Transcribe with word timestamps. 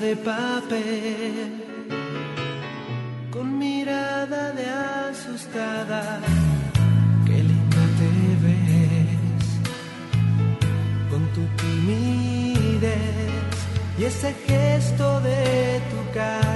De 0.00 0.16
papel, 0.16 1.62
con 3.30 3.58
mirada 3.58 4.52
de 4.52 4.64
asustada, 5.10 6.20
qué 7.26 7.42
linda 7.50 7.84
te 7.98 8.10
ves, 8.44 9.44
con 11.10 11.22
tu 11.34 11.42
timidez 11.62 12.90
y 13.98 14.04
ese 14.04 14.32
gesto 14.46 15.20
de 15.20 15.82
tu 15.90 16.00
cara, 16.14 16.49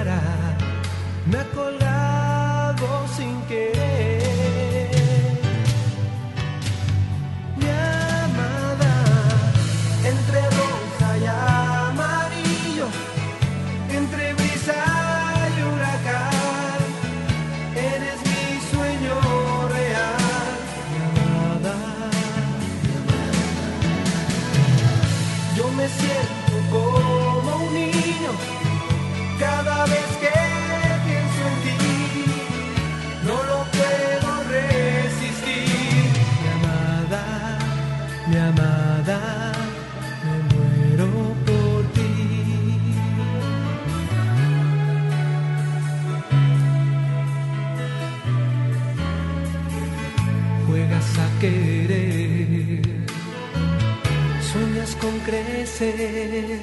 crecer. 55.25 56.59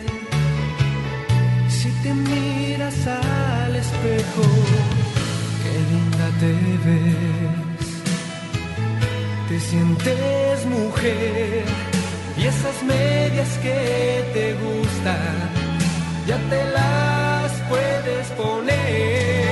Si 1.69 1.91
te 2.03 2.13
miras 2.15 3.07
al 3.07 3.77
espejo, 3.77 4.43
qué 5.63 5.75
linda 5.91 6.27
te 6.41 6.53
ves. 6.87 7.89
Te 9.49 9.61
sientes 9.61 10.67
mujer 10.67 11.65
y 12.39 12.47
esas 12.47 12.83
medias 12.83 13.51
que 13.63 14.25
te 14.35 14.55
gustan, 14.55 15.37
ya 16.27 16.39
te 16.51 16.65
las 16.73 17.53
puedes 17.69 18.27
poner. 18.37 19.52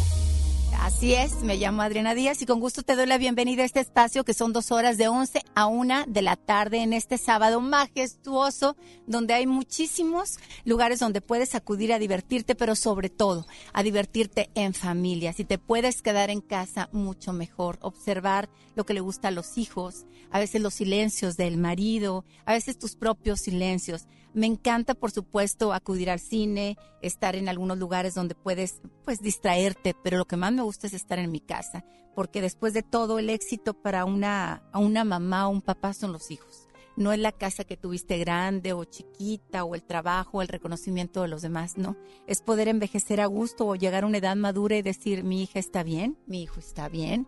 Así 1.01 1.15
es, 1.15 1.41
me 1.41 1.57
llamo 1.57 1.81
Adriana 1.81 2.13
Díaz 2.13 2.43
y 2.43 2.45
con 2.45 2.59
gusto 2.59 2.83
te 2.83 2.95
doy 2.95 3.07
la 3.07 3.17
bienvenida 3.17 3.63
a 3.63 3.65
este 3.65 3.79
espacio 3.79 4.23
que 4.23 4.35
son 4.35 4.53
dos 4.53 4.71
horas 4.71 4.99
de 4.99 5.07
11 5.07 5.41
a 5.55 5.65
1 5.65 6.03
de 6.05 6.21
la 6.21 6.35
tarde 6.35 6.83
en 6.83 6.93
este 6.93 7.17
sábado 7.17 7.59
majestuoso 7.59 8.77
donde 9.07 9.33
hay 9.33 9.47
muchísimos 9.47 10.37
lugares 10.63 10.99
donde 10.99 11.19
puedes 11.19 11.55
acudir 11.55 11.91
a 11.91 11.97
divertirte, 11.97 12.53
pero 12.53 12.75
sobre 12.75 13.09
todo 13.09 13.47
a 13.73 13.81
divertirte 13.81 14.51
en 14.53 14.75
familia. 14.75 15.33
Si 15.33 15.43
te 15.43 15.57
puedes 15.57 16.03
quedar 16.03 16.29
en 16.29 16.39
casa, 16.39 16.87
mucho 16.91 17.33
mejor. 17.33 17.79
Observar 17.81 18.47
lo 18.75 18.85
que 18.85 18.93
le 18.93 18.99
gusta 18.99 19.29
a 19.29 19.31
los 19.31 19.57
hijos, 19.57 20.05
a 20.29 20.37
veces 20.37 20.61
los 20.61 20.75
silencios 20.75 21.35
del 21.35 21.57
marido, 21.57 22.25
a 22.45 22.53
veces 22.53 22.77
tus 22.77 22.95
propios 22.95 23.41
silencios. 23.41 24.05
Me 24.33 24.47
encanta, 24.47 24.93
por 24.93 25.11
supuesto, 25.11 25.73
acudir 25.73 26.09
al 26.09 26.19
cine, 26.19 26.77
estar 27.01 27.35
en 27.35 27.49
algunos 27.49 27.77
lugares 27.77 28.13
donde 28.13 28.33
puedes, 28.33 28.81
pues, 29.03 29.21
distraerte, 29.21 29.93
pero 30.03 30.17
lo 30.17 30.25
que 30.25 30.37
más 30.37 30.53
me 30.53 30.61
gusta 30.61 30.87
es 30.87 30.93
estar 30.93 31.19
en 31.19 31.31
mi 31.31 31.41
casa, 31.41 31.83
porque 32.15 32.41
después 32.41 32.73
de 32.73 32.81
todo, 32.81 33.19
el 33.19 33.29
éxito 33.29 33.73
para 33.73 34.05
una, 34.05 34.63
una 34.73 35.03
mamá 35.03 35.47
o 35.47 35.51
un 35.51 35.61
papá 35.61 35.93
son 35.93 36.13
los 36.13 36.31
hijos. 36.31 36.69
No 36.95 37.11
es 37.13 37.19
la 37.19 37.31
casa 37.31 37.63
que 37.63 37.77
tuviste 37.77 38.17
grande 38.17 38.73
o 38.73 38.83
chiquita 38.85 39.63
o 39.63 39.75
el 39.75 39.83
trabajo 39.83 40.37
o 40.37 40.41
el 40.41 40.47
reconocimiento 40.47 41.21
de 41.21 41.27
los 41.27 41.41
demás, 41.41 41.77
no. 41.77 41.97
Es 42.27 42.41
poder 42.41 42.67
envejecer 42.67 43.19
a 43.21 43.25
gusto 43.25 43.65
o 43.65 43.75
llegar 43.75 44.03
a 44.03 44.07
una 44.07 44.17
edad 44.17 44.35
madura 44.35 44.77
y 44.77 44.81
decir, 44.81 45.23
mi 45.23 45.43
hija 45.43 45.59
está 45.59 45.83
bien, 45.83 46.17
mi 46.25 46.43
hijo 46.43 46.59
está 46.59 46.89
bien, 46.89 47.27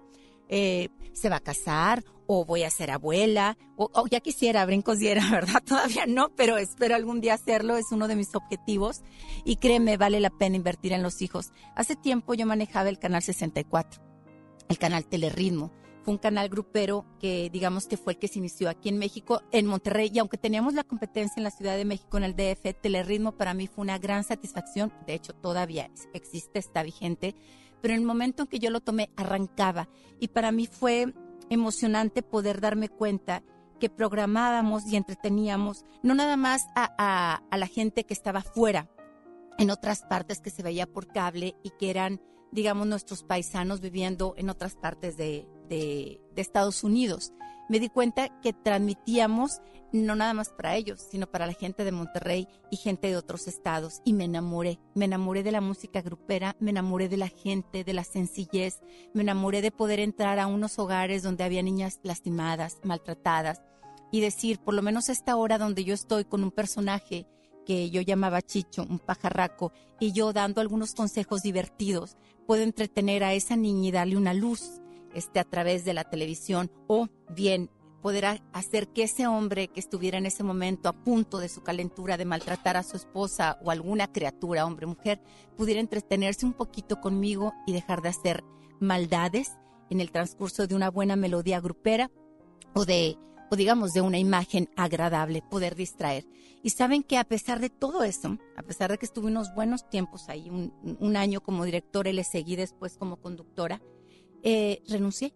eh, 0.49 0.89
se 1.13 1.29
va 1.29 1.37
a 1.37 1.41
casar 1.41 2.03
o 2.27 2.45
voy 2.45 2.63
a 2.63 2.69
ser 2.69 2.91
abuela 2.91 3.57
o, 3.75 4.07
ya 4.07 4.19
quisiera, 4.19 4.65
brincos 4.65 4.99
diera, 4.99 5.23
¿verdad? 5.31 5.61
Todavía 5.63 6.05
no, 6.05 6.29
pero 6.35 6.57
espero 6.57 6.95
algún 6.95 7.21
día 7.21 7.33
hacerlo, 7.33 7.77
es 7.77 7.91
uno 7.91 8.07
de 8.07 8.15
mis 8.15 8.35
objetivos 8.35 9.01
y 9.45 9.57
créeme, 9.57 9.97
vale 9.97 10.19
la 10.19 10.29
pena 10.29 10.55
invertir 10.55 10.93
en 10.93 11.03
los 11.03 11.21
hijos. 11.21 11.51
Hace 11.75 11.95
tiempo 11.95 12.33
yo 12.33 12.45
manejaba 12.45 12.89
el 12.89 12.99
canal 12.99 13.21
64, 13.21 14.01
el 14.69 14.77
canal 14.77 15.05
Telerritmo. 15.05 15.71
Fue 16.03 16.13
un 16.13 16.17
canal 16.17 16.49
grupero 16.49 17.05
que 17.17 17.49
digamos 17.49 17.87
que 17.87 17.95
fue 17.95 18.13
el 18.13 18.19
que 18.19 18.27
se 18.27 18.39
inició 18.39 18.69
aquí 18.69 18.89
en 18.89 18.97
México, 18.97 19.41
en 19.51 19.65
Monterrey, 19.67 20.11
y 20.13 20.19
aunque 20.19 20.37
teníamos 20.37 20.73
la 20.73 20.83
competencia 20.83 21.35
en 21.37 21.45
la 21.45 21.51
Ciudad 21.51 21.77
de 21.77 21.85
México, 21.85 22.17
en 22.17 22.25
el 22.25 22.35
DF, 22.35 22.75
Telerritmo 22.81 23.37
para 23.37 23.53
mí 23.53 23.67
fue 23.67 23.83
una 23.83 23.99
gran 23.99 24.25
satisfacción, 24.25 24.91
de 25.07 25.13
hecho 25.13 25.31
todavía 25.33 25.89
existe, 26.13 26.59
está 26.59 26.83
vigente, 26.83 27.35
pero 27.83 27.95
en 27.95 27.99
el 27.99 28.07
momento 28.07 28.43
en 28.43 28.47
que 28.47 28.59
yo 28.59 28.69
lo 28.69 28.79
tomé 28.79 29.09
arrancaba. 29.17 29.89
Y 30.17 30.29
para 30.29 30.53
mí 30.53 30.67
fue 30.67 31.13
emocionante 31.49 32.23
poder 32.23 32.61
darme 32.61 32.87
cuenta 32.87 33.43
que 33.77 33.89
programábamos 33.89 34.85
y 34.87 34.95
entreteníamos 34.95 35.83
no 36.01 36.15
nada 36.15 36.37
más 36.37 36.65
a, 36.77 37.43
la 37.51 37.67
gente 37.67 38.05
que 38.05 38.13
estaba 38.13 38.41
fuera, 38.41 38.89
en 39.57 39.69
otras 39.69 40.03
partes 40.03 40.39
que 40.39 40.49
se 40.49 40.63
veía 40.63 40.87
por 40.87 41.07
cable 41.07 41.57
y 41.61 41.71
que 41.71 41.89
eran, 41.89 42.21
digamos, 42.53 42.87
nuestros 42.87 43.21
paisanos 43.23 43.81
viviendo 43.81 44.33
en 44.37 44.49
otras 44.49 44.75
partes 44.75 45.17
de, 45.17 45.45
de 45.67 46.21
Estados 46.37 46.85
Unidos 46.85 47.33
me 47.69 47.79
di 47.79 47.89
cuenta 47.89 48.29
que 48.41 48.53
transmitíamos 48.53 49.61
no 49.93 50.15
nada 50.15 50.33
más 50.33 50.49
para 50.49 50.75
ellos, 50.75 51.05
sino 51.11 51.27
para 51.27 51.45
la 51.45 51.53
gente 51.53 51.83
de 51.83 51.91
Monterrey 51.91 52.47
y 52.71 52.77
gente 52.77 53.07
de 53.07 53.17
otros 53.17 53.47
estados. 53.47 54.01
Y 54.03 54.13
me 54.13 54.25
enamoré, 54.25 54.79
me 54.95 55.05
enamoré 55.05 55.43
de 55.43 55.51
la 55.51 55.61
música 55.61 56.01
grupera, 56.01 56.55
me 56.59 56.71
enamoré 56.71 57.09
de 57.09 57.17
la 57.17 57.29
gente, 57.29 57.83
de 57.83 57.93
la 57.93 58.03
sencillez, 58.03 58.81
me 59.13 59.21
enamoré 59.21 59.61
de 59.61 59.71
poder 59.71 59.99
entrar 59.99 60.39
a 60.39 60.47
unos 60.47 60.79
hogares 60.79 61.21
donde 61.21 61.43
había 61.43 61.61
niñas 61.61 61.99
lastimadas, 62.03 62.79
maltratadas, 62.83 63.61
y 64.11 64.21
decir, 64.21 64.59
por 64.59 64.73
lo 64.73 64.81
menos 64.81 65.09
esta 65.09 65.35
hora 65.35 65.57
donde 65.57 65.83
yo 65.83 65.93
estoy 65.93 66.25
con 66.25 66.43
un 66.43 66.51
personaje 66.51 67.27
que 67.65 67.89
yo 67.89 68.01
llamaba 68.01 68.41
Chicho, 68.41 68.85
un 68.87 68.99
pajarraco, 68.99 69.71
y 69.99 70.11
yo 70.11 70.33
dando 70.33 70.59
algunos 70.59 70.93
consejos 70.93 71.43
divertidos, 71.43 72.17
puedo 72.45 72.63
entretener 72.63 73.23
a 73.23 73.33
esa 73.33 73.55
niña 73.55 73.87
y 73.87 73.91
darle 73.91 74.17
una 74.17 74.33
luz 74.33 74.81
este, 75.13 75.39
a 75.39 75.43
través 75.43 75.85
de 75.85 75.93
la 75.93 76.03
televisión 76.03 76.71
o 76.87 77.07
bien 77.29 77.69
poder 78.01 78.41
hacer 78.51 78.89
que 78.89 79.03
ese 79.03 79.27
hombre 79.27 79.69
que 79.69 79.79
estuviera 79.79 80.17
en 80.17 80.25
ese 80.25 80.43
momento 80.43 80.89
a 80.89 80.93
punto 80.93 81.39
de 81.39 81.47
su 81.47 81.63
calentura 81.63 82.17
de 82.17 82.25
maltratar 82.25 82.75
a 82.75 82.83
su 82.83 82.97
esposa 82.97 83.57
o 83.63 83.71
alguna 83.71 84.11
criatura, 84.11 84.65
hombre 84.65 84.85
o 84.85 84.89
mujer, 84.89 85.21
pudiera 85.55 85.79
entretenerse 85.79 86.45
un 86.45 86.53
poquito 86.53 86.99
conmigo 86.99 87.53
y 87.65 87.71
dejar 87.71 88.01
de 88.01 88.09
hacer 88.09 88.43
maldades 88.81 89.53
en 89.89 90.01
el 90.01 90.11
transcurso 90.11 90.67
de 90.67 90.75
una 90.75 90.89
buena 90.89 91.15
melodía 91.15 91.61
grupera 91.61 92.11
o 92.73 92.83
de 92.83 93.17
o 93.49 93.55
digamos 93.55 93.93
de 93.93 94.01
una 94.01 94.17
imagen 94.17 94.67
agradable, 94.75 95.43
poder 95.43 95.75
distraer. 95.75 96.25
Y 96.63 96.71
saben 96.71 97.03
que 97.03 97.19
a 97.19 97.23
pesar 97.23 97.59
de 97.59 97.69
todo 97.69 98.03
eso, 98.03 98.39
a 98.57 98.63
pesar 98.63 98.89
de 98.89 98.97
que 98.97 99.05
estuve 99.05 99.27
unos 99.27 99.53
buenos 99.53 99.87
tiempos 99.89 100.27
ahí, 100.27 100.49
un, 100.49 101.15
año 101.15 101.39
como 101.39 101.63
directora 101.63 102.09
y 102.09 102.13
le 102.13 102.23
seguí 102.23 102.55
después 102.55 102.97
como 102.97 103.17
conductora, 103.17 103.79
eh, 104.43 104.81
renuncié. 104.87 105.33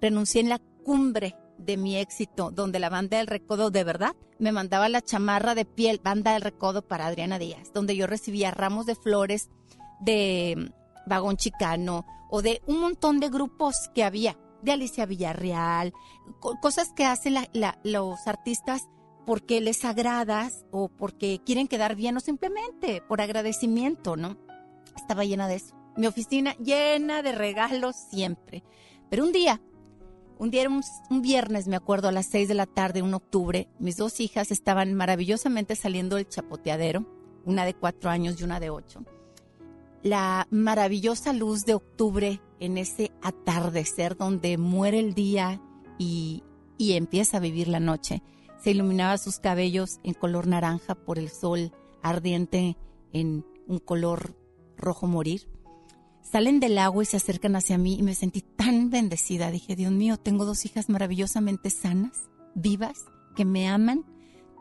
Renuncié 0.00 0.42
en 0.42 0.50
la 0.50 0.58
cumbre 0.84 1.36
de 1.58 1.76
mi 1.76 1.96
éxito, 1.96 2.50
donde 2.50 2.78
la 2.78 2.90
banda 2.90 3.16
del 3.16 3.26
recodo 3.26 3.70
de 3.70 3.82
verdad 3.82 4.14
me 4.38 4.52
mandaba 4.52 4.88
la 4.88 5.00
chamarra 5.00 5.54
de 5.54 5.64
piel, 5.64 6.00
banda 6.02 6.34
del 6.34 6.42
recodo 6.42 6.82
para 6.82 7.06
Adriana 7.06 7.38
Díaz, 7.38 7.72
donde 7.72 7.96
yo 7.96 8.06
recibía 8.06 8.50
ramos 8.50 8.86
de 8.86 8.94
flores 8.94 9.48
de 10.00 10.54
mm, 10.56 11.08
Vagón 11.08 11.36
Chicano 11.36 12.04
o 12.30 12.42
de 12.42 12.60
un 12.66 12.80
montón 12.80 13.20
de 13.20 13.30
grupos 13.30 13.90
que 13.94 14.04
había, 14.04 14.36
de 14.62 14.72
Alicia 14.72 15.06
Villarreal, 15.06 15.92
cosas 16.60 16.92
que 16.94 17.04
hacen 17.04 17.36
los 17.84 18.26
artistas 18.26 18.82
porque 19.24 19.60
les 19.60 19.84
agradas 19.84 20.64
o 20.70 20.88
porque 20.88 21.40
quieren 21.44 21.68
quedar 21.68 21.94
bien 21.94 22.16
o 22.16 22.20
simplemente 22.20 23.02
por 23.08 23.20
agradecimiento, 23.20 24.16
¿no? 24.16 24.36
Estaba 24.96 25.24
llena 25.24 25.48
de 25.48 25.56
eso 25.56 25.85
mi 25.96 26.06
oficina 26.06 26.54
llena 26.56 27.22
de 27.22 27.32
regalos 27.32 27.96
siempre. 27.96 28.62
Pero 29.08 29.24
un 29.24 29.32
día, 29.32 29.60
un 30.38 30.50
día 30.50 30.68
viernes, 31.10 31.68
me 31.68 31.76
acuerdo, 31.76 32.08
a 32.08 32.12
las 32.12 32.26
seis 32.26 32.48
de 32.48 32.54
la 32.54 32.66
tarde, 32.66 33.02
un 33.02 33.14
octubre, 33.14 33.68
mis 33.78 33.96
dos 33.96 34.20
hijas 34.20 34.50
estaban 34.50 34.94
maravillosamente 34.94 35.76
saliendo 35.76 36.16
del 36.16 36.28
chapoteadero, 36.28 37.06
una 37.44 37.64
de 37.64 37.74
cuatro 37.74 38.10
años 38.10 38.40
y 38.40 38.44
una 38.44 38.60
de 38.60 38.70
ocho. 38.70 39.04
La 40.02 40.46
maravillosa 40.50 41.32
luz 41.32 41.64
de 41.64 41.74
octubre 41.74 42.40
en 42.60 42.78
ese 42.78 43.12
atardecer 43.22 44.16
donde 44.16 44.58
muere 44.58 45.00
el 45.00 45.14
día 45.14 45.60
y, 45.98 46.42
y 46.78 46.92
empieza 46.92 47.38
a 47.38 47.40
vivir 47.40 47.68
la 47.68 47.80
noche. 47.80 48.22
Se 48.62 48.70
iluminaba 48.70 49.18
sus 49.18 49.38
cabellos 49.38 49.98
en 50.04 50.14
color 50.14 50.46
naranja 50.46 50.94
por 50.94 51.18
el 51.18 51.30
sol 51.30 51.72
ardiente 52.02 52.76
en 53.12 53.44
un 53.66 53.78
color 53.78 54.36
rojo 54.76 55.06
morir 55.06 55.48
salen 56.30 56.60
del 56.60 56.78
agua 56.78 57.02
y 57.02 57.06
se 57.06 57.16
acercan 57.16 57.56
hacia 57.56 57.78
mí 57.78 57.96
y 57.98 58.02
me 58.02 58.14
sentí 58.14 58.42
tan 58.42 58.90
bendecida. 58.90 59.50
Dije, 59.50 59.76
Dios 59.76 59.92
mío, 59.92 60.16
tengo 60.16 60.44
dos 60.44 60.64
hijas 60.64 60.88
maravillosamente 60.88 61.70
sanas, 61.70 62.28
vivas, 62.54 63.06
que 63.34 63.44
me 63.44 63.68
aman, 63.68 64.04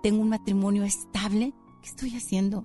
tengo 0.03 0.21
un 0.21 0.29
matrimonio 0.29 0.83
estable. 0.83 1.53
¿Qué 1.81 1.89
estoy 1.89 2.15
haciendo? 2.15 2.59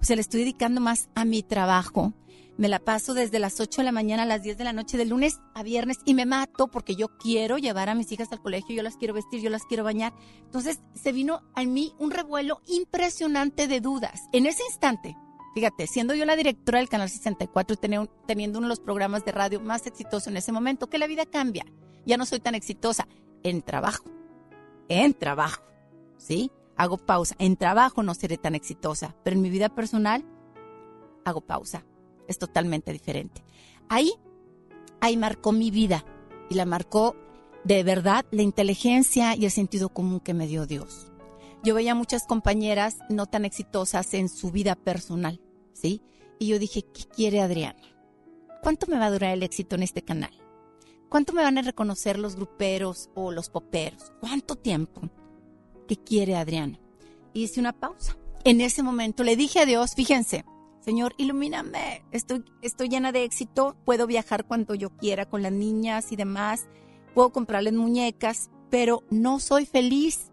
O 0.00 0.04
sea, 0.04 0.16
le 0.16 0.22
estoy 0.22 0.40
dedicando 0.40 0.80
más 0.80 1.08
a 1.14 1.24
mi 1.24 1.42
trabajo. 1.42 2.14
Me 2.58 2.68
la 2.68 2.78
paso 2.78 3.14
desde 3.14 3.38
las 3.38 3.60
8 3.60 3.80
de 3.80 3.84
la 3.84 3.92
mañana 3.92 4.24
a 4.24 4.26
las 4.26 4.42
10 4.42 4.58
de 4.58 4.64
la 4.64 4.74
noche, 4.74 4.98
de 4.98 5.06
lunes 5.06 5.40
a 5.54 5.62
viernes, 5.62 5.98
y 6.04 6.14
me 6.14 6.26
mato 6.26 6.68
porque 6.68 6.94
yo 6.94 7.16
quiero 7.16 7.56
llevar 7.56 7.88
a 7.88 7.94
mis 7.94 8.12
hijas 8.12 8.30
al 8.30 8.42
colegio, 8.42 8.76
yo 8.76 8.82
las 8.82 8.96
quiero 8.96 9.14
vestir, 9.14 9.40
yo 9.40 9.50
las 9.50 9.64
quiero 9.64 9.84
bañar. 9.84 10.12
Entonces 10.44 10.80
se 10.94 11.12
vino 11.12 11.40
a 11.54 11.64
mí 11.64 11.94
un 11.98 12.10
revuelo 12.10 12.60
impresionante 12.66 13.68
de 13.68 13.80
dudas. 13.80 14.20
En 14.32 14.46
ese 14.46 14.62
instante, 14.68 15.16
Fíjate, 15.54 15.86
siendo 15.86 16.14
yo 16.14 16.24
la 16.24 16.36
directora 16.36 16.78
del 16.78 16.88
Canal 16.88 17.10
64 17.10 17.76
y 17.76 18.08
teniendo 18.26 18.58
uno 18.58 18.66
de 18.66 18.70
los 18.70 18.80
programas 18.80 19.24
de 19.24 19.32
radio 19.32 19.60
más 19.60 19.86
exitosos 19.86 20.28
en 20.28 20.36
ese 20.38 20.50
momento, 20.50 20.88
que 20.88 20.98
la 20.98 21.06
vida 21.06 21.26
cambia. 21.26 21.66
Ya 22.06 22.16
no 22.16 22.24
soy 22.24 22.40
tan 22.40 22.54
exitosa 22.54 23.06
en 23.42 23.60
trabajo. 23.60 24.04
En 24.88 25.12
trabajo. 25.12 25.62
¿Sí? 26.16 26.50
Hago 26.76 26.96
pausa. 26.96 27.34
En 27.38 27.56
trabajo 27.56 28.02
no 28.02 28.14
seré 28.14 28.38
tan 28.38 28.54
exitosa, 28.54 29.14
pero 29.22 29.36
en 29.36 29.42
mi 29.42 29.50
vida 29.50 29.68
personal 29.68 30.24
hago 31.24 31.42
pausa. 31.42 31.84
Es 32.28 32.38
totalmente 32.38 32.92
diferente. 32.92 33.44
Ahí, 33.90 34.12
ahí 35.00 35.18
marcó 35.18 35.52
mi 35.52 35.70
vida 35.70 36.06
y 36.48 36.54
la 36.54 36.64
marcó 36.64 37.14
de 37.64 37.82
verdad 37.82 38.24
la 38.30 38.42
inteligencia 38.42 39.36
y 39.36 39.44
el 39.44 39.50
sentido 39.50 39.90
común 39.90 40.18
que 40.18 40.32
me 40.32 40.46
dio 40.46 40.66
Dios 40.66 41.12
yo 41.62 41.74
veía 41.74 41.94
muchas 41.94 42.26
compañeras 42.26 42.98
no 43.08 43.26
tan 43.26 43.44
exitosas 43.44 44.14
en 44.14 44.28
su 44.28 44.50
vida 44.50 44.74
personal, 44.74 45.40
¿sí? 45.72 46.02
Y 46.38 46.48
yo 46.48 46.58
dije, 46.58 46.82
¿qué 46.82 47.04
quiere 47.04 47.40
Adriana? 47.40 47.82
¿Cuánto 48.62 48.86
me 48.86 48.98
va 48.98 49.06
a 49.06 49.10
durar 49.10 49.32
el 49.32 49.42
éxito 49.42 49.76
en 49.76 49.82
este 49.82 50.02
canal? 50.02 50.32
¿Cuánto 51.08 51.32
me 51.32 51.42
van 51.42 51.58
a 51.58 51.62
reconocer 51.62 52.18
los 52.18 52.36
gruperos 52.36 53.10
o 53.14 53.32
los 53.32 53.50
poperos? 53.50 54.12
¿Cuánto 54.20 54.56
tiempo? 54.56 55.02
¿Qué 55.86 55.96
quiere 55.96 56.36
Adriana? 56.36 56.78
hice 57.34 57.60
una 57.60 57.72
pausa. 57.72 58.16
En 58.44 58.60
ese 58.60 58.82
momento 58.82 59.24
le 59.24 59.36
dije 59.36 59.60
a 59.60 59.66
Dios, 59.66 59.94
fíjense, 59.94 60.44
Señor, 60.80 61.14
ilumíname, 61.16 62.04
estoy, 62.10 62.44
estoy 62.60 62.88
llena 62.88 63.12
de 63.12 63.24
éxito, 63.24 63.76
puedo 63.84 64.06
viajar 64.06 64.46
cuando 64.46 64.74
yo 64.74 64.90
quiera 64.90 65.26
con 65.26 65.42
las 65.42 65.52
niñas 65.52 66.10
y 66.10 66.16
demás, 66.16 66.66
puedo 67.14 67.30
comprarles 67.30 67.74
muñecas, 67.74 68.50
pero 68.68 69.04
no 69.10 69.38
soy 69.38 69.64
feliz 69.64 70.31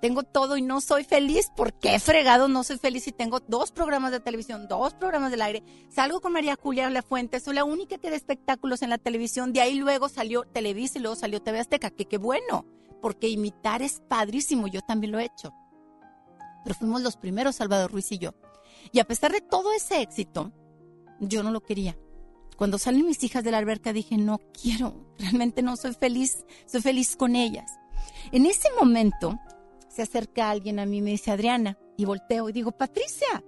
tengo 0.00 0.22
todo 0.22 0.56
y 0.56 0.62
no 0.62 0.80
soy 0.80 1.04
feliz. 1.04 1.50
¿Por 1.56 1.72
qué 1.72 1.98
fregado 1.98 2.48
no 2.48 2.64
soy 2.64 2.78
feliz 2.78 3.04
si 3.04 3.12
tengo 3.12 3.40
dos 3.40 3.72
programas 3.72 4.12
de 4.12 4.20
televisión, 4.20 4.68
dos 4.68 4.94
programas 4.94 5.30
del 5.30 5.42
aire? 5.42 5.62
Salgo 5.88 6.20
con 6.20 6.32
María 6.32 6.56
Julia 6.60 6.90
La 6.90 7.02
Fuente, 7.02 7.40
soy 7.40 7.54
la 7.54 7.64
única 7.64 7.98
que 7.98 8.10
da 8.10 8.16
espectáculos 8.16 8.82
en 8.82 8.90
la 8.90 8.98
televisión. 8.98 9.52
De 9.52 9.60
ahí 9.60 9.74
luego 9.74 10.08
salió 10.08 10.44
Televisa 10.44 10.98
y 10.98 11.02
luego 11.02 11.16
salió 11.16 11.40
TV 11.40 11.60
Azteca, 11.60 11.90
que 11.90 12.04
qué 12.04 12.18
bueno, 12.18 12.66
porque 13.00 13.28
imitar 13.28 13.82
es 13.82 14.02
padrísimo, 14.08 14.66
yo 14.66 14.80
también 14.82 15.12
lo 15.12 15.18
he 15.18 15.24
hecho. 15.24 15.52
Pero 16.64 16.74
fuimos 16.74 17.02
los 17.02 17.16
primeros, 17.16 17.56
Salvador 17.56 17.90
Ruiz 17.90 18.10
y 18.12 18.18
yo. 18.18 18.34
Y 18.92 19.00
a 19.00 19.04
pesar 19.04 19.32
de 19.32 19.40
todo 19.40 19.72
ese 19.72 20.02
éxito, 20.02 20.52
yo 21.20 21.42
no 21.42 21.50
lo 21.50 21.60
quería. 21.60 21.96
Cuando 22.56 22.78
salen 22.78 23.06
mis 23.06 23.22
hijas 23.22 23.44
de 23.44 23.50
la 23.50 23.58
alberca 23.58 23.92
dije, 23.92 24.16
no 24.16 24.38
quiero, 24.52 25.06
realmente 25.18 25.62
no 25.62 25.76
soy 25.76 25.94
feliz, 25.94 26.44
soy 26.66 26.82
feliz 26.82 27.16
con 27.16 27.36
ellas. 27.36 27.70
En 28.32 28.46
ese 28.46 28.68
momento 28.78 29.38
se 29.96 30.02
acerca 30.02 30.50
alguien 30.50 30.78
a 30.78 30.84
mí 30.84 30.98
y 30.98 31.02
me 31.02 31.10
dice, 31.12 31.30
Adriana, 31.30 31.78
y 31.96 32.04
volteo 32.04 32.50
y 32.50 32.52
digo, 32.52 32.70
Patricia. 32.72 33.42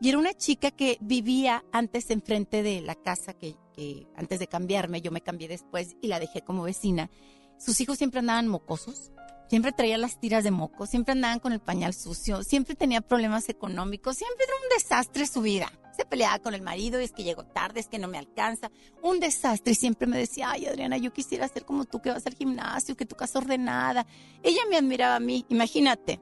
Y 0.00 0.08
era 0.08 0.16
una 0.16 0.32
chica 0.32 0.70
que 0.70 0.96
vivía 1.02 1.62
antes 1.72 2.10
enfrente 2.10 2.62
de 2.62 2.80
la 2.80 2.94
casa 2.94 3.34
que, 3.34 3.54
que 3.74 4.06
antes 4.16 4.38
de 4.38 4.46
cambiarme, 4.46 5.02
yo 5.02 5.10
me 5.10 5.20
cambié 5.20 5.46
después 5.46 5.94
y 6.00 6.08
la 6.08 6.20
dejé 6.20 6.40
como 6.40 6.62
vecina. 6.62 7.10
Sus 7.58 7.82
hijos 7.82 7.98
siempre 7.98 8.20
andaban 8.20 8.48
mocosos, 8.48 9.12
siempre 9.48 9.72
traía 9.72 9.98
las 9.98 10.18
tiras 10.18 10.42
de 10.42 10.50
moco, 10.50 10.86
siempre 10.86 11.12
andaban 11.12 11.38
con 11.38 11.52
el 11.52 11.60
pañal 11.60 11.92
sucio, 11.92 12.42
siempre 12.42 12.74
tenía 12.74 13.02
problemas 13.02 13.50
económicos, 13.50 14.16
siempre 14.16 14.44
era 14.44 14.54
un 14.62 14.78
desastre 14.78 15.26
su 15.26 15.42
vida. 15.42 15.70
Se 15.96 16.04
peleaba 16.04 16.38
con 16.40 16.54
el 16.54 16.62
marido 16.62 17.00
y 17.00 17.04
es 17.04 17.12
que 17.12 17.22
llegó 17.22 17.44
tarde, 17.44 17.80
es 17.80 17.88
que 17.88 17.98
no 17.98 18.08
me 18.08 18.18
alcanza. 18.18 18.70
Un 19.02 19.20
desastre. 19.20 19.72
Y 19.72 19.76
siempre 19.76 20.06
me 20.06 20.18
decía, 20.18 20.50
ay 20.50 20.66
Adriana, 20.66 20.96
yo 20.96 21.12
quisiera 21.12 21.46
ser 21.48 21.64
como 21.64 21.84
tú 21.84 22.00
que 22.00 22.10
vas 22.10 22.26
al 22.26 22.34
gimnasio, 22.34 22.96
que 22.96 23.06
tu 23.06 23.14
casa 23.14 23.38
ordenada. 23.38 24.06
Ella 24.42 24.62
me 24.68 24.76
admiraba 24.76 25.16
a 25.16 25.20
mí, 25.20 25.46
imagínate. 25.48 26.20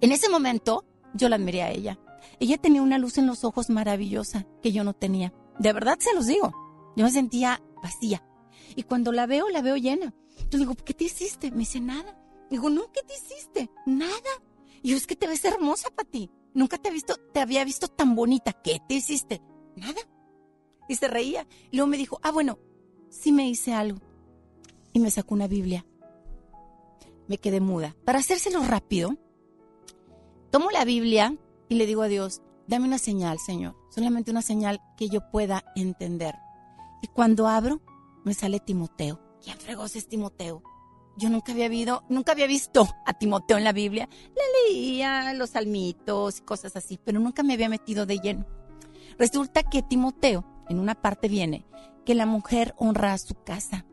En 0.00 0.12
ese 0.12 0.28
momento 0.28 0.84
yo 1.14 1.28
la 1.28 1.36
admiré 1.36 1.62
a 1.62 1.70
ella. 1.70 1.98
Ella 2.40 2.56
tenía 2.56 2.82
una 2.82 2.98
luz 2.98 3.18
en 3.18 3.26
los 3.26 3.44
ojos 3.44 3.68
maravillosa 3.68 4.46
que 4.62 4.72
yo 4.72 4.84
no 4.84 4.94
tenía. 4.94 5.32
De 5.58 5.72
verdad 5.72 5.98
se 6.00 6.14
los 6.14 6.26
digo. 6.26 6.52
Yo 6.96 7.04
me 7.04 7.10
sentía 7.10 7.62
vacía. 7.82 8.24
Y 8.74 8.84
cuando 8.84 9.12
la 9.12 9.26
veo, 9.26 9.48
la 9.48 9.62
veo 9.62 9.76
llena. 9.76 10.14
Yo 10.50 10.58
digo, 10.58 10.74
¿qué 10.74 10.94
te 10.94 11.04
hiciste? 11.04 11.50
Me 11.50 11.58
dice, 11.58 11.80
nada. 11.80 12.18
Digo, 12.50 12.70
no, 12.70 12.90
¿qué 12.92 13.02
te 13.02 13.14
hiciste? 13.14 13.70
Nada. 13.86 14.12
Y 14.82 14.90
yo, 14.90 14.96
es 14.96 15.06
que 15.06 15.16
te 15.16 15.26
ves 15.26 15.44
hermosa, 15.44 15.90
Pati. 15.90 16.30
Nunca 16.54 16.78
te, 16.78 16.90
visto, 16.90 17.16
te 17.32 17.40
había 17.40 17.64
visto 17.64 17.88
tan 17.88 18.14
bonita. 18.14 18.52
¿Qué 18.52 18.80
te 18.86 18.94
hiciste? 18.94 19.40
Nada. 19.76 20.00
Y 20.88 20.96
se 20.96 21.08
reía. 21.08 21.46
Y 21.70 21.76
luego 21.76 21.88
me 21.88 21.96
dijo, 21.96 22.20
ah, 22.22 22.30
bueno, 22.30 22.58
sí 23.08 23.32
me 23.32 23.48
hice 23.48 23.72
algo. 23.72 24.00
Y 24.92 25.00
me 25.00 25.10
sacó 25.10 25.34
una 25.34 25.48
Biblia. 25.48 25.86
Me 27.28 27.38
quedé 27.38 27.60
muda. 27.60 27.96
Para 28.04 28.18
hacérselo 28.18 28.62
rápido, 28.62 29.16
tomo 30.50 30.70
la 30.70 30.84
Biblia 30.84 31.36
y 31.68 31.76
le 31.76 31.86
digo 31.86 32.02
a 32.02 32.08
Dios, 32.08 32.42
dame 32.66 32.86
una 32.86 32.98
señal, 32.98 33.38
Señor. 33.38 33.76
Solamente 33.90 34.30
una 34.30 34.42
señal 34.42 34.80
que 34.96 35.08
yo 35.08 35.30
pueda 35.30 35.64
entender. 35.74 36.34
Y 37.00 37.06
cuando 37.08 37.46
abro, 37.46 37.80
me 38.24 38.34
sale 38.34 38.60
Timoteo. 38.60 39.20
¿Quién 39.42 39.58
fregó 39.58 39.86
es 39.86 40.08
Timoteo? 40.08 40.62
Yo 41.16 41.28
nunca 41.28 41.52
había, 41.52 41.68
visto, 42.46 42.88
a 43.04 43.12
Timoteo 43.14 43.58
en 43.58 43.64
la 43.64 43.72
Biblia. 43.72 44.08
Le 44.28 44.74
leía 44.74 45.32
los 45.34 45.50
salmitos 45.50 46.38
y 46.38 46.42
cosas 46.42 46.74
así, 46.76 46.98
pero 47.02 47.20
nunca 47.20 47.42
me 47.42 47.54
había 47.54 47.68
metido 47.68 48.06
de 48.06 48.18
lleno. 48.18 48.46
Resulta 49.18 49.62
que 49.62 49.82
Timoteo, 49.82 50.44
en 50.68 50.78
una 50.78 50.94
parte 50.94 51.28
viene, 51.28 51.66
que 52.04 52.14
la 52.14 52.26
mujer 52.26 52.74
honra 52.78 53.12
a 53.12 53.18
su 53.18 53.34
casa, 53.34 53.84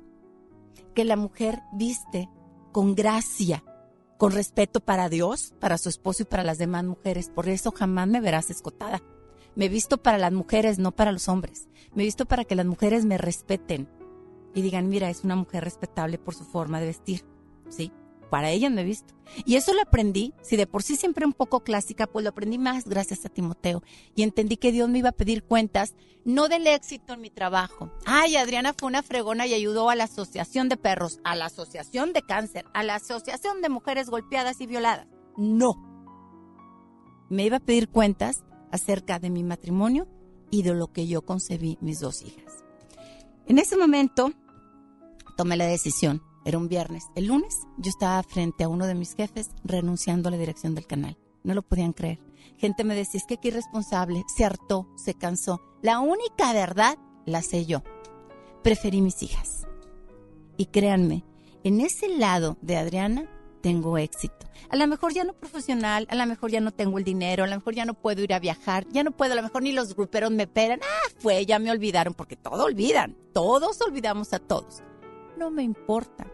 que 0.96 1.04
la 1.04 1.18
mujer 1.18 1.62
viste 1.74 2.30
con 2.72 2.96
gracia, 2.96 3.64
con 4.18 4.32
respeto 4.32 4.80
para 4.80 5.10
Dios, 5.10 5.54
para 5.60 5.78
su 5.78 5.90
esposo 5.90 6.24
y 6.24 6.26
para 6.26 6.44
las 6.44 6.58
demás 6.58 6.84
mujeres. 6.84 7.30
Por 7.30 7.50
eso 7.50 7.72
jamás 7.72 8.08
me 8.08 8.22
verás 8.22 8.50
escotada. 8.50 9.02
Me 9.56 9.68
visto 9.68 9.98
para 9.98 10.18
las 10.18 10.32
mujeres, 10.32 10.80
no 10.80 10.92
para 10.92 11.12
los 11.12 11.28
hombres. 11.28 11.68
Me 11.94 12.04
visto 12.04 12.26
para 12.26 12.46
que 12.46 12.56
las 12.56 12.66
mujeres 12.66 13.06
me 13.06 13.18
respeten, 13.18 13.90
y 14.54 14.62
digan, 14.62 14.90
mira, 14.90 15.10
es 15.10 15.24
una 15.24 15.36
mujer 15.36 15.64
respetable 15.64 16.18
por 16.18 16.36
su 16.36 16.44
forma 16.44 16.80
de 16.80 16.88
vestir. 16.88 17.26
¿Sí? 17.70 17.92
Para 18.30 18.52
ella 18.52 18.70
me 18.70 18.82
he 18.82 18.86
visto. 18.86 19.16
Y 19.46 19.56
eso 19.56 19.74
lo 19.74 19.82
aprendí, 19.82 20.34
si 20.42 20.56
de 20.56 20.68
por 20.68 20.84
sí 20.84 20.96
siempre 20.96 21.26
un 21.26 21.34
poco 21.34 21.64
clásica, 21.64 22.08
pues 22.08 22.24
lo 22.24 22.30
aprendí 22.30 22.58
más 22.58 22.88
gracias 22.88 23.26
a 23.26 23.30
Timoteo. 23.30 23.84
Y 24.16 24.24
entendí 24.24 24.58
que 24.58 24.72
Dios 24.72 24.90
me 24.90 25.00
iba 25.00 25.10
a 25.10 25.14
pedir 25.14 25.44
cuentas, 25.44 25.96
no 26.26 26.48
del 26.48 26.68
éxito 26.68 27.14
en 27.14 27.22
mi 27.22 27.30
trabajo. 27.30 27.92
Ay, 28.06 28.36
Adriana 28.36 28.74
fue 28.78 28.88
una 28.88 29.02
fregona 29.02 29.48
y 29.48 29.54
ayudó 29.54 29.90
a 29.90 29.96
la 29.96 30.04
Asociación 30.04 30.70
de 30.70 30.78
Perros, 30.78 31.20
a 31.24 31.36
la 31.36 31.46
Asociación 31.46 32.14
de 32.14 32.22
Cáncer, 32.22 32.66
a 32.74 32.84
la 32.84 32.96
Asociación 32.96 33.62
de 33.62 33.70
Mujeres 33.70 34.10
Golpeadas 34.10 34.62
y 34.62 34.68
Violadas. 34.68 35.08
No. 35.38 35.74
Me 37.30 37.46
iba 37.46 37.58
a 37.58 37.62
pedir 37.62 37.90
cuentas 37.90 38.44
acerca 38.72 39.20
de 39.20 39.30
mi 39.30 39.44
matrimonio 39.44 40.08
y 40.52 40.64
de 40.64 40.74
lo 40.74 40.92
que 40.92 41.08
yo 41.08 41.24
concebí 41.24 41.78
mis 41.82 42.00
dos 42.00 42.22
hijas. 42.22 42.64
En 43.50 43.58
ese 43.58 43.76
momento 43.76 44.32
tomé 45.36 45.58
la 45.58 45.66
decisión. 45.66 46.22
Era 46.46 46.60
un 46.60 46.70
viernes. 46.70 47.06
El 47.16 47.26
lunes 47.26 47.58
yo 47.80 47.90
estaba 47.90 48.22
frente 48.22 48.64
a 48.64 48.70
uno 48.70 48.86
de 48.86 48.94
mis 48.94 49.16
jefes 49.16 49.50
renunciando 49.64 50.30
a 50.30 50.32
la 50.32 50.38
dirección 50.38 50.76
del 50.76 50.86
canal. 50.86 51.18
No 51.44 51.56
lo 51.56 51.64
podían 51.64 51.94
creer. 51.94 52.20
Gente 52.58 52.84
me 52.84 52.94
decía, 52.94 53.18
es 53.18 53.26
que 53.26 53.38
qué 53.38 53.48
irresponsable, 53.48 54.24
se 54.28 54.46
hartó, 54.46 54.88
se 54.96 55.16
cansó. 55.16 55.62
La 55.82 56.00
única 56.00 56.54
verdad 56.54 57.00
la 57.26 57.42
sé 57.42 57.66
yo. 57.66 57.82
Preferí 58.64 59.02
mis 59.02 59.24
hijas. 59.24 59.66
Y 60.56 60.68
créanme, 60.68 61.26
en 61.64 61.82
ese 61.82 62.08
lado 62.08 62.56
de 62.62 62.78
Adriana 62.78 63.28
tengo 63.62 63.98
éxito. 63.98 64.48
A 64.70 64.76
lo 64.76 64.88
mejor 64.88 65.14
ya 65.14 65.24
no 65.24 65.34
profesional, 65.34 66.08
a 66.10 66.16
lo 66.16 66.26
mejor 66.26 66.52
ya 66.52 66.60
no 66.60 66.72
tengo 66.72 66.98
el 66.98 67.04
dinero, 67.04 67.44
a 67.44 67.48
lo 67.48 67.56
mejor 67.56 67.74
ya 67.74 67.86
no 67.86 67.94
puedo 67.94 68.24
ir 68.24 68.34
a 68.34 68.40
viajar, 68.40 68.88
ya 68.90 69.04
no 69.04 69.12
puedo, 69.12 69.34
a 69.34 69.36
lo 69.36 69.44
mejor 69.44 69.64
ni 69.64 69.72
los 69.72 69.96
gruperos 69.96 70.32
me 70.32 70.48
pegan. 70.48 70.80
Ah, 70.84 71.10
fue, 71.20 71.46
ya 71.46 71.60
me 71.60 71.72
olvidaron, 71.72 72.14
porque 72.14 72.36
todo 72.36 72.66
olvidan, 72.66 73.16
todos 73.34 73.82
olvidamos 73.82 74.34
a 74.34 74.40
todos. 74.40 74.84
No 75.38 75.50
me 75.52 75.64
importa. 75.64 76.28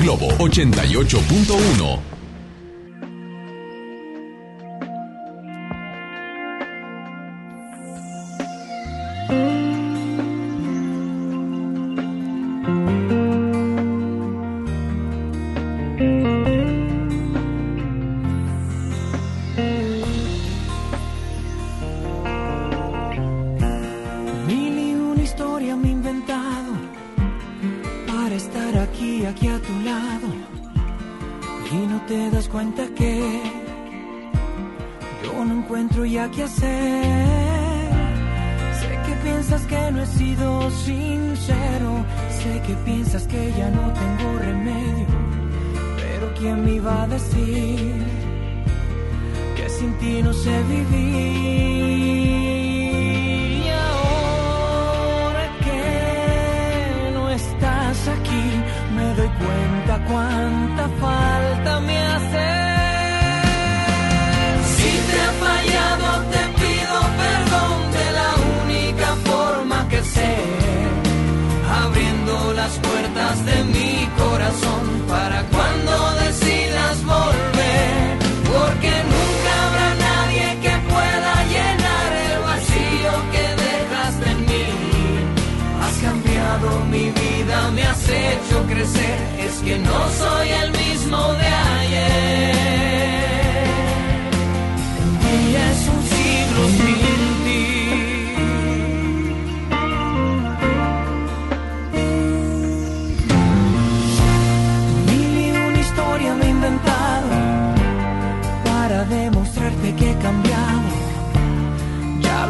Globo 0.00 0.28
88.1. 0.38 2.09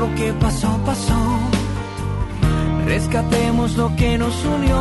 lo 0.00 0.14
que 0.14 0.32
pasó, 0.32 0.70
pasó. 0.86 1.22
Rescatemos 2.86 3.76
lo 3.76 3.94
que 3.96 4.16
nos 4.16 4.34
unió. 4.56 4.80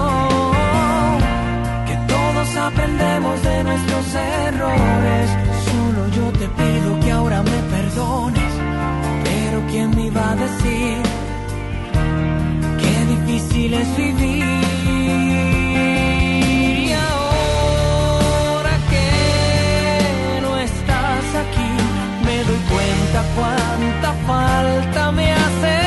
Que 1.88 1.96
todos 2.14 2.56
aprendemos 2.56 3.44
de 3.44 3.64
nuestros 3.66 4.06
errores. 4.48 5.28
Solo 5.70 6.02
yo 6.18 6.26
te 6.40 6.48
pido 6.60 7.00
que 7.02 7.12
ahora 7.12 7.44
me 7.44 7.60
perdones. 7.76 8.54
Pero 9.26 9.58
¿quién 9.70 9.90
me 9.96 10.04
iba 10.08 10.32
a 10.32 10.36
decir? 10.36 10.98
Qué 12.82 12.96
difícil 13.14 13.74
es 13.74 13.98
vivir. 13.98 14.59
cuánta 23.36 24.14
falta 24.26 25.12
me 25.12 25.32
hace. 25.34 25.79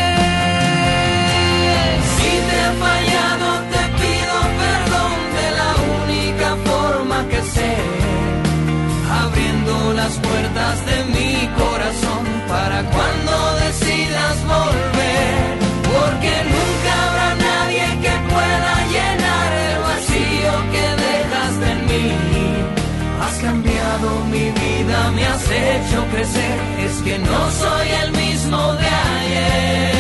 vida 24.61 25.11
me 25.13 25.25
has 25.27 25.45
hecho 25.51 26.07
crecer, 26.13 26.59
es 26.79 27.03
que 27.03 27.19
no 27.19 27.51
soy 27.51 27.89
el 28.05 28.13
mismo 28.13 28.75
de 28.75 28.87
ayer. 28.87 29.93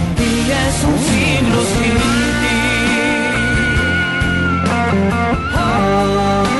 Un 0.00 0.14
día 0.16 0.68
es 0.68 0.84
un 0.84 0.98
siglo 1.08 1.58
sin 1.74 1.96
ti. 2.42 2.58
Oh, 5.54 6.57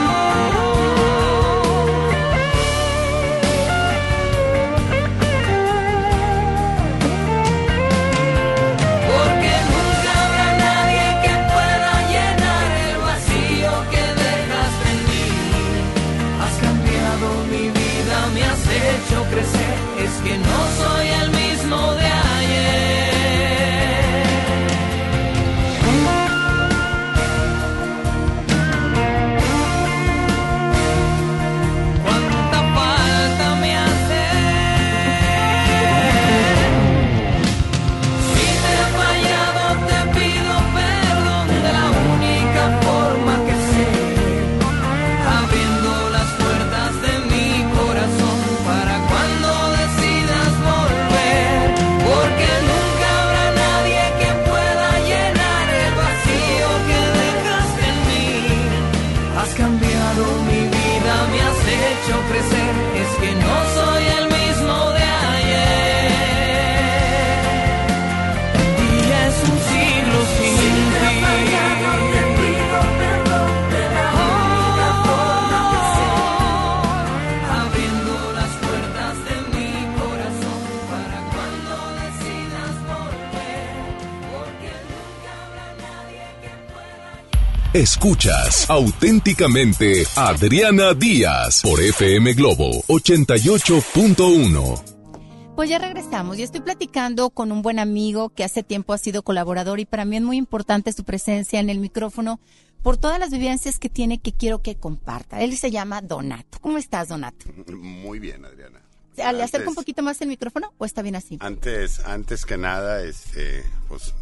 Escuchas 87.79 88.69
auténticamente 88.69 90.05
Adriana 90.17 90.93
Díaz 90.95 91.63
por 91.63 91.81
FM 91.81 92.33
Globo 92.33 92.83
88.1. 92.89 95.55
Pues 95.55 95.71
ya 95.71 95.79
regresamos. 95.79 96.39
y 96.39 96.43
estoy 96.43 96.61
platicando 96.61 97.31
con 97.31 97.53
un 97.53 97.63
buen 97.63 97.79
amigo 97.79 98.31
que 98.31 98.43
hace 98.43 98.65
tiempo 98.65 98.95
ha 98.95 98.99
sido 98.99 99.23
colaborador 99.23 99.79
y 99.79 99.85
para 99.85 100.05
mí 100.05 100.17
es 100.17 100.23
muy 100.23 100.39
importante 100.39 100.93
su 100.93 101.05
presencia 101.05 101.61
en 101.61 101.71
el 101.71 101.79
micrófono 101.79 102.41
por 102.83 102.97
todas 102.97 103.21
las 103.21 103.31
vivencias 103.31 103.79
que 103.79 103.89
tiene 103.89 104.19
que 104.19 104.33
quiero 104.33 104.61
que 104.61 104.75
comparta. 104.75 105.41
Él 105.41 105.57
se 105.57 105.71
llama 105.71 106.03
Donato. 106.03 106.59
¿Cómo 106.61 106.79
estás, 106.79 107.07
Donato? 107.07 107.47
Muy 107.73 108.19
bien, 108.19 108.45
Adriana. 108.45 108.81
¿Le 109.17 109.45
acerco 109.45 109.71
un 109.71 109.77
poquito 109.77 110.03
más 110.03 110.21
el 110.21 110.27
micrófono 110.27 110.73
o 110.79 110.85
está 110.85 111.03
bien 111.03 111.15
así? 111.15 111.39
Antes, 111.39 112.01
antes 112.01 112.45
que 112.45 112.59
nada, 112.59 113.05
este, 113.05 113.63
pues 113.89 114.15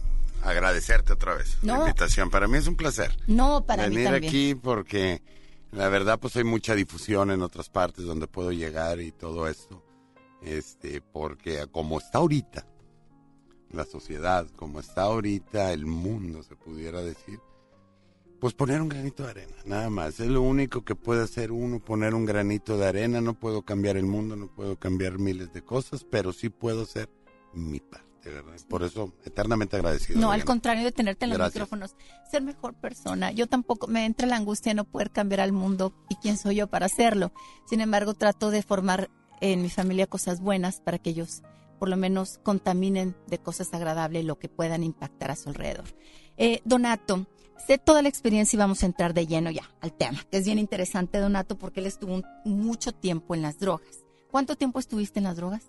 agradecerte 0.49 1.13
otra 1.13 1.35
vez 1.35 1.59
No. 1.63 1.75
la 1.75 1.81
invitación. 1.81 2.31
Para 2.31 2.49
mí 2.49 2.59
es 2.59 2.67
un 2.67 2.77
placer 2.77 3.17
No, 3.27 3.65
para 3.67 3.89
mí 3.89 3.97
venir 3.97 4.11
también. 4.11 4.29
aquí 4.31 4.55
porque 4.55 5.23
la 5.73 5.89
verdad 5.89 6.19
pues 6.19 6.37
hay 6.37 6.45
mucha 6.45 6.75
difusión 6.75 7.31
en 7.31 7.43
otras 7.43 7.69
partes 7.69 8.05
donde 8.05 8.27
puedo 8.27 8.53
llegar 8.53 9.01
y 9.01 9.13
todo 9.13 9.49
esto. 9.49 9.83
Este, 10.43 11.01
porque 11.01 11.67
como 11.73 11.99
está 11.99 12.19
ahorita 12.19 12.67
la 13.73 13.85
sociedad, 13.85 14.47
como 14.57 14.81
está 14.81 15.03
ahorita 15.03 15.73
el 15.73 15.87
mundo, 15.87 16.43
se 16.45 16.55
pudiera 16.55 17.03
decir, 17.03 17.41
pues 18.41 18.55
poner 18.55 18.81
un 18.81 18.89
granito 18.89 19.25
de 19.25 19.31
arena, 19.31 19.57
nada 19.65 19.91
más. 19.91 20.21
Es 20.21 20.29
lo 20.29 20.43
único 20.43 20.85
que 20.85 20.95
puede 20.95 21.25
hacer 21.25 21.51
uno, 21.51 21.81
poner 21.81 22.15
un 22.15 22.27
granito 22.27 22.77
de 22.79 22.87
arena. 22.87 23.21
No 23.21 23.35
puedo 23.35 23.63
cambiar 23.63 23.97
el 23.97 24.07
mundo, 24.07 24.37
no 24.37 24.47
puedo 24.55 24.77
cambiar 24.79 25.19
miles 25.19 25.53
de 25.53 25.63
cosas, 25.63 26.05
pero 26.09 26.33
sí 26.33 26.49
puedo 26.49 26.83
hacer 26.83 27.09
mi 27.55 27.81
parte, 27.81 28.06
Por 28.69 28.83
eso, 28.83 29.13
eternamente 29.25 29.77
agradecido. 29.77 30.21
No, 30.21 30.31
al 30.33 30.45
contrario 30.45 30.85
de 30.85 30.93
tenerte 30.93 31.25
en 31.25 31.31
los 31.31 31.39
Gracias. 31.39 31.55
micrófonos, 31.55 31.95
ser 32.31 32.43
mejor 32.43 32.75
persona. 32.75 33.31
Yo 33.33 33.47
tampoco 33.47 33.87
me 33.87 34.05
entra 34.05 34.27
la 34.27 34.37
angustia 34.37 34.71
de 34.71 34.75
no 34.77 34.85
poder 34.85 35.11
cambiar 35.11 35.41
al 35.41 35.53
mundo 35.53 35.93
y 36.09 36.17
quién 36.17 36.37
soy 36.37 36.57
yo 36.57 36.67
para 36.67 36.87
hacerlo. 36.87 37.33
Sin 37.69 37.81
embargo, 37.81 38.15
trato 38.15 38.51
de 38.51 38.63
formar 38.63 39.11
en 39.41 39.63
mi 39.63 39.69
familia 39.71 40.07
cosas 40.07 40.41
buenas 40.41 40.81
para 40.81 40.99
que 40.99 41.11
ellos 41.11 41.43
por 41.79 41.89
lo 41.91 41.97
menos 41.99 42.39
contaminen 42.43 43.15
de 43.27 43.39
cosas 43.39 43.73
agradables 43.75 44.25
lo 44.25 44.39
que 44.39 44.49
puedan 44.49 44.83
impactar 44.83 45.31
a 45.31 45.37
su 45.37 45.51
alrededor. 45.51 45.85
Eh, 46.39 46.63
Donato, 46.65 47.27
sé 47.67 47.77
toda 47.77 48.01
la 48.01 48.09
experiencia 48.09 48.57
y 48.57 48.59
vamos 48.59 48.83
a 48.83 48.87
entrar 48.87 49.13
de 49.13 49.27
lleno 49.27 49.51
ya 49.51 49.71
al 49.83 49.93
tema, 49.93 50.25
que 50.31 50.39
es 50.39 50.47
bien 50.47 50.59
interesante, 50.59 51.19
Donato, 51.19 51.59
porque 51.59 51.81
él 51.81 51.87
estuvo 51.87 52.15
un- 52.15 52.25
mucho 52.47 52.93
tiempo 52.93 53.35
en 53.35 53.43
las 53.43 53.59
drogas. 53.59 54.05
¿Cuánto 54.31 54.57
tiempo 54.57 54.79
estuviste 54.79 55.19
en 55.21 55.25
las 55.25 55.37
drogas? 55.37 55.65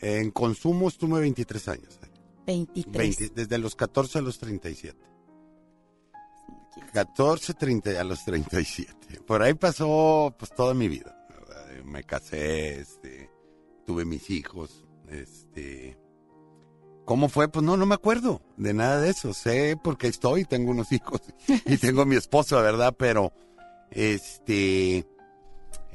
En 0.00 0.30
consumo 0.30 0.88
estuve 0.88 1.20
23 1.20 1.68
años. 1.68 1.98
23. 2.46 3.18
20, 3.18 3.34
desde 3.34 3.58
los 3.58 3.74
14 3.76 4.18
a 4.18 4.22
los 4.22 4.38
37. 4.38 4.98
14, 6.92 7.54
30 7.54 8.00
a 8.00 8.04
los 8.04 8.24
37. 8.24 9.20
Por 9.26 9.42
ahí 9.42 9.54
pasó 9.54 10.34
pues 10.38 10.52
toda 10.52 10.74
mi 10.74 10.88
vida. 10.88 11.16
¿verdad? 11.28 11.84
Me 11.84 12.04
casé, 12.04 12.80
este, 12.80 13.30
tuve 13.86 14.04
mis 14.04 14.30
hijos, 14.30 14.84
este 15.08 15.98
¿Cómo 17.10 17.28
fue? 17.28 17.48
Pues 17.48 17.64
no, 17.64 17.76
no 17.76 17.86
me 17.86 17.96
acuerdo 17.96 18.40
de 18.56 18.72
nada 18.72 19.00
de 19.00 19.10
eso. 19.10 19.34
Sé 19.34 19.76
porque 19.82 20.06
estoy, 20.06 20.44
tengo 20.44 20.70
unos 20.70 20.92
hijos 20.92 21.20
y 21.66 21.76
tengo 21.78 22.06
mi 22.06 22.14
esposa, 22.14 22.60
¿verdad? 22.60 22.94
Pero 22.96 23.32
este 23.90 25.04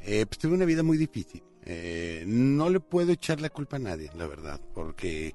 eh, 0.04 0.26
pues 0.26 0.38
tuve 0.38 0.52
una 0.52 0.66
vida 0.66 0.82
muy 0.82 0.98
difícil. 0.98 1.42
Eh, 1.68 2.22
no 2.26 2.70
le 2.70 2.78
puedo 2.78 3.10
echar 3.12 3.40
la 3.40 3.50
culpa 3.50 3.76
a 3.76 3.80
nadie, 3.80 4.10
la 4.14 4.28
verdad, 4.28 4.60
porque 4.72 5.34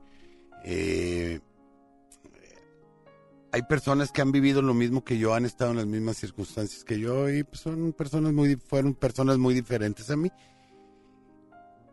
eh, 0.64 1.42
hay 3.52 3.62
personas 3.64 4.14
que 4.14 4.22
han 4.22 4.32
vivido 4.32 4.62
lo 4.62 4.74
mismo 4.74 5.04
que 5.04 5.18
yo, 5.18 5.34
han 5.34 5.44
estado 5.44 5.72
en 5.72 5.78
las 5.78 5.88
mismas 5.88 6.16
circunstancias 6.16 6.86
que 6.86 6.98
yo 6.98 7.30
y 7.30 7.44
pues, 7.44 7.60
son 7.60 7.92
personas 7.92 8.32
muy, 8.32 8.56
fueron 8.56 8.94
personas 8.94 9.38
muy 9.38 9.54
diferentes 9.54 10.10
a 10.10 10.16
mí. 10.16 10.32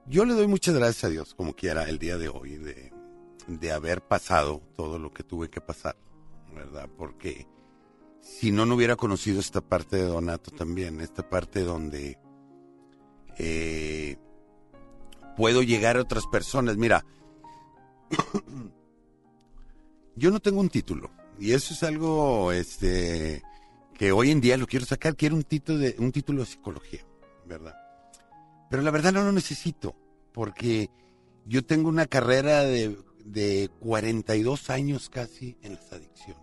Yo 0.07 0.24
le 0.24 0.35
doy 0.35 0.46
muchas 0.46 0.77
gracias 0.77 1.05
a 1.05 1.09
Dios, 1.09 1.35
como 1.35 1.55
quiera, 1.55 1.88
el 1.88 1.98
día 1.98 2.16
de 2.16 2.29
hoy, 2.29 2.57
de, 2.59 2.92
de 3.48 3.72
haber 3.72 4.03
pasado 4.03 4.62
todo 4.77 5.01
lo 5.01 5.12
que 5.12 5.24
tuve 5.24 5.51
que 5.51 5.61
pasar, 5.61 5.96
¿verdad? 6.55 6.88
Porque 6.96 7.48
si 8.20 8.53
no, 8.53 8.66
no 8.66 8.77
hubiera 8.77 8.94
conocido 8.94 9.40
esta 9.40 9.61
parte 9.61 9.96
de 9.96 10.05
Donato 10.05 10.53
también, 10.53 11.01
esta 11.01 11.29
parte 11.29 11.64
donde 11.64 12.18
eh, 13.37 14.16
puedo 15.38 15.62
llegar 15.62 15.96
a 15.96 16.03
otras 16.03 16.27
personas. 16.27 16.77
Mira, 16.77 17.07
yo 20.16 20.33
no 20.33 20.40
tengo 20.40 20.61
un 20.61 20.68
título 20.68 21.12
y 21.38 21.53
eso 21.53 21.72
es 21.72 21.85
algo 21.85 22.51
este 22.51 23.44
que 23.94 24.11
hoy 24.11 24.33
en 24.33 24.40
día 24.40 24.57
lo 24.57 24.66
quiero 24.66 24.85
sacar, 24.85 25.14
quiero 25.14 25.37
un 25.37 25.44
título 25.44 25.79
de 25.79 25.94
un 25.98 26.11
título 26.11 26.40
de 26.40 26.46
psicología, 26.46 27.07
¿verdad? 27.46 27.77
Pero 28.68 28.83
la 28.83 28.90
verdad 28.90 29.12
no 29.12 29.22
lo 29.22 29.31
necesito 29.31 29.94
porque 30.33 30.90
yo 31.46 31.64
tengo 31.64 31.88
una 31.88 32.07
carrera 32.07 32.64
de, 32.64 32.98
de 33.24 33.70
42 33.79 34.70
años 34.70 35.09
casi 35.09 35.57
en 35.62 35.74
las 35.74 35.92
adicciones. 35.92 36.42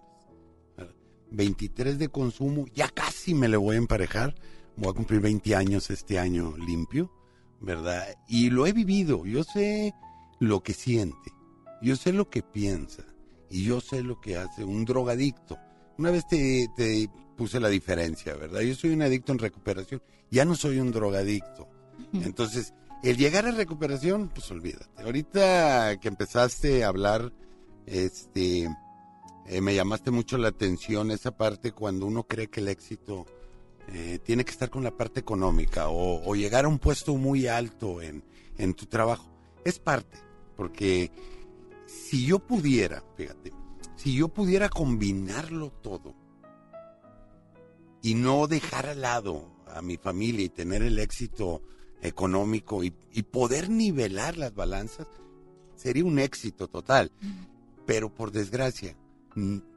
¿verdad? 0.78 0.96
23 1.32 2.00
de 2.00 2.08
consumo, 2.08 2.66
ya 2.74 2.88
casi 2.88 3.34
me 3.34 3.50
le 3.50 3.58
voy 3.58 3.76
a 3.76 3.80
emparejar. 3.80 4.36
Voy 4.78 4.90
a 4.90 4.94
cumplir 4.94 5.20
20 5.20 5.54
años 5.56 5.90
este 5.90 6.18
año 6.18 6.56
limpio, 6.58 7.12
¿verdad? 7.62 8.16
Y 8.28 8.50
lo 8.50 8.68
he 8.68 8.74
vivido, 8.74 9.26
yo 9.26 9.44
sé 9.44 9.94
lo 10.40 10.62
que 10.62 10.74
siente, 10.74 11.32
yo 11.82 11.96
sé 11.96 12.14
lo 12.14 12.30
que 12.30 12.44
piensa 12.44 13.04
y 13.50 13.64
yo 13.64 13.82
sé 13.82 14.04
lo 14.04 14.20
que 14.20 14.38
hace 14.38 14.64
un 14.64 14.86
drogadicto. 14.86 15.58
Una 15.98 16.12
vez 16.12 16.28
te, 16.28 16.68
te 16.76 17.10
puse 17.36 17.60
la 17.60 17.70
diferencia, 17.70 18.36
¿verdad? 18.36 18.62
Yo 18.62 18.76
soy 18.76 18.92
un 18.92 19.02
adicto 19.02 19.32
en 19.32 19.40
recuperación, 19.40 20.02
ya 20.30 20.46
no 20.46 20.56
soy 20.56 20.80
un 20.80 20.92
drogadicto. 20.92 21.68
Entonces, 22.14 22.74
el 23.04 23.18
llegar 23.18 23.46
a 23.46 23.52
recuperación, 23.52 24.30
pues 24.30 24.50
olvídate. 24.52 25.04
Ahorita 25.04 25.98
que 26.00 26.08
empezaste 26.08 26.84
a 26.84 26.90
hablar, 26.90 27.32
este, 27.86 28.68
eh, 29.48 29.62
me 29.62 29.76
llamaste 29.76 30.12
mucho 30.12 30.38
la 30.38 30.48
atención 30.50 31.12
esa 31.12 31.38
parte 31.38 31.72
cuando 31.72 32.06
uno 32.08 32.24
cree 32.24 32.48
que 32.48 32.62
el 32.62 32.68
éxito 32.68 33.26
eh, 33.88 34.20
tiene 34.24 34.44
que 34.44 34.52
estar 34.52 34.70
con 34.70 34.84
la 34.84 34.96
parte 34.96 35.20
económica 35.20 35.90
o, 35.90 36.24
o 36.26 36.36
llegar 36.36 36.66
a 36.66 36.68
un 36.68 36.80
puesto 36.80 37.16
muy 37.16 37.48
alto 37.48 38.02
en, 38.02 38.24
en 38.58 38.74
tu 38.74 38.86
trabajo. 38.86 39.32
Es 39.64 39.80
parte, 39.80 40.18
porque 40.56 41.12
si 41.86 42.26
yo 42.26 42.40
pudiera, 42.40 43.04
fíjate, 43.16 43.52
si 43.96 44.16
yo 44.16 44.28
pudiera 44.28 44.70
combinarlo 44.70 45.72
todo 45.72 46.16
y 48.02 48.16
no 48.16 48.48
dejar 48.48 48.86
al 48.88 49.02
lado 49.02 49.52
a 49.68 49.82
mi 49.82 49.98
familia 49.98 50.46
y 50.46 50.50
tener 50.50 50.84
el 50.84 51.00
éxito 51.00 51.62
económico 52.02 52.84
y, 52.84 52.94
y 53.12 53.24
poder 53.24 53.70
nivelar 53.70 54.38
las 54.38 54.54
balanzas, 54.54 55.08
sería 55.76 56.06
un 56.06 56.20
éxito 56.20 56.68
total. 56.68 57.12
Pero 57.86 58.14
por 58.14 58.32
desgracia, 58.32 58.96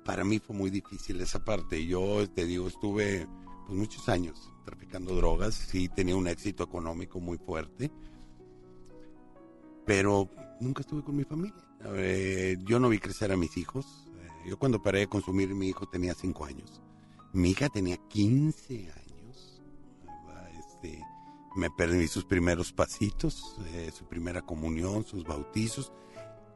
para 0.05 0.25
mí 0.25 0.39
fue 0.39 0.57
muy 0.57 0.71
difícil 0.71 1.21
esa 1.21 1.45
parte. 1.45 1.87
Yo 1.87 2.29
te 2.31 2.47
digo, 2.47 2.69
estuve 2.69 3.27
pues, 3.69 3.79
muchos 3.79 4.09
años 4.09 4.51
traficando 4.65 5.15
drogas, 5.15 5.55
sí 5.55 5.91
tenía 5.91 6.17
un 6.17 6.27
éxito 6.27 6.65
económico 6.65 7.21
muy 7.21 7.37
fuerte, 7.37 7.91
pero 9.85 10.31
nunca 10.59 10.81
estuve 10.81 11.03
con 11.03 11.17
mi 11.17 11.25
familia. 11.25 11.63
Eh, 11.85 12.57
yo 12.65 12.81
no 12.81 12.89
vi 12.89 12.99
crecer 12.99 13.31
a 13.31 13.37
mis 13.37 13.59
hijos. 13.59 14.11
Eh, 14.17 14.49
yo 14.49 14.59
cuando 14.59 14.83
paré 14.83 15.01
de 15.01 15.07
consumir, 15.07 15.55
mi 15.55 15.69
hijo 15.69 15.87
tenía 15.87 16.15
5 16.15 16.47
años. 16.47 16.81
Mi 17.35 17.51
hija 17.51 17.69
tenía 17.69 17.99
15 18.09 18.91
años. 18.91 19.63
¿verdad? 20.27 20.49
Este, 20.59 21.05
me 21.55 21.71
perdí 21.71 22.09
sus 22.09 22.25
primeros 22.25 22.73
pasitos, 22.73 23.57
eh, 23.67 23.91
su 23.95 24.07
primera 24.07 24.41
comunión, 24.41 25.05
sus 25.05 25.25
bautizos. 25.25 25.93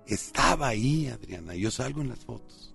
Estaba 0.07 0.69
ahí, 0.69 1.09
Adriana. 1.09 1.55
Yo 1.55 1.71
salgo 1.71 2.01
en 2.01 2.09
las 2.09 2.25
fotos. 2.25 2.75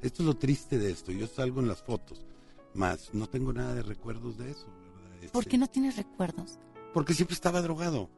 Esto 0.00 0.22
es 0.22 0.26
lo 0.26 0.36
triste 0.36 0.78
de 0.78 0.90
esto. 0.90 1.12
Yo 1.12 1.26
salgo 1.26 1.60
en 1.60 1.68
las 1.68 1.82
fotos. 1.82 2.24
Más 2.76 3.10
no 3.14 3.28
tengo 3.28 3.52
nada 3.52 3.74
de 3.74 3.82
recuerdos 3.82 4.36
de 4.38 4.50
eso. 4.50 4.66
¿verdad? 4.66 5.30
¿Por 5.32 5.42
Este, 5.42 5.50
qué 5.50 5.58
no 5.58 5.66
tienes 5.68 5.96
recuerdos? 5.96 6.58
Porque 6.94 7.14
siempre 7.14 7.34
estaba 7.34 7.60
drogado. 7.62 8.08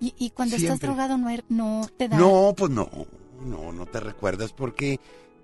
Y, 0.00 0.14
y 0.18 0.30
cuando 0.30 0.56
estás 0.56 0.80
drogado 0.80 1.16
no, 1.18 1.28
er- 1.30 1.44
no 1.48 1.86
te 1.96 2.08
da... 2.08 2.16
No, 2.18 2.54
pues 2.56 2.70
no, 2.70 2.88
no, 3.44 3.72
no 3.72 3.86
te 3.86 4.00
recuerdas 4.00 4.52
porque 4.52 4.98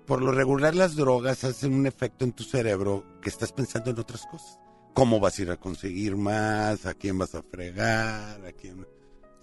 por 0.05 0.21
lo 0.21 0.31
regular 0.31 0.75
las 0.75 0.95
drogas 0.95 1.43
hacen 1.43 1.73
un 1.73 1.85
efecto 1.87 2.25
en 2.25 2.33
tu 2.33 2.43
cerebro 2.43 3.05
que 3.21 3.29
estás 3.29 3.51
pensando 3.53 3.91
en 3.91 3.99
otras 3.99 4.25
cosas. 4.25 4.59
¿Cómo 4.93 5.19
vas 5.19 5.37
a 5.39 5.41
ir 5.43 5.51
a 5.51 5.57
conseguir 5.57 6.15
más? 6.17 6.85
¿A 6.85 6.93
quién 6.93 7.17
vas 7.17 7.35
a 7.35 7.43
fregar? 7.43 8.43
¿A 8.45 8.51
quién? 8.51 8.85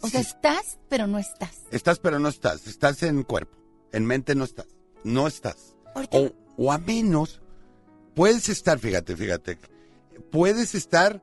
O 0.02 0.08
sea, 0.08 0.20
estás, 0.20 0.78
pero 0.88 1.06
no 1.06 1.18
estás. 1.18 1.62
estás 1.70 1.98
pero 1.98 2.18
no 2.18 2.28
estás. 2.28 2.66
Estás 2.66 3.02
en 3.04 3.22
cuerpo. 3.22 3.56
En 3.92 4.04
mente 4.04 4.34
no 4.34 4.44
estás. 4.44 4.66
No 5.04 5.26
estás. 5.26 5.74
O, 6.10 6.30
o 6.58 6.72
a 6.72 6.78
menos, 6.78 7.40
puedes 8.16 8.48
estar, 8.48 8.78
fíjate, 8.78 9.14
fíjate, 9.14 9.58
puedes 10.32 10.74
estar 10.74 11.22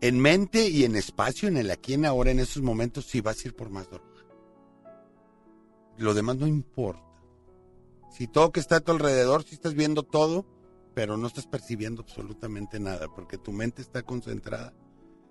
en 0.00 0.18
mente 0.18 0.68
y 0.68 0.84
en 0.84 0.96
espacio, 0.96 1.46
en 1.46 1.58
el 1.58 1.70
aquí, 1.70 1.94
en 1.94 2.06
ahora, 2.06 2.32
en 2.32 2.40
esos 2.40 2.62
momentos, 2.62 3.04
si 3.04 3.20
vas 3.20 3.44
a 3.44 3.48
ir 3.48 3.54
por 3.54 3.70
más 3.70 3.88
droga. 3.88 4.10
Lo 5.98 6.14
demás 6.14 6.36
no 6.36 6.46
importa. 6.48 7.04
Si 8.10 8.26
todo 8.26 8.50
que 8.50 8.60
está 8.60 8.76
a 8.76 8.80
tu 8.80 8.92
alrededor, 8.92 9.44
si 9.44 9.54
estás 9.54 9.74
viendo 9.74 10.02
todo, 10.02 10.46
pero 10.94 11.16
no 11.16 11.26
estás 11.26 11.46
percibiendo 11.46 12.02
absolutamente 12.02 12.80
nada, 12.80 13.08
porque 13.14 13.38
tu 13.38 13.52
mente 13.52 13.82
está 13.82 14.02
concentrada 14.02 14.72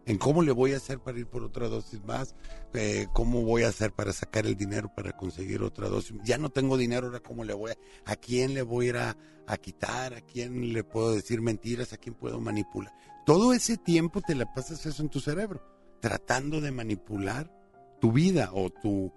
en 0.05 0.17
cómo 0.17 0.41
le 0.41 0.51
voy 0.51 0.73
a 0.73 0.77
hacer 0.77 0.99
para 0.99 1.19
ir 1.19 1.27
por 1.27 1.43
otra 1.43 1.67
dosis 1.67 2.03
más, 2.03 2.35
eh, 2.73 3.07
cómo 3.13 3.43
voy 3.43 3.63
a 3.63 3.69
hacer 3.69 3.93
para 3.93 4.13
sacar 4.13 4.45
el 4.45 4.55
dinero 4.55 4.91
para 4.95 5.15
conseguir 5.15 5.61
otra 5.61 5.89
dosis. 5.89 6.17
Ya 6.23 6.37
no 6.37 6.49
tengo 6.49 6.77
dinero, 6.77 7.07
ahora 7.07 7.19
cómo 7.19 7.43
le 7.43 7.53
voy 7.53 7.71
a, 7.71 8.11
a 8.11 8.15
quién 8.15 8.53
le 8.53 8.61
voy 8.61 8.87
a 8.87 8.89
ir 8.89 8.97
a, 8.97 9.57
quitar, 9.57 10.13
a 10.13 10.21
quién 10.21 10.73
le 10.73 10.83
puedo 10.83 11.13
decir 11.13 11.41
mentiras, 11.41 11.93
a 11.93 11.97
quién 11.97 12.15
puedo 12.15 12.39
manipular. 12.39 12.93
Todo 13.25 13.53
ese 13.53 13.77
tiempo 13.77 14.21
te 14.21 14.35
la 14.35 14.51
pasas 14.53 14.85
eso 14.85 15.01
en 15.03 15.09
tu 15.09 15.19
cerebro, 15.19 15.61
tratando 15.99 16.61
de 16.61 16.71
manipular 16.71 17.51
tu 17.99 18.11
vida 18.11 18.49
o 18.53 18.69
tu 18.69 19.11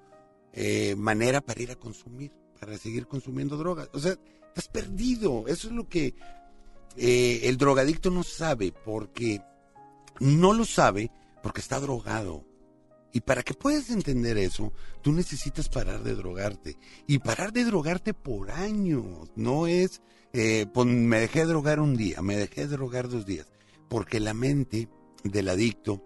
eh, 0.52 0.94
manera 0.96 1.40
para 1.40 1.62
ir 1.62 1.70
a 1.70 1.76
consumir, 1.76 2.32
para 2.60 2.76
seguir 2.76 3.06
consumiendo 3.06 3.56
drogas. 3.56 3.88
O 3.92 3.98
sea, 3.98 4.18
Estás 4.54 4.68
perdido. 4.68 5.48
Eso 5.48 5.66
es 5.66 5.74
lo 5.74 5.88
que 5.88 6.14
eh, 6.96 7.40
el 7.42 7.56
drogadicto 7.56 8.08
no 8.10 8.22
sabe 8.22 8.72
porque 8.84 9.42
no 10.20 10.52
lo 10.52 10.64
sabe 10.64 11.10
porque 11.42 11.60
está 11.60 11.80
drogado. 11.80 12.44
Y 13.12 13.20
para 13.20 13.44
que 13.44 13.54
puedas 13.54 13.90
entender 13.90 14.36
eso, 14.38 14.72
tú 15.00 15.12
necesitas 15.12 15.68
parar 15.68 16.02
de 16.02 16.16
drogarte. 16.16 16.76
Y 17.06 17.20
parar 17.20 17.52
de 17.52 17.64
drogarte 17.64 18.12
por 18.12 18.50
años. 18.50 19.30
No 19.36 19.68
es, 19.68 20.02
eh, 20.32 20.66
me 20.84 21.20
dejé 21.20 21.40
de 21.40 21.46
drogar 21.46 21.78
un 21.78 21.96
día, 21.96 22.22
me 22.22 22.36
dejé 22.36 22.62
de 22.62 22.76
drogar 22.76 23.08
dos 23.08 23.24
días. 23.24 23.52
Porque 23.88 24.18
la 24.18 24.34
mente 24.34 24.88
del 25.22 25.48
adicto 25.48 26.02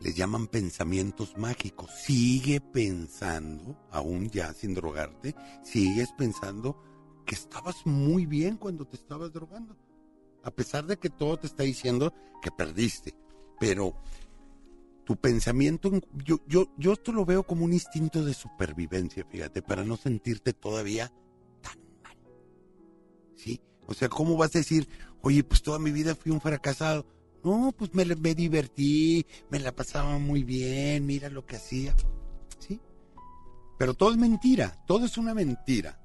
les 0.00 0.14
llaman 0.14 0.46
pensamientos 0.46 1.36
mágicos. 1.36 1.90
Sigue 1.90 2.60
pensando, 2.60 3.76
aún 3.90 4.30
ya 4.30 4.52
sin 4.52 4.72
drogarte, 4.72 5.34
sigues 5.64 6.10
pensando 6.16 6.80
que 7.24 7.34
estabas 7.34 7.84
muy 7.84 8.24
bien 8.24 8.56
cuando 8.56 8.86
te 8.86 8.96
estabas 8.96 9.32
drogando. 9.32 9.76
A 10.46 10.50
pesar 10.52 10.86
de 10.86 10.96
que 10.96 11.10
todo 11.10 11.36
te 11.38 11.48
está 11.48 11.64
diciendo 11.64 12.14
que 12.40 12.52
perdiste. 12.52 13.14
Pero 13.58 13.96
tu 15.04 15.16
pensamiento, 15.16 15.90
yo, 16.24 16.38
yo, 16.46 16.92
esto 16.92 17.10
lo 17.12 17.24
veo 17.24 17.42
como 17.44 17.64
un 17.64 17.72
instinto 17.72 18.24
de 18.24 18.32
supervivencia, 18.32 19.24
fíjate, 19.28 19.60
para 19.60 19.82
no 19.82 19.96
sentirte 19.96 20.52
todavía 20.52 21.12
tan 21.62 21.78
mal. 22.04 22.16
¿Sí? 23.34 23.60
O 23.86 23.94
sea, 23.94 24.08
¿cómo 24.08 24.36
vas 24.36 24.54
a 24.54 24.58
decir, 24.58 24.88
oye, 25.22 25.42
pues 25.42 25.62
toda 25.62 25.80
mi 25.80 25.90
vida 25.90 26.14
fui 26.14 26.30
un 26.30 26.40
fracasado? 26.40 27.06
No, 27.42 27.72
pues 27.76 27.92
me, 27.92 28.04
me 28.04 28.34
divertí, 28.36 29.26
me 29.50 29.58
la 29.58 29.74
pasaba 29.74 30.18
muy 30.18 30.44
bien, 30.44 31.06
mira 31.06 31.28
lo 31.28 31.44
que 31.44 31.56
hacía. 31.56 31.94
¿Sí? 32.60 32.80
Pero 33.78 33.94
todo 33.94 34.12
es 34.12 34.16
mentira, 34.16 34.80
todo 34.86 35.06
es 35.06 35.18
una 35.18 35.34
mentira. 35.34 36.00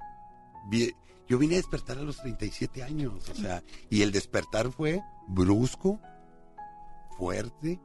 Vi- 0.69 0.93
Yo 1.27 1.37
vine 1.37 1.55
a 1.55 1.57
despertar 1.57 1.97
a 1.97 2.01
los 2.01 2.17
37 2.17 2.83
años, 2.83 3.29
o 3.29 3.35
sea, 3.35 3.63
y 3.89 4.01
el 4.01 4.11
despertar 4.11 4.71
fue 4.71 5.01
brusco, 5.27 5.99
fuerte 7.17 7.79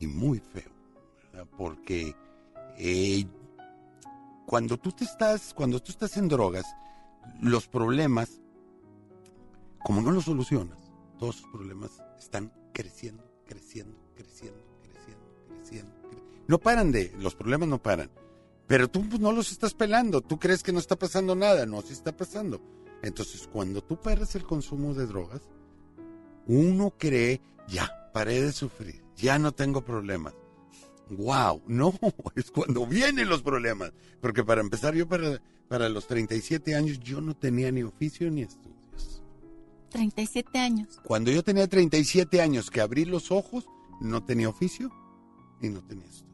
y 0.00 0.06
muy 0.06 0.38
feo, 0.40 0.70
¿verdad? 1.32 1.46
porque 1.56 2.14
eh, 2.78 3.24
cuando 4.46 4.76
tú 4.78 4.90
te 4.92 5.04
estás, 5.04 5.54
cuando 5.54 5.80
tú 5.80 5.92
estás 5.92 6.16
en 6.16 6.28
drogas, 6.28 6.64
los 7.40 7.68
problemas, 7.68 8.40
como 9.84 10.00
no 10.02 10.10
los 10.10 10.24
solucionas, 10.24 10.78
todos 11.18 11.42
los 11.42 11.50
problemas 11.52 11.90
están 12.18 12.52
creciendo, 12.72 13.22
creciendo, 13.46 13.96
creciendo, 14.16 14.62
creciendo, 14.82 15.24
creciendo. 15.48 15.92
cre- 16.10 16.22
No 16.48 16.58
paran 16.58 16.90
de, 16.90 17.14
los 17.18 17.34
problemas 17.36 17.68
no 17.68 17.78
paran. 17.78 18.10
Pero 18.66 18.88
tú 18.88 19.06
pues, 19.08 19.20
no 19.20 19.32
los 19.32 19.52
estás 19.52 19.74
pelando, 19.74 20.20
tú 20.20 20.38
crees 20.38 20.62
que 20.62 20.72
no 20.72 20.78
está 20.78 20.96
pasando 20.96 21.34
nada, 21.34 21.66
no, 21.66 21.82
sí 21.82 21.92
está 21.92 22.16
pasando. 22.16 22.60
Entonces, 23.02 23.48
cuando 23.52 23.82
tú 23.82 24.00
paras 24.00 24.34
el 24.34 24.44
consumo 24.44 24.94
de 24.94 25.06
drogas, 25.06 25.42
uno 26.46 26.94
cree, 26.96 27.42
ya, 27.68 28.10
paré 28.12 28.40
de 28.40 28.52
sufrir, 28.52 29.02
ya 29.16 29.38
no 29.38 29.52
tengo 29.52 29.84
problemas. 29.84 30.34
Wow, 31.10 31.62
no, 31.66 31.92
es 32.34 32.50
cuando 32.50 32.86
vienen 32.86 33.28
los 33.28 33.42
problemas. 33.42 33.92
Porque 34.20 34.42
para 34.42 34.62
empezar, 34.62 34.94
yo 34.94 35.06
para, 35.06 35.42
para 35.68 35.88
los 35.88 36.06
37 36.06 36.74
años, 36.74 37.00
yo 37.00 37.20
no 37.20 37.36
tenía 37.36 37.70
ni 37.70 37.82
oficio 37.82 38.30
ni 38.30 38.42
estudios. 38.42 39.22
37 39.90 40.58
años. 40.58 41.00
Cuando 41.04 41.30
yo 41.30 41.44
tenía 41.44 41.68
37 41.68 42.40
años 42.40 42.70
que 42.70 42.80
abrí 42.80 43.04
los 43.04 43.30
ojos, 43.30 43.66
no 44.00 44.24
tenía 44.24 44.48
oficio 44.48 44.90
y 45.60 45.68
no 45.68 45.84
tenía 45.84 46.06
estudios. 46.06 46.33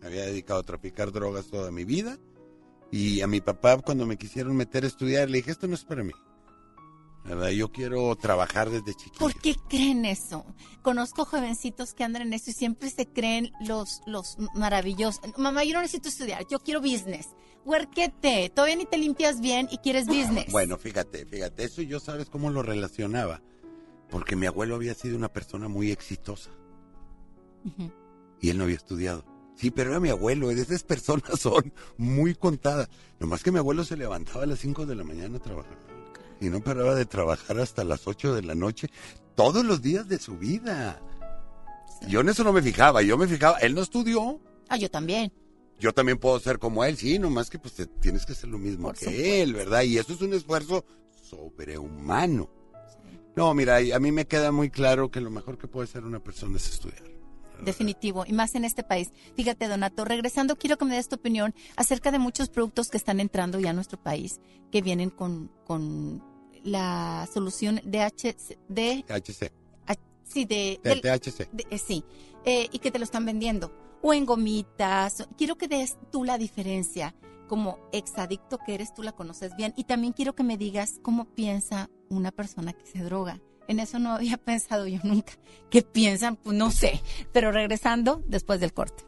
Me 0.00 0.06
había 0.06 0.26
dedicado 0.26 0.60
a 0.60 0.62
traficar 0.62 1.12
drogas 1.12 1.46
toda 1.46 1.70
mi 1.70 1.84
vida 1.84 2.18
y 2.90 3.20
a 3.20 3.26
mi 3.26 3.40
papá 3.40 3.76
cuando 3.78 4.06
me 4.06 4.16
quisieron 4.16 4.56
meter 4.56 4.84
a 4.84 4.86
estudiar 4.86 5.28
le 5.28 5.38
dije, 5.38 5.50
esto 5.50 5.66
no 5.66 5.74
es 5.74 5.84
para 5.84 6.02
mí. 6.02 6.12
¿Verdad? 7.24 7.50
Yo 7.50 7.70
quiero 7.70 8.14
trabajar 8.16 8.70
desde 8.70 8.94
chiquito. 8.94 9.18
¿Por 9.18 9.34
qué 9.34 9.54
creen 9.68 10.06
eso? 10.06 10.46
Conozco 10.82 11.26
jovencitos 11.26 11.92
que 11.92 12.04
andan 12.04 12.22
en 12.22 12.32
eso 12.32 12.50
y 12.50 12.54
siempre 12.54 12.88
se 12.88 13.06
creen 13.06 13.52
los, 13.60 14.00
los 14.06 14.38
maravillosos. 14.54 15.20
Mamá, 15.36 15.64
yo 15.64 15.74
no 15.74 15.82
necesito 15.82 16.08
estudiar, 16.08 16.46
yo 16.48 16.60
quiero 16.60 16.80
business. 16.80 17.28
Huerquete, 17.66 18.50
todavía 18.54 18.76
ni 18.76 18.86
te 18.86 18.96
limpias 18.96 19.40
bien 19.40 19.68
y 19.70 19.78
quieres 19.78 20.06
business. 20.06 20.50
Bueno, 20.50 20.78
fíjate, 20.78 21.26
fíjate, 21.26 21.64
eso 21.64 21.82
yo 21.82 22.00
sabes 22.00 22.30
cómo 22.30 22.50
lo 22.50 22.62
relacionaba. 22.62 23.42
Porque 24.08 24.36
mi 24.36 24.46
abuelo 24.46 24.74
había 24.74 24.94
sido 24.94 25.16
una 25.16 25.30
persona 25.30 25.68
muy 25.68 25.90
exitosa 25.90 26.50
y 28.40 28.50
él 28.50 28.58
no 28.58 28.64
había 28.64 28.76
estudiado. 28.76 29.24
Sí, 29.58 29.70
pero 29.72 29.90
era 29.90 30.00
mi 30.00 30.08
abuelo, 30.08 30.50
esas 30.50 30.84
personas 30.84 31.24
son 31.40 31.72
muy 31.96 32.34
contadas. 32.34 32.88
Nomás 33.18 33.42
que 33.42 33.50
mi 33.52 33.58
abuelo 33.58 33.84
se 33.84 33.96
levantaba 33.96 34.44
a 34.44 34.46
las 34.46 34.60
5 34.60 34.86
de 34.86 34.94
la 34.94 35.04
mañana 35.04 35.36
a 35.36 35.40
trabajar 35.40 35.76
y 36.40 36.46
no 36.48 36.60
paraba 36.60 36.94
de 36.94 37.04
trabajar 37.04 37.58
hasta 37.58 37.82
las 37.82 38.06
8 38.06 38.34
de 38.36 38.42
la 38.42 38.54
noche 38.54 38.88
todos 39.34 39.64
los 39.64 39.82
días 39.82 40.06
de 40.08 40.18
su 40.20 40.38
vida. 40.38 41.02
Yo 42.08 42.20
en 42.20 42.28
eso 42.28 42.44
no 42.44 42.52
me 42.52 42.62
fijaba, 42.62 43.02
yo 43.02 43.18
me 43.18 43.26
fijaba, 43.26 43.58
él 43.58 43.74
no 43.74 43.82
estudió, 43.82 44.40
Ah, 44.68 44.76
yo 44.76 44.88
también. 44.88 45.32
yo 45.80 45.92
también 45.92 46.18
puedo 46.18 46.38
ser 46.38 46.60
como 46.60 46.84
él, 46.84 46.96
sí, 46.96 47.18
nomás 47.18 47.50
que 47.50 47.58
pues 47.58 47.74
te- 47.74 47.86
tienes 47.86 48.24
que 48.24 48.34
hacer 48.34 48.48
lo 48.50 48.58
mismo 48.58 48.84
Por 48.88 48.94
que 48.96 49.06
supuesto. 49.06 49.24
él, 49.34 49.54
¿verdad? 49.54 49.82
Y 49.82 49.98
eso 49.98 50.12
es 50.12 50.20
un 50.20 50.32
esfuerzo 50.34 50.84
sobrehumano. 51.28 52.48
No, 53.34 53.52
mira, 53.54 53.78
a 53.94 53.98
mí 53.98 54.12
me 54.12 54.26
queda 54.26 54.52
muy 54.52 54.70
claro 54.70 55.10
que 55.10 55.20
lo 55.20 55.30
mejor 55.30 55.58
que 55.58 55.66
puede 55.66 55.84
hacer 55.88 56.04
una 56.04 56.20
persona 56.22 56.56
es 56.56 56.68
estudiar. 56.70 57.02
Definitivo, 57.64 58.24
y 58.26 58.32
más 58.32 58.54
en 58.54 58.64
este 58.64 58.82
país. 58.84 59.10
Fíjate, 59.34 59.66
Donato, 59.68 60.04
regresando, 60.04 60.56
quiero 60.56 60.78
que 60.78 60.84
me 60.84 60.94
des 60.96 61.08
tu 61.08 61.16
opinión 61.16 61.54
acerca 61.76 62.10
de 62.10 62.18
muchos 62.18 62.48
productos 62.48 62.88
que 62.88 62.96
están 62.96 63.20
entrando 63.20 63.58
ya 63.58 63.70
a 63.70 63.72
nuestro 63.72 64.00
país, 64.02 64.40
que 64.70 64.80
vienen 64.82 65.10
con, 65.10 65.50
con 65.66 66.22
la 66.64 67.28
solución 67.32 67.80
DH, 67.84 68.56
de, 68.68 69.04
THC, 69.06 69.52
ah, 69.86 69.94
sí, 70.24 70.44
de, 70.44 70.80
del- 70.82 71.00
de- 71.52 71.66
eh, 71.70 71.78
sí, 71.78 72.04
eh, 72.44 72.68
y 72.72 72.78
que 72.78 72.90
te 72.90 72.98
lo 72.98 73.04
están 73.04 73.24
vendiendo, 73.26 73.72
o 74.02 74.12
en 74.14 74.24
gomitas. 74.26 75.26
Quiero 75.36 75.56
que 75.56 75.68
des 75.68 75.96
tú 76.12 76.24
la 76.24 76.38
diferencia, 76.38 77.14
como 77.48 77.78
exadicto 77.92 78.58
que 78.58 78.74
eres, 78.74 78.92
tú 78.94 79.02
la 79.02 79.12
conoces 79.12 79.56
bien, 79.56 79.72
y 79.76 79.84
también 79.84 80.12
quiero 80.12 80.34
que 80.34 80.42
me 80.44 80.56
digas 80.58 81.00
cómo 81.02 81.24
piensa 81.24 81.88
una 82.10 82.30
persona 82.30 82.72
que 82.72 82.86
se 82.86 82.98
droga. 83.02 83.40
En 83.68 83.80
eso 83.80 83.98
no 83.98 84.12
había 84.12 84.36
pensado 84.44 84.86
yo 84.86 84.98
nunca. 85.04 85.34
¿Qué 85.70 85.82
piensan? 85.82 86.36
Pues 86.36 86.56
no 86.56 86.70
sé. 86.70 87.00
Pero 87.32 87.52
regresando 87.52 88.22
después 88.26 88.58
del 88.60 88.72
corte. 88.72 89.04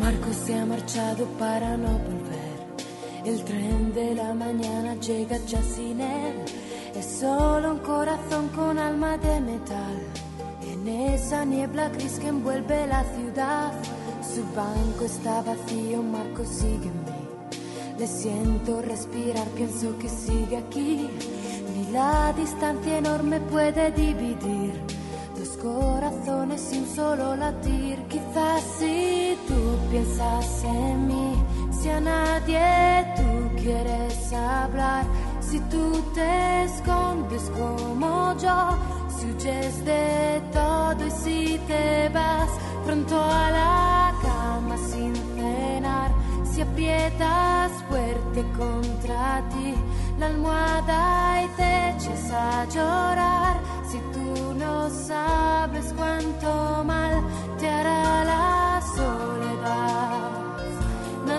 Marco 0.00 0.32
se 0.32 0.54
ha 0.54 0.64
marchado 0.64 1.26
para 1.38 1.76
no 1.76 1.98
volver. 1.98 2.48
El 3.24 3.44
tren 3.44 3.92
de 3.92 4.14
la 4.14 4.32
mañana 4.32 4.94
llega 4.94 5.36
ya 5.44 5.60
sin 5.62 6.00
él. 6.00 6.34
Es 6.98 7.20
solo 7.20 7.74
un 7.74 7.78
corazón 7.78 8.48
con 8.48 8.76
alma 8.76 9.16
de 9.18 9.40
metal. 9.40 9.96
En 10.62 10.88
esa 10.88 11.44
niebla 11.44 11.90
gris 11.90 12.18
que 12.18 12.26
envuelve 12.26 12.88
la 12.88 13.04
ciudad. 13.14 13.72
Su 14.20 14.42
banco 14.52 15.04
está 15.04 15.42
vacío, 15.42 16.02
Marco 16.02 16.44
sígueme. 16.44 17.18
Le 18.00 18.06
siento 18.08 18.82
respirar, 18.82 19.46
pienso 19.50 19.96
que 19.98 20.08
sigue 20.08 20.56
aquí. 20.56 21.08
Ni 21.76 21.92
la 21.92 22.32
distancia 22.36 22.98
enorme 22.98 23.38
puede 23.42 23.92
dividir 23.92 24.72
dos 25.38 25.50
corazones 25.58 26.68
un 26.72 26.96
solo 26.96 27.36
latir. 27.36 27.96
Quizás 28.08 28.64
si 28.76 29.38
tú 29.46 29.88
piensas 29.88 30.64
en 30.64 31.06
mí, 31.06 31.32
si 31.70 31.90
a 31.90 32.00
nadie 32.00 33.06
tú 33.16 33.56
quieres 33.62 34.32
hablar, 34.32 35.04
si 35.50 35.58
tú 35.60 36.02
te 36.14 36.64
escondes 36.64 37.50
como 37.56 38.34
yo, 38.36 38.76
si 39.08 39.26
huyes 39.30 39.84
de 39.84 40.42
todo 40.52 41.06
y 41.06 41.10
si 41.10 41.58
te 41.66 42.10
vas 42.10 42.50
pronto 42.84 43.16
a 43.16 43.50
la 43.50 44.14
cama 44.22 44.76
sin 44.76 45.14
cenar, 45.34 46.10
si 46.44 46.60
aprietas 46.60 47.72
fuerte 47.88 48.44
contra 48.58 49.42
ti 49.48 49.74
la 50.18 50.26
almohada 50.26 51.42
y 51.44 51.48
te 51.56 51.90
echas 51.90 52.30
a 52.30 52.66
llorar, 52.66 53.56
si 53.90 53.98
tú 54.12 54.54
no 54.54 54.90
sabes 54.90 55.94
cuánto 55.96 56.84
mal 56.84 57.22
te 57.58 57.68
hará 57.70 58.24
la 58.24 58.82
soledad. 58.94 60.28
Na, 61.26 61.38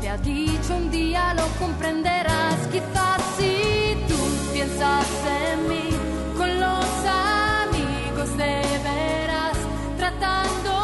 Te 0.00 0.08
ha 0.10 0.16
dicho 0.18 0.76
un 0.76 0.90
día 0.90 1.34
lo 1.34 1.46
comprenderás, 1.58 2.58
quizás 2.70 3.20
si 3.38 3.96
tú 4.06 4.16
piensas 4.52 5.06
en 5.42 5.68
mí 5.68 5.88
con 6.36 6.48
los 6.60 6.86
amigos 7.06 8.36
de 8.36 8.62
veras, 8.84 9.56
tratando 9.96 10.75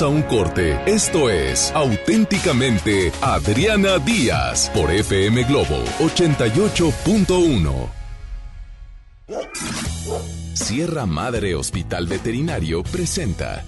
A 0.00 0.06
un 0.06 0.22
corte. 0.22 0.78
Esto 0.86 1.28
es 1.28 1.72
auténticamente 1.72 3.10
Adriana 3.20 3.98
Díaz 3.98 4.70
por 4.72 4.92
FM 4.92 5.42
Globo 5.44 5.82
88.1. 5.98 7.88
Sierra 10.54 11.04
Madre 11.04 11.56
Hospital 11.56 12.06
Veterinario 12.06 12.84
presenta. 12.84 13.64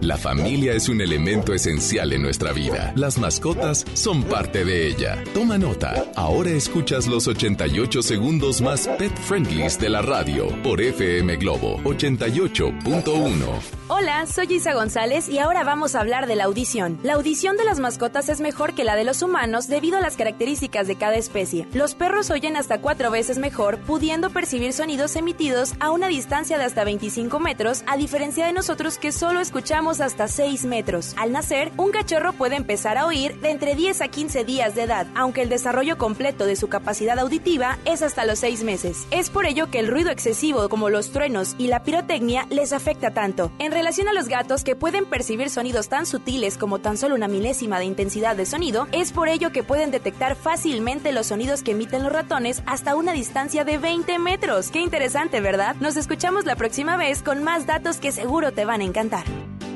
La 0.00 0.16
familia 0.16 0.72
es 0.72 0.88
un 0.88 1.02
elemento 1.02 1.52
esencial 1.52 2.14
en 2.14 2.22
nuestra 2.22 2.52
vida. 2.52 2.94
Las 2.96 3.18
mascotas 3.18 3.84
son 3.92 4.22
parte 4.22 4.64
de 4.64 4.86
ella. 4.86 5.22
Toma 5.34 5.58
nota. 5.58 6.06
Ahora 6.14 6.50
escuchas 6.50 7.06
los 7.06 7.28
88 7.28 8.00
segundos 8.00 8.62
más 8.62 8.88
pet 8.98 9.14
friendlies 9.14 9.78
de 9.78 9.90
la 9.90 10.00
radio 10.00 10.46
por 10.62 10.80
FM 10.80 11.36
Globo 11.36 11.78
88.1. 11.82 13.77
Hola, 13.90 14.26
soy 14.26 14.52
Isa 14.52 14.74
González 14.74 15.30
y 15.30 15.38
ahora 15.38 15.64
vamos 15.64 15.94
a 15.94 16.00
hablar 16.00 16.26
de 16.26 16.36
la 16.36 16.44
audición. 16.44 16.98
La 17.02 17.14
audición 17.14 17.56
de 17.56 17.64
las 17.64 17.78
mascotas 17.78 18.28
es 18.28 18.38
mejor 18.38 18.74
que 18.74 18.84
la 18.84 18.96
de 18.96 19.04
los 19.04 19.22
humanos 19.22 19.66
debido 19.66 19.96
a 19.96 20.02
las 20.02 20.14
características 20.14 20.86
de 20.86 20.96
cada 20.96 21.14
especie. 21.14 21.66
Los 21.72 21.94
perros 21.94 22.30
oyen 22.30 22.58
hasta 22.58 22.82
cuatro 22.82 23.10
veces 23.10 23.38
mejor, 23.38 23.78
pudiendo 23.78 24.28
percibir 24.28 24.74
sonidos 24.74 25.16
emitidos 25.16 25.72
a 25.80 25.90
una 25.90 26.08
distancia 26.08 26.58
de 26.58 26.64
hasta 26.64 26.84
25 26.84 27.40
metros, 27.40 27.82
a 27.86 27.96
diferencia 27.96 28.44
de 28.44 28.52
nosotros 28.52 28.98
que 28.98 29.10
solo 29.10 29.40
escuchamos 29.40 30.02
hasta 30.02 30.28
6 30.28 30.66
metros. 30.66 31.14
Al 31.16 31.32
nacer, 31.32 31.72
un 31.78 31.90
cachorro 31.90 32.34
puede 32.34 32.56
empezar 32.56 32.98
a 32.98 33.06
oír 33.06 33.40
de 33.40 33.52
entre 33.52 33.74
10 33.74 34.02
a 34.02 34.08
15 34.08 34.44
días 34.44 34.74
de 34.74 34.82
edad, 34.82 35.06
aunque 35.14 35.40
el 35.40 35.48
desarrollo 35.48 35.96
completo 35.96 36.44
de 36.44 36.56
su 36.56 36.68
capacidad 36.68 37.18
auditiva 37.18 37.78
es 37.86 38.02
hasta 38.02 38.26
los 38.26 38.40
6 38.40 38.64
meses. 38.64 39.06
Es 39.10 39.30
por 39.30 39.46
ello 39.46 39.70
que 39.70 39.78
el 39.78 39.88
ruido 39.88 40.10
excesivo 40.10 40.68
como 40.68 40.90
los 40.90 41.10
truenos 41.10 41.54
y 41.56 41.68
la 41.68 41.84
pirotecnia 41.84 42.46
les 42.50 42.74
afecta 42.74 43.14
tanto. 43.14 43.50
Relación 43.78 44.08
a 44.08 44.12
los 44.12 44.26
gatos 44.26 44.64
que 44.64 44.74
pueden 44.74 45.06
percibir 45.06 45.50
sonidos 45.50 45.88
tan 45.88 46.04
sutiles 46.04 46.58
como 46.58 46.80
tan 46.80 46.96
solo 46.96 47.14
una 47.14 47.28
milésima 47.28 47.78
de 47.78 47.84
intensidad 47.84 48.34
de 48.34 48.44
sonido, 48.44 48.88
es 48.90 49.12
por 49.12 49.28
ello 49.28 49.52
que 49.52 49.62
pueden 49.62 49.92
detectar 49.92 50.34
fácilmente 50.34 51.12
los 51.12 51.28
sonidos 51.28 51.62
que 51.62 51.70
emiten 51.70 52.02
los 52.02 52.12
ratones 52.12 52.60
hasta 52.66 52.96
una 52.96 53.12
distancia 53.12 53.64
de 53.64 53.78
20 53.78 54.18
metros. 54.18 54.72
Qué 54.72 54.80
interesante, 54.80 55.40
¿verdad? 55.40 55.76
Nos 55.78 55.96
escuchamos 55.96 56.44
la 56.44 56.56
próxima 56.56 56.96
vez 56.96 57.22
con 57.22 57.44
más 57.44 57.66
datos 57.66 57.98
que 57.98 58.10
seguro 58.10 58.50
te 58.50 58.64
van 58.64 58.80
a 58.80 58.84
encantar. 58.84 59.24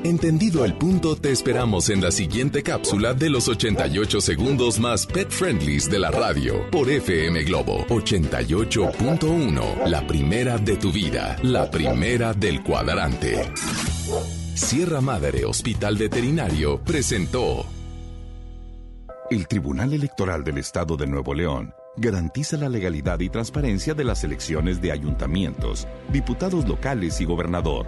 Entendido 0.03 0.65
el 0.65 0.73
punto, 0.73 1.15
te 1.15 1.31
esperamos 1.31 1.89
en 1.89 2.01
la 2.01 2.11
siguiente 2.11 2.61
cápsula 2.61 3.13
de 3.13 3.29
los 3.29 3.47
88 3.47 4.19
segundos 4.19 4.77
más 4.77 5.05
pet 5.05 5.29
friendlies 5.29 5.89
de 5.89 5.97
la 5.97 6.11
radio 6.11 6.69
por 6.71 6.89
FM 6.89 7.41
Globo 7.43 7.87
88.1. 7.87 9.87
La 9.87 10.05
primera 10.05 10.57
de 10.57 10.75
tu 10.75 10.91
vida, 10.91 11.37
la 11.41 11.71
primera 11.71 12.33
del 12.33 12.63
cuadrante. 12.63 13.49
Sierra 14.55 14.99
Madre 14.99 15.45
Hospital 15.45 15.95
Veterinario 15.95 16.83
presentó. 16.83 17.65
El 19.31 19.47
Tribunal 19.47 19.93
Electoral 19.93 20.43
del 20.43 20.57
Estado 20.57 20.97
de 20.97 21.07
Nuevo 21.07 21.33
León 21.33 21.73
garantiza 21.95 22.57
la 22.57 22.69
legalidad 22.69 23.19
y 23.19 23.29
transparencia 23.29 23.93
de 23.93 24.03
las 24.03 24.23
elecciones 24.23 24.81
de 24.81 24.91
ayuntamientos, 24.91 25.87
diputados 26.09 26.67
locales 26.67 27.21
y 27.21 27.25
gobernador, 27.25 27.87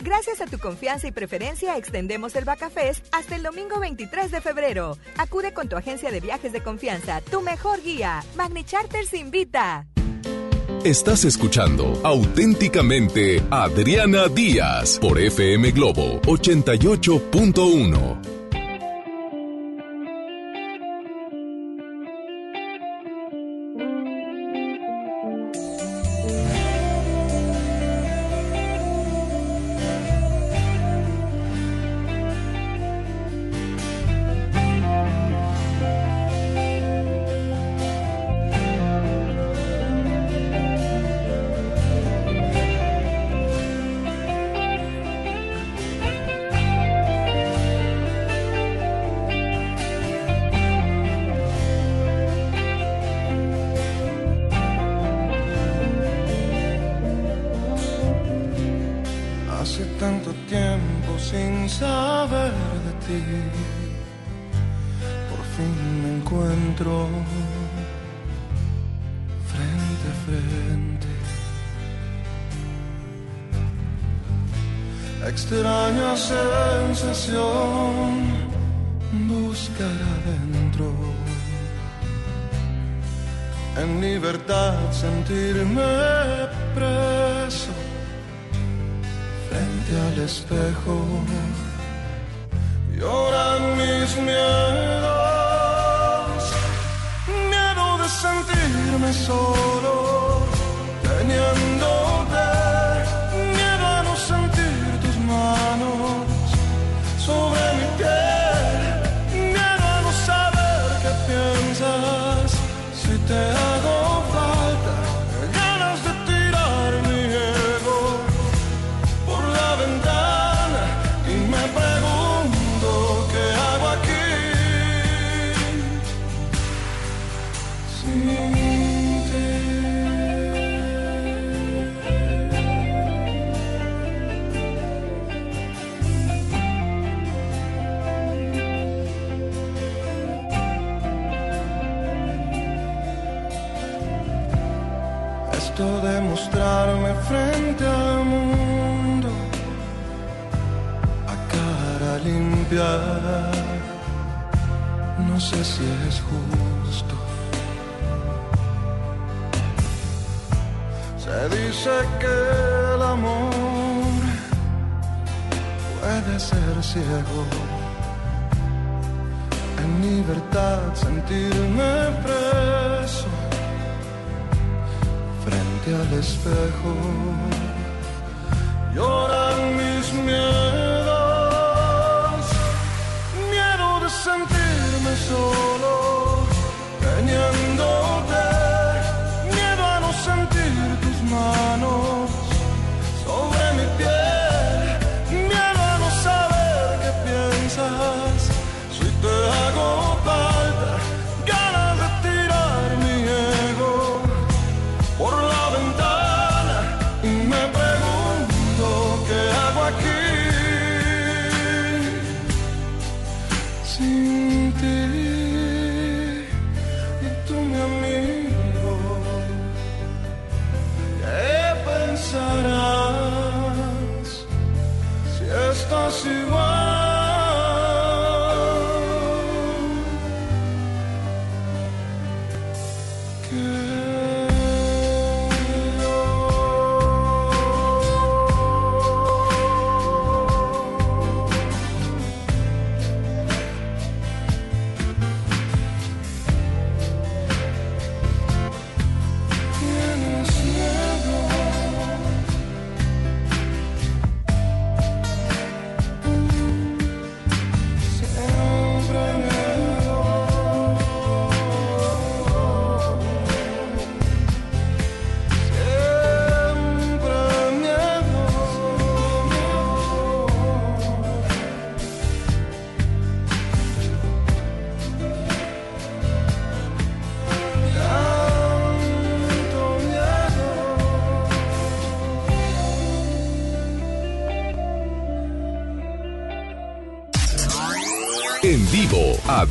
Gracias 0.00 0.40
a 0.40 0.46
tu 0.46 0.58
confianza 0.58 1.06
y 1.06 1.12
preferencia, 1.12 1.76
extendemos 1.76 2.34
el 2.36 2.44
Bacafest 2.44 3.06
hasta 3.12 3.36
el 3.36 3.42
domingo 3.42 3.80
23 3.80 4.30
de 4.30 4.40
febrero. 4.40 4.98
Acude 5.18 5.54
con 5.54 5.68
tu 5.68 5.76
agencia 5.76 6.10
de 6.10 6.20
viajes 6.20 6.52
de 6.52 6.62
confianza, 6.62 7.20
tu 7.20 7.42
mejor 7.42 7.82
guía. 7.82 8.22
Magni 8.36 8.64
Charters 8.64 9.14
invita. 9.14 9.86
Estás 10.84 11.24
escuchando 11.24 11.98
auténticamente 12.02 13.42
Adriana 13.50 14.28
Díaz 14.28 14.98
por 14.98 15.18
FM 15.18 15.70
Globo 15.70 16.20
88.1. 16.22 18.23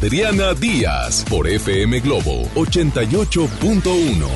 Adriana 0.03 0.53
Díaz 0.53 1.23
por 1.29 1.47
FM 1.47 2.01
Globo 2.01 2.43
88.1. 2.55 4.27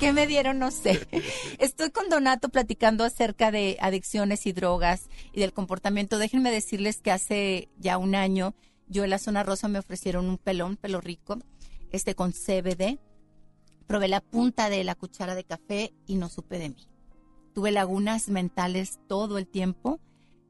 ¿Qué 0.00 0.14
me 0.14 0.26
dieron? 0.26 0.58
No 0.58 0.70
sé. 0.70 1.06
Estoy 1.58 1.90
con 1.90 2.08
Donato 2.08 2.48
platicando 2.48 3.04
acerca 3.04 3.50
de 3.50 3.76
adicciones 3.78 4.46
y 4.46 4.52
drogas 4.52 5.10
y 5.34 5.40
del 5.40 5.52
comportamiento. 5.52 6.16
Déjenme 6.16 6.50
decirles 6.50 7.02
que 7.02 7.10
hace 7.10 7.68
ya 7.76 7.98
un 7.98 8.14
año 8.14 8.54
yo 8.86 9.04
en 9.04 9.10
la 9.10 9.18
zona 9.18 9.42
rosa 9.42 9.68
me 9.68 9.80
ofrecieron 9.80 10.30
un 10.30 10.38
pelón, 10.38 10.78
pelo 10.78 11.02
rico, 11.02 11.38
este 11.92 12.14
con 12.14 12.32
CBD. 12.32 12.98
Probé 13.86 14.08
la 14.08 14.22
punta 14.22 14.70
de 14.70 14.82
la 14.82 14.94
cuchara 14.94 15.34
de 15.34 15.44
café 15.44 15.92
y 16.06 16.14
no 16.14 16.30
supe 16.30 16.58
de 16.58 16.70
mí. 16.70 16.88
Tuve 17.52 17.70
lagunas 17.70 18.30
mentales 18.30 18.98
todo 19.08 19.36
el 19.36 19.46
tiempo. 19.46 20.00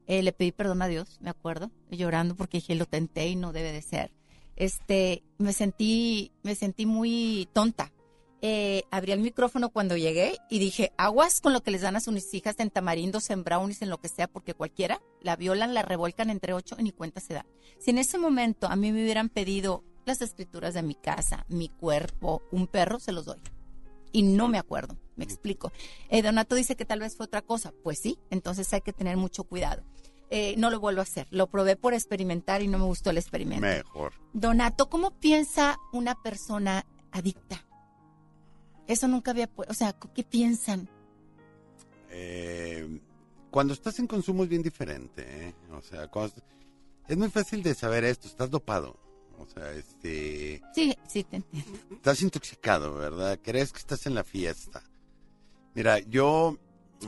Eh, 0.09 0.23
le 0.23 0.33
pedí 0.33 0.51
perdón 0.51 0.81
a 0.81 0.87
Dios, 0.87 1.19
me 1.21 1.29
acuerdo, 1.29 1.69
llorando 1.91 2.33
porque 2.33 2.57
dije 2.57 2.73
lo 2.73 2.87
tenté 2.87 3.27
y 3.27 3.35
no 3.35 3.53
debe 3.53 3.71
de 3.71 3.83
ser. 3.83 4.11
Este, 4.55 5.21
me 5.37 5.53
sentí, 5.53 6.31
me 6.41 6.55
sentí 6.55 6.87
muy 6.87 7.47
tonta. 7.53 7.91
Eh, 8.41 8.85
abrí 8.89 9.11
el 9.11 9.19
micrófono 9.19 9.69
cuando 9.69 9.97
llegué 9.97 10.39
y 10.49 10.57
dije, 10.57 10.93
aguas 10.97 11.41
con 11.41 11.53
lo 11.53 11.61
que 11.61 11.69
les 11.69 11.81
dan 11.81 11.95
a 11.95 11.99
sus 11.99 12.33
hijas 12.33 12.55
en 12.57 12.71
tamarindos, 12.71 13.29
en 13.29 13.43
brownies, 13.43 13.83
en 13.83 13.91
lo 13.91 13.99
que 13.99 14.07
sea, 14.07 14.27
porque 14.27 14.55
cualquiera 14.55 14.99
la 15.21 15.35
violan, 15.35 15.75
la 15.75 15.83
revuelcan 15.83 16.31
entre 16.31 16.53
ocho 16.53 16.75
y 16.79 16.83
ni 16.83 16.91
cuenta 16.91 17.19
se 17.19 17.35
da. 17.35 17.45
Si 17.77 17.91
en 17.91 17.99
ese 17.99 18.17
momento 18.17 18.65
a 18.65 18.75
mí 18.75 18.91
me 18.91 19.03
hubieran 19.03 19.29
pedido 19.29 19.83
las 20.05 20.23
escrituras 20.23 20.73
de 20.73 20.81
mi 20.81 20.95
casa, 20.95 21.45
mi 21.49 21.69
cuerpo, 21.69 22.41
un 22.51 22.65
perro, 22.65 22.99
se 22.99 23.11
los 23.11 23.25
doy. 23.25 23.39
Y 24.11 24.23
no 24.23 24.47
me 24.47 24.57
acuerdo, 24.57 24.97
me 25.19 25.25
explico. 25.25 25.71
Eh, 26.09 26.21
Donato 26.23 26.55
dice 26.55 26.75
que 26.75 26.85
tal 26.85 27.01
vez 27.01 27.15
fue 27.15 27.25
otra 27.27 27.41
cosa. 27.43 27.71
Pues 27.83 27.99
sí, 27.99 28.17
entonces 28.31 28.73
hay 28.73 28.81
que 28.81 28.93
tener 28.93 29.17
mucho 29.17 29.43
cuidado. 29.43 29.83
Eh, 30.31 30.55
no 30.57 30.69
lo 30.69 30.79
vuelvo 30.79 31.01
a 31.01 31.03
hacer. 31.03 31.27
Lo 31.31 31.47
probé 31.47 31.75
por 31.75 31.93
experimentar 31.93 32.61
y 32.61 32.67
no 32.67 32.77
me 32.79 32.85
gustó 32.85 33.09
el 33.09 33.17
experimento. 33.17 33.61
Mejor. 33.65 34.13
Donato, 34.33 34.89
¿cómo 34.89 35.11
piensa 35.11 35.77
una 35.91 36.15
persona 36.15 36.85
adicta? 37.11 37.65
Eso 38.87 39.07
nunca 39.07 39.31
había, 39.31 39.49
o 39.67 39.73
sea, 39.73 39.93
¿qué 40.15 40.23
piensan? 40.23 40.89
Eh, 42.09 42.99
cuando 43.51 43.73
estás 43.73 43.99
en 43.99 44.07
consumo 44.07 44.43
es 44.43 44.49
bien 44.49 44.63
diferente, 44.63 45.47
¿eh? 45.47 45.55
O 45.71 45.81
sea, 45.81 46.07
cuando 46.07 46.33
es 47.07 47.17
muy 47.17 47.29
fácil 47.29 47.61
de 47.63 47.73
saber 47.75 48.03
esto, 48.03 48.27
estás 48.27 48.49
dopado. 48.49 48.99
O 49.39 49.45
sea, 49.47 49.71
este, 49.71 50.61
Sí, 50.75 50.93
sí, 51.07 51.23
te 51.23 51.37
entiendo. 51.37 51.71
estás 51.91 52.21
intoxicado, 52.21 52.95
¿verdad? 52.95 53.39
Crees 53.41 53.71
que 53.71 53.79
estás 53.79 54.05
en 54.05 54.13
la 54.15 54.23
fiesta. 54.23 54.83
Mira, 55.75 55.99
yo, 55.99 56.57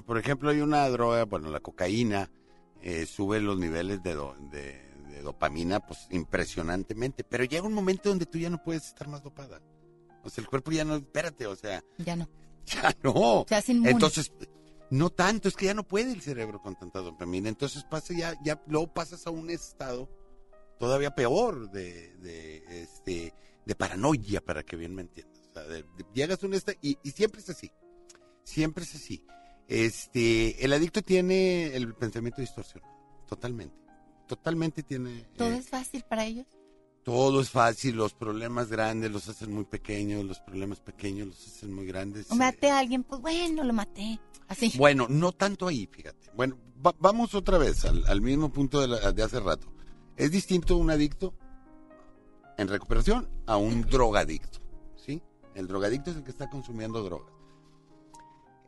por 0.06 0.18
ejemplo, 0.18 0.50
hay 0.50 0.62
una 0.62 0.88
droga, 0.90 1.26
bueno, 1.26 1.50
la 1.50 1.60
cocaína, 1.60 2.32
eh, 2.82 3.06
sube 3.06 3.40
los 3.42 3.58
niveles 3.60 4.02
de, 4.04 4.14
do- 4.14 4.36
de- 4.52 4.90
de 5.10 5.22
dopamina, 5.22 5.80
pues 5.80 6.08
impresionantemente, 6.10 7.24
pero 7.24 7.44
llega 7.44 7.68
un 7.68 7.74
momento 7.74 8.10
donde 8.10 8.26
tú 8.26 8.38
ya 8.38 8.50
no 8.50 8.62
puedes 8.64 8.88
estar 8.88 9.08
más 9.08 9.22
dopada. 9.24 9.62
O 10.24 10.30
sea, 10.30 10.42
el 10.44 10.48
cuerpo 10.50 10.72
ya 10.72 10.86
no, 10.86 10.96
espérate, 10.96 11.46
o 11.48 11.56
sea, 11.56 11.84
Ya 11.98 12.16
no. 12.16 12.28
ya 12.66 12.96
no. 13.04 13.46
Se 13.48 13.56
hace 13.56 13.72
inmune. 13.74 13.92
Entonces, 13.92 14.32
no 14.90 15.10
tanto, 15.10 15.48
es 15.48 15.56
que 15.56 15.66
ya 15.66 15.74
no 15.74 15.84
puede 15.88 16.12
el 16.12 16.22
cerebro 16.22 16.62
con 16.62 16.76
tanta 16.76 17.00
dopamina. 17.00 17.50
Entonces 17.50 17.84
pasa 17.84 18.14
ya, 18.14 18.36
ya 18.44 18.62
luego 18.68 18.94
pasas 18.94 19.26
a 19.28 19.32
un 19.32 19.50
estado 19.50 20.10
todavía 20.80 21.14
peor 21.16 21.70
de, 21.72 22.16
de, 22.18 22.82
este, 22.84 23.34
de 23.66 23.76
paranoia, 23.76 24.42
para 24.42 24.64
que 24.64 24.76
bien 24.76 24.94
me 24.96 25.02
entiendas. 25.04 25.40
O 25.50 25.54
sea, 25.54 25.64
de- 25.64 25.84
de- 25.84 26.06
llegas 26.14 26.44
a 26.44 26.48
un 26.48 26.54
estado, 26.54 26.78
y, 26.82 26.98
y 27.04 27.12
siempre 27.12 27.42
es 27.42 27.50
así. 27.50 27.72
Siempre 28.44 28.84
es 28.84 28.96
así. 28.96 29.24
Este, 29.68 30.64
el 30.66 30.74
adicto 30.74 31.02
tiene 31.02 31.76
el 31.76 31.94
pensamiento 31.96 32.42
distorsionado, 32.42 32.92
totalmente. 33.28 33.76
Totalmente 34.28 34.84
tiene. 34.84 35.26
¿Todo 35.38 35.52
eh, 35.52 35.58
es 35.58 35.70
fácil 35.70 36.04
para 36.08 36.26
ellos? 36.26 36.48
todo 37.04 37.42
es 37.42 37.50
fácil, 37.50 37.96
los 37.96 38.14
problemas 38.14 38.70
grandes 38.70 39.12
los 39.12 39.28
hacen 39.28 39.52
muy 39.52 39.64
pequeños, 39.66 40.24
los 40.24 40.40
problemas 40.40 40.80
pequeños 40.82 41.30
los 41.30 41.48
hacen 41.48 41.74
muy 41.74 41.88
grandes. 41.88 42.30
O 42.30 42.36
maté 42.36 42.70
a 42.70 42.78
alguien, 42.78 43.04
pues 43.04 43.20
bueno, 43.22 43.64
lo 43.64 43.74
maté. 43.74 44.20
Así. 44.48 44.72
Bueno, 44.78 45.08
no 45.10 45.32
tanto 45.32 45.68
ahí, 45.68 45.88
fíjate. 45.92 46.30
Bueno, 46.36 46.58
va- 46.86 46.94
vamos 47.00 47.34
otra 47.34 47.58
vez 47.58 47.86
al, 47.86 48.06
al 48.06 48.22
mismo 48.22 48.52
punto 48.52 48.80
de, 48.82 48.88
la- 48.88 49.12
de 49.14 49.24
hace 49.24 49.40
rato. 49.40 49.74
Es 50.16 50.30
distinto 50.30 50.78
un 50.78 50.92
adicto 50.92 51.34
en 52.58 52.68
recuperación 52.68 53.28
a 53.48 53.58
un 53.58 53.82
drogadicto, 53.82 54.60
¿sí? 54.96 55.24
El 55.56 55.68
drogadicto 55.68 56.12
es 56.12 56.18
el 56.18 56.24
que 56.24 56.30
está 56.32 56.50
consumiendo 56.52 57.02
drogas. 57.04 57.34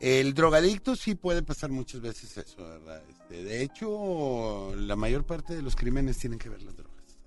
El 0.04 0.34
drogadicto 0.34 0.98
sí 0.98 1.16
puede 1.16 1.44
pasar 1.44 1.70
muchas 1.72 2.02
veces 2.02 2.36
eso, 2.36 2.62
¿verdad? 2.62 3.02
Este, 3.10 3.42
de 3.42 3.64
hecho, 3.64 4.76
la 4.76 4.98
mayor 4.98 5.26
parte 5.26 5.56
de 5.56 5.62
los 5.62 5.78
crímenes 5.78 6.18
tienen 6.18 6.38
que 6.38 6.50
ver 6.50 6.62
las 6.62 6.76
drogas. 6.76 7.22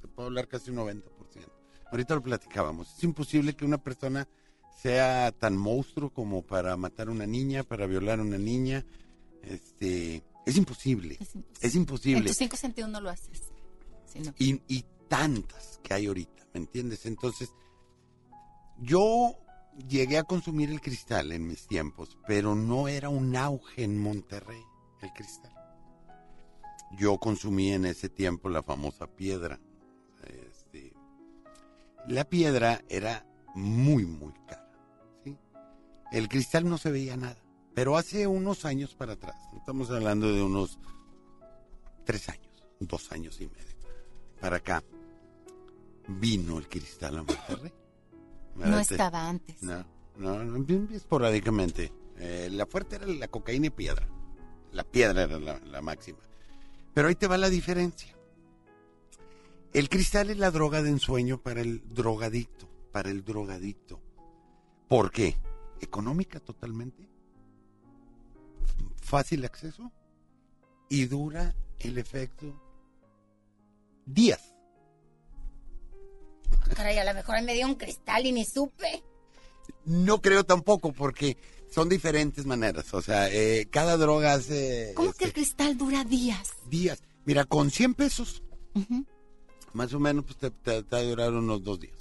Te 0.00 0.08
puedo 0.08 0.28
hablar 0.28 0.48
casi 0.48 0.70
un 0.70 0.78
90%. 0.78 1.02
Ahorita 1.92 2.14
lo 2.14 2.22
platicábamos. 2.22 2.96
Es 2.96 3.04
imposible 3.04 3.54
que 3.54 3.66
una 3.66 3.76
persona 3.76 4.26
sea 4.80 5.30
tan 5.30 5.58
monstruo 5.58 6.08
como 6.08 6.40
para 6.40 6.74
matar 6.78 7.08
a 7.08 7.10
una 7.10 7.26
niña, 7.26 7.64
para 7.64 7.86
violar 7.86 8.18
a 8.18 8.22
una 8.22 8.38
niña. 8.38 8.86
Este, 9.42 10.22
es 10.46 10.56
imposible. 10.56 11.18
Es 11.60 11.74
imposible. 11.74 12.20
En 12.20 12.26
tus 12.28 12.36
cinco 12.38 12.56
sentidos 12.56 12.88
no 12.88 13.02
lo 13.02 13.10
haces. 13.10 13.42
Sí, 14.06 14.20
no. 14.20 14.32
Y, 14.38 14.62
y 14.68 14.86
tantas 15.06 15.80
que 15.82 15.92
hay 15.92 16.06
ahorita, 16.06 16.46
¿me 16.54 16.60
entiendes? 16.60 17.04
Entonces, 17.04 17.52
yo 18.78 19.36
llegué 19.88 20.18
a 20.18 20.24
consumir 20.24 20.70
el 20.70 20.80
cristal 20.80 21.32
en 21.32 21.46
mis 21.46 21.66
tiempos, 21.66 22.18
pero 22.26 22.54
no 22.54 22.88
era 22.88 23.08
un 23.08 23.36
auge 23.36 23.84
en 23.84 23.98
Monterrey 24.00 24.62
el 25.02 25.12
cristal. 25.12 25.52
Yo 26.92 27.18
consumí 27.18 27.72
en 27.72 27.84
ese 27.84 28.08
tiempo 28.08 28.48
la 28.48 28.62
famosa 28.62 29.06
piedra. 29.06 29.60
Este, 30.24 30.92
la 32.08 32.24
piedra 32.24 32.82
era 32.88 33.26
muy, 33.54 34.06
muy 34.06 34.32
cara. 34.46 34.70
¿sí? 35.24 35.36
El 36.12 36.28
cristal 36.28 36.68
no 36.68 36.78
se 36.78 36.90
veía 36.90 37.16
nada. 37.16 37.42
Pero 37.74 37.98
hace 37.98 38.26
unos 38.26 38.64
años 38.64 38.94
para 38.94 39.14
atrás, 39.14 39.36
estamos 39.54 39.90
hablando 39.90 40.32
de 40.32 40.42
unos 40.42 40.78
tres 42.04 42.28
años, 42.30 42.64
dos 42.80 43.12
años 43.12 43.38
y 43.40 43.48
medio, 43.48 43.76
para 44.40 44.56
acá, 44.56 44.82
vino 46.08 46.56
el 46.56 46.68
cristal 46.68 47.18
a 47.18 47.22
Monterrey. 47.22 47.72
No 48.56 48.64
¿Verdad? 48.64 48.80
estaba 48.80 49.28
antes. 49.28 49.62
No, 49.62 49.84
no, 50.16 50.44
no, 50.44 50.64
bien 50.64 50.88
esporádicamente. 50.92 51.92
Eh, 52.18 52.48
la 52.50 52.66
fuerte 52.66 52.96
era 52.96 53.06
la 53.06 53.28
cocaína 53.28 53.66
y 53.66 53.70
piedra. 53.70 54.08
La 54.72 54.84
piedra 54.84 55.22
era 55.22 55.38
la, 55.38 55.58
la 55.60 55.82
máxima. 55.82 56.18
Pero 56.94 57.08
ahí 57.08 57.14
te 57.14 57.26
va 57.26 57.36
la 57.36 57.50
diferencia. 57.50 58.16
El 59.72 59.90
cristal 59.90 60.30
es 60.30 60.38
la 60.38 60.50
droga 60.50 60.82
de 60.82 60.88
ensueño 60.88 61.42
para 61.42 61.60
el 61.60 61.82
drogadicto, 61.92 62.66
para 62.92 63.10
el 63.10 63.24
drogadicto. 63.24 64.00
¿Por 64.88 65.10
qué? 65.10 65.36
Económica 65.82 66.40
totalmente, 66.40 67.10
fácil 69.02 69.44
acceso 69.44 69.92
y 70.88 71.04
dura 71.04 71.54
el 71.80 71.98
efecto 71.98 72.58
días. 74.06 74.55
Caray, 76.74 76.98
a 76.98 77.04
lo 77.04 77.14
mejor 77.14 77.40
me 77.42 77.54
dio 77.54 77.66
un 77.66 77.74
cristal 77.76 78.26
y 78.26 78.32
ni 78.32 78.44
supe. 78.44 79.02
No 79.84 80.20
creo 80.20 80.44
tampoco, 80.44 80.92
porque 80.92 81.36
son 81.70 81.88
diferentes 81.88 82.44
maneras. 82.46 82.92
O 82.94 83.02
sea, 83.02 83.28
eh, 83.30 83.66
cada 83.70 83.96
droga 83.96 84.34
hace 84.34 84.92
¿Cómo 84.94 85.10
este, 85.10 85.18
que 85.18 85.24
el 85.26 85.32
cristal 85.32 85.76
dura 85.78 86.04
días? 86.04 86.50
días. 86.68 87.02
Mira, 87.24 87.44
con 87.44 87.70
100 87.70 87.94
pesos, 87.94 88.42
Ujú. 88.74 89.04
más 89.72 89.92
o 89.94 90.00
menos, 90.00 90.24
pues 90.24 90.36
te, 90.38 90.50
te- 90.50 90.82
te 90.82 90.96
va 90.96 90.98
a 90.98 91.04
durar 91.04 91.32
unos 91.32 91.62
dos 91.62 91.80
días. 91.80 91.98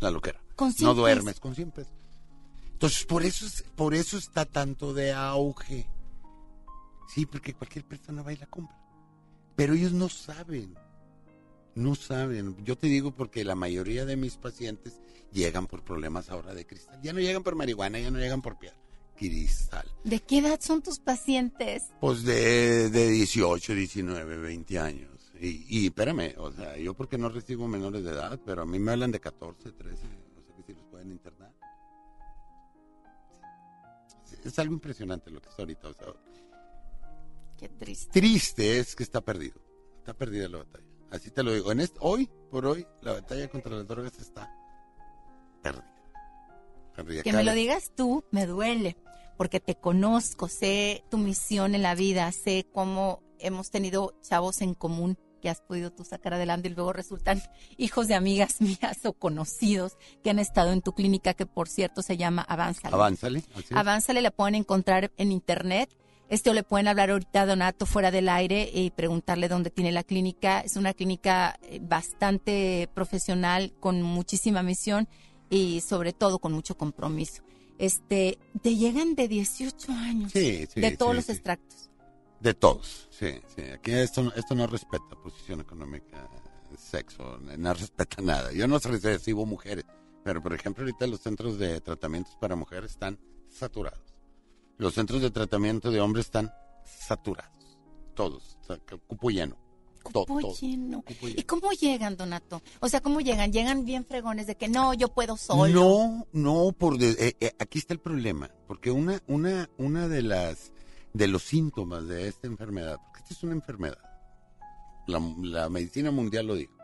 La 0.00 0.10
loquera. 0.10 0.40
Con 0.56 0.72
100 0.72 0.86
no 0.86 0.94
duermes 0.94 1.24
pesos. 1.34 1.40
con 1.40 1.54
100 1.54 1.70
pesos. 1.70 1.92
Entonces, 2.72 3.04
por 3.04 3.24
eso, 3.24 3.46
es- 3.46 3.62
por 3.74 3.94
eso 3.94 4.18
está 4.18 4.44
tanto 4.44 4.92
de 4.92 5.12
auge. 5.12 5.88
Sí, 7.14 7.24
porque 7.24 7.54
cualquier 7.54 7.84
persona 7.86 8.22
va 8.22 8.32
y 8.32 8.36
la 8.36 8.46
compra. 8.46 8.76
Pero 9.54 9.72
ellos 9.74 9.92
no 9.92 10.08
saben. 10.10 10.74
No 11.76 11.94
saben. 11.94 12.56
Yo 12.64 12.76
te 12.76 12.88
digo 12.88 13.12
porque 13.14 13.44
la 13.44 13.54
mayoría 13.54 14.04
de 14.04 14.16
mis 14.16 14.36
pacientes 14.36 14.98
llegan 15.32 15.66
por 15.66 15.84
problemas 15.84 16.30
ahora 16.30 16.54
de 16.54 16.66
cristal. 16.66 16.98
Ya 17.02 17.12
no 17.12 17.20
llegan 17.20 17.42
por 17.42 17.54
marihuana, 17.54 17.98
ya 18.00 18.10
no 18.10 18.18
llegan 18.18 18.42
por 18.42 18.58
piedra. 18.58 18.76
Cristal. 19.16 19.86
¿De 20.04 20.20
qué 20.20 20.38
edad 20.38 20.58
son 20.60 20.82
tus 20.82 20.98
pacientes? 20.98 21.84
Pues 22.00 22.22
de, 22.24 22.90
de 22.90 23.08
18, 23.10 23.74
19, 23.74 24.36
20 24.38 24.78
años. 24.78 25.10
Y, 25.40 25.66
y 25.68 25.86
espérame, 25.86 26.34
o 26.38 26.50
sea, 26.50 26.76
yo 26.78 26.94
porque 26.94 27.18
no 27.18 27.28
recibo 27.28 27.68
menores 27.68 28.04
de 28.04 28.10
edad, 28.10 28.40
pero 28.44 28.62
a 28.62 28.66
mí 28.66 28.78
me 28.78 28.92
hablan 28.92 29.10
de 29.12 29.20
14, 29.20 29.70
13, 29.72 29.94
o 29.94 29.98
sea 30.46 30.56
que 30.56 30.62
si 30.66 30.72
los 30.72 30.84
pueden 30.86 31.12
internar. 31.12 31.52
Sí, 34.24 34.36
Es 34.44 34.58
algo 34.58 34.72
impresionante 34.74 35.30
lo 35.30 35.40
que 35.42 35.48
está 35.50 35.62
ahorita. 35.62 35.88
O 35.88 35.92
sea, 35.94 36.06
Qué 37.58 37.68
triste. 37.68 38.10
triste 38.18 38.78
es 38.78 38.96
que 38.96 39.02
está 39.02 39.20
perdido. 39.20 39.60
Está 39.98 40.14
perdida 40.14 40.48
la 40.48 40.58
batalla. 40.58 40.85
Así 41.10 41.30
te 41.30 41.42
lo 41.42 41.52
digo. 41.52 41.72
En 41.72 41.80
este, 41.80 41.98
hoy, 42.00 42.28
por 42.50 42.66
hoy, 42.66 42.86
la 43.02 43.12
batalla 43.12 43.48
contra 43.48 43.76
las 43.76 43.86
drogas 43.86 44.18
está 44.18 44.52
perdida. 45.62 45.94
Perdida. 46.94 47.22
Que 47.22 47.32
me 47.32 47.44
lo 47.44 47.52
digas 47.52 47.92
tú 47.94 48.24
me 48.30 48.46
duele, 48.46 48.96
porque 49.36 49.60
te 49.60 49.74
conozco, 49.74 50.48
sé 50.48 51.04
tu 51.10 51.18
misión 51.18 51.74
en 51.74 51.82
la 51.82 51.94
vida, 51.94 52.30
sé 52.32 52.66
cómo 52.72 53.22
hemos 53.38 53.70
tenido 53.70 54.14
chavos 54.22 54.62
en 54.62 54.74
común 54.74 55.18
que 55.40 55.50
has 55.50 55.60
podido 55.60 55.92
tú 55.92 56.04
sacar 56.04 56.34
adelante 56.34 56.68
y 56.68 56.74
luego 56.74 56.92
resultan 56.92 57.42
hijos 57.76 58.08
de 58.08 58.14
amigas 58.14 58.60
mías 58.60 59.04
o 59.04 59.12
conocidos 59.12 59.96
que 60.22 60.30
han 60.30 60.38
estado 60.38 60.72
en 60.72 60.82
tu 60.82 60.92
clínica, 60.92 61.34
que 61.34 61.46
por 61.46 61.68
cierto 61.68 62.02
se 62.02 62.16
llama 62.16 62.42
Avánzale. 62.42 62.94
Avánzale. 62.94 63.44
así. 63.54 63.74
Avánzale, 63.74 64.22
la 64.22 64.30
pueden 64.30 64.54
encontrar 64.54 65.12
en 65.16 65.32
internet. 65.32 65.94
Este 66.28 66.50
o 66.50 66.54
le 66.54 66.64
pueden 66.64 66.88
hablar 66.88 67.10
ahorita 67.10 67.42
a 67.42 67.46
Donato 67.46 67.86
fuera 67.86 68.10
del 68.10 68.28
aire 68.28 68.68
y 68.72 68.90
preguntarle 68.90 69.48
dónde 69.48 69.70
tiene 69.70 69.92
la 69.92 70.02
clínica. 70.02 70.60
Es 70.60 70.76
una 70.76 70.92
clínica 70.92 71.56
eh, 71.62 71.78
bastante 71.80 72.88
profesional, 72.94 73.72
con 73.78 74.02
muchísima 74.02 74.62
misión 74.62 75.08
y 75.50 75.82
sobre 75.82 76.12
todo 76.12 76.40
con 76.40 76.52
mucho 76.52 76.76
compromiso. 76.76 77.42
Este, 77.78 78.38
te 78.60 78.74
llegan 78.74 79.14
de 79.14 79.28
18 79.28 79.92
años, 79.92 80.32
Sí, 80.32 80.66
sí, 80.72 80.80
de 80.80 80.96
todos 80.96 81.12
sí, 81.12 81.16
los 81.16 81.28
extractos. 81.28 81.90
De 82.40 82.54
todos, 82.54 83.08
sí, 83.10 83.34
sí. 83.54 83.62
Aquí 83.62 83.92
esto, 83.92 84.32
esto 84.34 84.54
no 84.54 84.66
respeta 84.66 85.14
posición 85.22 85.60
económica, 85.60 86.28
sexo, 86.76 87.38
no 87.38 87.72
respeta 87.72 88.20
nada. 88.22 88.52
Yo 88.52 88.66
no 88.66 88.78
recibo 88.78 89.46
mujeres, 89.46 89.84
pero 90.24 90.42
por 90.42 90.54
ejemplo 90.54 90.82
ahorita 90.82 91.06
los 91.06 91.20
centros 91.20 91.58
de 91.58 91.80
tratamientos 91.80 92.34
para 92.40 92.56
mujeres 92.56 92.90
están 92.92 93.18
saturados. 93.48 94.15
Los 94.78 94.94
centros 94.94 95.22
de 95.22 95.30
tratamiento 95.30 95.90
de 95.90 96.00
hombres 96.00 96.26
están 96.26 96.52
saturados. 96.84 97.78
Todos, 98.14 98.58
o 98.62 98.64
sea, 98.64 98.78
cupo 99.06 99.30
lleno. 99.30 99.56
Cupo 100.02 100.24
todo. 100.24 100.54
lleno. 100.54 101.02
¿Y 101.22 101.42
cómo 101.42 101.72
llegan, 101.72 102.16
Donato? 102.16 102.62
O 102.80 102.88
sea, 102.88 103.00
¿cómo 103.00 103.20
llegan? 103.20 103.52
Llegan 103.52 103.84
bien 103.84 104.04
fregones 104.04 104.46
de 104.46 104.56
que 104.56 104.68
no, 104.68 104.94
yo 104.94 105.08
puedo 105.08 105.36
solo. 105.36 105.66
No, 105.72 106.26
no, 106.32 106.72
por 106.72 106.96
de- 106.98 107.10
eh, 107.18 107.36
eh, 107.40 107.52
aquí 107.58 107.78
está 107.78 107.92
el 107.92 108.00
problema, 108.00 108.48
porque 108.68 108.90
una, 108.92 109.20
una, 109.26 109.68
una 109.78 110.06
de 110.08 110.22
las 110.22 110.72
de 111.12 111.26
los 111.28 111.42
síntomas 111.42 112.06
de 112.06 112.28
esta 112.28 112.46
enfermedad, 112.46 112.98
porque 113.04 113.20
esta 113.20 113.34
es 113.34 113.42
una 113.42 113.54
enfermedad, 113.54 113.98
la, 115.08 115.20
la 115.42 115.68
medicina 115.70 116.10
mundial 116.12 116.46
lo 116.46 116.54
dijo, 116.54 116.76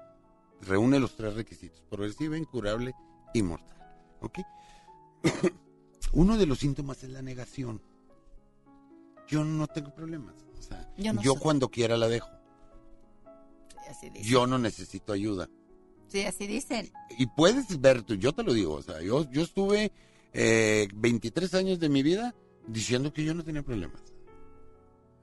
reúne 0.62 0.98
los 0.98 1.14
tres 1.16 1.34
requisitos: 1.34 1.80
progresiva, 1.88 2.36
incurable 2.36 2.92
y 3.34 3.42
mortal. 3.42 3.78
¿Ok? 4.20 4.38
Uno 6.12 6.36
de 6.36 6.46
los 6.46 6.58
síntomas 6.58 7.02
es 7.04 7.10
la 7.10 7.22
negación. 7.22 7.80
Yo 9.28 9.44
no 9.44 9.66
tengo 9.66 9.94
problemas. 9.94 10.34
O 10.58 10.62
sea, 10.62 10.92
Yo 10.96 11.12
no 11.12 11.22
yo 11.22 11.32
soy- 11.32 11.40
cuando 11.42 11.68
quiera 11.68 11.96
la 11.96 12.08
dejo. 12.08 12.28
Así 13.88 14.10
dicen. 14.10 14.24
Yo 14.30 14.46
no 14.46 14.58
necesito 14.58 15.12
ayuda. 15.12 15.48
Sí, 16.08 16.22
así 16.24 16.46
dicen. 16.46 16.90
Y 17.18 17.26
puedes 17.26 17.80
ver, 17.80 18.02
tú, 18.02 18.14
yo 18.14 18.32
te 18.32 18.42
lo 18.42 18.52
digo, 18.52 18.74
o 18.74 18.82
sea, 18.82 19.00
yo, 19.00 19.28
yo 19.30 19.42
estuve 19.42 19.92
eh, 20.34 20.88
23 20.94 21.54
años 21.54 21.80
de 21.80 21.88
mi 21.88 22.02
vida 22.02 22.34
diciendo 22.66 23.12
que 23.12 23.24
yo 23.24 23.32
no 23.34 23.42
tenía 23.44 23.62
problemas. 23.62 24.02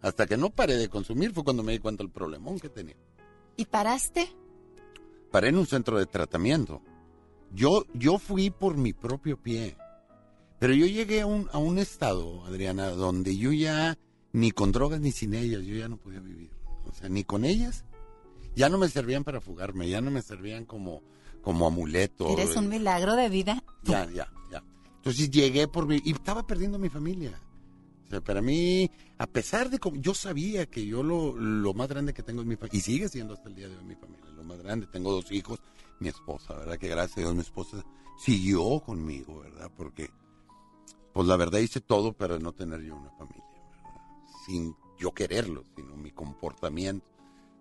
Hasta 0.02 0.26
que 0.26 0.38
no 0.38 0.50
paré 0.50 0.78
de 0.78 0.90
consumir 0.90 1.32
fue 1.34 1.44
cuando 1.44 1.62
me 1.62 1.74
di 1.74 1.80
cuenta 1.80 2.04
del 2.04 2.12
problemón 2.12 2.60
que 2.60 2.70
tenía. 2.70 2.96
¿Y 3.58 3.66
paraste? 3.66 4.30
Paré 5.32 5.50
en 5.50 5.58
un 5.58 5.68
centro 5.68 6.00
de 6.00 6.06
tratamiento. 6.06 6.82
Yo, 7.54 7.84
yo 7.94 8.18
fui 8.18 8.50
por 8.50 8.78
mi 8.78 8.94
propio 8.94 9.38
pie. 9.38 9.78
Pero 10.60 10.74
yo 10.74 10.86
llegué 10.86 11.22
a 11.22 11.26
un, 11.26 11.48
a 11.54 11.58
un 11.58 11.78
estado, 11.80 12.46
Adriana, 12.46 12.90
donde 12.90 13.38
yo 13.38 13.52
ya, 13.54 13.98
ni 14.34 14.52
con 14.52 14.72
drogas 14.72 15.00
ni 15.00 15.12
sin 15.12 15.34
ellas, 15.34 15.64
yo 15.64 15.76
ya 15.76 15.88
no 15.88 15.98
podía 15.98 16.20
vivir. 16.20 16.52
O 16.86 16.94
sea, 16.94 17.08
ni 17.10 17.24
con 17.24 17.46
ellas, 17.46 17.86
ya 18.56 18.68
no 18.70 18.78
me 18.78 18.90
servían 18.90 19.24
para 19.24 19.40
fugarme, 19.42 19.88
ya 19.90 20.02
no 20.02 20.12
me 20.12 20.22
servían 20.22 20.66
como, 20.66 21.02
como 21.42 21.66
amuleto. 21.68 22.28
Eres 22.30 22.56
un 22.58 22.68
milagro 22.68 23.16
de 23.16 23.30
vida. 23.30 23.64
Ya, 23.84 24.06
ya, 24.12 24.28
ya. 24.52 24.64
Entonces 24.98 25.30
llegué 25.32 25.68
por 25.68 25.88
mi... 25.88 26.02
Y 26.04 26.12
estaba 26.12 26.46
perdiendo 26.46 26.78
a 26.78 26.82
mi 26.82 26.90
familia. 26.90 27.40
O 28.06 28.10
sea, 28.10 28.22
para 28.22 28.42
mí, 28.42 28.90
a 29.18 29.28
pesar 29.28 29.70
de... 29.70 29.80
cómo- 29.80 29.96
Yo 30.02 30.14
sabía 30.14 30.66
que 30.66 30.86
yo 30.86 31.04
lo, 31.04 31.36
lo 31.38 31.74
más 31.74 31.88
grande 31.88 32.14
que 32.14 32.24
tengo 32.24 32.42
es 32.42 32.48
mi 32.48 32.56
familia. 32.58 32.78
Y 32.78 32.82
sigue 32.82 33.08
siendo 33.08 33.34
hasta 33.34 33.48
el 33.48 33.56
día 33.56 33.70
de 33.70 33.78
hoy 33.78 33.84
mi 33.86 33.96
familia. 33.96 34.26
Lo 34.36 34.44
más 34.44 34.58
grande. 34.62 34.88
Tengo 34.88 35.12
dos 35.14 35.32
hijos, 35.32 35.60
mi 36.00 36.10
esposa, 36.10 36.54
¿verdad? 36.56 36.78
Que 36.78 36.90
gracias 36.90 37.18
a 37.20 37.22
Dios 37.22 37.36
mi 37.36 37.42
esposa 37.42 37.86
siguió 38.18 38.82
conmigo, 38.82 39.40
¿verdad? 39.42 39.72
Porque, 39.78 40.10
pues 41.14 41.28
la 41.28 41.36
verdad 41.38 41.60
hice 41.60 41.82
todo 41.82 42.14
para 42.14 42.40
no 42.40 42.54
tener 42.54 42.82
yo 42.82 42.96
una 42.96 43.10
familia, 43.12 43.44
¿verdad? 43.84 44.02
Sin 44.46 44.76
yo 44.98 45.12
quererlo, 45.14 45.64
sino 45.76 45.96
mi 45.96 46.12
comportamiento 46.12 47.06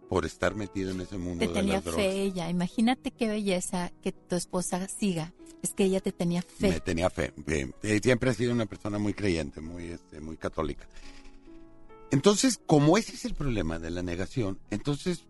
por 0.08 0.24
estar 0.24 0.54
metido 0.54 0.90
en 0.90 1.00
ese 1.02 1.18
mundo 1.18 1.40
Te 1.40 1.48
de 1.48 1.54
tenía 1.54 1.74
las 1.74 1.84
drogas. 1.84 2.02
fe 2.02 2.22
ella. 2.22 2.48
Imagínate 2.48 3.10
qué 3.10 3.28
belleza 3.28 3.92
que 4.02 4.12
tu 4.12 4.36
esposa 4.36 4.88
siga. 4.88 5.32
Es 5.62 5.74
que 5.74 5.84
ella 5.84 6.00
te 6.00 6.12
tenía 6.12 6.40
fe. 6.40 6.68
Me 6.70 6.80
tenía 6.80 7.10
fe. 7.10 7.32
fe. 7.44 7.72
Eh, 7.82 8.00
Siempre 8.02 8.30
he 8.30 8.34
sido 8.34 8.52
una 8.52 8.66
persona 8.66 8.98
muy 8.98 9.12
creyente, 9.12 9.60
muy, 9.60 9.84
este, 9.86 10.20
muy 10.20 10.36
católica. 10.36 10.86
Entonces, 12.10 12.58
como 12.66 12.96
ese 12.96 13.12
es 13.14 13.24
el 13.26 13.34
problema 13.34 13.78
de 13.78 13.90
la 13.90 14.02
negación, 14.02 14.58
entonces 14.70 15.26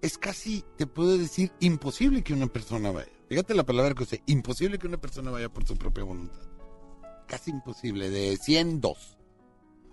es 0.00 0.16
casi, 0.18 0.64
te 0.76 0.86
puedo 0.86 1.18
decir, 1.18 1.50
imposible 1.60 2.22
que 2.22 2.34
una 2.34 2.46
persona 2.46 2.92
vaya. 2.92 3.10
Fíjate 3.28 3.54
la 3.54 3.64
palabra 3.64 3.94
que 3.94 4.04
usé, 4.04 4.22
imposible 4.26 4.78
que 4.78 4.86
una 4.86 4.98
persona 4.98 5.30
vaya 5.30 5.48
por 5.48 5.66
su 5.66 5.76
propia 5.76 6.04
voluntad. 6.04 6.38
Casi 7.26 7.50
imposible, 7.50 8.10
de 8.10 8.36
100, 8.36 8.80
dos. 8.80 9.16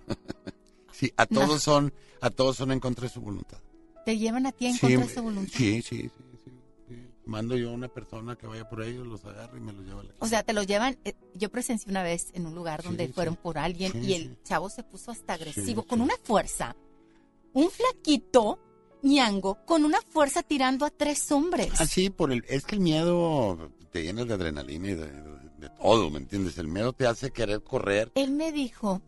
sí, 0.91 1.11
a 1.17 1.25
No. 1.29 1.41
todos 1.41 1.63
son, 1.63 1.93
a 2.21 2.29
todos 2.29 2.57
son 2.57 2.71
en 2.71 2.79
contra 2.79 3.03
de 3.03 3.09
su 3.13 3.21
voluntad. 3.21 3.57
Te 4.05 4.17
llevan 4.17 4.45
a 4.45 4.51
ti 4.51 4.67
en 4.67 4.73
Sí, 4.73 4.79
contra 4.81 5.05
de 5.07 5.13
su 5.13 5.21
voluntad. 5.23 5.53
Sí, 5.57 5.81
sí, 5.81 6.01
sí, 6.09 6.09
sí, 6.43 6.51
sí. 6.89 7.07
Mando 7.25 7.55
yo 7.55 7.69
a 7.69 7.73
una 7.73 7.87
persona 7.87 8.35
que 8.35 8.47
vaya 8.47 8.67
por 8.67 8.81
ellos, 8.83 9.05
los 9.07 9.23
agarre 9.25 9.59
y 9.59 9.61
me 9.61 9.71
los 9.73 9.85
lleva 9.85 10.01
a 10.01 10.03
la 10.03 10.13
O 10.19 10.27
sea, 10.27 10.43
te 10.43 10.53
los 10.53 10.65
llevan. 10.67 10.97
eh, 11.05 11.13
Yo 11.35 11.49
presencié 11.49 11.89
una 11.89 12.03
vez 12.03 12.29
en 12.33 12.45
un 12.45 12.55
lugar 12.55 12.83
donde 12.83 13.07
fueron 13.09 13.35
por 13.35 13.57
alguien 13.57 14.03
y 14.03 14.13
el 14.13 14.37
chavo 14.43 14.69
se 14.69 14.83
puso 14.83 15.11
hasta 15.11 15.33
agresivo, 15.33 15.83
con 15.83 16.01
una 16.01 16.15
fuerza. 16.23 16.75
Un 17.53 17.69
flaquito, 17.69 18.59
ñango, 19.03 19.63
con 19.65 19.85
una 19.85 19.99
fuerza 20.09 20.41
tirando 20.43 20.85
a 20.85 20.89
tres 20.89 21.31
hombres. 21.31 21.69
Ah, 21.79 21.85
sí, 21.85 22.09
por 22.09 22.31
el, 22.31 22.43
es 22.47 22.65
que 22.65 22.75
el 22.75 22.81
miedo 22.81 23.71
te 23.91 24.03
llena 24.03 24.25
de 24.25 24.33
adrenalina 24.33 24.89
y 24.89 24.95
de, 24.95 25.11
de- 25.11 25.40
de 25.61 25.69
todo, 25.69 26.09
¿me 26.09 26.17
entiendes? 26.17 26.57
El 26.57 26.67
miedo 26.67 26.91
te 26.91 27.07
hace 27.07 27.31
querer 27.31 27.63
correr. 27.63 28.11
Él 28.15 28.31
me 28.31 28.51
dijo, 28.51 29.01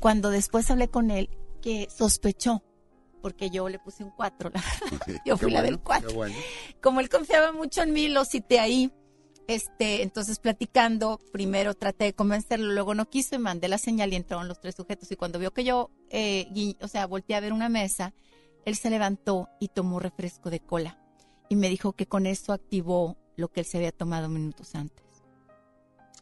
cuando 0.00 0.30
después 0.30 0.70
hablé 0.70 0.88
con 0.88 1.10
él, 1.10 1.30
que 1.60 1.88
sospechó, 1.94 2.62
porque 3.20 3.50
yo 3.50 3.68
le 3.68 3.78
puse 3.78 4.02
un 4.02 4.10
cuatro, 4.10 4.50
la 4.50 4.62
verdad. 4.62 5.20
Yo 5.26 5.36
fui 5.36 5.50
la 5.50 5.60
bueno, 5.60 5.76
del 5.76 5.80
cuatro. 5.80 6.08
qué 6.08 6.14
bueno. 6.14 6.36
Como 6.80 7.00
él 7.00 7.10
confiaba 7.10 7.52
mucho 7.52 7.82
en 7.82 7.92
mí, 7.92 8.08
lo 8.08 8.24
cité 8.24 8.58
ahí. 8.58 8.90
Este, 9.46 10.02
entonces 10.02 10.38
platicando, 10.38 11.18
primero 11.32 11.74
traté 11.74 12.04
de 12.04 12.14
convencerlo, 12.14 12.72
luego 12.72 12.94
no 12.94 13.10
quiso 13.10 13.34
y 13.34 13.38
mandé 13.38 13.68
la 13.68 13.78
señal 13.78 14.12
y 14.12 14.16
entraron 14.16 14.48
los 14.48 14.60
tres 14.60 14.76
sujetos. 14.76 15.10
Y 15.12 15.16
cuando 15.16 15.38
vio 15.38 15.52
que 15.52 15.64
yo, 15.64 15.90
eh, 16.08 16.76
o 16.80 16.88
sea, 16.88 17.06
volteé 17.06 17.36
a 17.36 17.40
ver 17.40 17.52
una 17.52 17.68
mesa, 17.68 18.14
él 18.64 18.76
se 18.76 18.88
levantó 18.88 19.48
y 19.58 19.68
tomó 19.68 19.98
refresco 19.98 20.48
de 20.48 20.60
cola. 20.60 20.98
Y 21.50 21.56
me 21.56 21.68
dijo 21.68 21.92
que 21.92 22.06
con 22.06 22.26
eso 22.26 22.52
activó 22.52 23.18
lo 23.36 23.48
que 23.48 23.60
él 23.60 23.66
se 23.66 23.78
había 23.78 23.92
tomado 23.92 24.28
minutos 24.28 24.74
antes. 24.74 25.09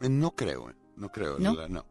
Eh, 0.01 0.09
No 0.09 0.33
creo, 0.35 0.71
eh, 0.71 0.75
no 0.97 1.11
creo, 1.11 1.39
¿No? 1.39 1.55
la- 1.55 1.69
no. 1.69 1.85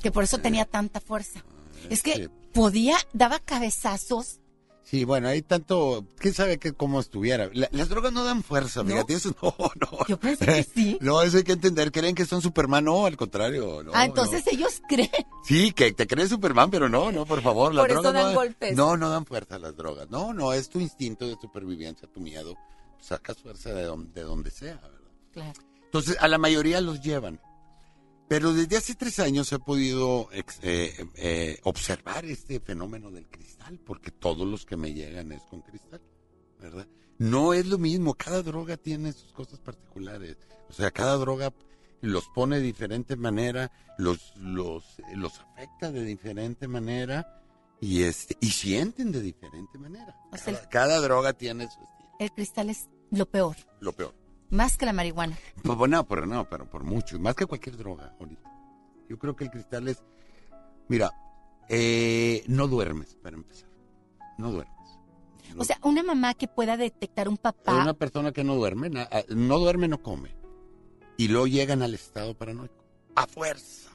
Que 0.00 0.10
por 0.10 0.24
eso 0.24 0.38
tenía 0.38 0.64
tanta 0.64 1.00
fuerza. 1.00 1.44
Es 1.88 2.02
que 2.02 2.14
sí. 2.14 2.28
podía, 2.52 2.96
daba 3.12 3.38
cabezazos. 3.38 4.38
Sí, 4.84 5.04
bueno, 5.04 5.28
hay 5.28 5.42
tanto, 5.42 6.04
quién 6.18 6.34
sabe 6.34 6.58
que 6.58 6.72
cómo 6.72 6.98
estuviera. 6.98 7.48
La- 7.54 7.68
las 7.70 7.88
drogas 7.88 8.12
no 8.12 8.24
dan 8.24 8.42
fuerza, 8.42 8.82
¿No? 8.82 8.88
fíjate, 8.90 9.14
eso 9.14 9.34
no, 9.42 9.54
no. 9.80 10.06
Yo 10.08 10.18
pensé 10.18 10.44
que 10.44 10.64
sí. 10.64 10.98
No, 11.00 11.22
eso 11.22 11.36
hay 11.36 11.44
que 11.44 11.52
entender, 11.52 11.92
creen 11.92 12.16
que 12.16 12.26
son 12.26 12.42
Superman, 12.42 12.84
no, 12.84 13.06
al 13.06 13.16
contrario. 13.16 13.84
No, 13.84 13.92
ah, 13.94 14.04
entonces 14.04 14.44
ellos 14.48 14.82
creen. 14.88 15.08
Sí, 15.44 15.72
que 15.72 15.92
te 15.92 16.06
crees 16.08 16.30
Superman, 16.30 16.68
pero 16.70 16.88
no, 16.88 17.12
no, 17.12 17.24
por 17.26 17.40
favor. 17.42 17.72
Las 17.72 17.84
Por 17.84 17.90
eso 17.92 18.02
drogas 18.02 18.22
dan 18.24 18.32
no, 18.34 18.38
golpes. 18.40 18.76
No, 18.76 18.96
no 18.96 19.08
dan 19.08 19.24
fuerza 19.24 19.56
las 19.60 19.76
drogas. 19.76 20.10
No, 20.10 20.34
no, 20.34 20.52
es 20.52 20.68
tu 20.68 20.80
instinto 20.80 21.28
de 21.28 21.36
supervivencia, 21.40 22.08
tu 22.12 22.18
miedo. 22.20 22.56
Sacas 23.00 23.38
fuerza 23.38 23.70
de, 23.72 23.82
de 24.14 24.22
donde 24.22 24.50
sea, 24.50 24.74
¿verdad? 24.74 24.98
Claro. 25.32 25.60
Entonces, 25.84 26.16
a 26.20 26.26
la 26.26 26.38
mayoría 26.38 26.80
los 26.80 27.00
llevan. 27.00 27.40
Pero 28.32 28.54
desde 28.54 28.78
hace 28.78 28.94
tres 28.94 29.18
años 29.18 29.52
he 29.52 29.58
podido 29.58 30.30
ex- 30.32 30.58
eh, 30.62 31.06
eh, 31.16 31.60
observar 31.64 32.24
este 32.24 32.60
fenómeno 32.60 33.10
del 33.10 33.28
cristal, 33.28 33.78
porque 33.84 34.10
todos 34.10 34.46
los 34.48 34.64
que 34.64 34.74
me 34.78 34.94
llegan 34.94 35.32
es 35.32 35.42
con 35.50 35.60
cristal, 35.60 36.00
¿verdad? 36.58 36.86
No 37.18 37.52
es 37.52 37.66
lo 37.66 37.76
mismo, 37.76 38.14
cada 38.14 38.42
droga 38.42 38.78
tiene 38.78 39.12
sus 39.12 39.34
cosas 39.34 39.58
particulares. 39.60 40.38
O 40.70 40.72
sea, 40.72 40.90
cada 40.90 41.18
droga 41.18 41.52
los 42.00 42.26
pone 42.34 42.56
de 42.56 42.62
diferente 42.62 43.16
manera, 43.16 43.70
los, 43.98 44.34
los, 44.36 44.82
los 45.14 45.38
afecta 45.38 45.92
de 45.92 46.02
diferente 46.02 46.66
manera 46.68 47.44
y, 47.82 48.04
este, 48.04 48.38
y 48.40 48.48
sienten 48.48 49.12
de 49.12 49.20
diferente 49.20 49.76
manera. 49.78 50.16
O 50.32 50.38
sea, 50.38 50.54
Cada, 50.54 50.68
cada 50.70 51.00
droga 51.00 51.34
tiene 51.34 51.64
su 51.64 51.80
estilo, 51.82 52.10
El 52.18 52.32
cristal 52.32 52.70
es 52.70 52.88
lo 53.10 53.26
peor, 53.26 53.56
lo 53.80 53.92
peor. 53.92 54.14
Más 54.52 54.76
que 54.76 54.86
la 54.86 54.92
marihuana. 54.92 55.36
Pues 55.62 55.76
bueno, 55.76 56.06
pero 56.06 56.24
no, 56.26 56.48
pero 56.48 56.68
por 56.70 56.84
mucho, 56.84 57.18
más 57.18 57.34
que 57.34 57.46
cualquier 57.46 57.76
droga 57.76 58.14
ahorita. 58.20 58.48
Yo 59.08 59.18
creo 59.18 59.34
que 59.34 59.44
el 59.44 59.50
cristal 59.50 59.88
es, 59.88 60.02
mira, 60.88 61.10
eh, 61.68 62.44
no 62.46 62.68
duermes 62.68 63.16
para 63.16 63.36
empezar, 63.36 63.68
no 64.38 64.50
duermes. 64.52 64.72
O 65.58 65.64
sea, 65.64 65.78
una 65.82 66.02
mamá 66.02 66.32
que 66.34 66.48
pueda 66.48 66.76
detectar 66.76 67.28
un 67.28 67.36
papá. 67.36 67.74
una 67.82 67.92
persona 67.94 68.32
que 68.32 68.44
no 68.44 68.54
duerme, 68.54 68.88
na- 68.88 69.08
ah, 69.10 69.22
no 69.28 69.58
duerme, 69.58 69.88
no 69.88 70.00
come, 70.02 70.34
y 71.18 71.28
luego 71.28 71.46
llegan 71.46 71.82
al 71.82 71.92
estado 71.94 72.34
paranoico, 72.34 72.84
a 73.14 73.26
fuerza, 73.26 73.90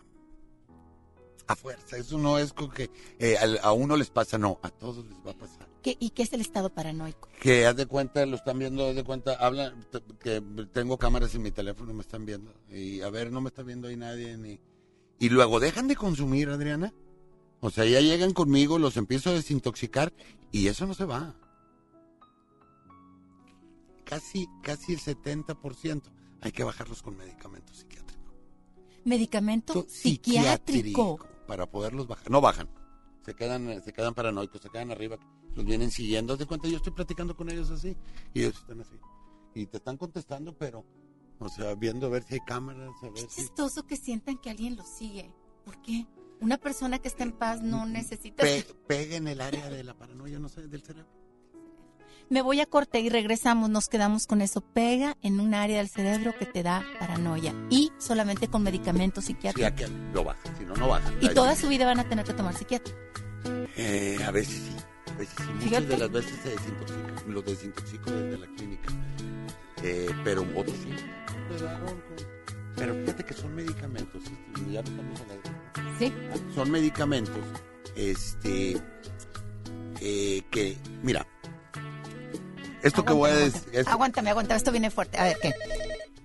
a 1.47 1.55
fuerza. 1.55 1.97
Eso 1.97 2.17
no 2.19 2.37
es 2.37 2.53
con 2.53 2.69
que 2.69 2.91
eh, 3.19 3.37
a 3.63 3.71
uno 3.71 3.95
les 3.95 4.09
pasa, 4.11 4.37
no, 4.37 4.59
a 4.61 4.69
todos 4.69 5.05
les 5.05 5.17
va 5.25 5.31
a 5.31 5.37
pasar. 5.37 5.66
¿Qué- 5.81 5.95
¿Y 5.99 6.09
qué 6.11 6.23
es 6.23 6.33
el 6.33 6.41
estado 6.41 6.69
paranoico? 6.69 7.29
Que 7.41 7.65
haz 7.65 7.75
de 7.75 7.85
cuenta, 7.85 8.25
lo 8.25 8.35
están 8.35 8.59
viendo, 8.59 8.87
haz 8.87 8.95
de 8.95 9.03
cuenta, 9.03 9.33
hablan, 9.35 9.85
que 10.19 10.41
tengo 10.73 10.97
cámaras 10.97 11.33
en 11.35 11.41
mi 11.43 11.51
teléfono, 11.51 11.93
me 11.93 12.01
están 12.01 12.25
viendo. 12.25 12.53
Y 12.69 13.01
a 13.01 13.09
ver, 13.09 13.31
no 13.31 13.41
me 13.41 13.49
está 13.49 13.63
viendo 13.63 13.87
ahí 13.87 13.95
nadie. 13.95 14.37
Ni... 14.37 14.59
Y 15.19 15.29
luego 15.29 15.59
dejan 15.59 15.87
de 15.87 15.95
consumir, 15.95 16.49
Adriana. 16.49 16.93
O 17.59 17.69
sea, 17.69 17.85
ya 17.85 18.01
llegan 18.01 18.33
conmigo, 18.33 18.77
los 18.79 18.97
empiezo 18.97 19.29
a 19.29 19.33
desintoxicar 19.33 20.13
y 20.51 20.67
eso 20.67 20.85
no 20.85 20.93
se 20.93 21.05
va. 21.05 21.35
Casi, 24.03 24.47
casi 24.61 24.93
el 24.93 24.99
70%. 24.99 26.01
Hay 26.41 26.51
que 26.51 26.63
bajarlos 26.63 27.01
con 27.01 27.17
medicamentos 27.17 27.77
psiquiátricos. 27.77 28.23
Medicamento 29.03 29.85
psiquiátrico. 29.89 31.19
Para 31.47 31.65
poderlos 31.65 32.07
bajar. 32.07 32.29
No 32.29 32.41
bajan. 32.41 32.69
Se 33.25 33.33
quedan, 33.33 33.81
se 33.83 33.91
quedan 33.91 34.13
paranoicos, 34.13 34.61
se 34.61 34.69
quedan 34.69 34.91
arriba. 34.91 35.17
Los 35.57 35.65
vienen 35.65 35.91
siguiendo. 35.91 36.33
Haz 36.33 36.39
de 36.39 36.45
cuenta, 36.45 36.67
yo 36.69 36.77
estoy 36.77 36.93
platicando 36.93 37.35
con 37.35 37.49
ellos 37.49 37.69
así. 37.71 37.97
Y 38.33 38.41
ellos 38.41 38.55
están 38.55 38.79
así. 38.79 38.95
Y 39.55 39.65
te 39.65 39.77
están 39.77 39.97
contestando, 39.97 40.55
pero, 40.55 40.85
o 41.39 41.49
sea, 41.49 41.73
viendo 41.75 42.05
a 42.07 42.09
ver 42.09 42.23
si 42.23 42.35
hay 42.35 42.39
cámaras, 42.41 42.91
a 43.01 43.09
ver 43.09 43.17
si... 43.29 43.41
Chistoso 43.41 43.85
que 43.85 43.97
sientan 43.97 44.37
que 44.37 44.51
alguien 44.51 44.75
los 44.77 44.87
sigue. 44.87 45.33
¿Por 45.65 45.81
qué? 45.81 46.05
Una 46.39 46.57
persona 46.59 46.99
que 46.99 47.07
está 47.07 47.23
en 47.23 47.31
paz 47.31 47.61
no 47.63 47.85
necesita... 47.87 48.43
Pe- 48.43 48.65
pega 48.87 49.15
en 49.15 49.27
el 49.27 49.41
área 49.41 49.67
de 49.69 49.83
la 49.83 49.95
paranoia, 49.95 50.37
no 50.39 50.47
sé, 50.47 50.67
del 50.67 50.83
cerebro. 50.83 51.09
Me 52.29 52.41
voy 52.41 52.59
a 52.59 52.65
corte 52.65 52.99
y 52.99 53.09
regresamos, 53.09 53.69
nos 53.69 53.87
quedamos 53.87 54.27
con 54.27 54.41
eso. 54.41 54.61
Pega 54.61 55.17
en 55.23 55.39
un 55.39 55.53
área 55.55 55.77
del 55.77 55.87
cerebro 55.89 56.35
que 56.37 56.45
te 56.45 56.61
da 56.61 56.85
paranoia. 56.99 57.55
Y 57.71 57.91
solamente 57.97 58.47
con 58.49 58.61
medicamentos 58.63 59.23
Sí, 59.25 59.33
psiquiátricos. 59.33 59.71
aquí 59.71 59.85
lo 60.13 60.23
baja, 60.25 60.55
si 60.57 60.65
no, 60.65 60.75
no 60.75 60.89
baja. 60.89 61.11
Y 61.21 61.33
toda 61.33 61.55
su 61.55 61.67
vida 61.69 61.85
van 61.85 61.99
a 62.01 62.07
tener 62.07 62.25
que 62.25 62.33
tomar 62.33 62.53
psiquiátrico. 62.53 62.97
Eh, 63.77 64.17
a 64.25 64.31
veces 64.31 64.55
sí, 64.55 64.75
a 65.17 65.19
veces 65.19 65.35
sí. 65.37 65.43
Muchas 65.45 65.63
Fíjate. 65.69 65.85
de 65.87 65.97
las 65.97 66.11
veces 66.11 66.39
se 66.43 66.49
desintoxican, 66.49 67.15
los 67.33 67.45
desintoxico 67.45 68.11
desde 68.11 68.37
la 68.37 68.47
clínica. 68.55 68.93
Eh, 69.83 70.09
pero 70.23 70.45
otros 70.55 70.75
sí. 70.83 70.89
Pero 72.75 72.93
fíjate 72.93 73.23
que 73.25 73.33
son 73.33 73.55
medicamentos, 73.55 74.21
este, 74.23 74.71
ya 74.71 74.81
estamos 74.81 75.19
hablando. 75.21 75.49
Sí. 75.97 76.13
Son 76.53 76.69
medicamentos, 76.69 77.43
este, 77.95 78.77
eh, 79.99 80.41
que, 80.51 80.77
mira, 81.01 81.25
esto 82.83 83.03
que 83.03 83.13
voy 83.13 83.31
a 83.31 83.35
decir, 83.35 83.61
esto- 83.71 83.91
Aguántame, 83.91 84.29
aguántame, 84.29 84.57
esto 84.57 84.71
viene 84.71 84.91
fuerte. 84.91 85.17
A 85.17 85.23
ver, 85.23 85.37
¿qué? 85.41 85.53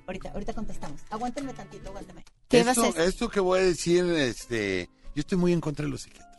Ahorita, 0.07 0.31
ahorita 0.33 0.53
contestamos. 0.53 1.01
Aguántame 1.09 1.55
tantito, 1.55 1.89
aguántame. 1.89 2.23
¿Qué 2.49 2.59
vas 2.65 2.69
a 2.69 2.71
esto, 2.73 2.83
decir? 2.99 3.01
esto 3.03 3.29
que 3.31 3.41
voy 3.41 3.61
a 3.61 3.63
decir, 3.63 4.05
este, 4.13 4.91
yo 5.15 5.21
estoy 5.21 5.39
muy 5.39 5.53
en 5.55 5.61
contra 5.63 5.87
de 5.87 5.91
los 5.91 6.03
psiquiatras. 6.03 6.32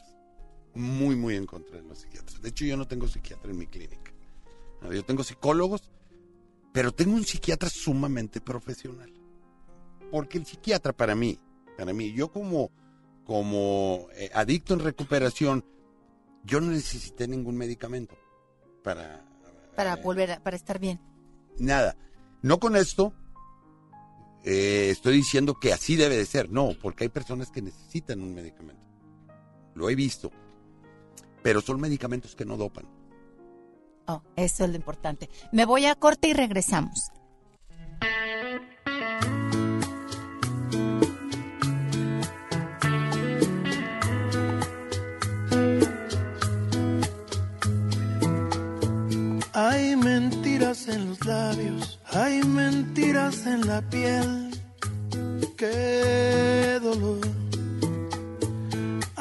Muy, 0.76 1.16
muy 1.16 1.36
en 1.36 1.46
contra 1.46 1.78
de 1.78 1.84
los 1.84 2.00
psiquiatras. 2.00 2.42
De 2.42 2.50
hecho, 2.50 2.66
yo 2.66 2.76
no 2.78 2.88
tengo 2.88 3.08
psiquiatra 3.08 3.52
en 3.52 3.58
mi 3.58 3.68
clínica. 3.68 4.12
Yo 4.92 5.04
tengo 5.06 5.24
psicólogos, 5.24 5.92
pero 6.74 6.92
tengo 6.92 7.14
un 7.16 7.24
psiquiatra 7.24 7.70
sumamente 7.70 8.42
profesional. 8.42 9.12
Porque 10.12 10.38
el 10.38 10.46
psiquiatra 10.46 10.92
para 10.94 11.16
mí, 11.16 11.40
para 11.78 11.94
mí, 11.94 12.12
yo 12.14 12.32
como, 12.32 12.72
como 13.24 14.08
eh, 14.16 14.30
adicto 14.34 14.74
en 14.74 14.80
recuperación, 14.82 15.64
yo 16.44 16.60
no 16.60 16.72
necesité 16.72 17.28
ningún 17.28 17.56
medicamento 17.56 18.16
para 18.84 19.24
Para 19.76 19.96
volver, 19.98 20.32
a- 20.32 20.40
para 20.44 20.56
estar 20.56 20.80
bien. 20.80 21.00
nada. 21.58 21.96
No 22.42 22.60
con 22.60 22.76
esto 22.76 23.14
eh, 24.44 24.90
estoy 24.92 25.16
diciendo 25.16 25.58
que 25.60 25.72
así 25.72 25.96
debe 25.96 26.18
de 26.18 26.26
ser, 26.26 26.50
no, 26.52 26.72
porque 26.82 27.06
hay 27.06 27.10
personas 27.10 27.50
que 27.50 27.62
necesitan 27.62 28.22
un 28.22 28.34
medicamento. 28.34 28.84
Lo 29.76 29.90
he 29.90 29.96
visto. 29.96 30.32
Pero 31.44 31.62
son 31.62 31.80
medicamentos 31.80 32.36
que 32.36 32.46
no 32.46 32.58
dopan. 32.58 32.88
Oh, 34.08 34.22
eso 34.36 34.64
es 34.66 34.70
lo 34.70 34.76
importante. 34.76 35.30
Me 35.52 35.66
voy 35.66 35.86
a 35.86 35.96
corte 35.96 36.30
y 36.30 36.34
regresamos. 36.34 37.12
Hay 49.56 49.96
mentiras 49.96 50.88
en 50.88 51.10
los 51.10 51.24
labios, 51.26 52.00
hay 52.12 52.42
mentiras 52.44 53.46
en 53.46 53.68
la 53.68 53.82
piel. 53.90 54.52
Qué 55.56 56.80
dolor. 56.82 57.43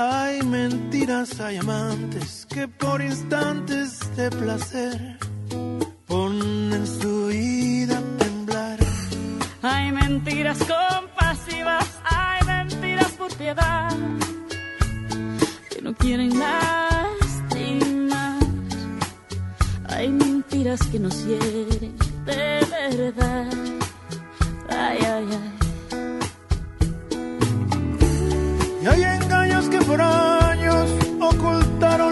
Hay 0.04 0.42
mentiras, 0.42 1.38
hay 1.38 1.58
amantes 1.58 2.44
que 2.52 2.66
por 2.66 3.00
instantes 3.00 4.00
de 4.16 4.30
placer 4.30 5.16
ponen 6.06 6.84
su 6.84 7.28
vida 7.28 7.98
a 7.98 8.18
temblar. 8.18 8.78
Hay 9.62 9.92
mentiras 9.92 10.58
compasivas, 10.58 12.00
hay 12.02 12.44
mentiras 12.46 13.12
por 13.12 13.32
piedad 13.36 13.92
que 15.70 15.82
no 15.82 15.94
quieren 15.94 16.36
lastimar. 16.36 18.40
Hay 19.88 20.08
mentiras 20.08 20.82
que 20.88 20.98
nos 20.98 21.24
hieren 21.24 21.96
de 22.24 22.66
verdad. 22.72 23.52
Ay, 24.68 24.98
ay, 24.98 25.28
ay. 25.30 25.61
Y 28.82 28.86
hay 28.88 29.04
engaños 29.04 29.68
que 29.68 29.78
por 29.78 30.00
años 30.02 30.90
ocultaron 31.20 32.11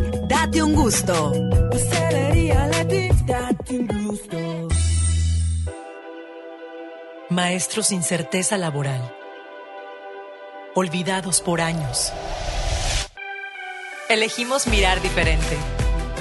Date 0.00 0.62
un 0.62 0.74
gusto. 0.74 1.32
Leti, 2.10 2.48
date 3.26 3.78
un 3.78 4.06
gusto. 4.06 4.68
Maestros 7.30 7.86
sin 7.86 8.02
certeza 8.02 8.58
laboral. 8.58 9.00
Olvidados 10.74 11.40
por 11.40 11.60
años. 11.60 12.12
Elegimos 14.08 14.66
mirar 14.66 15.00
diferente. 15.00 15.56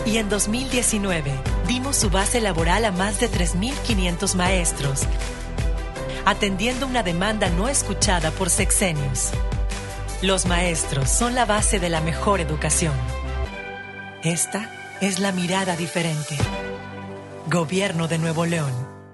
Y 0.06 0.18
en 0.18 0.30
2019 0.30 1.32
dimos 1.68 1.96
su 1.96 2.10
base 2.10 2.42
laboral 2.42 2.86
a 2.86 2.92
más 2.92 3.20
de 3.20 3.30
3.500 3.30 4.36
maestros, 4.36 5.02
atendiendo 6.26 6.86
una 6.86 7.04
demanda 7.04 7.50
no 7.50 7.70
escuchada 7.70 8.32
por 8.32 8.50
sexenios. 8.50 9.32
Los 10.22 10.46
maestros 10.46 11.10
son 11.10 11.36
la 11.36 11.46
base 11.46 11.80
de 11.80 11.90
la 11.90 12.02
mejor 12.02 12.40
educación. 12.40 12.94
Esta 14.24 14.70
es 15.02 15.20
la 15.20 15.34
mirada 15.34 15.76
diferente. 15.76 16.38
Gobierno 17.48 18.08
de 18.08 18.18
Nuevo 18.18 18.46
León. 18.46 18.72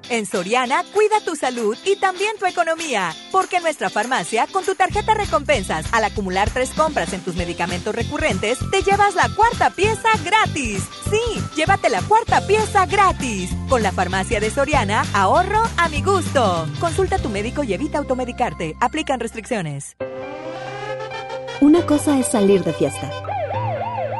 En 0.07 0.27
Soriana, 0.27 0.83
cuida 0.93 1.19
tu 1.25 1.35
salud 1.35 1.75
y 1.83 1.95
también 1.95 2.37
tu 2.37 2.45
economía. 2.45 3.11
Porque 3.31 3.57
en 3.57 3.63
nuestra 3.63 3.89
farmacia, 3.89 4.45
con 4.51 4.63
tu 4.63 4.75
tarjeta 4.75 5.15
recompensas, 5.15 5.91
al 5.93 6.03
acumular 6.03 6.51
tres 6.51 6.69
compras 6.71 7.11
en 7.13 7.21
tus 7.21 7.35
medicamentos 7.35 7.95
recurrentes, 7.95 8.59
te 8.69 8.83
llevas 8.83 9.15
la 9.15 9.29
cuarta 9.35 9.71
pieza 9.71 10.09
gratis. 10.23 10.83
Sí, 11.09 11.41
llévate 11.55 11.89
la 11.89 12.03
cuarta 12.03 12.45
pieza 12.45 12.85
gratis. 12.85 13.49
Con 13.67 13.81
la 13.81 13.91
farmacia 13.91 14.39
de 14.39 14.51
Soriana, 14.51 15.05
ahorro 15.13 15.63
a 15.77 15.89
mi 15.89 16.03
gusto. 16.03 16.67
Consulta 16.79 17.15
a 17.15 17.19
tu 17.19 17.29
médico 17.29 17.63
y 17.63 17.73
evita 17.73 17.97
automedicarte. 17.97 18.75
Aplican 18.79 19.19
restricciones. 19.19 19.95
Una 21.61 21.83
cosa 21.87 22.19
es 22.19 22.27
salir 22.27 22.63
de 22.63 22.73
fiesta. 22.73 23.28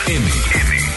XHJM. 0.09 0.72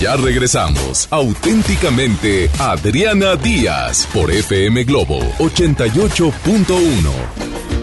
Ya 0.00 0.16
regresamos. 0.16 1.06
Auténticamente 1.10 2.50
Adriana 2.58 3.36
Díaz 3.36 4.08
por 4.14 4.30
FM 4.30 4.84
Globo 4.84 5.20
88.1. 5.38 7.79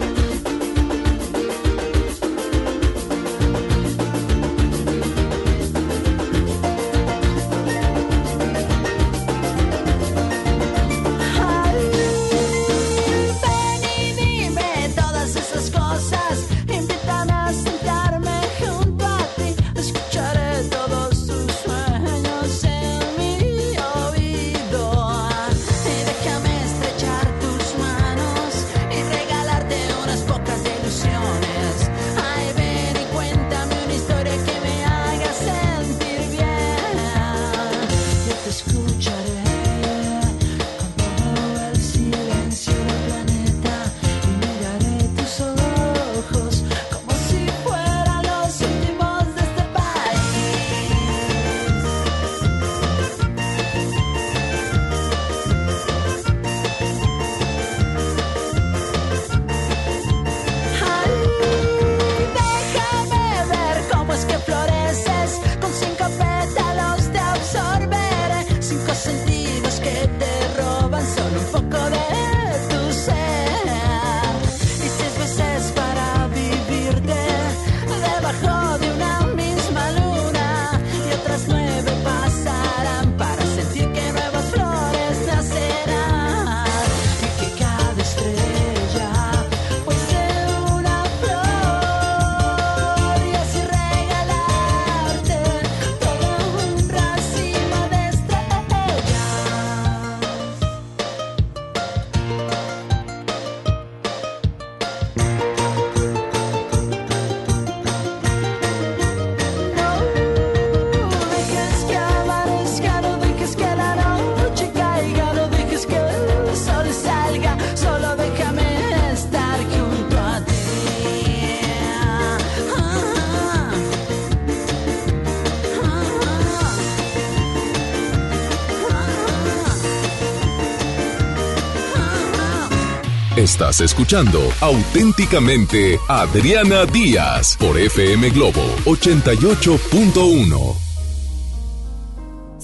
Estás 133.58 133.82
escuchando 133.82 134.40
auténticamente 134.62 135.98
Adriana 136.08 136.86
Díaz 136.86 137.58
por 137.58 137.76
FM 137.76 138.30
Globo 138.30 138.62
88.1. 138.86 140.76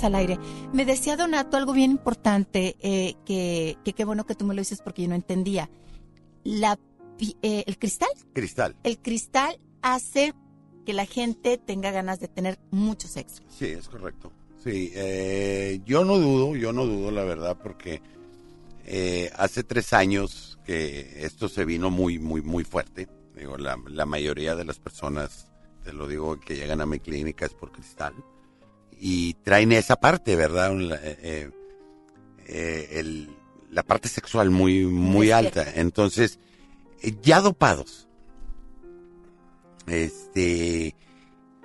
Al 0.03 0.13
aire. 0.13 0.37
Me 0.71 0.85
decía 0.85 1.17
Donato 1.17 1.57
algo 1.57 1.73
bien 1.73 1.89
importante, 1.89 2.75
eh, 2.79 3.15
que 3.25 3.75
qué 3.83 4.05
bueno 4.05 4.27
que 4.27 4.35
tú 4.35 4.45
me 4.45 4.53
lo 4.53 4.61
dices 4.61 4.83
porque 4.83 5.01
yo 5.01 5.07
no 5.07 5.15
entendía. 5.15 5.67
La, 6.43 6.77
eh, 7.41 7.63
¿El 7.65 7.79
cristal? 7.79 8.09
Cristal. 8.33 8.75
El 8.83 8.99
cristal 8.99 9.59
hace 9.81 10.35
que 10.85 10.93
la 10.93 11.07
gente 11.07 11.57
tenga 11.57 11.89
ganas 11.89 12.19
de 12.19 12.27
tener 12.27 12.59
mucho 12.69 13.07
sexo. 13.07 13.41
Sí, 13.49 13.65
es 13.65 13.89
correcto. 13.89 14.31
Sí, 14.63 14.91
eh, 14.93 15.81
yo 15.87 16.05
no 16.05 16.19
dudo, 16.19 16.55
yo 16.55 16.71
no 16.71 16.85
dudo 16.85 17.09
la 17.09 17.23
verdad, 17.23 17.57
porque 17.63 17.99
eh, 18.85 19.31
hace 19.35 19.63
tres 19.63 19.93
años 19.93 20.52
que 20.64 21.26
esto 21.26 21.49
se 21.49 21.66
vino 21.66 21.89
muy, 21.89 22.20
muy, 22.20 22.41
muy 22.41 22.64
fuerte. 22.64 23.07
Digo, 23.36 23.57
la, 23.57 23.78
la 23.88 24.05
mayoría 24.05 24.55
de 24.55 24.66
las 24.66 24.80
personas, 24.80 25.47
te 25.84 25.93
lo 25.93 26.07
digo, 26.07 26.39
que 26.39 26.55
llegan 26.55 26.82
a 26.82 26.86
mi 26.86 26.99
clínica 26.99 27.45
es 27.45 27.53
por 27.53 27.72
cristal. 27.72 28.14
Y 28.99 29.34
traen 29.36 29.72
esa 29.72 29.95
parte, 29.97 30.36
¿verdad? 30.36 30.74
La, 30.76 30.95
eh, 31.03 31.51
eh, 32.47 32.88
el, 32.91 33.30
la 33.70 33.84
parte 33.84 34.07
sexual 34.07 34.49
muy, 34.49 34.86
muy 34.86 35.32
alta. 35.32 35.66
Entonces, 35.76 36.39
eh, 37.01 37.16
ya 37.22 37.41
dopados, 37.41 38.07
este, 39.88 40.95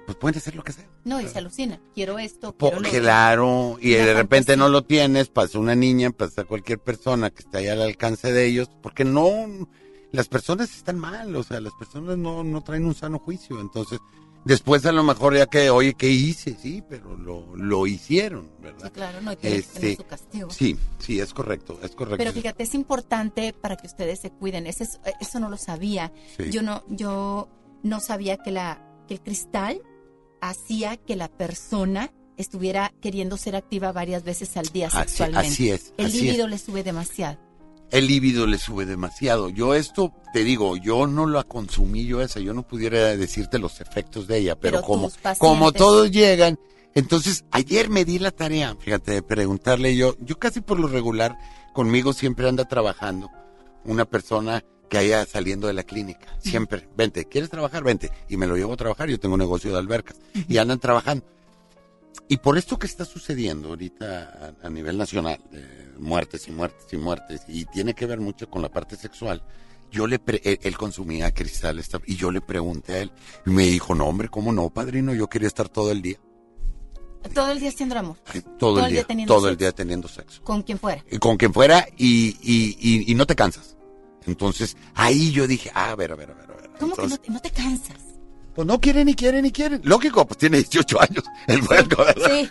pues 0.06 0.16
pueden 0.16 0.38
hacer 0.38 0.56
lo 0.56 0.64
que 0.64 0.72
sea. 0.72 0.87
No, 1.04 1.20
y 1.20 1.28
se 1.28 1.38
alucina. 1.38 1.80
Quiero 1.94 2.18
esto, 2.18 2.54
quiero 2.56 2.80
lo 2.80 2.88
claro, 2.90 3.78
y 3.80 3.90
de 3.90 4.14
repente 4.14 4.56
no 4.56 4.68
lo 4.68 4.82
tienes, 4.82 5.28
pasa 5.28 5.58
una 5.58 5.74
niña, 5.74 6.10
pasa 6.10 6.44
cualquier 6.44 6.78
persona 6.80 7.30
que 7.30 7.40
esté 7.42 7.58
ahí 7.58 7.68
al 7.68 7.80
alcance 7.82 8.32
de 8.32 8.46
ellos, 8.46 8.68
porque 8.82 9.04
no, 9.04 9.30
las 10.12 10.28
personas 10.28 10.74
están 10.76 10.98
mal, 10.98 11.34
o 11.34 11.42
sea, 11.42 11.60
las 11.60 11.72
personas 11.78 12.18
no, 12.18 12.44
no 12.44 12.62
traen 12.62 12.84
un 12.84 12.94
sano 12.94 13.18
juicio, 13.20 13.60
entonces, 13.60 14.00
después 14.44 14.84
a 14.86 14.92
lo 14.92 15.02
mejor 15.02 15.34
ya 15.36 15.46
que, 15.46 15.70
oye, 15.70 15.94
¿qué 15.94 16.08
hice? 16.10 16.56
Sí, 16.60 16.82
pero 16.88 17.16
lo, 17.16 17.54
lo 17.56 17.86
hicieron, 17.86 18.50
¿verdad? 18.60 18.86
Sí, 18.86 18.90
claro, 18.92 19.20
no, 19.22 19.32
y 19.32 19.36
tiene 19.36 19.56
que 19.62 19.62
tener 19.62 19.96
su 19.96 20.04
castigo. 20.06 20.50
Sí, 20.50 20.76
sí, 20.98 21.20
es 21.20 21.32
correcto, 21.32 21.78
es 21.82 21.92
correcto. 21.92 22.18
Pero 22.18 22.32
fíjate, 22.32 22.62
es 22.64 22.74
importante 22.74 23.52
para 23.54 23.76
que 23.76 23.86
ustedes 23.86 24.20
se 24.20 24.30
cuiden. 24.30 24.66
Ese 24.66 24.84
es- 24.84 25.00
eso 25.20 25.40
no 25.40 25.48
lo 25.48 25.56
sabía. 25.56 26.12
Sí. 26.36 26.50
Yo 26.50 26.62
no, 26.62 26.82
yo 26.88 27.48
no 27.82 28.00
sabía 28.00 28.36
que 28.38 28.50
la, 28.50 28.84
que 29.06 29.14
el 29.14 29.20
cristal 29.20 29.80
hacía 30.40 30.96
que 30.96 31.16
la 31.16 31.28
persona 31.28 32.10
estuviera 32.36 32.92
queriendo 33.00 33.36
ser 33.36 33.56
activa 33.56 33.92
varias 33.92 34.22
veces 34.22 34.56
al 34.56 34.66
día 34.66 34.90
sexualmente. 34.90 35.48
así 35.48 35.70
es, 35.70 35.92
El 35.96 36.12
líbido 36.12 36.46
le 36.46 36.58
sube 36.58 36.82
demasiado. 36.84 37.38
el 37.90 38.06
líbido 38.06 38.46
le 38.46 38.58
sube 38.58 38.86
demasiado. 38.86 39.48
Yo 39.48 39.74
esto, 39.74 40.12
te 40.32 40.44
digo, 40.44 40.76
yo 40.76 41.06
no 41.06 41.26
la 41.26 41.42
consumí 41.42 42.04
yo 42.04 42.20
esa, 42.20 42.38
yo 42.38 42.52
no 42.54 42.62
pudiera 42.62 43.16
decirte 43.16 43.58
los 43.58 43.80
efectos 43.80 44.26
de 44.28 44.38
ella, 44.38 44.56
pero, 44.56 44.78
Pero 44.78 44.86
como, 44.86 45.10
como 45.38 45.72
todos 45.72 46.10
llegan, 46.10 46.58
entonces 46.94 47.44
ayer 47.50 47.88
me 47.88 48.04
di 48.04 48.18
la 48.18 48.30
tarea, 48.30 48.76
fíjate, 48.78 49.12
de 49.12 49.22
preguntarle 49.22 49.96
yo, 49.96 50.16
yo 50.20 50.38
casi 50.38 50.60
por 50.60 50.78
lo 50.78 50.86
regular, 50.86 51.38
conmigo 51.72 52.12
siempre 52.12 52.48
anda 52.48 52.64
trabajando 52.66 53.30
una 53.84 54.04
persona 54.04 54.62
que 54.88 54.98
haya 54.98 55.24
saliendo 55.26 55.66
de 55.66 55.72
la 55.74 55.82
clínica, 55.82 56.36
siempre, 56.40 56.88
vente, 56.96 57.26
¿quieres 57.26 57.50
trabajar? 57.50 57.84
Vente, 57.84 58.10
y 58.28 58.36
me 58.36 58.46
lo 58.46 58.56
llevo 58.56 58.72
a 58.72 58.76
trabajar, 58.76 59.08
yo 59.08 59.20
tengo 59.20 59.34
un 59.34 59.40
negocio 59.40 59.70
de 59.72 59.78
albercas, 59.78 60.16
y 60.48 60.56
andan 60.58 60.78
trabajando. 60.78 61.24
Y 62.28 62.38
por 62.38 62.58
esto 62.58 62.78
que 62.78 62.86
está 62.86 63.04
sucediendo 63.04 63.68
ahorita 63.68 64.54
a, 64.62 64.66
a 64.66 64.70
nivel 64.70 64.98
nacional, 64.98 65.38
muertes 65.98 66.48
y 66.48 66.50
muertes 66.50 66.86
y 66.92 66.96
muertes, 66.96 67.42
y 67.48 67.64
tiene 67.66 67.94
que 67.94 68.06
ver 68.06 68.20
mucho 68.20 68.48
con 68.50 68.62
la 68.62 68.68
parte 68.70 68.96
sexual, 68.96 69.42
yo 69.90 70.06
le 70.06 70.18
pre- 70.18 70.42
él, 70.44 70.76
consumía 70.76 71.32
cristal 71.32 71.82
y 72.06 72.16
yo 72.16 72.30
le 72.30 72.40
pregunté 72.42 72.92
a 72.94 72.98
él, 72.98 73.12
y 73.46 73.50
me 73.50 73.64
dijo, 73.64 73.94
no 73.94 74.06
hombre, 74.06 74.28
¿cómo 74.28 74.52
no, 74.52 74.68
padrino? 74.70 75.14
Yo 75.14 75.28
quería 75.28 75.48
estar 75.48 75.68
todo 75.68 75.90
el 75.90 76.02
día, 76.02 76.18
Todo 77.34 77.50
el 77.52 77.60
día 77.60 77.70
haciendo 77.70 77.94
el 77.94 77.98
amor. 78.00 78.16
todo, 78.58 78.84
el 78.84 78.92
día, 78.92 79.04
teniendo 79.04 79.34
todo 79.34 79.48
el 79.48 79.52
sexo. 79.54 79.58
día 79.64 79.72
teniendo 79.72 80.08
sexo. 80.08 80.42
Con 80.44 80.62
quien 80.62 80.78
fuera. 80.78 81.02
Y 81.10 81.18
con 81.18 81.36
quien 81.36 81.52
fuera 81.54 81.86
y, 81.96 82.36
y, 82.42 82.76
y, 82.78 83.10
y 83.12 83.14
no 83.14 83.26
te 83.26 83.34
cansas. 83.34 83.76
Entonces, 84.26 84.76
ahí 84.94 85.30
yo 85.32 85.46
dije, 85.46 85.70
ah, 85.74 85.90
a 85.90 85.96
ver, 85.96 86.12
a 86.12 86.16
ver, 86.16 86.30
a 86.30 86.34
ver, 86.34 86.44
a 86.50 86.54
ver. 86.54 86.70
¿Cómo 86.78 86.92
Entonces, 86.94 87.18
que 87.20 87.30
no 87.32 87.40
te, 87.40 87.48
no 87.48 87.54
te 87.54 87.62
cansas? 87.62 87.96
Pues 88.54 88.66
no 88.66 88.80
quiere 88.80 89.04
ni 89.04 89.14
quiere 89.14 89.40
ni 89.40 89.52
quiere. 89.52 89.78
Lógico, 89.84 90.26
pues 90.26 90.36
tiene 90.38 90.56
18 90.58 91.00
años 91.00 91.22
el 91.46 91.62
huerco, 91.62 92.04
¿verdad? 92.04 92.28
Sí, 92.28 92.50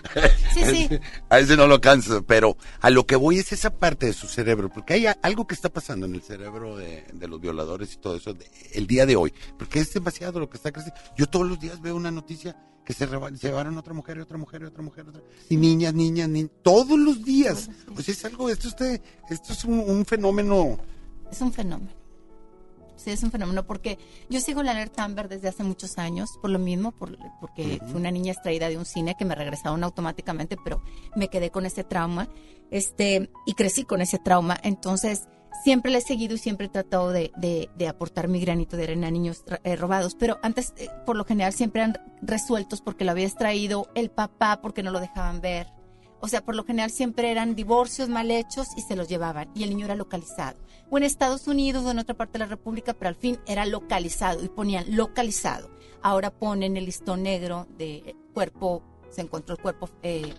sí, 0.54 0.62
sí. 0.88 1.00
A 1.30 1.40
ese 1.40 1.58
no 1.58 1.68
lo 1.68 1.82
canso, 1.82 2.24
pero 2.24 2.56
a 2.80 2.90
lo 2.90 3.06
que 3.06 3.18
voy 3.18 3.40
es 3.40 3.52
esa 3.52 3.72
parte 3.78 4.06
de 4.06 4.14
su 4.14 4.26
cerebro, 4.28 4.70
porque 4.70 4.94
hay 4.94 5.06
algo 5.22 5.46
que 5.46 5.54
está 5.54 5.68
pasando 5.68 6.06
en 6.06 6.16
el 6.16 6.22
cerebro 6.22 6.78
de, 6.78 7.04
de 7.14 7.28
los 7.28 7.42
violadores 7.42 7.94
y 7.94 7.98
todo 7.98 8.16
eso 8.16 8.34
de- 8.34 8.50
el 8.74 8.88
día 8.88 9.06
de 9.06 9.18
hoy, 9.18 9.34
porque 9.60 9.80
es 9.82 9.94
demasiado 9.94 10.40
lo 10.40 10.50
que 10.50 10.56
está 10.56 10.72
creciendo. 10.72 11.00
Yo 11.18 11.28
todos 11.28 11.46
los 11.46 11.60
días 11.60 11.82
veo 11.82 11.98
una 11.98 12.10
noticia 12.12 12.56
que 12.86 12.94
se, 12.94 13.06
se 13.06 13.48
llevaron 13.48 13.78
otra 13.78 13.94
mujer 13.94 14.16
y 14.16 14.22
otra 14.22 14.38
mujer 14.38 14.62
y 14.62 14.66
otra 14.66 14.82
mujer, 14.84 15.10
otra- 15.10 15.22
y 15.50 15.58
niñas, 15.58 15.94
niñas, 15.94 16.30
niñas, 16.30 16.52
todos 16.64 16.98
los 16.98 17.26
días. 17.26 17.70
Pues 17.94 18.08
es 18.08 18.24
algo, 18.24 18.50
esto, 18.50 18.70
este- 18.70 19.02
esto 19.30 19.52
es 19.52 19.66
un, 19.66 19.80
un 19.82 20.06
fenómeno. 20.06 20.80
Es 21.32 21.42
un 21.42 21.52
fenómeno. 21.54 21.92
Sí, 22.96 23.12
es 23.12 23.22
un 23.22 23.30
fenómeno 23.32 23.64
porque 23.68 24.00
yo 24.28 24.40
sigo 24.40 24.64
la 24.64 24.72
alerta 24.72 25.04
Amber 25.04 25.30
desde 25.30 25.48
hace 25.50 25.64
muchos 25.64 26.00
años, 26.00 26.30
por 26.42 26.50
lo 26.50 26.58
mismo, 26.58 26.92
por- 26.94 27.16
porque 27.40 27.80
fui 27.86 28.00
una 28.00 28.10
niña 28.10 28.32
extraída 28.34 28.70
de 28.70 28.78
un 28.78 28.86
cine 28.86 29.16
que 29.18 29.24
me 29.24 29.36
regresaron 29.36 29.84
automáticamente, 29.84 30.58
pero 30.64 30.82
me 31.16 31.28
quedé 31.28 31.52
con 31.52 31.66
ese 31.68 31.84
trauma, 31.84 32.28
este, 32.72 33.30
y 33.46 33.54
crecí 33.54 33.84
con 33.84 34.02
ese 34.02 34.18
trauma. 34.18 34.58
Entonces, 34.64 35.28
siempre 35.64 35.92
le 35.92 36.00
he 36.00 36.02
seguido 36.02 36.34
y 36.34 36.38
siempre 36.40 36.66
he 36.66 36.70
tratado 36.70 37.12
de, 37.12 37.32
de- 37.38 37.70
de 37.78 37.88
aportar 37.88 38.28
mi 38.30 38.40
granito 38.40 38.78
de 38.78 38.84
arena 38.86 39.08
a 39.08 39.12
niños 39.12 39.44
eh, 39.64 39.76
robados, 39.76 40.16
pero 40.16 40.40
antes, 40.42 40.74
eh, 40.78 40.90
por 41.06 41.16
lo 41.18 41.24
general, 41.24 41.54
siempre 41.54 41.84
eran 41.84 42.00
resueltos 42.24 42.82
porque 42.82 43.06
lo 43.06 43.12
había 43.12 43.28
extraído 43.28 43.90
el 43.94 44.10
papá 44.10 44.60
porque 44.60 44.82
no 44.82 44.90
lo 44.90 45.00
dejaban 45.00 45.40
ver. 45.40 45.68
O 46.20 46.28
sea, 46.28 46.44
por 46.44 46.56
lo 46.56 46.64
general 46.64 46.90
siempre 46.90 47.30
eran 47.30 47.54
divorcios 47.54 48.10
mal 48.10 48.32
hechos 48.32 48.70
y 48.76 48.82
se 48.82 48.96
los 48.96 49.08
llevaban 49.08 49.52
y 49.54 49.62
el 49.62 49.70
niño 49.70 49.86
era 49.86 49.94
localizado. 49.96 50.58
O 50.90 50.98
en 50.98 51.04
Estados 51.04 51.48
Unidos 51.48 51.84
o 51.86 51.92
en 51.92 52.00
otra 52.00 52.16
parte 52.16 52.34
de 52.34 52.40
la 52.40 52.46
República, 52.46 52.94
pero 52.94 53.10
al 53.10 53.16
fin 53.16 53.40
era 53.46 53.66
localizado 53.66 54.44
y 54.44 54.50
ponían 54.50 54.96
localizado. 54.96 55.70
Ahora 56.02 56.32
ponen 56.32 56.78
el 56.78 56.86
listón 56.86 57.24
negro 57.24 57.68
de 57.78 58.16
cuerpo, 58.34 58.84
se 59.10 59.22
encontró 59.22 59.56
el 59.56 59.62
cuerpo 59.62 59.90
eh, 60.04 60.34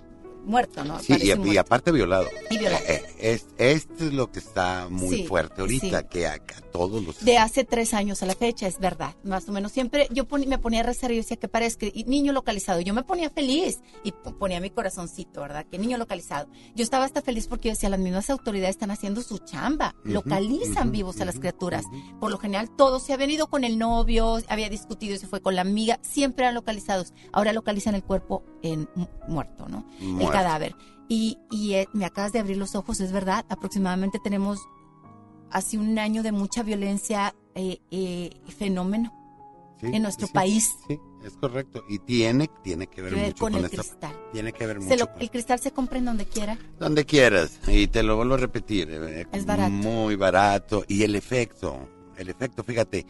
muerto, 0.49 0.85
¿no? 0.85 0.99
Sí, 1.01 1.15
y, 1.23 1.57
aparte 1.57 1.93
violado. 1.93 2.27
Y 2.51 2.59
violado. 2.59 2.83
Eh, 2.89 3.03
eh, 3.19 3.33
es- 3.35 3.47
esto 3.59 4.05
es 4.07 4.13
lo 4.13 4.33
que 4.33 4.39
está 4.39 4.89
muy 4.91 5.17
Sí, 5.19 5.25
fuerte 5.27 5.61
ahorita, 5.61 6.01
sí. 6.01 6.07
que 6.11 6.27
a, 6.27 6.33
a 6.35 6.61
todos 6.73 7.03
los... 7.05 7.25
De 7.25 7.39
hace 7.39 7.65
tres 7.65 7.95
años 7.95 8.23
a 8.23 8.27
la 8.27 8.35
fecha, 8.35 8.67
es 8.67 8.79
verdad, 8.79 9.15
más 9.25 9.49
o 9.49 9.53
menos. 9.53 9.73
Siempre 9.73 10.09
yo 10.11 10.27
poni- 10.27 10.47
me 10.47 10.59
ponía 10.59 10.81
a 10.81 10.83
rezar 10.85 11.13
y 11.13 11.17
decía 11.17 11.37
que 11.37 11.49
parezca 11.49 11.87
niño 12.07 12.33
localizado. 12.33 12.81
Yo 12.81 12.95
me 12.95 13.03
ponía 13.03 13.31
feliz 13.31 13.81
y 14.05 14.13
ponía 14.13 14.61
mi 14.61 14.71
corazoncito, 14.71 15.41
¿verdad? 15.43 15.67
Que 15.71 15.79
niño 15.79 15.99
localizado. 15.99 16.49
Yo 16.75 16.83
estaba 16.83 17.05
hasta 17.05 17.23
feliz 17.23 17.47
porque 17.47 17.69
yo 17.69 17.75
decía, 17.75 17.89
las 17.89 18.01
mismas 18.01 18.31
autoridades 18.31 18.77
están 18.77 18.91
haciendo 18.91 19.21
su 19.23 19.39
chamba, 19.39 19.95
localizan 20.05 20.91
vivos 20.93 21.21
a 21.21 21.25
las 21.25 21.39
criaturas. 21.39 21.85
Por 22.21 22.31
lo 22.31 22.39
general, 22.39 22.71
todos 22.77 23.03
se 23.03 23.13
habían 23.13 23.31
ido 23.31 23.49
con 23.49 23.65
el 23.65 23.79
novio, 23.79 24.39
había 24.49 24.69
discutido 24.69 25.15
y 25.15 25.19
se 25.19 25.27
fue 25.27 25.41
con 25.41 25.55
la 25.55 25.63
amiga, 25.63 25.99
siempre 26.03 26.45
eran 26.45 26.55
localizados. 26.55 27.13
Ahora 27.33 27.53
localizan 27.53 27.95
el 27.95 28.03
cuerpo 28.03 28.43
en 28.63 28.89
mu- 28.95 29.07
muerto, 29.29 29.69
¿no? 29.69 29.85
El 30.01 30.07
Muerto. 30.09 30.38
Cadáver. 30.43 30.75
Y, 31.09 31.39
y 31.51 31.75
eh, 31.75 31.89
me 31.93 32.05
acabas 32.05 32.33
de 32.33 32.39
abrir 32.39 32.57
los 32.59 32.75
ojos, 32.75 33.01
es 33.01 33.13
verdad, 33.13 33.45
aproximadamente 33.49 34.19
tenemos 34.23 34.61
hace 35.51 35.79
un 35.79 35.99
año 35.99 36.23
de 36.23 36.33
mucha 36.33 36.63
violencia 36.63 37.35
eh, 37.55 37.79
eh, 37.91 38.31
fenómeno 38.59 39.15
Sí, 39.81 39.87
en 39.93 40.03
nuestro 40.03 40.27
sí, 40.27 40.33
país. 40.33 40.75
Sí, 40.89 40.99
es 41.25 41.35
correcto. 41.37 41.85
Y 41.89 42.01
tiene, 42.01 42.51
tiene 42.65 42.89
que 42.89 43.01
ver 43.01 43.15
Que 43.15 43.21
mucho 43.27 43.37
con 43.45 43.53
con, 43.53 43.61
el 43.61 43.65
esta... 43.67 43.77
cristal. 43.83 44.17
Tiene 44.33 44.53
que 44.53 44.67
ver 44.67 44.81
mucho 44.81 44.97
lo- 44.97 45.13
con... 45.13 45.23
el 45.23 45.31
cristal 45.31 45.61
se 45.61 45.71
compra 45.71 45.99
en 45.99 46.05
donde 46.05 46.27
quiera. 46.27 46.59
Donde 46.81 47.05
quieras. 47.07 47.61
Y 47.69 47.87
te 47.87 48.03
lo 48.03 48.17
vuelvo 48.17 48.35
a 48.35 48.39
repetir. 48.39 48.89
eh, 48.91 49.25
Es 49.31 49.47
barato. 49.47 49.71
Muy 49.71 50.17
barato. 50.17 50.85
Y 50.89 51.05
el 51.05 51.15
efecto, 51.15 51.89
el 52.17 52.29
efecto, 52.29 52.65
fíjate. 52.65 53.07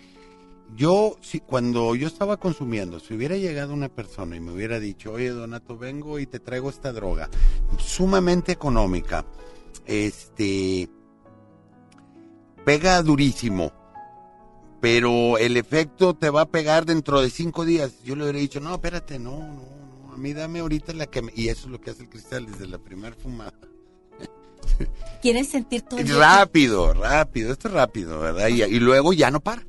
Yo, 0.76 1.16
si, 1.20 1.40
cuando 1.40 1.94
yo 1.94 2.06
estaba 2.06 2.36
consumiendo, 2.36 3.00
si 3.00 3.14
hubiera 3.14 3.36
llegado 3.36 3.72
una 3.72 3.88
persona 3.88 4.36
y 4.36 4.40
me 4.40 4.52
hubiera 4.52 4.78
dicho, 4.78 5.12
oye, 5.12 5.30
Donato, 5.30 5.76
vengo 5.76 6.18
y 6.18 6.26
te 6.26 6.40
traigo 6.40 6.70
esta 6.70 6.92
droga, 6.92 7.30
sumamente 7.78 8.52
económica, 8.52 9.24
este, 9.86 10.88
pega 12.64 13.02
durísimo, 13.02 13.72
pero 14.80 15.38
el 15.38 15.56
efecto 15.56 16.14
te 16.14 16.30
va 16.30 16.42
a 16.42 16.50
pegar 16.50 16.84
dentro 16.84 17.20
de 17.20 17.30
cinco 17.30 17.64
días. 17.64 18.02
Yo 18.04 18.14
le 18.14 18.24
hubiera 18.24 18.38
dicho, 18.38 18.60
no, 18.60 18.74
espérate, 18.74 19.18
no, 19.18 19.38
no, 19.38 19.64
no, 20.06 20.12
a 20.12 20.16
mí 20.16 20.32
dame 20.32 20.60
ahorita 20.60 20.92
la 20.92 21.06
que 21.06 21.22
me... 21.22 21.32
Y 21.34 21.48
eso 21.48 21.66
es 21.66 21.72
lo 21.72 21.80
que 21.80 21.90
hace 21.90 22.02
el 22.02 22.10
cristal 22.10 22.46
desde 22.46 22.68
la 22.68 22.78
primera 22.78 23.16
fumada. 23.16 23.54
Quieren 25.22 25.44
sentir 25.44 25.82
todo 25.82 25.98
Rápido, 26.18 26.94
rápido, 26.94 27.52
esto 27.52 27.68
es 27.68 27.74
rápido, 27.74 28.20
¿verdad? 28.20 28.48
Y, 28.48 28.62
y 28.62 28.78
luego 28.78 29.12
ya 29.12 29.30
no 29.30 29.40
para. 29.40 29.66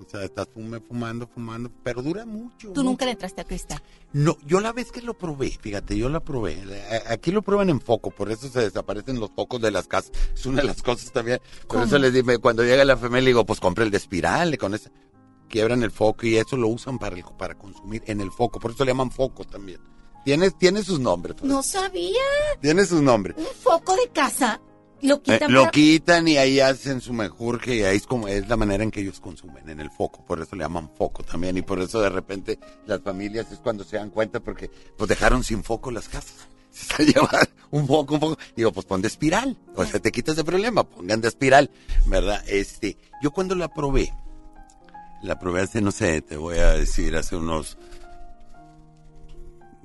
O 0.00 0.08
sea, 0.08 0.22
estás 0.24 0.48
fume, 0.52 0.80
fumando, 0.80 1.26
fumando, 1.26 1.70
pero 1.82 2.02
dura 2.02 2.26
mucho. 2.26 2.72
Tú 2.72 2.82
nunca 2.82 3.04
le 3.04 3.12
entraste 3.12 3.40
a 3.40 3.44
cristal. 3.44 3.82
No, 4.12 4.36
yo 4.44 4.60
la 4.60 4.72
vez 4.72 4.90
que 4.92 5.00
lo 5.02 5.14
probé, 5.14 5.50
fíjate, 5.50 5.96
yo 5.96 6.08
la 6.08 6.20
probé. 6.20 6.58
Aquí 7.08 7.30
lo 7.30 7.42
prueban 7.42 7.70
en 7.70 7.80
foco, 7.80 8.10
por 8.10 8.30
eso 8.30 8.48
se 8.48 8.60
desaparecen 8.60 9.20
los 9.20 9.30
focos 9.30 9.60
de 9.60 9.70
las 9.70 9.86
casas. 9.86 10.12
Es 10.34 10.46
una 10.46 10.60
de 10.62 10.66
las 10.68 10.82
cosas 10.82 11.12
también. 11.12 11.38
Por 11.60 11.66
¿Cómo? 11.68 11.84
eso 11.84 11.98
les 11.98 12.12
dije, 12.12 12.38
cuando 12.38 12.64
llega 12.64 12.84
la 12.84 12.96
familia, 12.96 13.20
le 13.22 13.26
digo, 13.30 13.46
pues 13.46 13.60
compre 13.60 13.84
el 13.84 13.90
de 13.90 13.96
espiral, 13.98 14.56
con 14.58 14.74
ese. 14.74 14.90
Quiebran 15.48 15.82
el 15.82 15.90
foco 15.90 16.26
y 16.26 16.36
eso 16.36 16.56
lo 16.56 16.68
usan 16.68 16.98
para, 16.98 17.16
el- 17.16 17.24
para 17.38 17.54
consumir 17.54 18.02
en 18.06 18.20
el 18.20 18.30
foco. 18.32 18.58
Por 18.58 18.72
eso 18.72 18.84
le 18.84 18.90
llaman 18.90 19.10
foco 19.12 19.44
también. 19.44 19.80
Tiene, 20.24 20.50
tiene 20.50 20.82
sus 20.82 20.98
nombres. 20.98 21.36
No 21.42 21.62
sabía. 21.62 22.18
Tiene 22.60 22.84
sus 22.86 23.00
nombres. 23.02 23.36
Un 23.38 23.44
foco 23.62 23.94
de 23.94 24.08
casa. 24.12 24.60
Lo 25.04 25.16
Eh, 25.16 25.20
quitan 25.22 25.52
lo 25.52 25.60
para- 25.60 25.70
quitan 25.70 26.28
y 26.28 26.36
ahí 26.38 26.60
hacen 26.60 27.00
su 27.00 27.12
menjurje 27.12 27.76
y 27.76 27.82
ahí 27.82 27.96
es 27.96 28.06
como 28.06 28.26
es 28.26 28.48
la 28.48 28.56
manera 28.56 28.82
en 28.84 28.90
que 28.90 29.00
ellos 29.00 29.20
consumen 29.20 29.68
en 29.68 29.80
el 29.80 29.90
foco, 29.90 30.24
por 30.24 30.40
eso 30.40 30.56
le 30.56 30.62
llaman 30.64 30.90
foco 30.96 31.22
también 31.22 31.56
y 31.58 31.62
por 31.62 31.78
eso 31.80 32.00
de 32.00 32.08
repente 32.08 32.58
las 32.86 33.00
familias 33.02 33.52
es 33.52 33.58
cuando 33.58 33.84
se 33.84 33.96
dan 33.98 34.10
cuenta 34.10 34.40
porque 34.40 34.70
pues 34.96 35.08
dejaron 35.08 35.44
sin 35.44 35.62
foco 35.62 35.90
las 35.90 36.08
casas. 36.08 36.34
Se 36.74 37.04
llevan 37.04 37.46
un 37.70 37.86
foco, 37.86 38.14
un 38.14 38.20
foco. 38.20 38.38
Digo, 38.56 38.72
pues 38.72 38.84
pon 38.86 39.00
de 39.00 39.06
espiral. 39.08 39.56
O 39.76 39.84
sea, 39.84 40.00
te 40.00 40.10
quitas 40.10 40.34
de 40.34 40.42
problema, 40.42 40.82
pongan 40.82 41.20
de 41.20 41.28
espiral, 41.28 41.70
¿verdad? 42.06 42.42
Este, 42.48 42.96
yo 43.22 43.30
cuando 43.30 43.54
la 43.54 43.68
probé, 43.72 44.12
la 45.22 45.38
probé 45.38 45.60
hace, 45.60 45.80
no 45.80 45.92
sé, 45.92 46.20
te 46.22 46.36
voy 46.36 46.58
a 46.58 46.72
decir, 46.72 47.14
hace 47.14 47.36
unos, 47.36 47.78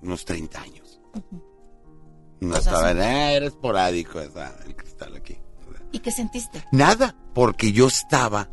unos 0.02 0.26
30 0.26 0.62
años. 0.62 1.00
No 2.40 2.56
O 2.56 2.62
sea, 2.62 2.74
estaba, 2.74 2.90
ah, 2.90 3.32
era 3.32 3.46
esporádico 3.46 4.20
esa, 4.20 4.56
el 4.66 4.76
cristal 4.76 5.16
aquí. 5.16 5.38
¿Y 5.92 6.00
qué 6.00 6.12
sentiste? 6.12 6.64
Nada, 6.72 7.16
porque 7.34 7.72
yo 7.72 7.88
estaba 7.88 8.50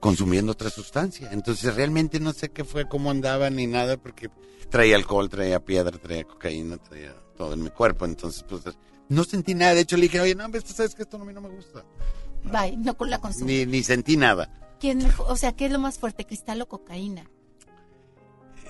consumiendo 0.00 0.52
otra 0.52 0.70
sustancia. 0.70 1.28
Entonces 1.32 1.74
realmente 1.74 2.18
no 2.18 2.32
sé 2.32 2.50
qué 2.50 2.64
fue, 2.64 2.88
cómo 2.88 3.10
andaba 3.10 3.50
ni 3.50 3.66
nada, 3.66 3.96
porque 3.96 4.30
traía 4.70 4.96
alcohol, 4.96 5.28
traía 5.28 5.64
piedra, 5.64 5.96
traía 5.98 6.24
cocaína, 6.24 6.78
traía 6.78 7.14
todo 7.36 7.52
en 7.52 7.62
mi 7.62 7.70
cuerpo. 7.70 8.06
Entonces, 8.06 8.44
pues 8.48 8.62
no 9.08 9.24
sentí 9.24 9.54
nada. 9.54 9.74
De 9.74 9.80
hecho, 9.82 9.96
le 9.96 10.02
dije, 10.02 10.20
oye, 10.20 10.34
no, 10.34 10.50
tú 10.50 10.72
sabes 10.72 10.94
que 10.94 11.02
esto 11.02 11.18
a 11.18 11.24
mí 11.24 11.32
no 11.32 11.42
me 11.42 11.50
gusta. 11.50 11.84
Bye, 12.44 12.76
no 12.78 12.96
con 12.96 13.10
la 13.10 13.18
consumí. 13.20 13.66
Ni, 13.66 13.66
ni 13.66 13.82
sentí 13.82 14.16
nada. 14.16 14.50
¿Quién? 14.80 15.06
O 15.18 15.36
sea, 15.36 15.52
¿qué 15.52 15.66
es 15.66 15.72
lo 15.72 15.78
más 15.78 15.98
fuerte, 15.98 16.24
cristal 16.24 16.62
o 16.62 16.68
cocaína? 16.68 17.28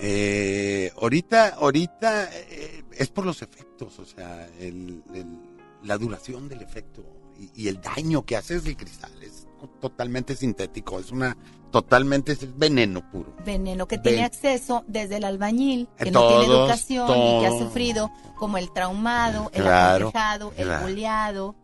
Eh, 0.02 0.92
ahorita, 1.00 1.48
ahorita 1.48 2.30
eh, 2.32 2.79
es 3.00 3.08
por 3.08 3.24
los 3.24 3.40
efectos, 3.42 3.98
o 3.98 4.04
sea, 4.04 4.46
el- 4.58 5.02
el- 5.14 5.38
la 5.82 5.96
duración 5.96 6.48
del 6.48 6.60
efecto 6.60 7.02
y, 7.38 7.50
y 7.64 7.68
el 7.68 7.80
daño 7.80 8.22
que 8.26 8.36
hace 8.36 8.56
es 8.56 8.66
el 8.66 8.76
cristal. 8.76 9.10
Es 9.22 9.46
totalmente 9.80 10.36
sintético, 10.36 11.00
es 11.00 11.10
una, 11.10 11.34
totalmente 11.70 12.32
es 12.32 12.58
veneno 12.58 13.10
puro. 13.10 13.34
Veneno 13.44 13.86
que 13.88 13.96
Ven- 13.96 14.02
tiene 14.02 14.24
acceso 14.24 14.84
desde 14.86 15.16
el 15.16 15.24
albañil, 15.24 15.88
que 15.96 16.08
Eh, 16.08 16.12
no 16.12 16.28
tiene 16.28 16.44
todos, 16.44 16.58
educación 16.70 17.08
y 17.18 17.40
que 17.40 17.46
ha 17.46 17.58
sufrido, 17.58 18.10
como 18.36 18.58
el 18.58 18.70
traumado, 18.72 19.50
el 19.54 19.62
Claro, 19.62 20.08
aconsejado, 20.08 20.52
el 20.58 20.68
boleado. 20.82 21.56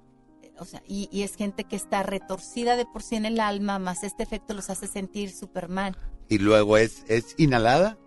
O 0.59 0.65
sea, 0.65 0.83
y, 0.89 1.11
y 1.13 1.23
es 1.23 1.35
gente 1.37 1.65
que 1.65 1.77
está 1.77 2.03
retorcida 2.03 2.77
de 2.77 2.87
por 2.87 3.03
sí 3.03 3.17
en 3.17 3.27
el 3.27 3.41
alma, 3.41 3.79
más 3.79 4.03
este 4.05 4.23
efecto 4.23 4.55
los 4.55 4.71
hace 4.71 4.87
sentir 4.87 5.31
Superman. 5.31 5.95
Y 6.31 6.39
luego 6.39 6.79
es, 6.79 7.05
es 7.09 7.35
inhalada, 7.37 7.99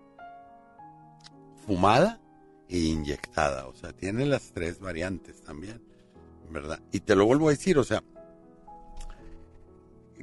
fumada 1.66 2.18
inyectada. 2.78 3.66
O 3.66 3.74
sea, 3.74 3.92
tiene 3.92 4.26
las 4.26 4.52
tres 4.52 4.80
variantes 4.80 5.42
también, 5.42 5.82
¿verdad? 6.50 6.80
Y 6.92 7.00
te 7.00 7.16
lo 7.16 7.26
vuelvo 7.26 7.48
a 7.48 7.50
decir, 7.50 7.78
o 7.78 7.84
sea, 7.84 8.02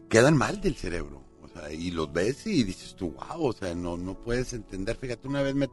quedan 0.09 0.37
mal 0.37 0.61
del 0.61 0.75
cerebro. 0.75 1.23
O 1.41 1.47
sea, 1.47 1.71
y 1.71 1.91
los 1.91 2.11
ves 2.11 2.47
y 2.47 2.63
dices 2.63 2.95
tú, 2.95 3.11
wow, 3.13 3.47
o 3.47 3.53
sea, 3.53 3.73
no, 3.73 3.97
no 3.97 4.15
puedes 4.19 4.53
entender. 4.53 4.95
Fíjate, 4.97 5.27
una 5.27 5.41
vez 5.41 5.55
me, 5.55 5.69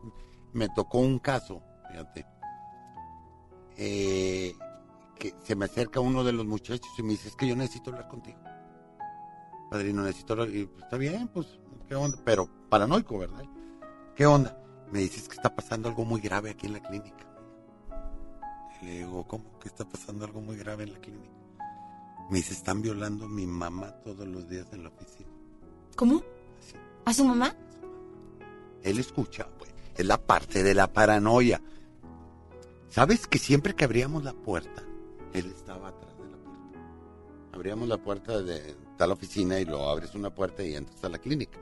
me 0.53 0.69
tocó 0.75 0.99
un 0.99 1.19
caso, 1.19 1.63
fíjate, 1.91 2.27
eh, 3.77 4.55
que 5.19 5.35
se 5.43 5.55
me 5.57 5.67
acerca 5.67 6.01
uno 6.01 6.25
de 6.25 6.33
los 6.33 6.47
muchachos 6.47 6.91
y 6.99 7.03
me 7.03 7.11
dice, 7.11 7.29
es 7.29 7.37
que 7.37 7.47
yo 7.47 7.57
necesito 7.57 7.91
hablar 7.91 8.09
contigo. 8.09 8.39
Padrino, 9.71 10.03
necesito 10.03 10.35
hablar. 10.35 10.51
Y 10.51 10.67
pues, 10.67 10.85
está 10.85 10.97
bien, 10.97 11.29
pues, 11.29 11.59
¿qué 11.89 11.95
onda? 11.95 12.19
Pero 12.25 12.49
paranoico, 12.69 13.19
¿verdad? 13.19 13.45
¿Qué 14.15 14.27
onda? 14.27 14.64
Me 14.95 15.01
dices 15.01 15.27
que 15.29 15.35
está 15.35 15.53
pasando 15.53 15.89
algo 15.89 16.05
muy 16.05 16.21
grave 16.21 16.51
aquí 16.51 16.67
en 16.69 16.75
la 16.75 16.81
clínica. 16.81 17.27
Y 18.81 18.85
le 18.87 18.99
digo, 18.99 19.27
¿cómo 19.27 19.59
que 19.59 19.67
está 19.67 19.85
pasando 19.85 20.25
algo 20.25 20.41
muy 20.41 20.57
grave 20.57 20.85
en 20.85 20.93
la 20.93 21.01
clínica? 21.01 21.35
Me 22.31 22.37
dice, 22.39 22.53
están 22.55 22.81
violando 22.81 23.25
a 23.25 23.29
mi 23.29 23.45
mamá 23.45 23.91
todos 24.05 24.25
los 24.29 24.49
días 24.49 24.69
en 24.73 24.85
la 24.85 24.91
oficina. 24.91 25.29
¿Cómo? 25.97 26.23
¿A 27.07 27.13
su 27.13 27.25
mamá? 27.25 27.57
Él 28.85 29.01
escucha, 29.01 29.49
pues, 29.59 29.73
es 29.97 30.07
la 30.07 30.17
parte 30.17 30.63
de 30.63 30.75
la 30.75 30.93
paranoia. 30.93 31.61
¿Sabes 32.89 33.27
que 33.27 33.39
siempre 33.39 33.75
que 33.75 33.85
abríamos 33.87 34.23
la 34.23 34.33
puerta, 34.33 34.85
él 35.33 35.47
estaba 35.57 35.89
atrás 35.89 36.17
de 36.19 36.31
la 36.31 36.37
puerta? 36.37 36.79
Abríamos 37.53 37.89
la 37.89 37.99
puerta 37.99 38.41
de 38.43 38.77
tal 38.97 39.11
oficina 39.11 39.59
y 39.59 39.65
lo 39.65 39.89
abres 39.89 40.15
una 40.15 40.33
puerta 40.33 40.63
y 40.63 40.77
entras 40.77 41.03
a 41.03 41.09
la 41.09 41.19
clínica. 41.19 41.59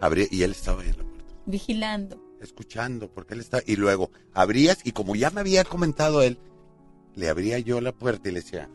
Abrí- 0.00 0.28
y 0.30 0.44
él 0.44 0.52
estaba 0.52 0.82
ahí 0.82 0.90
en 0.90 0.98
la 0.98 1.02
puerta, 1.02 1.34
Vigilando. 1.44 2.27
Escuchando, 2.40 3.08
porque 3.10 3.34
él 3.34 3.40
está... 3.40 3.60
Y 3.66 3.76
luego 3.76 4.10
abrías, 4.34 4.80
y 4.84 4.92
como 4.92 5.16
ya 5.16 5.30
me 5.30 5.40
había 5.40 5.64
comentado 5.64 6.22
él, 6.22 6.38
le 7.14 7.28
abría 7.28 7.58
yo 7.58 7.80
la 7.80 7.92
puerta 7.92 8.28
y 8.28 8.32
le 8.32 8.40
decía, 8.40 8.68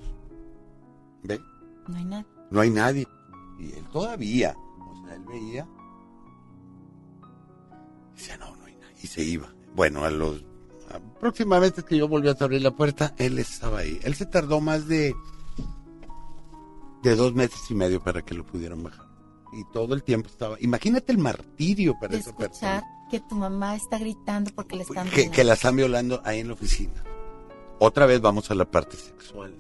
ve, 1.24 1.40
No 1.88 1.98
hay 1.98 2.06
nada. 2.06 2.26
no 2.52 2.62
hay 2.62 2.70
nadie. 2.70 3.08
Y 3.60 3.72
él 3.74 3.86
todavía, 3.92 4.56
o 4.58 5.06
sea, 5.06 5.16
él 5.16 5.24
veía. 5.24 5.68
Decía, 8.16 8.38
no, 8.38 8.56
no 8.56 8.66
hay 8.66 8.76
nadie. 8.76 8.96
Y 9.02 9.08
se 9.08 9.24
iba. 9.24 9.54
Bueno, 9.76 10.04
a 10.04 10.12
los 10.12 10.44
aproximadamente 10.94 11.84
que 11.84 11.98
yo 11.98 12.08
volví 12.08 12.28
a 12.30 12.36
abrir 12.40 12.62
la 12.62 12.72
puerta, 12.72 13.16
él 13.18 13.40
estaba 13.40 13.80
ahí. 13.80 14.00
Él 14.04 14.14
se 14.16 14.26
tardó 14.26 14.62
más 14.62 14.88
de 14.88 15.16
de 17.04 17.16
dos 17.16 17.34
meses 17.34 17.60
y 17.70 17.76
medio 17.76 18.02
para 18.02 18.22
que 18.22 18.34
lo 18.34 18.46
pudieran 18.46 18.82
bajar. 18.82 19.06
Y 19.52 19.64
todo 19.72 19.94
el 19.94 20.04
tiempo 20.04 20.30
estaba. 20.30 20.58
Imagínate 20.62 21.12
el 21.12 21.18
martirio 21.18 21.96
para 22.00 22.14
De 22.14 22.20
esa 22.20 22.36
persona. 22.36 22.84
Que 23.14 23.20
tu 23.20 23.36
mamá 23.36 23.76
está 23.76 24.00
gritando 24.00 24.50
porque 24.56 24.76
le 24.76 24.82
están 24.82 25.08
Que, 25.08 25.16
violando. 25.18 25.36
que 25.36 25.44
la 25.44 25.54
están 25.54 25.76
violando 25.76 26.22
ahí 26.26 26.40
en 26.40 26.48
la 26.48 26.54
oficina. 26.56 27.04
Otra 27.78 28.08
vez 28.08 28.20
vamos 28.22 28.50
a 28.50 28.56
la 28.56 28.66
parte 28.66 28.98
sexual. 28.98 29.54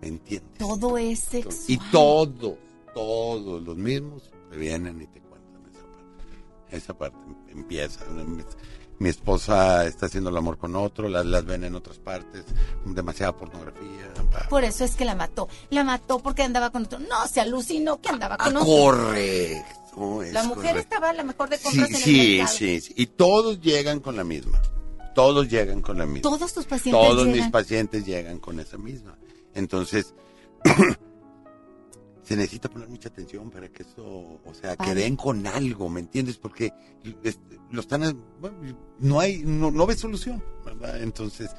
¿Me 0.00 0.08
entiendes? 0.08 0.58
Todo 0.58 0.98
es 0.98 1.20
sexual. 1.20 1.54
Y 1.68 1.78
todos, 1.92 2.54
todos 2.92 3.62
los 3.62 3.76
mismos 3.76 4.32
te 4.50 4.56
vienen 4.56 5.00
y 5.00 5.06
te 5.06 5.20
cuentan 5.20 5.62
esa 5.70 5.84
parte. 5.84 6.76
Esa 6.76 6.98
parte 6.98 7.18
empieza. 7.52 8.00
Mi 8.98 9.10
esposa 9.10 9.86
está 9.86 10.06
haciendo 10.06 10.30
el 10.30 10.36
amor 10.36 10.58
con 10.58 10.74
otro, 10.74 11.08
las, 11.08 11.24
las 11.24 11.44
ven 11.44 11.62
en 11.62 11.76
otras 11.76 11.98
partes, 12.00 12.44
demasiada 12.84 13.36
pornografía. 13.36 14.12
Por 14.50 14.64
eso 14.64 14.82
es 14.84 14.96
que 14.96 15.04
la 15.04 15.14
mató. 15.14 15.48
La 15.70 15.84
mató 15.84 16.18
porque 16.18 16.42
andaba 16.42 16.70
con 16.70 16.82
otro. 16.86 16.98
No, 16.98 17.28
se 17.28 17.40
alucinó 17.40 18.00
que 18.00 18.08
andaba 18.08 18.36
con 18.36 18.56
Ah, 18.56 18.60
otro. 18.60 18.74
correcto. 18.74 19.82
Es 20.22 20.32
La 20.32 20.42
mujer 20.44 20.56
correcto. 20.72 20.80
estaba 20.80 21.10
a 21.10 21.12
la 21.12 21.22
mejor 21.24 21.48
de 21.48 21.56
Sí, 21.58 21.64
compras 21.64 21.90
el 21.90 21.96
sí, 21.96 22.36
mercado. 22.38 22.56
sí, 22.58 22.80
sí. 22.80 22.92
Y 22.96 23.06
todos 23.06 23.60
llegan 23.60 24.00
con 24.00 24.16
la 24.16 24.24
misma. 24.24 24.60
Todos 25.14 25.48
llegan 25.48 25.80
con 25.80 25.96
la 25.98 26.04
misma. 26.06 26.22
Todos 26.30 26.52
tus 26.52 26.66
pacientes 26.66 27.02
Todos 27.08 27.26
mis 27.28 27.48
pacientes 27.50 28.04
llegan 28.04 28.38
con 28.38 28.60
esa 28.60 28.76
misma. 28.76 29.16
Entonces, 29.54 30.14
se 32.22 32.36
necesita 32.36 32.68
poner 32.68 32.88
mucha 32.88 33.08
atención 33.08 33.50
para 33.50 33.68
que 33.68 33.84
eso, 33.84 34.04
o 34.44 34.54
sea, 34.60 34.76
que 34.76 34.88
Vale. 34.88 35.02
den 35.02 35.16
con 35.16 35.46
algo, 35.46 35.88
¿me 35.88 36.00
entiendes? 36.00 36.38
Porque 36.38 36.72
lo 37.70 37.80
están, 37.80 38.02
bueno, 38.40 38.58
no 38.98 39.20
hay, 39.20 39.42
no, 39.44 39.70
no 39.70 39.86
ves 39.86 40.00
solución, 40.00 40.42
¿verdad? 40.64 41.02
Entonces, 41.02 41.50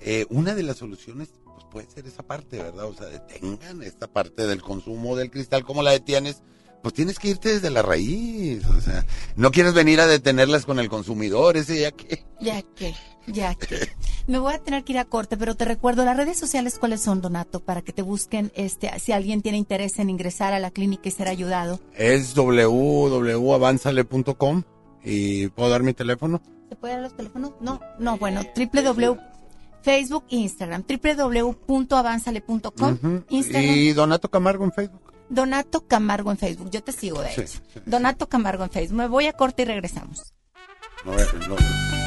eh, 0.00 0.24
una 0.30 0.54
de 0.54 0.62
las 0.62 0.78
soluciones 0.78 1.28
pues, 1.44 1.64
puede 1.70 1.90
ser 1.90 2.06
esa 2.06 2.22
parte, 2.22 2.56
¿verdad? 2.56 2.86
O 2.86 2.94
sea, 2.94 3.06
detengan 3.06 3.82
esta 3.82 4.06
parte 4.08 4.46
del 4.46 4.62
consumo 4.62 5.14
del 5.14 5.30
cristal, 5.30 5.64
¿cómo 5.64 5.82
la 5.82 5.90
detienes? 5.92 6.42
Pues 6.84 6.92
tienes 6.92 7.18
que 7.18 7.28
irte 7.28 7.48
desde 7.48 7.70
la 7.70 7.80
raíz, 7.80 8.62
o 8.66 8.78
sea, 8.78 9.06
no 9.36 9.50
quieres 9.50 9.72
venir 9.72 10.02
a 10.02 10.06
detenerlas 10.06 10.66
con 10.66 10.78
el 10.78 10.90
consumidor, 10.90 11.56
ese 11.56 11.80
ya 11.80 11.92
que... 11.92 12.26
Ya 12.42 12.60
que, 12.60 12.94
ya 13.26 13.54
que. 13.54 13.88
Me 14.26 14.38
voy 14.38 14.52
a 14.52 14.58
tener 14.58 14.84
que 14.84 14.92
ir 14.92 14.98
a 14.98 15.06
corte, 15.06 15.38
pero 15.38 15.54
te 15.54 15.64
recuerdo 15.64 16.04
las 16.04 16.14
redes 16.14 16.38
sociales 16.38 16.78
cuáles 16.78 17.00
son, 17.00 17.22
Donato, 17.22 17.60
para 17.60 17.80
que 17.80 17.94
te 17.94 18.02
busquen, 18.02 18.52
este, 18.54 18.90
si 19.00 19.12
alguien 19.12 19.40
tiene 19.40 19.56
interés 19.56 19.98
en 19.98 20.10
ingresar 20.10 20.52
a 20.52 20.58
la 20.58 20.70
clínica 20.70 21.08
y 21.08 21.12
ser 21.12 21.28
ayudado. 21.28 21.80
Es 21.94 22.34
www.avanzale.com 22.34 24.62
y 25.02 25.48
puedo 25.48 25.70
dar 25.70 25.82
mi 25.84 25.94
teléfono. 25.94 26.42
¿Se 26.68 26.76
puede 26.76 26.92
dar 26.96 27.02
los 27.04 27.16
teléfonos? 27.16 27.52
No, 27.62 27.80
no, 27.98 28.18
bueno, 28.18 28.42
www. 28.54 29.16
Facebook 29.80 30.24
e 30.30 30.36
Instagram, 30.36 30.84
www.avanzale.com, 30.86 32.92
Ujú. 32.92 33.24
Instagram, 33.30 33.74
Y 33.74 33.94
Donato 33.94 34.30
Camargo 34.30 34.64
en 34.64 34.72
Facebook. 34.72 35.13
Donato 35.28 35.86
Camargo 35.86 36.30
en 36.30 36.38
Facebook. 36.38 36.70
Yo 36.70 36.82
te 36.82 36.92
sigo, 36.92 37.20
de 37.20 37.32
hecho. 37.32 37.60
Donato 37.86 38.28
Camargo 38.28 38.64
en 38.64 38.70
Facebook. 38.70 38.98
Me 38.98 39.08
voy 39.08 39.26
a 39.26 39.32
corte 39.32 39.62
y 39.62 39.64
regresamos. 39.66 40.34
No, 41.04 41.12
no, 41.12 41.48
no. 41.48 42.04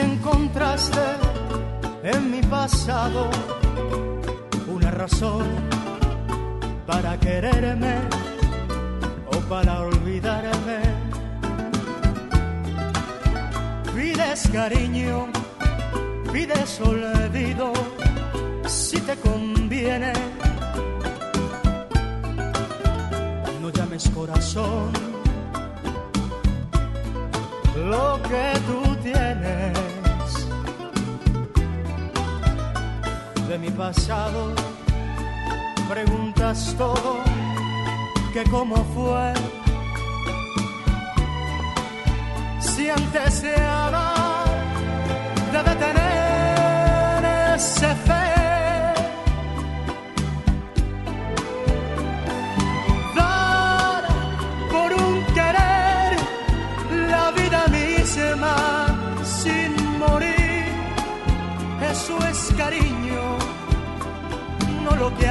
encontraste 0.00 1.00
en 2.02 2.30
mi 2.30 2.40
pasado 2.42 3.30
para 6.84 7.16
quererme 7.18 7.94
o 9.26 9.36
para 9.48 9.82
olvidarme. 9.82 10.80
Pides 13.94 14.48
cariño, 14.52 15.28
pides 16.32 16.80
olvido, 16.80 17.72
si 18.66 19.00
te 19.00 19.14
conviene. 19.16 20.12
No 23.60 23.70
llames 23.70 24.10
corazón 24.10 24.92
lo 27.76 28.20
que 28.22 28.52
tú 28.66 28.96
tienes 29.02 29.72
de 33.48 33.58
mi 33.58 33.70
pasado. 33.70 34.75
Preguntas 35.88 36.74
todo, 36.76 37.18
que 38.32 38.44
cómo 38.50 38.76
fue. 38.94 39.32
Si 42.60 42.90
antes 42.90 43.42
de 43.42 43.54
amar 43.56 44.46
debe 45.52 45.74
tener 45.76 47.54
ese 47.54 47.94
fe. 48.06 48.26
Dar 53.14 54.04
por 54.70 54.92
un 54.92 55.24
querer 55.36 56.10
la 57.12 57.30
vida 57.30 57.62
misma 57.68 58.56
sin 59.24 59.98
morir. 59.98 60.66
Eso 61.90 62.18
es 62.30 62.52
cariño, 62.56 63.05
lo 64.98 65.10
que 65.14 65.28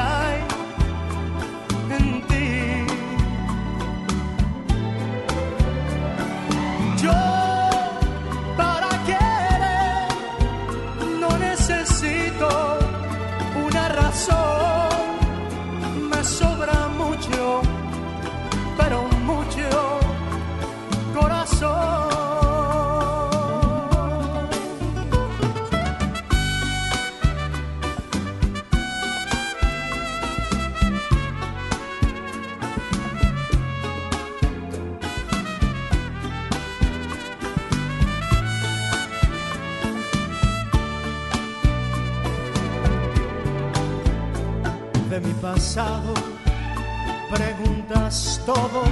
preguntas 47.29 48.41
todo, 48.45 48.83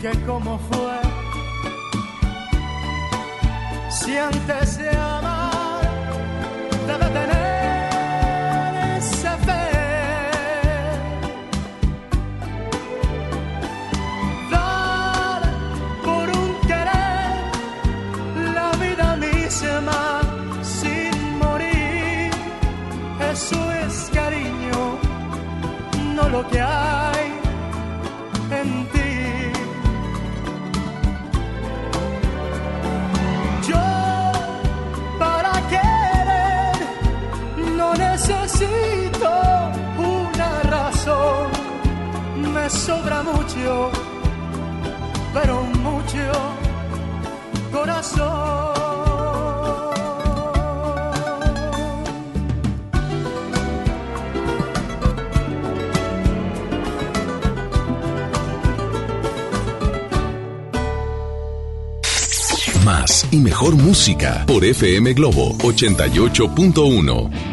que 0.00 0.12
cómo 0.24 0.58
fue, 0.58 0.98
si 3.90 4.16
antes 4.16 4.78
lo 26.42 26.48
que 26.48 26.60
hay 26.60 26.81
mejor 63.52 63.76
música 63.76 64.44
por 64.46 64.64
FM 64.64 65.12
Globo 65.12 65.52
88.1. 65.58 67.51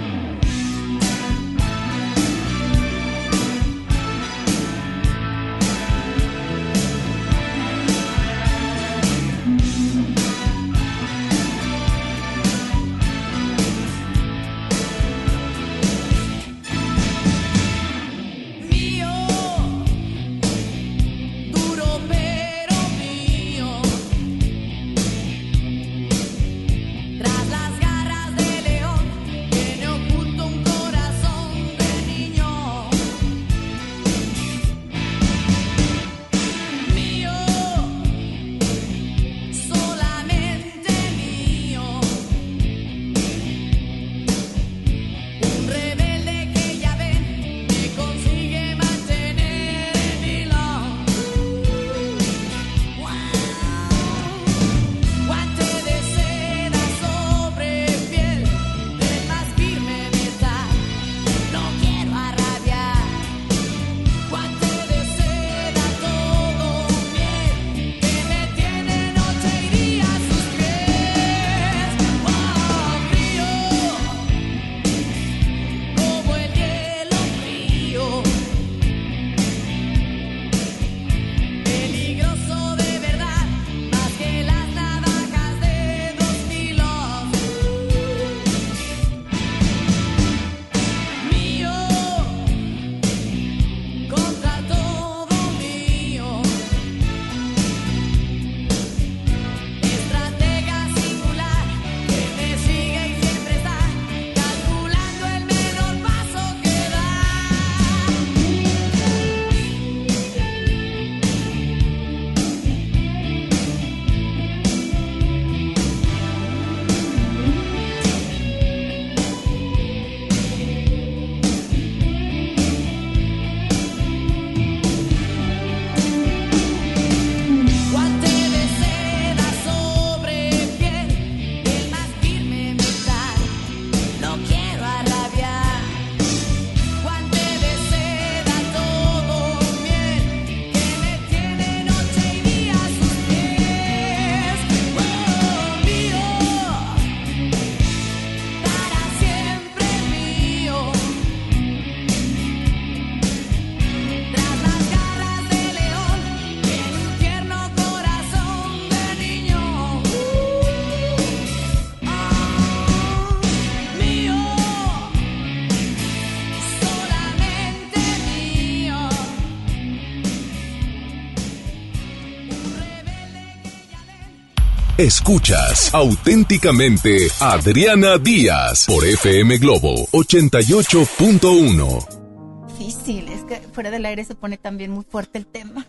Escuchas 175.03 175.93
auténticamente 175.95 177.29
Adriana 177.39 178.17
Díaz 178.17 178.85
por 178.85 179.05
FM 179.05 179.57
Globo 179.59 179.95
88.1. 180.11 182.67
Difícil, 182.77 183.29
es 183.29 183.45
que 183.45 183.61
fuera 183.71 183.91
del 183.91 184.05
aire 184.05 184.25
se 184.25 184.35
pone 184.35 184.57
también 184.57 184.91
muy 184.91 185.05
fuerte 185.05 185.37
el 185.37 185.47
tema. 185.47 185.87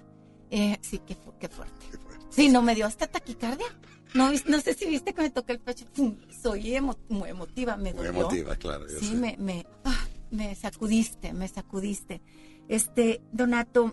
Eh, 0.52 0.78
sí, 0.80 1.00
qué, 1.04 1.16
fu- 1.16 1.34
qué 1.40 1.48
fuerte. 1.48 1.74
Sí, 2.30 2.50
no 2.50 2.62
me 2.62 2.76
dio 2.76 2.86
hasta 2.86 3.08
taquicardia. 3.08 3.66
No, 4.14 4.30
no 4.46 4.60
sé 4.60 4.74
si 4.74 4.86
viste 4.86 5.12
que 5.12 5.22
me 5.22 5.30
toqué 5.30 5.54
el 5.54 5.58
pecho. 5.58 5.86
Pum, 5.92 6.14
Soy 6.40 6.76
emo- 6.76 6.96
muy 7.08 7.30
emotiva, 7.30 7.76
me 7.76 7.92
Muy 7.92 8.06
dolió. 8.06 8.20
emotiva, 8.20 8.54
claro. 8.54 8.86
yo 8.88 9.00
Sí, 9.00 9.06
sé. 9.08 9.14
me, 9.16 9.34
me, 9.40 9.66
ah, 9.86 10.06
me 10.30 10.54
sacudiste, 10.54 11.32
me 11.32 11.48
sacudiste. 11.48 12.22
Este, 12.68 13.20
Donato, 13.32 13.92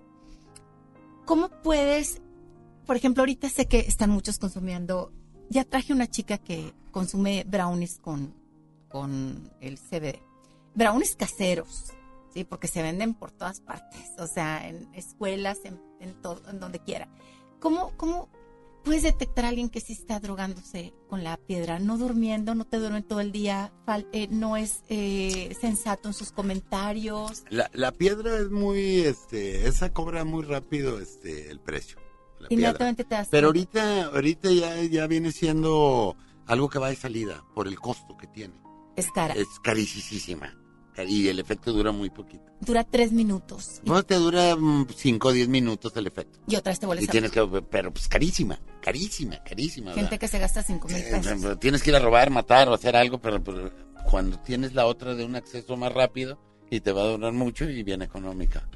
¿cómo 1.26 1.50
puedes, 1.64 2.22
por 2.88 2.96
ejemplo, 2.96 3.22
ahorita 3.22 3.50
sé 3.50 3.68
que 3.68 3.80
están 3.80 4.10
muchos 4.10 4.40
consumiendo, 4.40 5.12
ya 5.50 5.66
traje 5.66 5.94
una 5.94 6.08
chica 6.08 6.38
que 6.38 6.74
consume 6.92 7.44
brownies 7.46 8.00
con, 8.00 8.34
con 8.88 9.52
el 9.60 9.78
CBD. 9.78 10.20
Brownies 10.74 11.16
caseros, 11.16 11.92
sí, 12.34 12.46
porque 12.46 12.68
se 12.68 12.82
venden 12.82 13.14
por 13.14 13.32
todas 13.32 13.60
partes, 13.60 14.12
o 14.18 14.26
sea, 14.26 14.68
en 14.68 14.88
escuelas, 14.96 15.60
en, 15.66 15.80
en 16.00 16.14
todo, 16.22 16.42
en 16.50 16.60
donde 16.60 16.80
quiera. 16.80 17.10
¿Cómo, 17.60 17.92
cómo 17.98 18.30
puedes 18.84 19.04
detectar 19.04 19.44
a 19.44 19.50
alguien 19.50 19.70
que 19.70 19.82
sí 19.82 19.92
está 19.92 20.22
drogándose 20.22 20.94
con 21.10 21.26
la 21.26 21.36
piedra? 21.36 21.80
No 21.80 21.98
durmiendo, 21.98 22.56
no 22.56 22.64
te 22.66 22.78
duerme 22.78 23.02
todo 23.02 23.20
el 23.20 23.34
día, 23.34 23.74
eh, 24.14 24.28
no 24.32 24.56
es 24.56 24.84
eh, 24.88 25.54
sensato 25.60 26.08
en 26.08 26.14
sus 26.14 26.32
comentarios. 26.32 27.44
La, 27.50 27.70
la 27.74 27.92
piedra 27.92 28.38
es 28.38 28.50
muy, 28.50 29.02
este, 29.02 29.68
esa 29.68 29.92
cobra 29.92 30.24
muy 30.24 30.44
rápido, 30.44 31.02
este, 31.02 31.52
el 31.52 31.60
precio. 31.60 32.07
La 32.40 32.48
piedra. 32.48 32.54
Inmediatamente 32.54 33.04
te 33.04 33.16
das 33.16 33.28
Pero 33.30 33.48
ahorita, 33.48 34.06
ahorita 34.06 34.52
ya, 34.52 34.84
ya 34.84 35.08
viene 35.08 35.32
siendo 35.32 36.16
algo 36.46 36.70
que 36.70 36.80
va 36.80 36.90
de 36.90 36.96
salida 36.96 37.44
por 37.56 37.68
el 37.68 37.80
costo 37.80 38.16
que 38.18 38.28
tiene. 38.28 38.54
Es 38.96 39.12
cara. 39.12 39.34
Es 39.36 39.48
carísima. 39.64 40.54
Y 41.08 41.28
el 41.28 41.40
efecto 41.40 41.72
dura 41.74 41.92
muy 41.92 42.10
poquito. 42.10 42.44
Dura 42.60 42.84
tres 42.84 43.12
minutos 43.12 43.82
No 43.84 44.02
te 44.02 44.16
dura 44.16 44.58
5 44.96 45.28
o 45.28 45.32
10 45.32 45.48
minutos 45.48 45.96
el 45.96 46.08
efecto. 46.08 46.40
y 46.48 46.56
otra 46.56 46.72
vez 46.72 46.80
te 46.80 46.88
vuelves 46.88 47.06
Y 47.06 47.08
a... 47.08 47.12
tienes 47.12 47.30
que, 47.30 47.46
pero 47.70 47.94
pues 47.94 48.08
carísima, 48.08 48.60
carísima, 48.82 49.38
carísima. 49.44 49.92
Gente 49.92 50.06
¿verdad? 50.06 50.20
que 50.20 50.28
se 50.28 50.40
gasta 50.40 50.64
cinco 50.64 50.88
mil 50.88 50.98
Eh, 50.98 51.22
pesos. 51.22 51.60
Tienes 51.60 51.84
que 51.84 51.92
ir 51.92 51.96
a 51.98 52.00
robar, 52.00 52.32
matar 52.32 52.68
o 52.70 52.74
hacer 52.74 52.96
algo, 52.96 53.20
pero, 53.20 53.44
pero 53.44 53.72
cuando 54.10 54.40
tienes 54.40 54.74
la 54.74 54.88
otra 54.88 55.14
de 55.14 55.24
un 55.24 55.36
acceso 55.36 55.78
más 55.78 55.94
rápido 55.94 56.40
y 56.72 56.80
te 56.80 56.92
va 56.92 57.04
a 57.04 57.06
durar 57.10 57.32
mucho 57.34 57.70
y 57.70 57.84
bien 57.84 58.02
económica. 58.02 58.68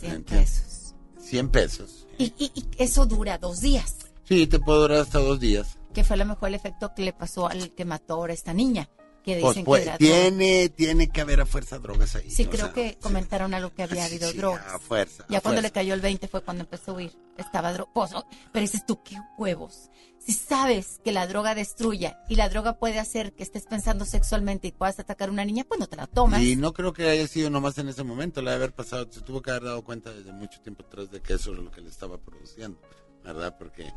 100 0.00 0.12
¿Entiendes? 0.12 0.50
pesos. 0.60 0.94
100 1.26 1.48
pesos. 1.48 2.05
Y, 2.18 2.32
y- 2.38 2.50
y 2.54 2.64
eso 2.78 3.06
dura 3.06 3.38
dos 3.38 3.60
días, 3.60 3.96
Sí, 4.24 4.46
te 4.46 4.58
puede 4.58 4.80
durar 4.80 4.98
hasta 5.00 5.18
dos 5.20 5.38
días. 5.38 5.76
que 5.94 6.02
fue 6.04 6.14
a 6.14 6.18
lo 6.18 6.26
mejor 6.26 6.48
el 6.48 6.54
efecto 6.56 6.92
que 6.94 7.02
le 7.02 7.12
pasó 7.12 7.48
al 7.48 7.70
que 7.74 7.84
mató 7.84 8.14
ahora 8.14 8.32
a 8.32 8.34
esta 8.34 8.52
niña, 8.52 8.88
que 9.26 9.40
Pues, 9.40 9.56
dicen 9.56 9.64
pues, 9.64 9.82
que 9.82 9.88
era 9.88 9.98
droga. 9.98 10.14
tiene, 10.14 10.68
tiene 10.68 11.08
que 11.08 11.20
haber 11.20 11.40
a 11.40 11.46
fuerza 11.46 11.78
drogas 11.80 12.14
ahí. 12.14 12.30
Sí, 12.30 12.46
creo 12.46 12.66
sea, 12.66 12.72
que 12.72 12.96
comentaron 13.02 13.52
algo 13.54 13.74
que 13.74 13.82
había 13.82 14.04
habido 14.04 14.30
sí, 14.30 14.38
drogas. 14.38 14.64
a 14.72 14.78
fuerza. 14.78 15.26
Ya 15.28 15.38
a 15.38 15.40
cuando 15.40 15.60
fuerza. 15.60 15.62
le 15.68 15.72
cayó 15.72 15.94
el 15.94 16.00
20 16.00 16.28
fue 16.28 16.42
cuando 16.42 16.62
empezó 16.62 16.92
a 16.92 16.94
huir. 16.94 17.12
Estaba 17.36 17.72
drogoso. 17.72 18.24
Pero 18.52 18.60
dices 18.62 18.86
tú, 18.86 19.02
qué 19.02 19.16
huevos. 19.36 19.90
Si 20.18 20.32
sabes 20.32 21.00
que 21.04 21.10
la 21.12 21.26
droga 21.26 21.54
destruye 21.54 22.16
y 22.28 22.36
la 22.36 22.48
droga 22.48 22.78
puede 22.78 22.98
hacer 23.00 23.32
que 23.34 23.42
estés 23.42 23.64
pensando 23.66 24.04
sexualmente 24.04 24.68
y 24.68 24.72
puedas 24.72 24.98
atacar 25.00 25.28
a 25.28 25.32
una 25.32 25.44
niña, 25.44 25.64
pues 25.68 25.78
no 25.80 25.86
te 25.88 25.96
la 25.96 26.06
tomas. 26.06 26.40
Y 26.42 26.56
no 26.56 26.72
creo 26.72 26.92
que 26.92 27.08
haya 27.08 27.26
sido 27.26 27.50
nomás 27.50 27.78
en 27.78 27.88
ese 27.88 28.04
momento, 28.04 28.40
le 28.42 28.48
ha 28.48 28.52
de 28.52 28.56
haber 28.56 28.72
pasado, 28.74 29.06
se 29.10 29.20
tuvo 29.20 29.42
que 29.42 29.50
haber 29.50 29.64
dado 29.64 29.82
cuenta 29.84 30.12
desde 30.12 30.32
mucho 30.32 30.60
tiempo 30.62 30.84
atrás 30.86 31.10
de 31.10 31.20
que 31.20 31.34
eso 31.34 31.52
era 31.52 31.62
lo 31.62 31.70
que 31.70 31.80
le 31.80 31.90
estaba 31.90 32.18
produciendo, 32.18 32.80
¿verdad? 33.24 33.56
Porque 33.58 33.92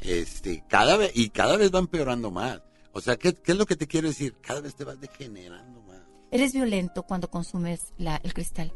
este 0.00 0.62
cada 0.68 0.96
vez 0.96 1.10
y 1.14 1.30
cada 1.30 1.56
vez 1.56 1.74
va 1.74 1.78
empeorando 1.78 2.30
más. 2.30 2.60
O 2.94 3.00
sea, 3.00 3.16
¿qué, 3.16 3.34
qué 3.34 3.52
es 3.52 3.58
lo 3.58 3.66
que 3.66 3.76
te 3.76 3.86
quiero 3.86 4.08
decir? 4.08 4.36
Cada 4.40 4.60
vez 4.60 4.74
te 4.74 4.84
vas 4.84 4.98
degenerando 5.00 5.82
más. 5.82 6.00
Eres 6.30 6.52
violento 6.52 7.02
cuando 7.02 7.28
consumes 7.28 7.92
la, 7.98 8.16
el 8.16 8.32
cristal. 8.32 8.72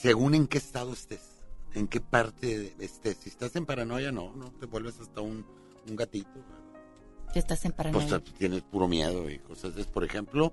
Según 0.00 0.34
en 0.34 0.46
qué 0.46 0.58
estado 0.58 0.92
estés, 0.92 1.42
en 1.74 1.86
qué 1.88 2.00
parte 2.00 2.74
estés. 2.78 3.18
Si 3.18 3.28
estás 3.28 3.54
en 3.56 3.66
paranoia, 3.66 4.12
no, 4.12 4.34
no 4.34 4.50
te 4.52 4.66
vuelves 4.66 4.98
hasta 4.98 5.20
un, 5.20 5.44
un 5.88 5.96
gatito. 5.96 6.30
Si 7.32 7.38
estás 7.38 7.64
en 7.64 7.72
paranoia. 7.72 8.08
Pues 8.08 8.34
tienes 8.38 8.62
puro 8.62 8.88
miedo 8.88 9.28
y 9.30 9.38
cosas. 9.38 9.74
de- 9.74 9.84
Por 9.84 10.04
ejemplo, 10.04 10.52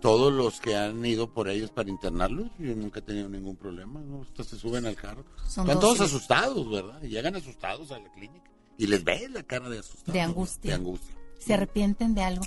todos 0.00 0.30
los 0.32 0.60
que 0.60 0.76
han 0.76 1.04
ido 1.06 1.32
por 1.32 1.48
ellos 1.48 1.70
para 1.70 1.88
internarlos, 1.88 2.50
yo 2.58 2.74
nunca 2.76 2.98
he 3.00 3.02
tenido 3.02 3.28
ningún 3.30 3.56
problema. 3.56 4.00
¿no? 4.00 4.22
Hasta 4.22 4.44
se 4.44 4.58
suben 4.58 4.84
al 4.86 4.94
carro. 4.94 5.24
Son 5.48 5.66
Están 5.66 5.80
todos 5.80 6.00
asustados, 6.02 6.70
¿verdad? 6.70 7.02
Y 7.02 7.08
llegan 7.08 7.34
asustados 7.34 7.90
a 7.92 7.98
la 7.98 8.12
clínica. 8.12 8.50
Y 8.78 8.86
les 8.86 9.04
ves 9.04 9.30
la 9.30 9.42
cara 9.42 9.68
de 9.68 9.78
asustado. 9.78 10.12
De 10.12 10.20
angustia. 10.20 10.70
De 10.70 10.74
angustia. 10.74 11.14
¿Se 11.38 11.54
arrepienten 11.54 12.14
de 12.14 12.22
algo? 12.22 12.44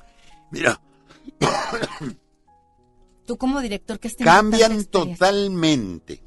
Mira, 0.52 0.80
Tú 3.26 3.38
como 3.38 3.60
director 3.60 4.00
que 4.00 4.10
tanta 4.10 4.26
cambian 4.26 4.86
totalmente. 4.86 6.22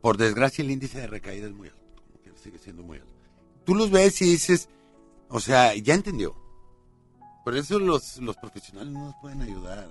Por 0.00 0.16
desgracia, 0.16 0.62
el 0.62 0.70
índice 0.70 1.00
de 1.00 1.06
recaída 1.08 1.46
es 1.48 1.52
muy 1.52 1.68
alto. 1.68 1.80
Sigue 2.42 2.58
siendo 2.58 2.82
muy 2.82 2.98
alto. 2.98 3.12
Tú 3.64 3.74
los 3.74 3.90
ves 3.90 4.22
y 4.22 4.30
dices, 4.30 4.68
o 5.28 5.40
sea, 5.40 5.74
ya 5.74 5.94
entendió. 5.94 6.34
Por 7.44 7.54
eso 7.56 7.78
los, 7.78 8.16
los 8.18 8.36
profesionales 8.36 8.92
no 8.92 9.06
nos 9.06 9.14
pueden 9.20 9.42
ayudar. 9.42 9.88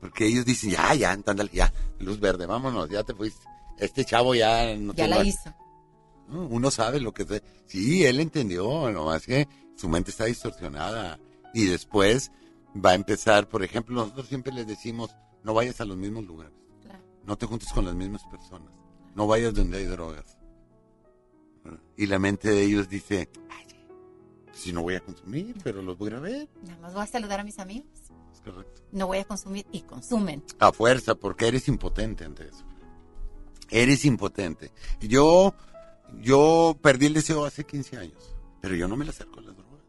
Porque 0.00 0.26
ellos 0.26 0.44
dicen, 0.44 0.70
ya, 0.70 0.92
ya, 0.94 1.12
ándale, 1.12 1.50
ya, 1.52 1.72
luz 2.00 2.18
verde, 2.18 2.46
vámonos, 2.46 2.90
ya 2.90 3.04
te 3.04 3.14
fuiste. 3.14 3.46
Este 3.78 4.04
chavo 4.04 4.34
ya 4.34 4.74
no 4.76 4.92
Ya 4.92 5.04
te 5.04 5.08
la 5.08 5.24
hizo. 5.24 5.54
¿No? 6.34 6.46
Uno 6.46 6.70
sabe 6.70 7.00
lo 7.00 7.12
que... 7.14 7.24
se- 7.24 7.42
Sí, 7.66 8.04
él 8.04 8.20
entendió, 8.20 8.90
nomás 8.92 9.24
que 9.26 9.48
su 9.76 9.88
mente 9.88 10.10
está 10.10 10.24
distorsionada. 10.26 11.18
Y 11.54 11.66
después 11.66 12.30
va 12.84 12.90
a 12.90 12.94
empezar, 12.94 13.48
por 13.48 13.62
ejemplo, 13.62 13.94
nosotros 13.94 14.26
siempre 14.28 14.52
les 14.52 14.66
decimos, 14.66 15.10
no 15.44 15.54
vayas 15.54 15.80
a 15.80 15.84
los 15.84 15.96
mismos 15.96 16.24
lugares. 16.26 16.52
No 17.24 17.36
te 17.38 17.46
juntes 17.46 17.72
con 17.72 17.86
las 17.86 17.94
mismas 17.94 18.22
personas. 18.24 18.74
No 19.14 19.26
vayas 19.26 19.54
donde 19.54 19.78
hay 19.78 19.84
drogas. 19.86 20.36
Y 21.96 22.06
la 22.06 22.18
mente 22.18 22.50
de 22.50 22.62
ellos 22.64 22.88
dice, 22.88 23.30
"Ay, 23.48 23.66
si 24.52 24.72
no 24.72 24.82
voy 24.82 24.96
a 24.96 25.00
consumir, 25.00 25.56
pero 25.64 25.80
los 25.80 25.96
voy 25.96 26.12
a 26.12 26.18
ver. 26.20 26.48
Nada 26.66 26.78
más 26.80 26.92
voy 26.92 27.02
a 27.02 27.06
saludar 27.06 27.40
a 27.40 27.44
mis 27.44 27.58
amigos. 27.58 27.88
Es 28.32 28.40
correcto. 28.40 28.82
No 28.92 29.06
voy 29.06 29.18
a 29.18 29.24
consumir 29.24 29.64
y 29.72 29.80
consumen. 29.82 30.42
A 30.58 30.72
fuerza, 30.72 31.14
porque 31.14 31.46
eres 31.48 31.66
impotente 31.68 32.24
ante 32.24 32.48
eso. 32.48 32.64
Eres 33.70 34.04
impotente. 34.04 34.70
Yo, 35.00 35.54
yo 36.20 36.76
perdí 36.80 37.06
el 37.06 37.14
deseo 37.14 37.44
hace 37.44 37.64
15 37.64 37.98
años, 37.98 38.36
pero 38.60 38.74
yo 38.74 38.88
no 38.88 38.96
me 38.96 39.04
le 39.04 39.10
acerco 39.10 39.40
a 39.40 39.42
la 39.42 39.52
droga. 39.52 39.82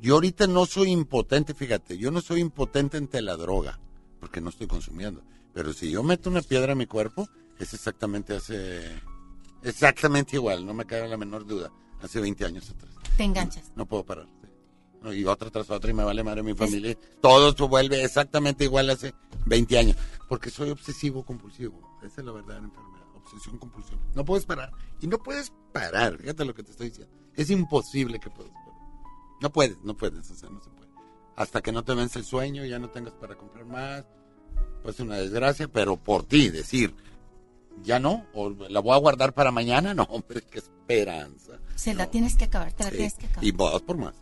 Yo 0.00 0.14
ahorita 0.14 0.46
no 0.46 0.66
soy 0.66 0.90
impotente, 0.90 1.54
fíjate, 1.54 1.98
yo 1.98 2.10
no 2.10 2.20
soy 2.20 2.40
impotente 2.40 2.96
ante 2.96 3.20
la 3.20 3.36
droga, 3.36 3.78
porque 4.18 4.40
no 4.40 4.50
estoy 4.50 4.66
consumiendo. 4.66 5.22
Pero 5.52 5.72
si 5.72 5.90
yo 5.90 6.02
meto 6.02 6.30
una 6.30 6.42
piedra 6.42 6.72
en 6.72 6.78
mi 6.78 6.86
cuerpo, 6.86 7.28
es 7.58 7.74
exactamente 7.74 8.34
hace, 8.34 8.82
exactamente 9.62 10.36
igual, 10.36 10.64
no 10.64 10.74
me 10.74 10.86
cabe 10.86 11.08
la 11.08 11.16
menor 11.16 11.46
duda, 11.46 11.70
hace 12.00 12.20
20 12.20 12.44
años 12.44 12.70
atrás. 12.70 12.94
Te 13.16 13.24
enganchas. 13.24 13.72
No 13.76 13.86
puedo 13.86 14.04
parar. 14.04 14.26
No, 15.02 15.12
y 15.12 15.24
otra 15.24 15.50
tras 15.50 15.70
otra 15.70 15.90
y 15.90 15.94
me 15.94 16.04
vale 16.04 16.22
madre 16.22 16.42
mi 16.42 16.54
familia. 16.54 16.96
Todo 17.20 17.56
se 17.56 17.62
vuelve 17.64 18.04
exactamente 18.04 18.64
igual 18.64 18.90
hace 18.90 19.14
20 19.46 19.78
años. 19.78 19.96
Porque 20.28 20.50
soy 20.50 20.70
obsesivo 20.70 21.24
compulsivo. 21.24 21.98
Esa 22.02 22.20
es 22.20 22.26
la 22.26 22.32
verdadera 22.32 22.64
enfermedad. 22.64 22.99
Obsesión 23.32 23.58
compulsiva. 23.58 24.00
No 24.14 24.24
puedes 24.24 24.44
parar. 24.46 24.72
Y 25.00 25.06
no 25.06 25.18
puedes 25.18 25.52
parar. 25.72 26.18
Fíjate 26.18 26.44
lo 26.44 26.54
que 26.54 26.62
te 26.62 26.70
estoy 26.72 26.88
diciendo. 26.90 27.14
Es 27.34 27.50
imposible 27.50 28.18
que 28.18 28.30
puedas 28.30 28.52
parar. 28.52 28.80
No 29.40 29.50
puedes, 29.52 29.78
no 29.82 29.96
puedes. 29.96 30.30
O 30.30 30.34
sea, 30.34 30.48
no 30.50 30.60
se 30.60 30.70
puede. 30.70 30.90
Hasta 31.36 31.62
que 31.62 31.72
no 31.72 31.84
te 31.84 31.94
vence 31.94 32.18
el 32.18 32.24
sueño, 32.24 32.64
ya 32.64 32.78
no 32.78 32.90
tengas 32.90 33.14
para 33.14 33.36
comprar 33.36 33.64
más. 33.66 34.04
Pues 34.82 34.98
una 35.00 35.16
desgracia, 35.16 35.68
pero 35.68 35.96
por 35.96 36.24
ti, 36.24 36.48
decir, 36.50 36.94
ya 37.82 37.98
no, 38.00 38.26
o 38.34 38.50
la 38.50 38.80
voy 38.80 38.94
a 38.94 38.98
guardar 38.98 39.32
para 39.32 39.50
mañana, 39.50 39.94
no, 39.94 40.02
hombre, 40.04 40.42
qué 40.42 40.58
esperanza. 40.58 41.58
Se 41.76 41.94
la 41.94 42.10
tienes 42.10 42.36
que 42.36 42.44
acabar, 42.46 42.72
te 42.72 42.84
la 42.84 42.90
Sí. 42.90 42.96
tienes 42.96 43.14
que 43.14 43.26
acabar. 43.26 43.44
Y 43.44 43.52
vas 43.52 43.80
por 43.82 43.96
más. 43.96 44.14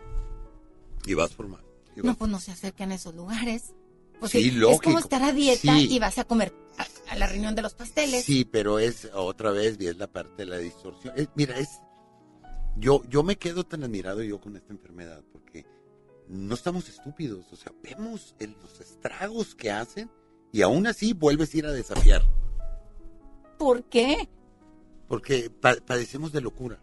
Y 1.06 1.14
vas 1.14 1.32
por 1.32 1.48
más. 1.48 1.60
Y 1.96 2.02
No, 2.02 2.14
pues 2.14 2.30
no 2.30 2.38
se 2.38 2.52
acerquen 2.52 2.92
a 2.92 2.96
esos 2.96 3.14
lugares. 3.14 3.72
Porque 4.20 4.40
Sí, 4.40 4.48
es 4.48 4.54
lógico. 4.54 4.82
como 4.84 4.98
estar 4.98 5.22
a 5.22 5.32
dieta 5.32 5.74
Sí. 5.76 5.88
y 5.92 5.98
vas 5.98 6.18
a 6.18 6.24
comer 6.24 6.52
a, 6.78 7.12
a 7.12 7.16
la 7.16 7.26
reunión 7.26 7.54
de 7.54 7.62
los 7.62 7.74
pasteles. 7.74 8.24
Sí, 8.24 8.44
pero 8.44 8.78
es 8.78 9.08
otra 9.14 9.50
vez, 9.52 9.76
y 9.80 9.86
es 9.86 9.96
la 9.98 10.06
parte 10.08 10.44
de 10.44 10.46
la 10.46 10.58
distorsión. 10.58 11.14
Es- 11.16 11.28
mira, 11.34 11.58
es 11.58 11.80
yo 12.76 13.02
yo 13.08 13.22
me 13.22 13.36
quedo 13.36 13.64
tan 13.64 13.84
admirado 13.84 14.22
yo 14.22 14.40
con 14.40 14.56
esta 14.56 14.72
enfermedad 14.72 15.22
porque 15.32 15.66
no 16.28 16.54
estamos 16.54 16.88
estúpidos, 16.88 17.46
o 17.52 17.56
sea, 17.56 17.72
vemos 17.82 18.34
el- 18.38 18.56
los 18.62 18.80
estragos 18.80 19.54
que 19.54 19.70
hacen 19.70 20.10
y 20.52 20.62
aún 20.62 20.86
así 20.86 21.12
vuelves 21.12 21.54
a 21.54 21.58
ir 21.58 21.66
a 21.66 21.72
desafiar, 21.72 22.22
¿Por 23.58 23.84
qué? 23.84 24.28
porque 25.08 25.50
pa- 25.50 25.76
padecemos 25.86 26.32
de 26.32 26.40
locura. 26.40 26.80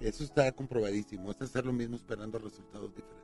Eso 0.00 0.24
está 0.24 0.50
comprobadísimo, 0.52 1.30
es 1.30 1.40
hacer 1.42 1.66
lo 1.66 1.72
mismo 1.74 1.96
esperando 1.96 2.38
resultados 2.38 2.94
diferentes. 2.94 3.19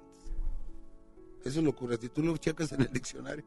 Eso 1.46 1.58
es 1.60 1.64
locura, 1.64 1.96
si 2.00 2.08
tú 2.08 2.22
lo 2.22 2.36
checas 2.36 2.72
en 2.72 2.82
el 2.82 2.92
diccionario, 2.92 3.44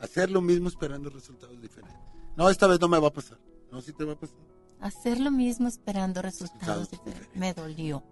hacer 0.00 0.30
lo 0.30 0.40
mismo 0.40 0.68
esperando 0.68 1.10
resultados 1.10 1.60
diferentes. 1.60 2.00
No, 2.36 2.50
esta 2.50 2.66
vez 2.66 2.80
no 2.80 2.88
me 2.88 2.98
va 2.98 3.08
a 3.08 3.12
pasar. 3.12 3.38
No, 3.72 3.80
sí 3.80 3.92
te 3.92 4.04
va 4.04 4.12
a 4.14 4.18
pasar. 4.20 4.36
Hacer 4.80 5.20
lo 5.20 5.30
mismo 5.30 5.68
esperando 5.68 6.20
resultados 6.22 6.90
diferentes. 6.90 7.34
Me 7.36 7.54
dolió. 7.54 8.02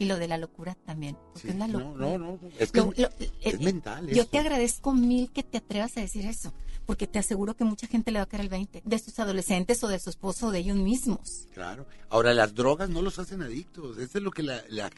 Y 0.00 0.04
lo 0.06 0.16
de 0.16 0.28
la 0.28 0.38
locura 0.38 0.76
también. 0.86 1.16
Porque 1.32 1.40
Sí, 1.40 1.48
es 1.48 1.56
la 1.56 1.66
no, 1.66 1.80
locura. 1.80 2.06
no, 2.06 2.18
no, 2.18 2.38
es 2.58 2.70
que 2.70 2.78
Lo- 2.80 2.92
es- 2.92 2.98
lo- 2.98 3.08
es 3.40 3.54
eh, 3.54 3.58
mental 3.58 4.06
Yo 4.06 4.22
eso. 4.22 4.30
te 4.30 4.38
agradezco 4.38 4.94
mil 4.94 5.30
que 5.32 5.42
te 5.42 5.58
atrevas 5.58 5.96
a 5.96 6.00
decir 6.00 6.24
eso. 6.24 6.52
Porque 6.86 7.06
te 7.08 7.18
aseguro 7.18 7.54
que 7.56 7.64
mucha 7.64 7.88
gente 7.88 8.12
le 8.12 8.20
va 8.20 8.22
a 8.22 8.26
caer 8.28 8.42
el 8.42 8.48
20. 8.48 8.80
De 8.86 8.98
sus 9.00 9.18
adolescentes 9.18 9.82
o 9.82 9.88
de 9.88 9.98
su 9.98 10.08
esposo 10.08 10.46
o 10.46 10.50
de 10.52 10.60
ellos 10.60 10.76
mismos. 10.76 11.48
Claro. 11.52 11.84
Ahora, 12.10 12.32
las 12.32 12.54
drogas 12.54 12.88
no 12.90 13.02
los 13.02 13.18
hacen 13.18 13.42
adictos. 13.42 13.98
Eso 13.98 14.18
es 14.18 14.24
lo 14.24 14.30
que 14.30 14.44
la, 14.44 14.62
la- 14.68 14.88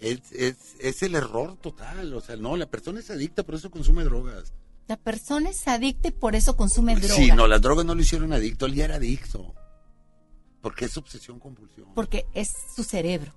es, 0.00 0.32
es, 0.32 0.56
es 0.80 1.02
el 1.02 1.14
error 1.14 1.56
total. 1.56 2.12
O 2.14 2.20
sea, 2.20 2.36
no, 2.36 2.56
la 2.56 2.66
persona 2.66 3.00
es 3.00 3.10
adicta, 3.10 3.42
por 3.42 3.54
eso 3.54 3.70
consume 3.70 4.04
drogas. 4.04 4.52
La 4.86 4.96
persona 4.96 5.50
es 5.50 5.66
adicta 5.66 6.08
y 6.08 6.12
por 6.12 6.36
eso 6.36 6.56
consume 6.56 6.94
droga. 6.96 7.14
Sí, 7.14 7.28
no, 7.28 7.46
las 7.46 7.60
drogas 7.60 7.86
no 7.86 7.94
lo 7.94 8.02
hicieron 8.02 8.32
adicto, 8.32 8.66
él 8.66 8.74
ya 8.74 8.84
era 8.84 8.96
adicto. 8.96 9.54
Porque 10.60 10.86
es 10.86 10.96
obsesión 10.96 11.38
compulsión. 11.38 11.94
Porque 11.94 12.26
es 12.34 12.52
su 12.74 12.84
cerebro. 12.84 13.32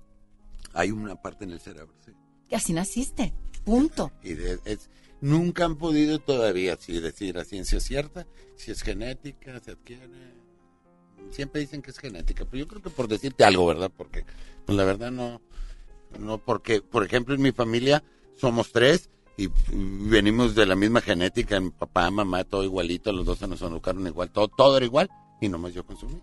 Hay 0.74 0.90
una 0.90 1.16
parte 1.16 1.44
en 1.44 1.50
el 1.52 1.60
cerebro, 1.60 1.94
sí. 2.04 2.12
Que 2.48 2.56
así 2.56 2.72
naciste. 2.72 3.34
Punto. 3.64 4.12
Y 4.22 4.34
de- 4.34 4.60
es, 4.64 4.90
nunca 5.20 5.64
han 5.64 5.76
podido 5.76 6.18
todavía 6.18 6.74
así 6.74 7.00
decir 7.00 7.38
a 7.38 7.44
ciencia 7.44 7.80
cierta 7.80 8.26
si 8.56 8.70
es 8.70 8.82
genética, 8.82 9.58
se 9.60 9.72
adquiere. 9.72 10.08
Siempre 11.30 11.60
dicen 11.60 11.82
que 11.82 11.90
es 11.90 11.98
genética, 11.98 12.44
pero 12.44 12.58
yo 12.64 12.68
creo 12.68 12.82
que 12.82 12.90
por 12.90 13.08
decirte 13.08 13.44
algo, 13.44 13.66
¿verdad? 13.66 13.90
Porque 13.94 14.24
pues, 14.64 14.76
la 14.76 14.84
verdad 14.84 15.10
no, 15.10 15.40
no 16.18 16.38
porque, 16.38 16.80
por 16.80 17.04
ejemplo, 17.04 17.34
en 17.34 17.42
mi 17.42 17.52
familia 17.52 18.02
somos 18.36 18.72
tres 18.72 19.10
y 19.36 19.48
venimos 19.72 20.54
de 20.54 20.66
la 20.66 20.74
misma 20.74 21.00
genética, 21.00 21.56
en 21.56 21.70
papá, 21.70 22.10
mamá, 22.10 22.44
todo 22.44 22.64
igualito, 22.64 23.12
los 23.12 23.26
dos 23.26 23.38
se 23.38 23.46
nos 23.46 23.62
educaron 23.62 24.06
igual, 24.06 24.30
todo, 24.30 24.48
todo 24.48 24.76
era 24.76 24.86
igual 24.86 25.08
y 25.40 25.48
nomás 25.48 25.74
yo 25.74 25.84
consumí. 25.86 26.20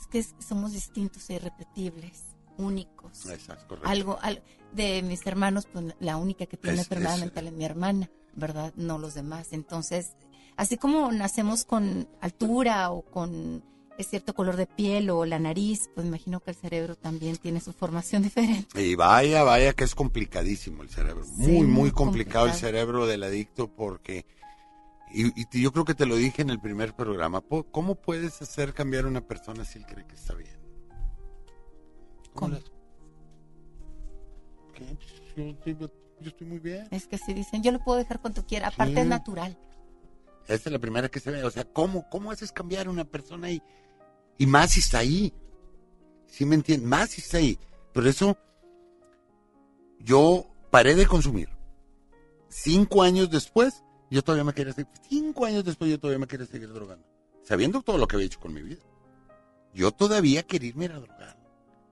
Es 0.00 0.06
que 0.06 0.22
somos 0.42 0.72
distintos 0.72 1.28
e 1.30 1.34
irrepetibles, 1.34 2.24
únicos. 2.56 3.26
Exacto, 3.26 3.66
correcto. 3.68 3.88
Algo, 3.88 4.18
al- 4.22 4.42
de 4.72 5.02
mis 5.02 5.26
hermanos, 5.26 5.66
pues 5.72 5.94
la 6.00 6.16
única 6.16 6.46
que 6.46 6.56
tiene 6.56 6.78
enfermedad 6.80 7.18
mental 7.18 7.46
es 7.48 7.52
mi 7.54 7.64
hermana, 7.64 8.10
¿verdad? 8.34 8.72
No 8.76 8.98
los 8.98 9.14
demás. 9.14 9.52
Entonces, 9.52 10.12
así 10.56 10.76
como 10.76 11.10
nacemos 11.12 11.64
con 11.64 12.08
altura 12.20 12.90
o 12.90 13.02
con 13.02 13.64
es 13.98 14.08
cierto 14.08 14.32
color 14.34 14.56
de 14.56 14.66
piel 14.66 15.10
o 15.10 15.24
la 15.26 15.38
nariz, 15.38 15.90
pues 15.94 16.06
imagino 16.06 16.40
que 16.40 16.50
el 16.52 16.56
cerebro 16.56 16.94
también 16.96 17.36
tiene 17.36 17.60
su 17.60 17.72
formación 17.72 18.22
diferente. 18.24 18.80
Y 18.82 18.94
vaya, 18.94 19.42
vaya 19.42 19.72
que 19.72 19.84
es 19.84 19.94
complicadísimo 19.94 20.82
el 20.82 20.88
cerebro. 20.88 21.24
Sí, 21.24 21.32
muy, 21.42 21.52
muy 21.52 21.66
muy 21.66 21.90
complicado 21.90 22.46
el 22.46 22.52
cerebro 22.54 23.06
del 23.06 23.22
adicto 23.24 23.68
porque, 23.74 24.24
y, 25.12 25.32
yo 25.60 25.72
creo 25.72 25.84
que 25.84 25.94
te 25.94 26.06
lo 26.06 26.16
dije 26.16 26.42
en 26.42 26.50
el 26.50 26.60
primer 26.60 26.94
programa, 26.94 27.42
¿cómo 27.70 27.96
puedes 27.96 28.40
hacer 28.40 28.72
cambiar 28.72 29.04
a 29.04 29.08
una 29.08 29.20
persona 29.26 29.64
si 29.64 29.78
él 29.78 29.86
cree 29.86 30.06
que 30.06 30.14
está 30.14 30.34
bien? 30.34 30.56
¿Cómo? 32.34 32.56
Pues, 34.76 34.88
Yo, 35.36 35.44
estoy- 35.44 35.76
yo 36.20 36.28
estoy 36.28 36.46
muy 36.46 36.58
bien. 36.58 36.86
Es 36.90 37.06
que 37.06 37.16
así 37.16 37.32
dicen, 37.34 37.62
yo 37.62 37.72
lo 37.72 37.80
puedo 37.80 37.98
dejar 37.98 38.20
cuando 38.20 38.44
quiera, 38.46 38.68
aparte 38.68 38.94
Sí. 38.94 39.00
es 39.00 39.06
natural. 39.06 39.58
Esta 40.46 40.68
es 40.68 40.72
la 40.72 40.78
primera 40.78 41.08
que 41.08 41.20
se 41.20 41.30
ve. 41.30 41.44
O 41.44 41.50
sea, 41.50 41.64
¿cómo, 41.64 42.08
cómo 42.10 42.30
haces 42.30 42.52
cambiar 42.52 42.86
a 42.86 42.90
una 42.90 43.04
persona 43.04 43.50
y, 43.50 43.62
y 44.38 44.46
más 44.46 44.72
si 44.72 44.80
está 44.80 44.98
ahí? 44.98 45.32
¿Sí 46.26 46.46
me 46.46 46.54
entiendes? 46.54 46.88
Más 46.88 47.10
si 47.10 47.20
está 47.20 47.38
ahí. 47.38 47.58
Por 47.92 48.06
eso 48.06 48.36
yo 49.98 50.46
paré 50.70 50.94
de 50.94 51.06
consumir. 51.06 51.48
Cinco 52.48 53.02
años 53.02 53.30
después, 53.30 53.82
yo 54.10 54.22
todavía 54.22 54.44
me 54.44 54.54
quería 54.54 54.72
seguir. 54.72 54.90
Cinco 55.08 55.44
años 55.44 55.64
después, 55.64 55.90
yo 55.90 55.98
todavía 55.98 56.20
me 56.20 56.26
quería 56.26 56.46
seguir 56.46 56.72
drogando. 56.72 57.06
Sabiendo 57.42 57.82
todo 57.82 57.98
lo 57.98 58.06
que 58.06 58.16
había 58.16 58.26
hecho 58.26 58.40
con 58.40 58.54
mi 58.54 58.62
vida. 58.62 58.82
Yo 59.74 59.92
todavía 59.92 60.42
quería 60.44 60.70
irme 60.70 60.86
a 60.86 61.00
drogar. 61.00 61.37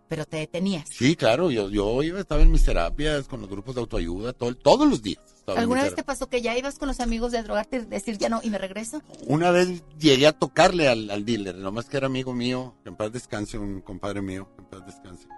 Pero 0.08 0.24
te 0.24 0.36
detenías. 0.36 0.88
Sí, 0.88 1.16
claro, 1.16 1.50
yo, 1.50 1.68
yo 1.68 2.02
iba, 2.02 2.20
estaba 2.20 2.42
en 2.42 2.52
mis 2.52 2.64
terapias 2.64 3.26
con 3.26 3.40
los 3.40 3.50
grupos 3.50 3.74
de 3.74 3.80
autoayuda 3.80 4.32
todo, 4.32 4.54
todos 4.54 4.88
los 4.88 5.02
días. 5.02 5.20
¿Alguna 5.46 5.84
vez 5.84 5.94
te 5.94 6.02
pasó 6.02 6.28
que 6.28 6.42
ya 6.42 6.56
ibas 6.56 6.78
con 6.78 6.88
los 6.88 7.00
amigos 7.00 7.32
de 7.32 7.42
drogarte 7.42 7.76
y 7.76 7.80
decir 7.80 8.18
ya 8.18 8.28
no 8.28 8.40
y 8.42 8.50
me 8.50 8.58
regreso? 8.58 9.02
Una 9.26 9.50
vez 9.50 9.82
llegué 9.98 10.26
a 10.26 10.32
tocarle 10.32 10.88
al, 10.88 11.10
al 11.10 11.24
dealer, 11.24 11.56
nomás 11.56 11.86
que 11.86 11.96
era 11.96 12.06
amigo 12.06 12.34
mío, 12.34 12.74
que 12.82 12.88
en 12.88 12.96
paz 12.96 13.12
descanse, 13.12 13.58
un 13.58 13.80
compadre 13.80 14.22
mío, 14.22 14.48
que 14.54 14.62
en 14.62 14.68
paz 14.68 14.86
descanse. 14.86 15.28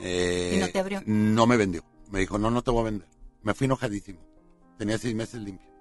Eh, 0.00 0.54
¿Y 0.56 0.60
no 0.60 0.68
te 0.68 0.78
abrió? 0.78 1.02
No 1.06 1.46
me 1.46 1.56
vendió. 1.56 1.84
Me 2.10 2.20
dijo, 2.20 2.38
no, 2.38 2.50
no 2.50 2.62
te 2.62 2.70
voy 2.70 2.82
a 2.82 2.84
vender. 2.84 3.08
Me 3.42 3.54
fui 3.54 3.66
enojadísimo. 3.66 4.20
Tenía 4.78 4.98
seis 4.98 5.14
meses 5.14 5.40
limpio. 5.40 5.73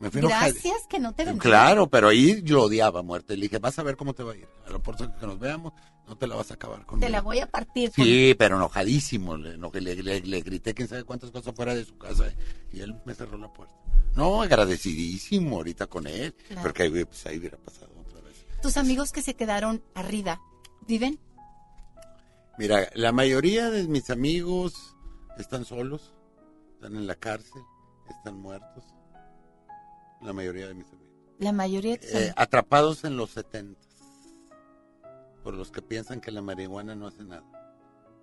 Me 0.00 0.10
fui 0.10 0.20
enojadísimo. 0.20 0.62
Gracias 0.72 0.86
que 0.88 0.98
no 1.00 1.12
te 1.14 1.24
vendió. 1.24 1.42
Claro, 1.42 1.88
pero 1.88 2.08
ahí 2.08 2.40
yo 2.42 2.56
lo 2.56 2.62
odiaba 2.64 3.00
a 3.00 3.02
muerte. 3.02 3.36
Le 3.36 3.42
dije, 3.42 3.58
vas 3.58 3.78
a 3.78 3.82
ver 3.82 3.96
cómo 3.96 4.14
te 4.14 4.22
va 4.22 4.32
a 4.32 4.36
ir. 4.36 4.46
A 4.66 4.70
la 4.70 4.78
próxima 4.78 5.14
que 5.16 5.26
nos 5.26 5.38
veamos, 5.40 5.72
no 6.06 6.16
te 6.16 6.26
la 6.28 6.36
vas 6.36 6.50
a 6.50 6.54
acabar 6.54 6.86
conmigo. 6.86 7.04
Te 7.06 7.10
la 7.10 7.20
voy 7.20 7.40
a 7.40 7.46
partir. 7.46 7.90
con- 7.92 8.04
Sí, 8.04 8.34
pero 8.38 8.56
enojadísimo. 8.56 9.36
Le, 9.36 9.56
le, 9.56 10.02
le- 10.02 10.20
le 10.20 10.40
grité 10.40 10.72
quién 10.74 10.86
sabe 10.88 11.02
cuántas 11.04 11.30
cosas 11.32 11.52
fuera 11.54 11.74
de 11.74 11.84
su 11.84 11.98
casa 11.98 12.32
y 12.72 12.80
él 12.80 12.94
me 13.04 13.14
cerró 13.14 13.38
la 13.38 13.52
puerta. 13.52 13.74
No, 14.14 14.40
agradecidísimo 14.42 15.56
ahorita 15.56 15.86
con 15.88 16.06
él, 16.06 16.34
Claro. 16.46 16.62
porque 16.62 16.84
ahí, 16.84 17.04
pues, 17.04 17.26
ahí 17.26 17.38
hubiera 17.38 17.56
pasado 17.58 17.90
otra 18.00 18.20
vez. 18.20 18.36
Tus 18.62 18.76
amigos 18.76 19.10
que 19.12 19.22
se 19.22 19.34
quedaron 19.34 19.82
arriba, 19.94 20.40
¿viven? 20.86 21.18
Mira, 22.56 22.88
la 22.94 23.12
mayoría 23.12 23.70
de 23.70 23.86
mis 23.86 24.10
amigos 24.10 24.96
están 25.38 25.64
solos, 25.64 26.12
están 26.74 26.96
en 26.96 27.06
la 27.06 27.14
cárcel, 27.14 27.62
están 28.10 28.36
muertos. 28.40 28.84
La 30.22 30.32
mayoría 30.32 30.66
de 30.68 30.74
mis 30.74 30.86
amigos. 30.88 31.08
La 31.38 31.52
mayoría 31.52 31.92
de 31.92 31.98
tus 31.98 32.10
Eh, 32.14 32.32
atrapados 32.36 33.04
en 33.04 33.16
los 33.16 33.30
70 33.30 33.78
por 35.44 35.54
los 35.54 35.70
que 35.70 35.80
piensan 35.80 36.20
que 36.20 36.30
la 36.32 36.42
marihuana 36.42 36.94
no 36.94 37.06
hace 37.06 37.24
nada. 37.24 37.44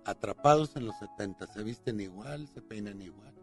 Atrapados 0.04 0.76
en 0.76 0.86
los 0.86 0.96
70 0.98 1.46
se 1.48 1.62
visten 1.64 1.98
igual, 2.00 2.46
se 2.48 2.62
peinan 2.62 3.00
igual, 3.02 3.34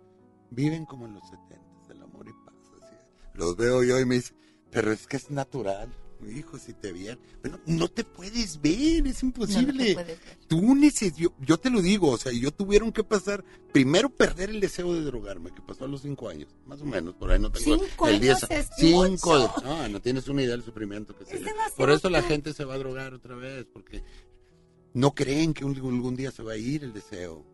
viven 0.51 0.85
como 0.85 1.05
en 1.07 1.15
los 1.15 1.23
70 1.29 1.59
el 1.89 2.01
amor 2.01 2.27
y 2.29 2.33
paz. 2.45 2.55
así 2.81 2.95
es. 2.95 3.35
Los 3.37 3.57
veo 3.57 3.83
yo 3.83 3.99
y 3.99 4.05
me 4.05 4.15
dicen, 4.15 4.37
pero 4.71 4.91
es 4.91 5.05
que 5.07 5.17
es 5.17 5.29
natural. 5.31 5.91
Hijo, 6.35 6.57
si 6.57 6.73
te 6.73 6.91
vieran. 6.93 7.19
Pero 7.41 7.59
no 7.65 7.87
te 7.89 8.03
puedes 8.03 8.61
ver, 8.61 9.05
es 9.07 9.21
imposible. 9.23 9.95
ver. 9.95 10.17
Tú 10.47 10.73
neces 10.75 11.15
yo, 11.17 11.33
yo 11.41 11.57
te 11.57 11.69
lo 11.69 11.81
digo, 11.81 12.09
o 12.11 12.17
sea, 12.17 12.31
yo 12.31 12.51
tuvieron 12.51 12.91
que 12.91 13.03
pasar, 13.03 13.43
primero 13.73 14.09
perder 14.09 14.49
el 14.49 14.59
deseo 14.61 14.93
de 14.93 15.01
drogarme, 15.01 15.51
que 15.53 15.61
pasó 15.61 15.85
a 15.85 15.87
los 15.87 16.01
cinco 16.01 16.29
años, 16.29 16.55
más 16.65 16.81
o 16.81 16.85
menos, 16.85 17.15
por 17.15 17.31
ahí 17.31 17.39
no 17.39 17.51
tengo 17.51 17.77
Cinco 17.85 18.07
el 18.07 18.15
años 18.15 18.39
10 18.47 18.51
es 18.51 18.69
cinco, 18.77 19.09
mucho. 19.37 19.53
no, 19.63 19.87
no 19.89 20.01
tienes 20.01 20.27
una 20.29 20.41
idea 20.43 20.51
del 20.51 20.63
sufrimiento 20.63 21.15
que 21.17 21.25
se 21.25 21.33
lleva. 21.33 21.45
demasiado 21.51 21.75
Por 21.75 21.91
eso 21.91 22.09
la 22.09 22.21
gente 22.23 22.53
se 22.53 22.63
va 22.63 22.75
a 22.75 22.77
drogar 22.77 23.13
otra 23.13 23.35
vez, 23.35 23.65
porque 23.71 24.03
no 24.93 25.13
creen 25.13 25.53
que 25.53 25.65
un- 25.65 25.75
algún 25.75 26.15
día 26.15 26.31
se 26.31 26.43
va 26.43 26.53
a 26.53 26.57
ir 26.57 26.83
el 26.83 26.93
deseo. 26.93 27.45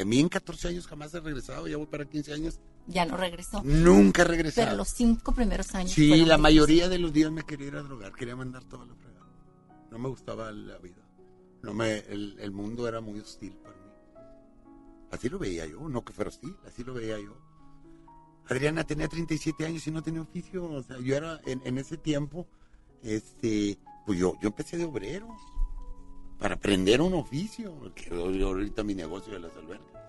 A 0.00 0.04
mí 0.04 0.18
en 0.18 0.28
14 0.28 0.68
años 0.68 0.86
jamás 0.86 1.14
he 1.14 1.20
regresado, 1.20 1.68
ya 1.68 1.76
voy 1.76 1.86
para 1.86 2.04
15 2.06 2.32
años. 2.32 2.58
Ya 2.88 3.04
no 3.04 3.16
regresó. 3.16 3.62
Nunca 3.64 4.22
he 4.22 4.24
regresado. 4.26 4.66
Pero 4.68 4.76
los 4.76 4.88
cinco 4.88 5.32
primeros 5.32 5.74
años. 5.74 5.92
Sí, 5.92 6.08
la 6.08 6.14
difíciles. 6.14 6.38
mayoría 6.38 6.88
de 6.88 6.98
los 6.98 7.12
días 7.12 7.30
me 7.32 7.42
quería 7.42 7.68
ir 7.68 7.76
a 7.76 7.82
drogar, 7.82 8.12
quería 8.12 8.36
mandar 8.36 8.64
toda 8.64 8.86
la 8.86 8.94
fregada. 8.94 9.26
No 9.90 9.98
me 9.98 10.08
gustaba 10.08 10.52
la 10.52 10.78
vida. 10.78 11.02
No 11.62 11.74
me, 11.74 11.98
el, 11.98 12.36
el 12.38 12.50
mundo 12.52 12.86
era 12.86 13.00
muy 13.00 13.18
hostil 13.18 13.52
para 13.54 13.74
mí. 13.74 13.82
Así 15.10 15.28
lo 15.28 15.38
veía 15.38 15.66
yo, 15.66 15.88
no 15.88 16.04
que 16.04 16.12
fuera 16.12 16.28
hostil, 16.28 16.54
así 16.66 16.84
lo 16.84 16.94
veía 16.94 17.18
yo. 17.18 17.36
Adriana 18.48 18.84
tenía 18.84 19.08
37 19.08 19.66
años 19.66 19.86
y 19.86 19.90
no 19.90 20.02
tenía 20.02 20.20
oficio, 20.20 20.64
o 20.70 20.82
sea, 20.82 20.98
yo 21.00 21.16
era 21.16 21.40
en, 21.46 21.60
en 21.64 21.78
ese 21.78 21.96
tiempo, 21.96 22.46
este, 23.02 23.78
pues 24.04 24.18
yo, 24.18 24.34
yo 24.40 24.48
empecé 24.48 24.76
de 24.76 24.84
obrero 24.84 25.28
para 26.38 26.54
aprender 26.54 27.00
un 27.00 27.14
oficio, 27.14 27.92
que 27.94 28.14
ahorita 28.14 28.84
mi 28.84 28.94
negocio 28.94 29.32
de 29.32 29.40
las 29.40 29.56
albercas. 29.56 30.02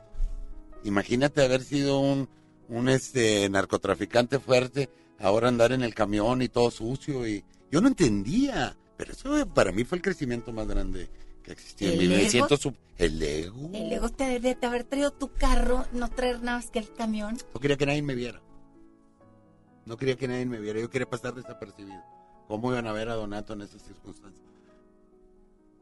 Imagínate 0.83 1.43
haber 1.43 1.63
sido 1.63 1.99
un, 1.99 2.29
un 2.69 2.89
este 2.89 3.49
narcotraficante 3.49 4.39
fuerte, 4.39 4.89
ahora 5.19 5.47
andar 5.47 5.71
en 5.71 5.83
el 5.83 5.93
camión 5.93 6.41
y 6.41 6.49
todo 6.49 6.71
sucio 6.71 7.27
y 7.27 7.43
yo 7.71 7.81
no 7.81 7.87
entendía, 7.87 8.77
pero 8.97 9.11
eso 9.11 9.47
para 9.53 9.71
mí 9.71 9.83
fue 9.83 9.97
el 9.97 10.01
crecimiento 10.01 10.51
más 10.51 10.67
grande 10.67 11.09
que 11.43 11.51
existía 11.51 11.93
en 11.93 12.01
¿El 12.01 12.09
1900 12.09 12.65
ego? 12.65 12.75
el 12.97 13.23
ego. 13.23 13.69
El 13.73 13.91
ego 13.91 14.09
te 14.09 14.25
debe 14.25 14.55
de 14.55 14.67
haber 14.67 14.83
traído 14.83 15.11
tu 15.11 15.31
carro, 15.33 15.85
no 15.93 16.09
traer 16.09 16.41
nada 16.41 16.57
más 16.57 16.69
que 16.69 16.79
el 16.79 16.91
camión. 16.93 17.37
No 17.53 17.59
quería 17.59 17.77
que 17.77 17.85
nadie 17.85 18.01
me 18.01 18.15
viera. 18.15 18.41
No 19.85 19.95
quería 19.95 20.17
que 20.17 20.27
nadie 20.27 20.45
me 20.45 20.59
viera, 20.59 20.81
yo 20.81 20.89
quería 20.89 21.09
pasar 21.09 21.33
desapercibido. 21.33 22.03
¿Cómo 22.47 22.71
iban 22.71 22.87
a 22.87 22.91
ver 22.91 23.09
a 23.09 23.15
Donato 23.15 23.53
en 23.53 23.61
esas 23.61 23.81
circunstancias? 23.81 24.43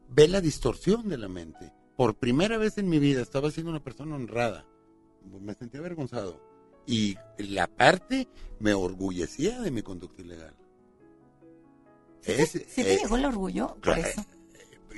Ve 0.08 0.28
la 0.28 0.40
distorsión 0.40 1.08
de 1.08 1.18
la 1.18 1.28
mente. 1.28 1.72
Por 1.96 2.14
primera 2.14 2.58
vez 2.58 2.78
en 2.78 2.88
mi 2.88 2.98
vida 2.98 3.22
estaba 3.22 3.50
siendo 3.50 3.70
una 3.70 3.82
persona 3.82 4.14
honrada. 4.14 4.64
Me 5.40 5.54
sentía 5.54 5.80
avergonzado. 5.80 6.40
Y 6.86 7.16
la 7.38 7.66
parte 7.66 8.28
me 8.60 8.72
orgullecía 8.74 9.60
de 9.60 9.70
mi 9.70 9.82
conducta 9.82 10.22
ilegal. 10.22 10.54
Es- 12.24 12.50
¿Sí 12.50 12.82
te 12.82 12.94
eh, 12.94 12.98
llegó 13.02 13.16
el 13.16 13.24
orgullo? 13.26 13.76
Por 13.82 13.94
cla- 13.94 14.06
eso. 14.08 14.24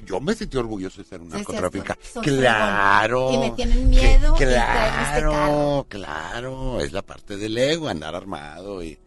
yo 0.04 0.20
me 0.20 0.34
sentí 0.34 0.56
orgulloso 0.56 1.02
de 1.02 1.08
ser 1.08 1.20
un 1.20 1.30
sí, 1.30 1.36
narcotraficante. 1.36 2.02
Claro. 2.22 3.32
Y 3.32 3.38
me 3.38 3.50
tienen 3.52 3.90
miedo 3.90 4.34
Que- 4.34 4.46
traigo 4.46 5.02
este 5.02 5.20
Claro, 5.20 5.86
claro. 5.88 6.80
Es 6.80 6.92
la 6.92 7.02
parte 7.02 7.36
del 7.36 7.56
ego, 7.58 7.88
andar 7.88 8.14
armado 8.14 8.82
y. 8.82 8.98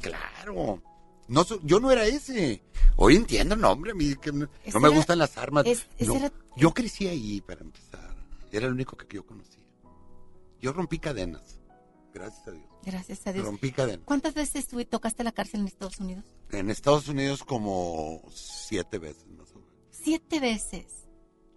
Claro. 0.00 0.82
No, 1.28 1.44
yo 1.64 1.80
no 1.80 1.90
era 1.90 2.04
ese. 2.06 2.62
Hoy 2.96 3.16
entiendo 3.16 3.54
el 3.54 3.60
nombre, 3.60 3.90
a 3.90 3.94
mí 3.94 4.14
que 4.16 4.30
no, 4.32 4.46
no 4.72 4.80
me 4.80 4.88
era- 4.88 4.96
gustan 4.96 5.18
las 5.18 5.36
armas. 5.36 5.66
es- 5.66 5.86
No, 6.00 6.14
era- 6.16 6.32
Yo 6.56 6.72
crecí 6.72 7.08
ahí 7.08 7.40
para 7.40 7.60
empezar. 7.62 8.14
Era 8.52 8.66
el 8.66 8.72
único 8.72 8.96
que 8.96 9.16
yo 9.16 9.26
conocía. 9.26 9.62
Yo 10.60 10.72
rompí 10.72 10.98
cadenas. 10.98 11.60
Gracias 12.18 12.48
a 12.48 12.50
Dios. 12.52 12.64
Gracias 12.82 13.26
a 13.26 13.32
Dios. 13.32 13.44
Rompí 13.46 13.72
cadenas. 13.72 14.04
¿Cuántas 14.06 14.34
veces 14.34 14.66
tú 14.68 14.82
tocaste 14.84 15.22
la 15.24 15.32
cárcel 15.32 15.60
en 15.60 15.66
Estados 15.66 15.98
Unidos? 16.00 16.24
En 16.50 16.70
Estados 16.70 17.08
Unidos 17.08 17.44
como 17.44 18.22
siete 18.32 18.98
veces 18.98 19.26
más 19.36 19.50
o 19.52 19.56
menos. 19.60 19.70
Siete 19.90 20.40
veces. 20.40 20.86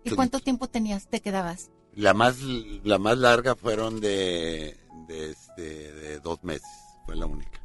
¿Y 0.04 0.10
Sí. 0.10 0.16
cuánto 0.16 0.40
tiempo 0.40 0.68
tenías, 0.68 1.08
te 1.08 1.22
quedabas? 1.22 1.70
La 1.96 2.14
más, 2.14 2.40
la 2.42 2.98
más 3.00 3.18
larga 3.18 3.56
fueron 3.56 4.00
de, 4.02 4.78
de, 5.08 5.32
este, 5.32 5.92
de 5.94 6.20
dos 6.20 6.44
meses. 6.44 6.68
Fue 7.06 7.16
la 7.16 7.26
única. 7.26 7.62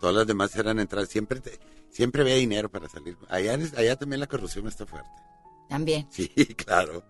Todas 0.00 0.14
las 0.14 0.26
demás 0.26 0.54
eran 0.56 0.78
entradas. 0.78 1.08
Siempre, 1.08 1.40
te- 1.40 1.58
siempre 1.90 2.22
había 2.22 2.36
dinero 2.36 2.70
para 2.70 2.88
salir. 2.88 3.16
Allá, 3.28 3.54
allá 3.76 3.96
también 3.96 4.20
la 4.20 4.26
corrupción 4.26 4.66
está 4.68 4.86
fuerte. 4.86 5.10
También. 5.68 6.06
Sí, 6.10 6.28
claro. 6.56 7.04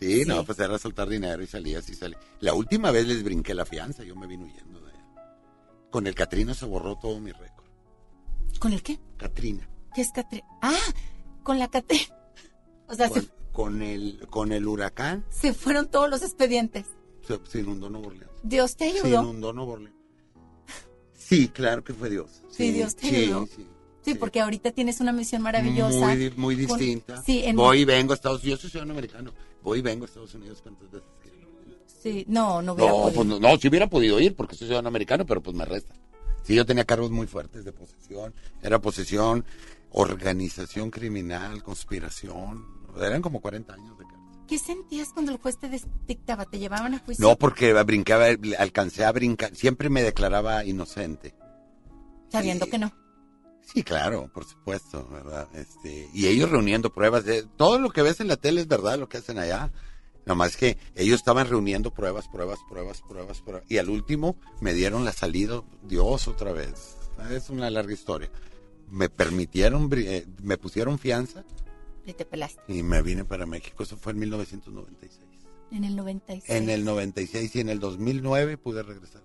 Sí, 0.00 0.22
Sí. 0.22 0.28
no, 0.28 0.44
pues 0.44 0.58
era 0.58 0.78
soltar 0.78 1.08
dinero 1.08 1.42
y 1.42 1.46
salías 1.46 1.88
y 1.90 1.94
salías. 1.94 2.20
La 2.40 2.54
última 2.54 2.90
vez 2.90 3.06
les 3.06 3.22
brinqué 3.22 3.54
la 3.54 3.64
fianza, 3.66 4.02
yo 4.02 4.16
me 4.16 4.26
vine 4.26 4.44
huyendo 4.44 4.80
de 4.80 4.90
allá. 4.90 5.04
Con 5.90 6.06
el 6.06 6.14
Catrina 6.14 6.54
se 6.54 6.64
borró 6.66 6.96
todo 6.96 7.20
mi 7.20 7.32
récord. 7.32 7.66
¿Con 8.58 8.72
el 8.72 8.82
qué? 8.82 8.98
Catrina. 9.18 9.68
¿Qué 9.94 10.00
es 10.02 10.10
Catrina? 10.12 10.46
Ah, 10.62 10.74
con 11.42 11.58
la 11.58 11.68
Catrina. 11.68 12.16
O 12.88 12.94
sea, 12.94 13.08
se, 13.08 13.26
Con, 13.26 13.30
con 13.52 13.82
el, 13.82 14.26
con 14.30 14.52
el 14.52 14.66
huracán 14.66 15.24
se 15.28 15.52
fueron 15.52 15.88
todos 15.90 16.08
los 16.08 16.22
expedientes. 16.22 16.86
se, 17.26 17.38
se 17.46 17.60
inundó 17.60 17.90
Nuevo 17.90 18.08
Orleans. 18.08 18.32
Dios 18.42 18.76
te 18.76 18.90
Se 18.92 19.00
ayudó. 19.06 19.22
inundó 19.22 19.52
Nuevo 19.52 19.72
Orleans. 19.72 19.96
Sí, 21.12 21.48
claro 21.48 21.84
que 21.84 21.92
fue 21.94 22.10
Dios. 22.10 22.42
Sí, 22.50 22.72
Dios 22.72 22.96
te 22.96 23.08
sí, 23.08 23.16
ayudó. 23.16 23.46
sí. 23.46 23.52
Sí, 23.56 23.66
porque 24.18 24.40
ahorita 24.40 24.70
tienes 24.72 25.00
una 25.00 25.12
misión 25.12 25.42
maravillosa. 25.42 26.06
Muy, 26.14 26.30
muy 26.36 26.66
Con- 26.66 26.78
distinta. 26.78 27.22
sí, 27.22 27.42
en- 27.44 27.56
Voy 27.56 27.80
y 27.80 27.84
vengo 27.84 28.12
a 28.12 28.16
Estados 28.16 28.42
Unidos. 28.42 28.58
Yo 28.58 28.62
soy 28.62 28.70
ciudadano 28.70 28.92
americano. 28.92 29.32
Voy 29.62 29.78
y 29.80 29.82
vengo 29.82 30.04
a 30.04 30.06
Estados 30.06 30.34
Unidos 30.34 30.60
cuántas 30.62 30.90
veces. 30.90 31.08
Sí, 32.02 32.24
no, 32.28 32.62
no 32.62 32.72
hubiera 32.72 32.90
No, 32.92 32.96
podido. 33.02 33.14
pues 33.14 33.26
no, 33.28 33.38
no, 33.40 33.56
si 33.58 33.68
hubiera 33.68 33.86
podido 33.88 34.18
ir 34.20 34.34
porque 34.34 34.54
soy 34.56 34.68
ciudadano 34.68 34.88
americano, 34.88 35.26
pero 35.26 35.42
pues 35.42 35.54
me 35.54 35.64
resta. 35.66 35.94
Sí, 36.42 36.54
yo 36.54 36.64
tenía 36.64 36.84
cargos 36.86 37.10
muy 37.10 37.26
fuertes 37.26 37.64
de 37.66 37.72
posesión. 37.72 38.32
Era 38.62 38.80
posesión, 38.80 39.44
organización 39.90 40.90
criminal, 40.90 41.62
conspiración. 41.62 42.64
Eran 42.98 43.20
como 43.20 43.40
40 43.40 43.74
años 43.74 43.98
de 43.98 44.04
cárcel. 44.04 44.20
¿Qué 44.48 44.58
sentías 44.58 45.10
cuando 45.12 45.30
el 45.32 45.38
juez 45.38 45.58
te 45.58 45.68
dictaba? 46.08 46.46
¿Te 46.46 46.58
llevaban 46.58 46.94
a 46.94 46.98
juicio? 47.00 47.24
No, 47.24 47.36
porque 47.36 47.72
brincaba, 47.84 48.26
alcancé 48.58 49.04
a 49.04 49.12
brincar. 49.12 49.54
Siempre 49.54 49.90
me 49.90 50.02
declaraba 50.02 50.64
inocente. 50.64 51.34
Sabiendo 52.30 52.66
que 52.66 52.78
no. 52.78 52.92
Sí, 53.64 53.82
claro, 53.84 54.28
por 54.32 54.44
supuesto, 54.44 55.06
¿verdad? 55.10 55.48
Este, 55.54 56.08
y 56.12 56.26
ellos 56.26 56.50
reuniendo 56.50 56.92
pruebas. 56.92 57.24
de- 57.24 57.44
todo 57.56 57.78
lo 57.78 57.90
que 57.90 58.02
ves 58.02 58.20
en 58.20 58.28
la 58.28 58.36
tele 58.36 58.60
es 58.60 58.66
verdad 58.68 58.98
lo 58.98 59.08
que 59.08 59.18
hacen 59.18 59.38
allá. 59.38 59.70
Nomás 60.26 60.56
que 60.56 60.76
ellos 60.96 61.16
estaban 61.20 61.48
reuniendo 61.48 61.92
pruebas, 61.94 62.28
pruebas, 62.28 62.58
pruebas, 62.68 63.00
pruebas, 63.08 63.40
pruebas. 63.40 63.64
Y 63.70 63.78
al 63.78 63.88
último 63.88 64.36
me 64.60 64.74
dieron 64.74 65.04
la 65.04 65.12
salida, 65.12 65.62
Dios 65.84 66.28
otra 66.28 66.52
vez. 66.52 66.96
Es 67.30 67.48
una 67.50 67.70
larga 67.70 67.92
historia. 67.92 68.30
Me 68.90 69.08
permitieron, 69.08 69.88
eh, 69.96 70.26
me 70.42 70.58
pusieron 70.58 70.98
fianza 70.98 71.44
Y 72.04 72.12
te 72.12 72.24
pelaste. 72.24 72.60
y 72.68 72.82
me 72.82 73.02
vine 73.02 73.24
para 73.24 73.46
México. 73.46 73.82
Eso 73.84 73.96
fue 73.96 74.12
en 74.12 74.18
1996. 74.20 75.20
En 75.70 75.84
el 75.84 75.94
96. 75.96 76.50
En 76.50 76.68
el 76.70 76.84
96 76.84 77.54
y 77.56 77.60
en 77.60 77.68
el 77.68 77.78
2009 77.78 78.58
pude 78.58 78.82
regresar 78.82 79.22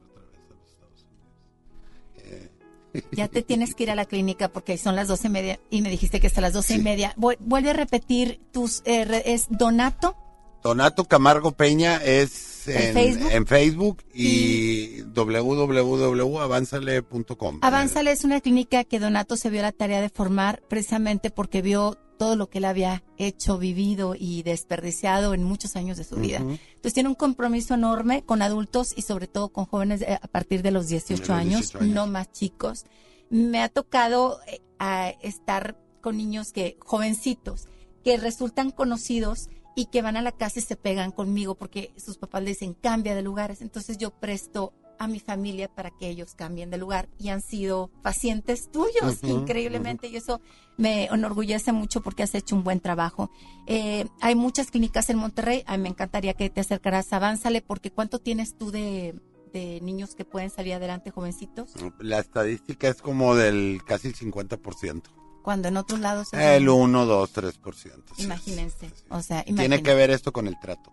Ya 3.11 3.27
te 3.27 3.41
tienes 3.41 3.73
que 3.75 3.83
ir 3.83 3.91
a 3.91 3.95
la 3.95 4.05
clínica 4.05 4.49
porque 4.49 4.77
son 4.77 4.95
las 4.95 5.07
doce 5.07 5.27
y 5.27 5.31
media 5.31 5.59
y 5.69 5.81
me 5.81 5.89
dijiste 5.89 6.19
que 6.19 6.27
hasta 6.27 6.41
las 6.41 6.53
doce 6.53 6.75
y 6.75 6.77
Sí. 6.77 6.83
media. 6.83 7.13
Vu- 7.17 7.37
Vuelve 7.39 7.71
a 7.71 7.73
repetir 7.73 8.39
tus... 8.51 8.81
eh, 8.85 9.23
es 9.25 9.45
Donato. 9.49 10.15
Donato 10.63 11.05
Camargo 11.05 11.51
Peña 11.51 11.97
es 12.03 12.67
¿En 12.67 12.81
en, 12.87 12.93
Facebook? 12.93 13.29
en 13.31 13.45
Facebook 13.45 14.03
y 14.13 15.01
www.avanzale.com. 15.03 17.59
Avánzale 17.61 18.11
es 18.11 18.23
una 18.23 18.41
clínica 18.41 18.83
que 18.83 18.99
Donato 18.99 19.37
se 19.37 19.49
vio 19.49 19.61
la 19.61 19.71
tarea 19.71 20.01
de 20.01 20.09
formar 20.09 20.61
precisamente 20.67 21.29
porque 21.29 21.61
vio 21.61 21.97
todo 22.17 22.35
lo 22.35 22.49
que 22.49 22.59
él 22.59 22.65
había 22.65 23.03
hecho, 23.17 23.57
vivido 23.57 24.15
y 24.17 24.43
desperdiciado 24.43 25.33
en 25.33 25.43
muchos 25.43 25.75
años 25.75 25.97
de 25.97 26.03
su 26.03 26.15
vida. 26.15 26.37
Entonces 26.37 26.93
tiene 26.93 27.09
un 27.09 27.15
compromiso 27.15 27.73
enorme 27.73 28.23
con 28.23 28.41
adultos 28.41 28.93
y 28.95 29.01
sobre 29.01 29.27
todo 29.27 29.49
con 29.49 29.65
jóvenes 29.65 30.01
eh, 30.01 30.17
a 30.21 30.27
partir 30.27 30.61
de 30.61 30.71
los 30.71 30.87
18, 30.87 31.21
De 31.21 31.27
los 31.27 31.29
años, 31.29 31.59
18 31.59 31.79
años. 31.79 31.93
no 31.93 32.07
más 32.07 32.31
chicos. 32.31 32.85
Me 33.29 33.61
ha 33.61 33.69
tocado 33.69 34.39
eh, 34.47 34.61
a 34.79 35.09
estar 35.21 35.77
con 36.01 36.17
niños 36.17 36.51
que 36.51 36.77
jovencitos 36.79 37.67
que 38.03 38.17
resultan 38.17 38.69
conocidos 38.69 39.49
y 39.75 39.87
que 39.87 40.03
van 40.03 40.15
a 40.15 40.21
la 40.21 40.31
casa 40.31 40.59
y 40.59 40.61
se 40.61 40.75
pegan 40.75 41.11
conmigo 41.11 41.55
porque 41.55 41.91
sus 41.97 42.17
papás 42.17 42.43
le 42.43 42.51
dicen 42.51 42.75
cambia 42.75 43.15
de 43.15 43.23
lugares. 43.23 43.61
Entonces 43.61 43.97
yo 43.97 44.11
presto 44.11 44.73
a 44.99 45.07
mi 45.07 45.19
familia 45.19 45.67
para 45.67 45.91
que 45.91 46.07
ellos 46.09 46.33
cambien 46.35 46.69
de 46.69 46.77
lugar 46.77 47.09
y 47.19 47.29
han 47.29 47.41
sido 47.41 47.89
pacientes 48.01 48.69
tuyos 48.71 49.19
increíblemente 49.23 50.07
y 50.07 50.15
eso 50.15 50.39
me 50.77 51.05
enorgullece 51.05 51.71
mucho 51.71 52.01
porque 52.01 52.23
has 52.23 52.35
hecho 52.35 52.55
un 52.55 52.63
buen 52.63 52.79
trabajo. 52.79 53.29
Eh, 53.67 54.05
hay 54.21 54.35
muchas 54.35 54.71
clínicas 54.71 55.09
en 55.09 55.17
Monterrey, 55.17 55.63
a 55.67 55.77
mí 55.77 55.83
me 55.83 55.89
encantaría 55.89 56.33
que 56.33 56.49
te 56.49 56.61
acercaras, 56.61 57.11
avánzale 57.13 57.61
porque 57.61 57.91
¿cuánto 57.91 58.19
tienes 58.19 58.57
tú 58.57 58.71
de, 58.71 59.15
de 59.53 59.79
niños 59.81 60.15
que 60.15 60.25
pueden 60.25 60.49
salir 60.49 60.73
adelante 60.73 61.11
jovencititos? 61.11 61.71
La 61.99 62.19
estadística 62.19 62.87
es 62.87 63.01
como 63.01 63.35
del 63.35 63.81
casi 63.85 64.09
el 64.09 64.15
50%. 64.15 65.01
Cuando 65.43 65.67
en 65.67 65.77
otros 65.77 65.99
lados... 65.99 66.29
El 66.33 66.65
de- 66.65 66.71
1, 66.71 67.05
2, 67.05 67.33
3%. 67.35 68.03
sí. 68.17 68.23
Imagínense, 68.23 68.91
o 69.09 69.21
sea, 69.21 69.43
Tiene 69.43 69.83
que 69.83 69.93
ver 69.93 70.09
esto 70.09 70.31
con 70.33 70.47
el 70.47 70.59
trato. 70.59 70.91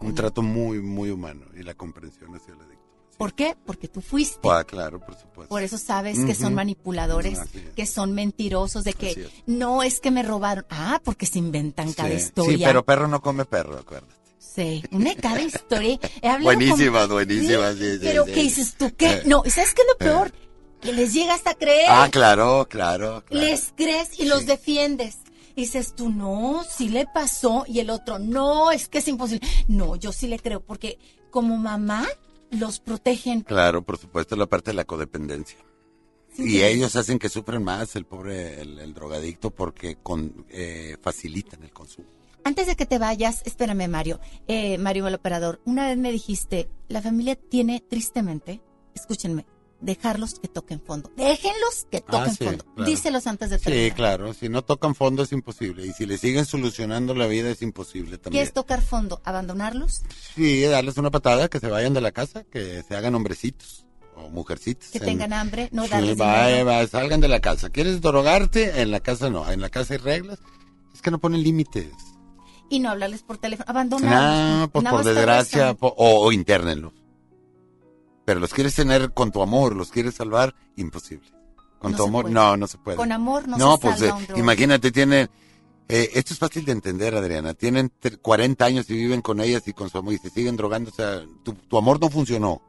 Un 0.00 0.10
Mm. 0.10 0.14
trato 0.14 0.42
muy, 0.42 0.80
muy 0.82 1.10
humano 1.10 1.46
y 1.56 1.62
la 1.62 1.72
comprensión 1.74 2.34
hacia 2.34 2.52
adicto. 2.54 2.75
¿Por 3.16 3.34
qué? 3.34 3.56
Porque 3.64 3.88
tú 3.88 4.00
fuiste. 4.02 4.46
Ah, 4.48 4.64
claro, 4.64 5.00
por 5.00 5.14
supuesto. 5.18 5.48
Por 5.48 5.62
eso 5.62 5.78
sabes 5.78 6.18
que 6.24 6.34
son 6.34 6.54
manipuladores, 6.54 7.38
es. 7.38 7.62
que 7.74 7.86
son 7.86 8.12
mentirosos, 8.12 8.84
de 8.84 8.92
que 8.92 9.10
es. 9.10 9.18
no 9.46 9.82
es 9.82 10.00
que 10.00 10.10
me 10.10 10.22
robaron. 10.22 10.66
Ah, 10.68 11.00
porque 11.02 11.24
se 11.26 11.38
inventan 11.38 11.92
cada 11.92 12.12
historia. 12.12 12.58
Sí, 12.58 12.64
pero 12.64 12.84
perro 12.84 13.08
no 13.08 13.22
come 13.22 13.44
perro, 13.44 13.78
acuérdate. 13.78 14.14
Sí, 14.38 14.82
una 14.90 15.14
cada 15.14 15.40
historia. 15.42 15.98
He 16.22 16.30
con- 16.30 16.42
buenísimas, 16.42 17.08
sí, 17.78 17.92
sí, 17.92 17.98
Pero. 18.00 18.24
¿qué 18.24 18.42
dices 18.42 18.74
tú? 18.78 18.90
¿Qué? 18.96 19.12
Eh. 19.12 19.22
No, 19.26 19.42
¿y 19.44 19.50
¿sabes 19.50 19.74
qué 19.74 19.82
es 19.82 19.88
lo 19.88 19.98
peor? 19.98 20.32
Que 20.80 20.92
les 20.92 21.12
llegas 21.12 21.46
a 21.46 21.54
creer. 21.54 21.86
Ah, 21.88 22.08
claro, 22.10 22.66
claro. 22.68 23.22
claro. 23.26 23.46
Les 23.46 23.72
crees 23.76 24.18
y 24.18 24.26
los 24.26 24.46
defiendes. 24.46 25.18
Y 25.54 25.62
dices 25.62 25.94
tú, 25.94 26.10
no, 26.10 26.64
sí 26.68 26.90
le 26.90 27.06
pasó. 27.06 27.64
Y 27.66 27.80
el 27.80 27.90
otro, 27.90 28.18
no, 28.18 28.72
es 28.72 28.88
que 28.88 28.98
es 28.98 29.08
imposible. 29.08 29.46
No, 29.68 29.96
yo 29.96 30.12
sí 30.12 30.26
le 30.26 30.38
creo, 30.38 30.60
porque 30.60 30.98
como 31.30 31.56
mamá 31.56 32.06
los 32.50 32.80
protegen. 32.80 33.42
Claro, 33.42 33.82
por 33.82 33.98
supuesto, 33.98 34.36
la 34.36 34.46
parte 34.46 34.70
de 34.70 34.76
la 34.76 34.84
codependencia. 34.84 35.58
Sí, 36.32 36.44
y 36.44 36.50
sí. 36.50 36.64
ellos 36.64 36.96
hacen 36.96 37.18
que 37.18 37.28
sufren 37.28 37.64
más 37.64 37.96
el 37.96 38.04
pobre, 38.04 38.60
el, 38.60 38.78
el 38.78 38.92
drogadicto, 38.92 39.50
porque 39.50 39.96
con, 39.96 40.46
eh, 40.50 40.96
facilitan 41.00 41.62
el 41.62 41.70
consumo. 41.70 42.08
Antes 42.44 42.68
de 42.68 42.76
que 42.76 42.86
te 42.86 42.98
vayas, 42.98 43.42
espérame, 43.44 43.88
Mario. 43.88 44.20
Eh, 44.46 44.78
Mario, 44.78 45.08
el 45.08 45.14
operador, 45.14 45.60
una 45.64 45.88
vez 45.88 45.98
me 45.98 46.12
dijiste, 46.12 46.68
la 46.88 47.02
familia 47.02 47.34
tiene, 47.34 47.80
tristemente, 47.80 48.60
escúchenme, 48.94 49.46
dejarlos 49.80 50.38
que 50.38 50.48
toquen 50.48 50.80
fondo. 50.80 51.10
Déjenlos 51.16 51.86
que 51.90 52.00
toquen 52.00 52.20
Ah, 52.20 52.30
sí, 52.30 52.44
fondo. 52.44 52.64
claro. 52.74 52.90
Díselos 52.90 53.26
antes 53.26 53.50
de 53.50 53.58
Sí, 53.58 53.64
terminar. 53.64 53.94
claro, 53.94 54.34
si 54.34 54.48
no 54.48 54.62
tocan 54.62 54.94
fondo 54.94 55.22
es 55.22 55.32
imposible. 55.32 55.86
Y 55.86 55.92
si 55.92 56.06
le 56.06 56.18
siguen 56.18 56.44
solucionando 56.46 57.14
la 57.14 57.26
vida 57.26 57.50
es 57.50 57.62
imposible 57.62 58.12
¿Qué 58.12 58.18
también. 58.18 58.44
es 58.44 58.52
tocar 58.52 58.80
fondo? 58.82 59.20
¿Abandonarlos? 59.24 60.02
Sí, 60.34 60.62
darles 60.62 60.96
una 60.96 61.10
patada, 61.10 61.48
que 61.48 61.60
se 61.60 61.68
vayan 61.68 61.92
de 61.94 62.00
la 62.00 62.12
casa, 62.12 62.44
que 62.44 62.82
se 62.86 62.96
hagan 62.96 63.14
hombrecitos 63.14 63.84
o 64.16 64.30
mujercitos. 64.30 64.88
Que 64.90 64.98
en- 64.98 65.04
tengan 65.04 65.32
hambre, 65.34 65.68
no 65.72 65.84
Sí, 65.84 65.90
darles 65.90 66.18
va, 66.20 66.46
dinero. 66.48 66.66
va, 66.66 66.86
salgan 66.86 67.20
de 67.20 67.28
la 67.28 67.40
casa. 67.40 67.68
¿Quieres 67.70 68.00
drogarte? 68.00 68.80
En 68.80 68.90
la 68.90 69.00
casa 69.00 69.28
no. 69.30 69.50
En 69.50 69.60
la 69.60 69.68
casa 69.68 69.94
hay 69.94 69.98
reglas. 69.98 70.38
Es 70.94 71.02
que 71.02 71.10
no 71.10 71.18
ponen 71.18 71.42
límites. 71.42 71.92
Y 72.70 72.80
no 72.80 72.90
hablarles 72.90 73.22
por 73.22 73.36
teléfono. 73.38 73.66
Abandonarlos. 73.68 74.70
Pues 74.72 74.84
por 74.86 75.04
desgracia, 75.04 75.74
po- 75.74 75.94
o, 75.96 76.24
o 76.26 76.32
internenlos. 76.32 76.92
Pero 78.26 78.40
los 78.40 78.52
quieres 78.52 78.74
tener 78.74 79.12
con 79.14 79.32
tu 79.32 79.40
amor, 79.40 79.74
los 79.74 79.90
quieres 79.90 80.16
salvar, 80.16 80.54
imposible. 80.76 81.30
Con 81.78 81.92
No 81.92 81.96
tu 81.96 82.04
amor, 82.04 82.22
puede. 82.24 82.34
no, 82.34 82.56
no 82.58 82.66
se 82.66 82.76
puede. 82.76 82.96
Con 82.98 83.12
amor 83.12 83.48
no, 83.48 83.56
No, 83.56 83.76
se 83.76 83.82
pues 83.82 83.98
salva 84.00 84.20
eh, 84.20 84.32
un 84.34 84.38
imagínate, 84.40 84.90
tienen, 84.92 85.30
eh, 85.88 86.10
esto 86.14 86.34
es 86.34 86.38
fácil 86.38 86.64
de 86.66 86.72
entender, 86.72 87.14
Adriana, 87.14 87.54
tienen 87.54 87.90
tre- 88.02 88.18
40 88.20 88.64
años 88.64 88.90
y 88.90 88.94
viven 88.94 89.22
con 89.22 89.40
ellas 89.40 89.62
y 89.66 89.72
con 89.72 89.88
su 89.88 89.96
amor 89.96 90.12
y 90.12 90.18
se 90.18 90.28
siguen 90.30 90.56
drogando, 90.56 90.90
o 90.90 90.94
sea, 90.94 91.22
tu, 91.44 91.52
tu 91.54 91.78
amor 91.78 91.98
no 92.00 92.10
funcionó. 92.10 92.60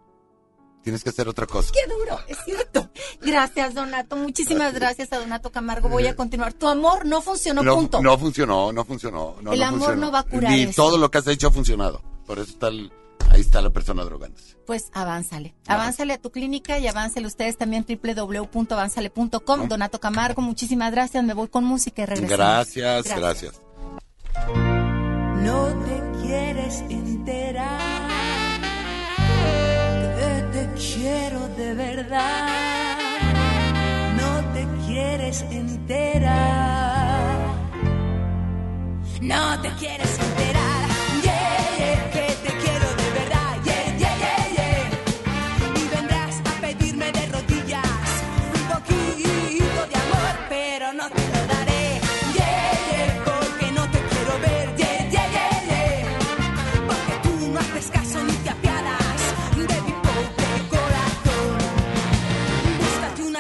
Tienes 0.84 1.04
que 1.04 1.10
hacer 1.10 1.28
otra 1.28 1.46
cosa. 1.48 1.72
Qué 1.74 1.92
duro, 1.92 2.18
es 2.30 2.38
cierto. 2.46 2.90
Gracias, 3.22 3.74
Donato. 3.74 4.16
Muchísimas 4.16 4.74
gracias 4.74 5.12
a 5.12 5.18
Donato 5.20 5.52
Camargo. 5.52 5.90
Voy 5.90 6.08
a 6.08 6.16
continuar. 6.16 6.54
Tu 6.54 6.66
amor 6.66 7.06
no 7.06 7.22
funcionó, 7.22 7.62
no, 7.62 7.76
punto. 7.76 8.02
no 8.02 8.18
funcionó, 8.18 8.72
no 8.72 8.86
funcionó. 8.86 9.36
No, 9.42 9.52
El 9.52 9.60
no 9.60 9.66
amor 9.66 9.80
funcionó. 9.80 10.06
no 10.06 10.12
va 10.14 10.20
a 10.20 10.24
curar 10.24 10.52
Ni 10.52 10.62
eso. 10.64 10.82
todo 10.82 10.98
lo 10.98 11.12
que 11.12 11.18
has 11.18 11.28
hecho 11.28 11.48
ha 11.48 11.52
funcionado. 11.52 12.02
Por 12.26 12.40
eso 12.40 12.52
está 12.52 12.68
el- 12.70 12.90
ahí 13.38 13.42
está 13.42 13.62
la 13.62 13.70
persona 13.70 14.04
drogándose. 14.04 14.56
Pues 14.66 14.90
avánzale. 14.94 15.56
Avánzale 15.68 16.14
a 16.14 16.18
tu 16.18 16.32
clínica 16.32 16.80
y 16.80 16.88
avánzale 16.88 17.28
ustedes 17.28 17.58
también 17.58 17.86
www.avanzale.com. 17.88 19.68
Donato 19.68 20.00
Camargo, 20.00 20.42
muchísimas 20.42 20.92
gracias. 20.92 21.24
Me 21.24 21.34
voy 21.34 21.48
con 21.48 21.64
música 21.64 22.02
y 22.02 22.06
regresamos. 22.06 22.38
Gracias, 22.38 23.16
gracias. 23.16 23.62
No 25.38 25.68
te 25.86 26.02
quieres 26.22 26.84
enterar 26.90 27.80
que 30.18 30.44
te 30.52 30.70
quiero 30.74 31.48
de 31.50 31.74
verdad. 31.76 32.98
No 34.20 34.54
te 34.54 34.68
quieres 34.88 35.42
enterar. 35.52 36.88
No 39.22 39.62
te 39.62 39.70
quieres 39.76 40.20
enterar. 40.20 40.77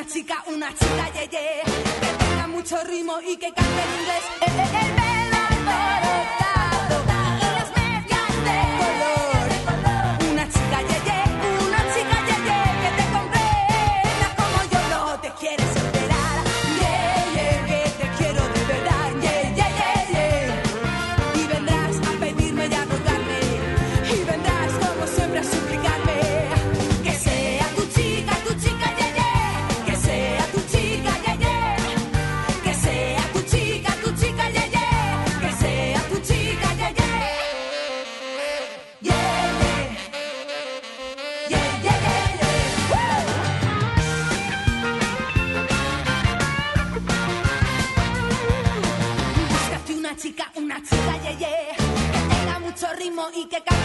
Chica, 0.08 0.44
una 0.48 0.70
chica, 0.74 1.12
yeah, 1.14 1.30
yeah, 1.30 1.64
que 2.00 2.26
tenga 2.26 2.48
mucho 2.48 2.82
ritmo 2.84 3.20
y 3.22 3.36
que 3.38 3.52
cante 3.52 3.82
en 3.84 4.00
inglés. 4.00 4.47
Y 53.38 53.46
que 53.46 53.77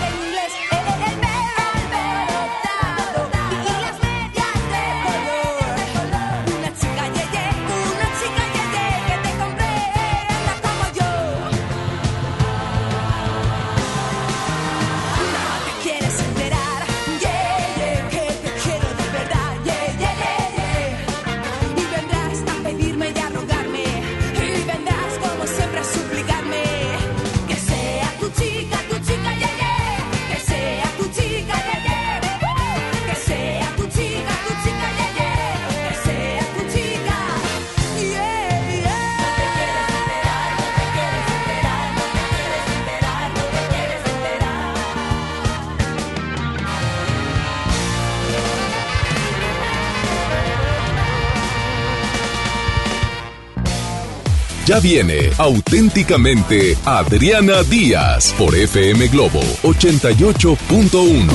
Ya 54.73 54.81
viene 54.81 55.29
auténticamente 55.37 56.79
Adriana 56.87 57.63
Díaz 57.63 58.35
por 58.39 58.55
FM 58.55 59.09
Globo 59.09 59.43
88.1. 59.65 61.29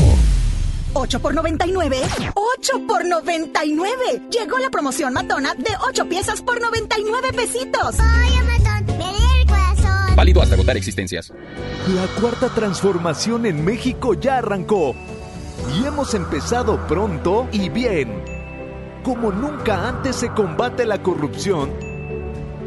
8 0.94 1.20
por 1.20 1.36
99. 1.36 2.02
8 2.34 2.88
por 2.88 3.06
99. 3.06 4.24
Llegó 4.32 4.58
la 4.58 4.72
promoción 4.72 5.14
matona 5.14 5.54
de 5.54 5.70
8 5.88 6.10
piezas 6.10 6.42
por 6.42 6.60
99 6.60 7.32
pesitos. 7.34 7.98
Ay, 8.00 8.32
matón, 8.38 8.98
me 8.98 9.42
el 9.42 9.46
corazón. 9.46 10.16
Válido 10.16 10.42
hasta 10.42 10.56
agotar 10.56 10.76
existencias. 10.76 11.32
La 11.94 12.08
cuarta 12.20 12.50
transformación 12.50 13.46
en 13.46 13.64
México 13.64 14.16
ya 14.16 14.40
arrancó. 14.40 14.96
Y 15.80 15.86
hemos 15.86 16.16
empezado 16.16 16.88
pronto 16.88 17.48
y 17.52 17.70
bien. 17.70 18.20
Como 19.04 19.32
nunca 19.32 19.88
antes 19.88 20.16
se 20.16 20.30
combate 20.30 20.88
la 20.88 21.04
corrupción 21.04 21.87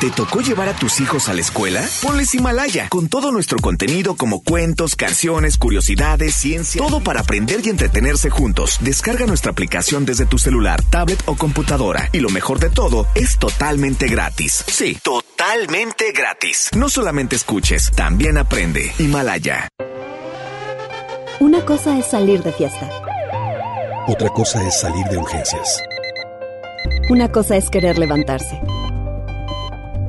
¿Te 0.00 0.08
tocó 0.10 0.40
llevar 0.40 0.66
a 0.70 0.72
tus 0.74 0.98
hijos 1.00 1.28
a 1.28 1.34
la 1.34 1.42
escuela? 1.42 1.86
Ponles 2.00 2.34
Himalaya, 2.34 2.88
con 2.88 3.10
todo 3.10 3.32
nuestro 3.32 3.58
contenido 3.58 4.16
como 4.16 4.42
cuentos, 4.42 4.96
canciones, 4.96 5.58
curiosidades, 5.58 6.34
ciencia, 6.34 6.80
todo 6.80 7.00
para 7.00 7.20
aprender 7.20 7.60
y 7.62 7.68
entretenerse 7.68 8.30
juntos. 8.30 8.78
Descarga 8.80 9.26
nuestra 9.26 9.52
aplicación 9.52 10.06
desde 10.06 10.24
tu 10.24 10.38
celular, 10.38 10.82
tablet 10.88 11.22
o 11.26 11.36
computadora. 11.36 12.08
Y 12.12 12.20
lo 12.20 12.30
mejor 12.30 12.60
de 12.60 12.70
todo, 12.70 13.06
es 13.14 13.36
totalmente 13.36 14.08
gratis. 14.08 14.64
Sí, 14.68 14.96
totalmente 15.02 16.12
gratis. 16.12 16.70
No 16.74 16.88
solamente 16.88 17.36
escuches, 17.36 17.90
también 17.90 18.38
aprende. 18.38 18.94
Himalaya. 18.98 19.68
Una 21.40 21.62
cosa 21.66 21.98
es 21.98 22.06
salir 22.06 22.42
de 22.42 22.54
fiesta. 22.54 22.88
Otra 24.06 24.30
cosa 24.30 24.66
es 24.66 24.80
salir 24.80 25.04
de 25.08 25.18
urgencias. 25.18 25.82
Una 27.10 27.30
cosa 27.30 27.58
es 27.58 27.68
querer 27.68 27.98
levantarse. 27.98 28.62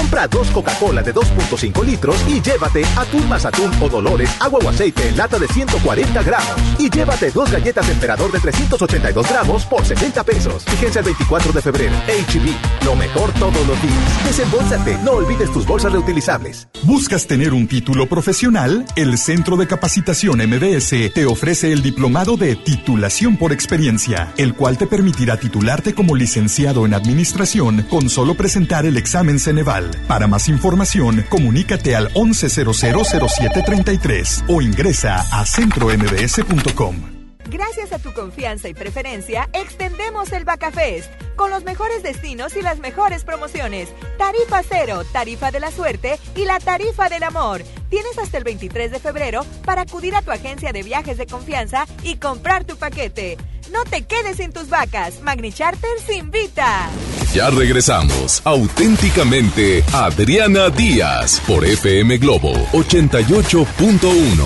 Compra 0.00 0.26
dos 0.26 0.50
Coca-Cola 0.50 1.02
de 1.02 1.14
2.5 1.14 1.84
litros 1.84 2.16
y 2.26 2.40
llévate 2.40 2.82
atún 2.96 3.28
más 3.28 3.44
atún 3.44 3.70
o 3.82 3.88
dolores, 3.90 4.30
agua 4.40 4.58
o 4.64 4.68
aceite 4.70 5.06
en 5.06 5.14
lata 5.14 5.38
de 5.38 5.46
140 5.46 6.22
gramos. 6.22 6.54
Y 6.78 6.88
llévate 6.88 7.30
dos 7.30 7.50
galletas 7.52 7.86
de 7.86 7.92
emperador 7.92 8.32
de 8.32 8.40
382 8.40 9.28
gramos 9.28 9.66
por 9.66 9.84
60 9.84 10.24
pesos. 10.24 10.64
Fíjense 10.64 11.00
el 11.00 11.04
24 11.04 11.52
de 11.52 11.60
febrero. 11.60 11.94
HB, 12.08 12.86
lo 12.86 12.96
mejor 12.96 13.30
todos 13.34 13.66
los 13.66 13.82
días. 13.82 14.24
Desembolsate, 14.24 14.96
no 15.04 15.12
olvides 15.12 15.52
tus 15.52 15.66
bolsas 15.66 15.92
reutilizables. 15.92 16.66
¿Buscas 16.84 17.26
tener 17.26 17.52
un 17.52 17.68
título 17.68 18.08
profesional? 18.08 18.86
El 18.96 19.18
Centro 19.18 19.58
de 19.58 19.66
Capacitación 19.66 20.38
MBS 20.38 21.12
te 21.12 21.26
ofrece 21.26 21.72
el 21.72 21.82
diplomado 21.82 22.38
de 22.38 22.56
titulación 22.56 23.36
por 23.36 23.52
experiencia, 23.52 24.32
el 24.38 24.54
cual 24.54 24.78
te 24.78 24.86
permitirá 24.86 25.36
titularte 25.36 25.94
como 25.94 26.16
licenciado 26.16 26.86
en 26.86 26.94
administración 26.94 27.82
con 27.90 28.08
solo 28.08 28.34
presentar 28.34 28.86
el 28.86 28.96
examen 28.96 29.38
Ceneval. 29.38 29.89
Para 30.08 30.26
más 30.26 30.48
información, 30.48 31.24
comunícate 31.28 31.94
al 31.96 32.08
11000733 32.14 34.44
o 34.48 34.62
ingresa 34.62 35.26
a 35.32 35.44
centrombs.com. 35.46 37.20
Gracias 37.50 37.92
a 37.92 37.98
tu 37.98 38.12
confianza 38.12 38.68
y 38.68 38.74
preferencia, 38.74 39.48
extendemos 39.52 40.32
el 40.32 40.44
Bacafest 40.44 41.10
con 41.34 41.50
los 41.50 41.64
mejores 41.64 42.04
destinos 42.04 42.56
y 42.56 42.62
las 42.62 42.78
mejores 42.78 43.24
promociones. 43.24 43.88
Tarifa 44.18 44.62
cero, 44.62 45.02
tarifa 45.12 45.50
de 45.50 45.58
la 45.58 45.72
suerte 45.72 46.18
y 46.36 46.44
la 46.44 46.60
tarifa 46.60 47.08
del 47.08 47.24
amor. 47.24 47.62
Tienes 47.88 48.16
hasta 48.18 48.38
el 48.38 48.44
23 48.44 48.92
de 48.92 49.00
febrero 49.00 49.44
para 49.64 49.82
acudir 49.82 50.14
a 50.14 50.22
tu 50.22 50.30
agencia 50.30 50.72
de 50.72 50.84
viajes 50.84 51.18
de 51.18 51.26
confianza 51.26 51.86
y 52.04 52.16
comprar 52.16 52.64
tu 52.64 52.76
paquete. 52.76 53.36
No 53.72 53.84
te 53.84 54.02
quedes 54.02 54.38
sin 54.38 54.52
tus 54.52 54.68
vacas. 54.68 55.20
Magni 55.22 55.52
Charters 55.52 56.10
invita. 56.10 56.90
Ya 57.32 57.48
regresamos. 57.50 58.42
Auténticamente 58.44 59.84
Adriana 59.92 60.70
Díaz 60.70 61.40
por 61.46 61.64
FM 61.64 62.18
Globo 62.18 62.52
88.1. 62.72 64.44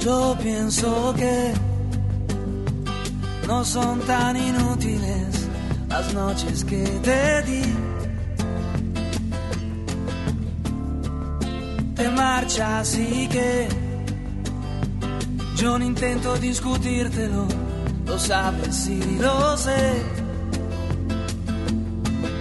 Yo 0.00 0.36
pienso 0.40 1.12
que 1.18 1.52
no 3.48 3.64
son 3.64 3.98
tan 4.00 4.36
inútiles 4.36 5.48
las 5.88 6.12
noches 6.12 6.64
que 6.64 6.84
te 7.02 7.42
di. 7.48 7.62
Te 11.96 12.08
marchas 12.10 12.94
y 12.98 13.26
que 13.26 13.68
yo 15.56 15.78
no 15.78 15.84
intento 15.84 16.36
discutírtelo, 16.36 17.46
lo 18.04 18.18
sabes 18.18 18.86
y 18.86 19.18
lo 19.18 19.56
sé. 19.56 20.02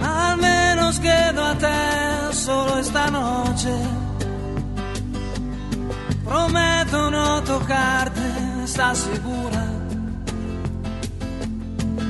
Al 0.03 0.38
menos 0.38 0.99
quedo 0.99 1.41
a 1.45 1.55
te 1.57 2.35
solo 2.35 2.79
esta 2.79 3.09
noche. 3.09 3.73
Prometo 6.25 7.09
no 7.09 7.41
tocarte, 7.43 8.27
¿estás 8.65 8.97
segura? 8.97 9.86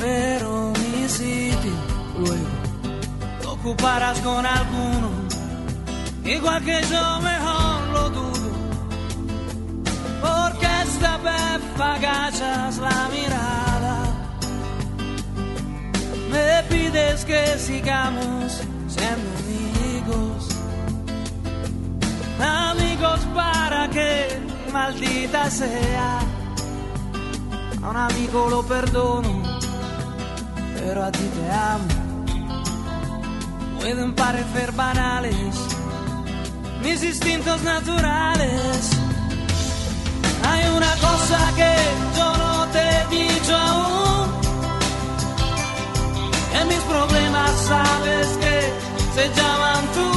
Pero 0.00 0.72
mi 0.80 1.08
sitio 1.08 1.72
luego 2.18 2.56
lo 3.42 3.52
ocuparás 3.52 4.18
con 4.20 4.44
alguno, 4.44 5.10
igual 6.24 6.64
que 6.64 6.80
yo 6.90 7.20
mejor 7.20 7.88
lo 7.92 8.10
dudo. 8.10 8.50
Porque 10.20 10.66
esta 10.82 11.16
vez 11.18 11.60
la 12.78 13.08
mirada, 13.12 13.96
me 16.32 16.62
pides 16.70 17.24
que 17.24 17.58
sigamos 17.58 18.60
siendo 18.88 19.28
amigos 19.38 20.60
amigos 22.40 23.20
para 23.34 23.88
que 23.90 24.28
maldita 24.72 25.50
sea. 25.50 26.20
A 27.82 27.90
un 27.90 27.96
amigo 27.96 28.48
lo 28.50 28.62
perdono, 28.62 29.42
pero 30.84 31.04
a 31.04 31.10
ti 31.10 31.26
te 31.36 31.50
amo. 31.50 31.86
Pueden 33.80 34.14
parecer 34.14 34.72
banales 34.72 35.54
mis 36.82 37.02
instintos 37.02 37.62
naturales. 37.62 38.90
Hay 40.48 40.62
una 40.76 40.92
cosa 41.06 41.38
que 41.56 41.72
yo 42.16 42.36
no 42.36 42.66
te 42.74 42.80
he 42.80 43.06
dicho 43.18 43.56
aún. 43.56 44.28
En 46.60 46.68
mis 46.68 46.82
problemas 46.94 47.50
sabes 47.68 48.26
que 48.42 48.56
se 49.16 49.24
llaman 49.36 49.82
tú. 49.96 50.10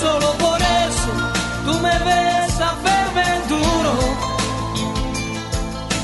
Solo 0.00 0.32
por 0.44 0.60
eso 0.60 1.10
tú 1.66 1.72
me 1.86 1.96
ves 2.08 2.60
a 2.60 2.72
duro 3.48 3.94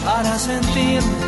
para 0.04 0.38
sentirme 0.38 1.27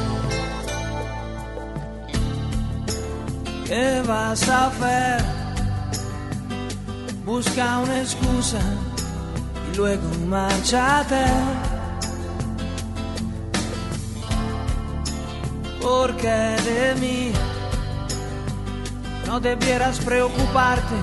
¿Qué 3.71 4.03
vas 4.05 4.49
a 4.49 4.67
hacer? 4.67 5.23
Busca 7.23 7.79
una 7.79 8.01
excusa 8.01 8.59
y 9.71 9.77
luego 9.77 10.09
márchate. 10.27 11.23
Porque 15.81 16.27
de 16.27 16.95
mí 16.99 17.31
no 19.25 19.39
debieras 19.39 19.99
preocuparte, 19.99 20.97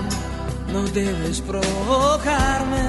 no 0.70 0.82
debes 0.88 1.40
provocarme 1.40 2.84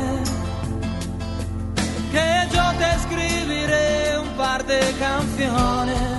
que 2.12 2.54
yo 2.54 2.64
te 2.80 2.96
escribiré 2.96 4.20
un 4.20 4.28
par 4.36 4.66
de 4.66 4.82
canciones 5.00 6.19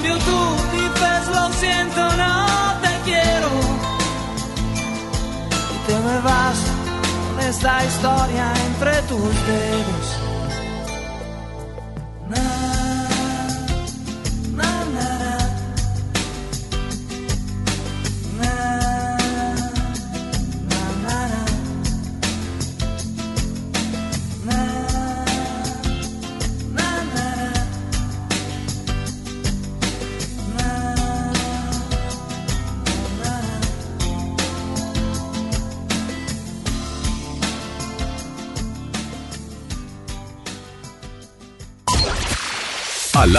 cambio 0.00 0.16
tú 0.18 0.56
dices 0.72 1.28
lo 1.28 1.52
siento, 1.52 2.00
no 2.16 2.46
te 2.80 3.10
quiero. 3.10 3.50
Y 5.74 5.86
te 5.86 5.98
me 5.98 6.20
vas 6.20 6.58
con 7.28 7.40
esta 7.46 7.84
historia 7.84 8.52
entre 8.66 9.02
tus 9.02 9.34
dedos. 9.46 10.09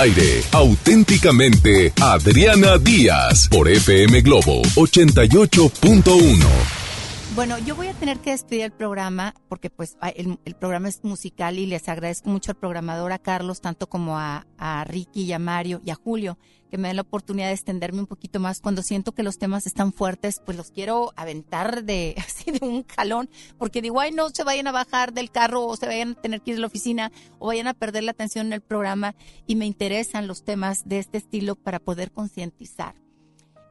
Aire, 0.01 0.43
auténticamente, 0.51 1.93
Adriana 2.01 2.79
Díaz, 2.79 3.47
por 3.47 3.69
FM 3.69 4.21
Globo 4.21 4.63
88.1. 4.75 6.80
Bueno, 7.33 7.57
yo 7.59 7.77
voy 7.77 7.87
a 7.87 7.93
tener 7.93 8.19
que 8.19 8.31
despedir 8.31 8.63
el 8.63 8.71
programa 8.73 9.33
porque 9.47 9.69
pues 9.69 9.95
el, 10.15 10.37
programa 10.55 10.89
es 10.89 11.01
musical 11.05 11.59
y 11.59 11.65
les 11.65 11.87
agradezco 11.87 12.29
mucho 12.29 12.51
al 12.51 12.57
programador, 12.57 13.13
a 13.13 13.19
Carlos, 13.19 13.61
tanto 13.61 13.87
como 13.87 14.19
a, 14.19 14.45
Ricky 14.85 15.23
y 15.23 15.31
a 15.31 15.39
Mario 15.39 15.79
y 15.85 15.91
a 15.91 15.95
Julio, 15.95 16.37
que 16.69 16.77
me 16.77 16.89
den 16.89 16.97
la 16.97 17.03
oportunidad 17.03 17.47
de 17.47 17.53
extenderme 17.53 18.01
un 18.01 18.07
poquito 18.07 18.41
más. 18.41 18.59
Cuando 18.59 18.83
siento 18.83 19.13
que 19.13 19.23
los 19.23 19.37
temas 19.37 19.65
están 19.65 19.93
fuertes, 19.93 20.41
pues 20.45 20.57
los 20.57 20.71
quiero 20.71 21.13
aventar 21.15 21.85
de 21.85 22.15
así 22.27 22.51
de 22.51 22.65
un 22.65 22.83
calón, 22.83 23.29
porque 23.57 23.81
digo, 23.81 24.01
ay, 24.01 24.11
no 24.11 24.29
se 24.31 24.43
vayan 24.43 24.67
a 24.67 24.73
bajar 24.73 25.13
del 25.13 25.31
carro 25.31 25.65
o 25.65 25.77
se 25.77 25.85
vayan 25.85 26.11
a 26.11 26.21
tener 26.21 26.41
que 26.41 26.51
ir 26.51 26.57
a 26.57 26.59
la 26.59 26.67
oficina 26.67 27.13
o 27.39 27.47
vayan 27.47 27.67
a 27.67 27.73
perder 27.73 28.03
la 28.03 28.11
atención 28.11 28.47
en 28.47 28.53
el 28.53 28.61
programa 28.61 29.15
y 29.47 29.55
me 29.55 29.65
interesan 29.65 30.27
los 30.27 30.43
temas 30.43 30.83
de 30.85 30.99
este 30.99 31.19
estilo 31.19 31.55
para 31.55 31.79
poder 31.79 32.11
concientizar. 32.11 32.95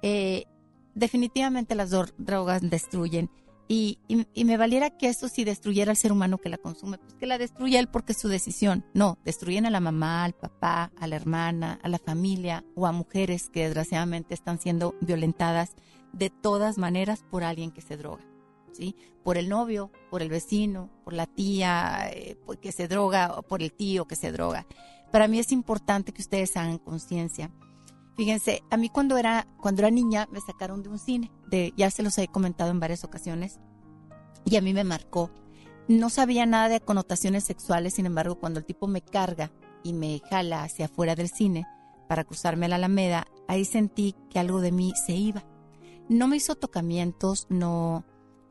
Eh, 0.01 0.47
definitivamente 0.95 1.75
las 1.75 1.91
drogas 2.17 2.63
destruyen. 2.63 3.31
Y, 3.73 3.99
y- 4.09 4.45
me 4.45 4.57
valiera 4.57 4.91
que 4.91 5.07
eso 5.07 5.29
si 5.29 5.45
destruyera 5.45 5.93
al 5.93 5.97
ser 5.97 6.11
humano 6.11 6.39
que 6.39 6.49
la 6.49 6.59
consume, 6.59 6.99
pues 6.99 7.15
que 7.15 7.27
la 7.27 7.39
destruya 7.39 7.79
él 7.79 7.87
porque 7.87 8.11
es 8.15 8.19
su 8.19 8.27
decisión. 8.27 8.85
No, 8.95 9.17
destruyen 9.25 9.65
a 9.65 9.71
la 9.71 9.79
mamá, 9.79 10.25
al 10.25 10.33
papá, 10.33 10.91
a 10.99 11.07
la 11.07 11.15
hermana, 11.15 11.79
a 11.81 11.89
la 11.89 12.01
familia 12.01 12.65
o 12.75 12.89
a 12.89 12.91
mujeres 12.93 13.49
que 13.49 13.63
desgraciadamente 13.67 14.35
están 14.35 14.59
siendo 14.59 14.97
violentadas 15.01 15.77
de 16.13 16.31
todas 16.31 16.79
maneras 16.79 17.23
por 17.31 17.45
alguien 17.45 17.71
que 17.71 17.81
se 17.81 17.97
droga. 17.97 18.25
¿Sí? 18.73 18.97
Por 19.23 19.37
el 19.37 19.49
novio, 19.49 19.93
por 20.11 20.21
el 20.23 20.31
vecino, 20.31 20.91
por 21.05 21.13
la 21.13 21.27
tía 21.27 22.11
eh, 22.11 22.37
que 22.61 22.73
se 22.73 22.89
droga 22.89 23.35
o 23.39 23.43
por 23.45 23.63
el 23.63 23.73
tío 23.73 24.05
que 24.07 24.17
se 24.17 24.33
droga. 24.33 24.67
Para 25.13 25.29
mí 25.29 25.39
es 25.39 25.53
importante 25.53 26.11
que 26.13 26.23
ustedes 26.23 26.57
hagan 26.57 26.79
conciencia. 26.79 27.53
Fíjense, 28.21 28.63
a 28.69 28.77
mí 28.77 28.91
cuando 28.91 29.17
era, 29.17 29.49
cuando 29.63 29.81
era 29.81 29.91
niña 29.91 30.29
me 30.31 30.43
sacaron 30.43 30.83
de 30.83 30.91
un 30.91 30.99
cine, 30.99 31.33
de, 31.51 31.73
ya 31.75 31.91
se 31.91 32.03
los 32.03 32.19
he 32.19 32.29
comentado 32.29 32.71
en 32.71 32.79
varias 32.79 33.03
ocasiones, 33.03 33.61
y 34.45 34.57
a 34.57 34.61
mí 34.61 34.75
me 34.75 34.85
marcó. 34.85 35.31
No 35.89 36.11
sabía 36.11 36.45
nada 36.45 36.69
de 36.69 36.83
connotaciones 36.83 37.45
sexuales, 37.45 37.95
sin 37.95 38.05
embargo, 38.05 38.35
cuando 38.35 38.59
el 38.59 38.67
tipo 38.67 38.87
me 38.87 39.01
carga 39.01 39.51
y 39.83 39.95
me 39.95 40.21
jala 40.29 40.65
hacia 40.65 40.85
afuera 40.85 41.15
del 41.15 41.31
cine 41.31 41.67
para 42.09 42.25
cruzarme 42.25 42.69
la 42.69 42.77
Alameda, 42.77 43.27
ahí 43.49 43.65
sentí 43.65 44.15
que 44.29 44.39
algo 44.39 44.61
de 44.61 44.73
mí 44.73 44.93
se 45.07 45.13
iba. 45.13 45.43
No 46.11 46.29
me 46.29 46.37
hizo 46.37 46.57
tocamientos, 46.57 47.47
no, 47.49 48.05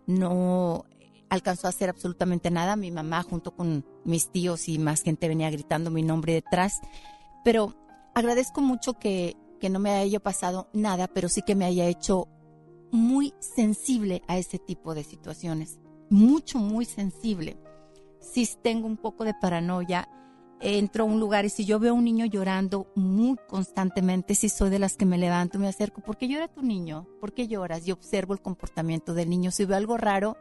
no 0.07 0.85
alcanzó 1.29 1.67
a 1.67 1.69
hacer 1.69 1.89
absolutamente 1.89 2.49
nada. 2.49 2.75
Mi 2.75 2.89
mamá 2.89 3.21
junto 3.21 3.55
con 3.55 3.85
mis 4.03 4.31
tíos 4.31 4.67
y 4.67 4.79
más 4.79 5.03
gente 5.03 5.27
venía 5.27 5.51
gritando 5.51 5.91
mi 5.91 6.01
nombre 6.01 6.33
detrás, 6.33 6.73
pero 7.43 7.75
agradezco 8.15 8.61
mucho 8.61 8.95
que, 8.95 9.37
que 9.60 9.69
no 9.69 9.80
me 9.80 9.91
haya 9.91 10.19
pasado 10.19 10.69
nada, 10.73 11.07
pero 11.07 11.30
sí 11.30 11.41
que 11.41 11.56
me 11.56 11.65
haya 11.65 11.86
hecho 11.86 12.27
muy 12.91 13.34
sensible 13.40 14.23
a 14.27 14.38
ese 14.38 14.57
tipo 14.57 14.95
de 14.95 15.03
situaciones. 15.03 15.80
Mucho, 16.10 16.60
muy 16.60 16.86
sensible. 16.86 17.57
Si 18.19 18.48
tengo 18.61 18.88
un 18.88 18.98
poco 18.98 19.23
de 19.23 19.34
paranoia, 19.34 20.10
entro 20.60 21.03
a 21.03 21.07
un 21.07 21.19
lugar 21.19 21.45
y 21.45 21.49
si 21.49 21.65
yo 21.65 21.80
veo 21.80 21.91
a 21.91 21.95
un 21.95 22.03
niño 22.03 22.26
llorando 22.26 22.91
muy 22.95 23.38
constantemente, 23.48 24.36
si 24.36 24.49
soy 24.49 24.69
de 24.69 24.80
las 24.80 24.98
que 24.98 25.06
me 25.06 25.18
levanto, 25.18 25.60
me 25.60 25.68
acerco, 25.68 26.02
¿por 26.02 26.18
qué 26.18 26.27
llora 26.27 26.48
tu 26.48 26.61
niño? 26.61 27.07
¿Por 27.19 27.34
qué 27.34 27.48
lloras? 27.48 27.88
Y 27.88 27.91
observo 27.91 28.34
el 28.34 28.41
comportamiento 28.41 29.14
del 29.14 29.30
niño. 29.30 29.52
Si 29.52 29.65
veo 29.65 29.77
algo 29.77 29.98
raro, 29.98 30.38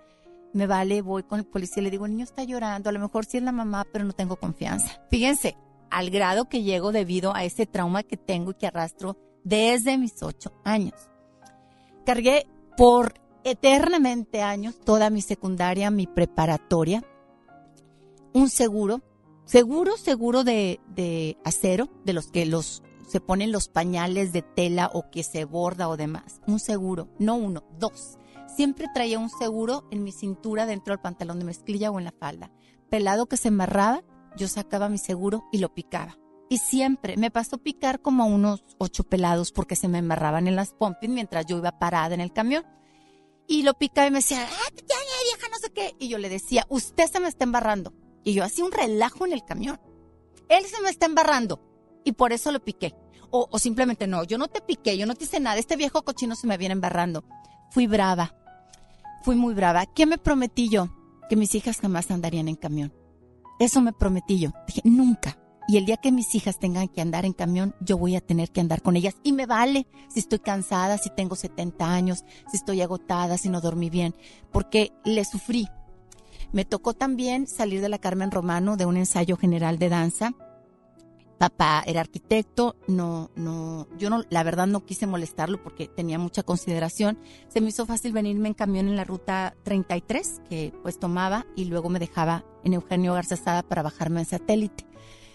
me 0.53 0.66
vale, 0.66 1.03
voy 1.03 1.23
con 1.23 1.39
el 1.39 1.47
policía 1.47 1.81
y 1.81 1.85
le 1.85 1.90
digo, 1.90 2.07
el 2.07 2.12
niño 2.12 2.24
está 2.24 2.43
llorando, 2.45 2.89
a 2.89 2.93
lo 2.93 3.01
mejor 3.01 3.27
sí 3.27 3.36
es 3.36 3.43
la 3.43 3.53
mamá, 3.53 3.86
pero 3.93 4.05
no 4.05 4.12
tengo 4.12 4.36
confianza. 4.36 5.01
Fíjense, 5.11 5.57
al 5.90 6.10
grado 6.10 6.48
que 6.48 6.62
llego 6.62 6.93
debido 6.93 7.35
a 7.35 7.44
ese 7.44 7.66
trauma 7.66 8.02
que 8.02 8.16
tengo 8.16 8.52
y 8.52 8.55
que 8.55 8.66
arrastro 8.66 9.16
desde 9.44 9.98
mis 9.98 10.23
ocho 10.23 10.52
años. 10.65 11.09
Cargué 12.05 12.47
por 12.77 13.15
eternamente 13.44 14.43
años 14.43 14.78
toda 14.81 15.10
mi 15.10 15.23
secundaria, 15.23 15.90
mi 15.90 16.06
preparatoria, 16.06 17.02
un 18.32 18.51
seguro, 18.51 19.02
seguro, 19.44 19.97
seguro 19.97 20.44
de, 20.44 20.81
de 20.89 21.39
acero, 21.44 21.89
de 22.05 22.12
los 22.12 22.31
que 22.31 22.47
los 22.47 22.82
se 23.09 23.20
ponen 23.20 23.52
los 23.52 23.69
pañales 23.69 24.32
de 24.32 24.43
tela 24.43 24.90
o 24.93 25.10
que 25.10 25.23
se 25.23 25.47
borda 25.47 25.89
o 25.89 25.97
demás. 25.97 26.40
Un 26.47 26.60
seguro, 26.60 27.09
no 27.19 27.36
uno, 27.36 27.65
dos. 27.78 28.19
Siempre 28.55 28.86
traía 28.93 29.19
un 29.19 29.31
seguro 29.31 29.85
en 29.90 30.05
mi 30.05 30.12
cintura 30.12 30.66
dentro 30.66 30.93
del 30.93 31.01
pantalón 31.01 31.39
de 31.39 31.47
mezclilla 31.47 31.90
o 31.90 31.98
en 31.98 32.05
la 32.05 32.12
falda. 32.12 32.51
Pelado 32.90 33.27
que 33.27 33.39
se 33.39 33.48
amarraba, 33.48 34.02
yo 34.36 34.48
sacaba 34.48 34.88
mi 34.88 34.98
seguro 34.98 35.44
y 35.52 35.59
lo 35.59 35.74
picaba. 35.74 36.18
Y 36.48 36.59
siempre 36.59 37.16
me 37.16 37.30
pasó 37.30 37.59
picar 37.59 38.00
como 38.00 38.26
unos 38.26 38.64
ocho 38.78 39.05
pelados 39.05 39.52
porque 39.52 39.76
se 39.76 39.88
me 39.88 39.98
amarraban 39.98 40.48
en 40.48 40.56
las 40.56 40.72
pompis 40.72 41.10
mientras 41.10 41.44
yo 41.46 41.59
iba 41.59 41.78
parada 41.78 42.14
en 42.14 42.20
el 42.20 42.32
camión. 42.32 42.64
Y 43.46 43.62
lo 43.62 43.74
picaba 43.74 44.06
y 44.06 44.10
me 44.10 44.18
decía, 44.18 44.46
¡ah, 44.46 44.70
vieja, 44.72 45.48
no 45.50 45.59
sé 45.59 45.70
qué! 45.72 45.94
Y 45.98 46.09
yo 46.09 46.18
le 46.18 46.28
decía, 46.28 46.66
usted 46.68 47.06
se 47.10 47.20
me 47.20 47.28
está 47.28 47.44
embarrando. 47.44 47.92
Y 48.24 48.34
yo 48.34 48.44
hacía 48.44 48.64
un 48.64 48.72
relajo 48.72 49.26
en 49.26 49.32
el 49.32 49.44
camión. 49.44 49.80
Él 50.48 50.64
se 50.66 50.80
me 50.82 50.90
está 50.90 51.06
embarrando. 51.06 51.62
Y 52.05 52.12
por 52.12 52.32
eso 52.32 52.52
lo 52.52 52.64
piqué. 52.64 52.94
O, 53.30 53.48
o 53.50 53.59
simplemente 53.59 54.06
no, 54.06 54.24
yo 54.24 54.38
no 54.38 54.48
te 54.48 54.62
piqué, 54.62 54.96
yo 54.96 55.06
no 55.06 55.14
te 55.14 55.24
hice 55.24 55.40
nada. 55.40 55.59
Este 55.59 55.76
viejo 55.76 56.02
cochino 56.02 56.34
se 56.34 56.46
me 56.46 56.56
viene 56.56 56.72
embarrando. 56.72 57.24
Fui 57.70 57.86
brava. 57.86 58.34
Fui 59.22 59.36
muy 59.36 59.55
brava. 59.55 59.84
¿Qué 59.86 60.06
me 60.06 60.18
prometí 60.18 60.68
yo? 60.68 60.88
Que 61.28 61.36
mis 61.36 61.55
hijas 61.55 61.80
jamás 61.80 62.10
andarían 62.10 62.48
en 62.48 62.56
camión. 62.56 62.97
Eso 63.59 63.80
me 63.80 63.93
prometí 63.93 64.39
yo. 64.39 64.51
Dije, 64.66 64.82
nunca. 64.85 65.39
Y 65.68 65.76
el 65.76 65.85
día 65.85 65.98
que 65.98 66.12
mis 66.12 66.35
hijas 66.35 66.59
tengan 66.59 66.89
que 66.89 67.02
andar 67.02 67.26
en 67.26 67.35
camión, 67.35 67.74
yo 67.80 67.98
voy 67.98 68.16
a 68.16 68.22
tener 68.22 68.51
que 68.51 68.60
andar 68.60 68.80
con 68.80 68.97
ellas. 68.97 69.16
Y 69.22 69.32
me 69.32 69.44
vale 69.44 69.86
si 70.09 70.20
estoy 70.20 70.39
cansada, 70.39 70.97
si 70.97 71.10
tengo 71.10 71.36
70 71.36 71.85
años, 71.93 72.24
si 72.51 72.56
estoy 72.56 72.80
agotada, 72.80 73.36
si 73.36 73.51
no 73.51 73.60
dormí 73.60 73.90
bien, 73.90 74.14
porque 74.51 74.93
le 75.05 75.24
sufrí. 75.26 75.68
Me 76.52 76.64
tocó 76.64 76.94
también 76.94 77.47
salir 77.47 77.82
de 77.82 77.90
la 77.90 77.98
Carmen 77.98 78.30
Romano 78.30 78.78
de 78.78 78.86
un 78.86 78.97
ensayo 78.97 79.36
general 79.36 79.78
de 79.78 79.90
danza. 79.90 80.32
Papá 81.39 81.85
era 81.86 82.01
arquitecto, 82.01 82.74
no, 82.89 83.31
no, 83.36 83.86
yo 83.97 84.10
no, 84.10 84.24
la 84.28 84.43
verdad 84.43 84.66
no 84.66 84.85
quise 84.85 85.06
molestarlo 85.06 85.62
porque 85.62 85.86
tenía 85.86 86.19
mucha 86.19 86.43
consideración. 86.43 87.16
Se 87.48 87.60
me 87.60 87.69
hizo 87.69 87.86
fácil 87.86 88.12
venirme 88.12 88.48
en 88.48 88.55
camión 88.55 88.89
en 88.89 88.97
la 88.97 89.05
ruta 89.05 89.55
33, 89.62 90.43
que 90.48 90.73
pues 90.82 90.98
tomaba 90.98 91.47
y 91.55 91.66
luego 91.66 91.90
me 91.90 92.01
dejaba 92.01 92.44
en 92.65 92.74
Eugenio 92.74 93.15
Garza 93.15 93.36
Sada 93.36 93.62
para 93.62 93.82
bajarme 93.82 94.20
en 94.20 94.27
satélite. 94.27 94.85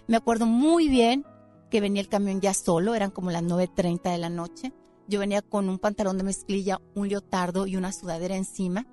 Me 0.07 0.17
acuerdo 0.17 0.45
muy 0.45 0.89
bien 0.89 1.25
que 1.71 1.79
venía 1.79 2.01
el 2.01 2.09
camión 2.09 2.41
ya 2.41 2.53
solo, 2.53 2.95
eran 2.95 3.09
como 3.09 3.31
las 3.31 3.43
9.30 3.43 4.11
de 4.11 4.17
la 4.17 4.29
noche. 4.29 4.73
Yo 5.07 5.19
venía 5.19 5.41
con 5.41 5.69
un 5.69 5.79
pantalón 5.79 6.17
de 6.17 6.23
mezclilla, 6.23 6.81
un 6.95 7.07
leotardo 7.07 7.65
y 7.65 7.77
una 7.77 7.93
sudadera 7.93 8.35
encima. 8.35 8.85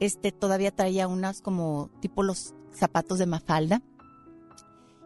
Este 0.00 0.32
todavía 0.32 0.70
traía 0.70 1.06
unas 1.06 1.42
como 1.42 1.90
tipo 2.00 2.22
los 2.22 2.54
zapatos 2.72 3.18
de 3.18 3.26
mafalda. 3.26 3.82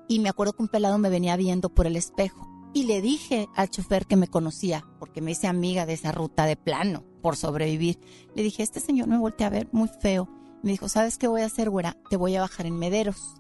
Y 0.09 0.19
me 0.21 0.29
acuerdo 0.29 0.53
que 0.53 0.63
un 0.63 0.69
pelado 0.69 0.99
me 0.99 1.11
venía 1.11 1.37
viendo 1.37 1.69
por 1.69 1.87
el 1.87 1.97
espejo. 1.97 2.49
Y 2.73 2.85
le 2.85 3.01
dije 3.01 3.49
al 3.55 3.71
chofer 3.71 4.07
que 4.07 4.17
me 4.17 4.29
conocía, 4.29 4.85
porque 4.99 5.21
me 5.21 5.31
hice 5.31 5.47
amiga 5.47 5.87
de 5.87 5.93
esa 5.93 6.13
ruta 6.13 6.45
de 6.45 6.57
plano, 6.57 7.05
por 7.23 7.37
sobrevivir. 7.37 8.01
Le 8.35 8.43
dije, 8.43 8.63
este 8.63 8.81
señor 8.81 9.07
me 9.07 9.19
voltea 9.19 9.47
a 9.47 9.51
ver 9.51 9.69
muy 9.73 9.89
feo. 9.89 10.29
Me 10.63 10.73
dijo, 10.73 10.89
¿sabes 10.89 11.19
qué 11.19 11.29
voy 11.29 11.43
a 11.43 11.47
hacer, 11.47 11.71
güera? 11.71 11.97
Te 12.11 12.17
voy 12.17 12.35
a 12.37 12.41
bajar 12.41 12.67
en 12.67 12.79
Mederos. 12.79 13.37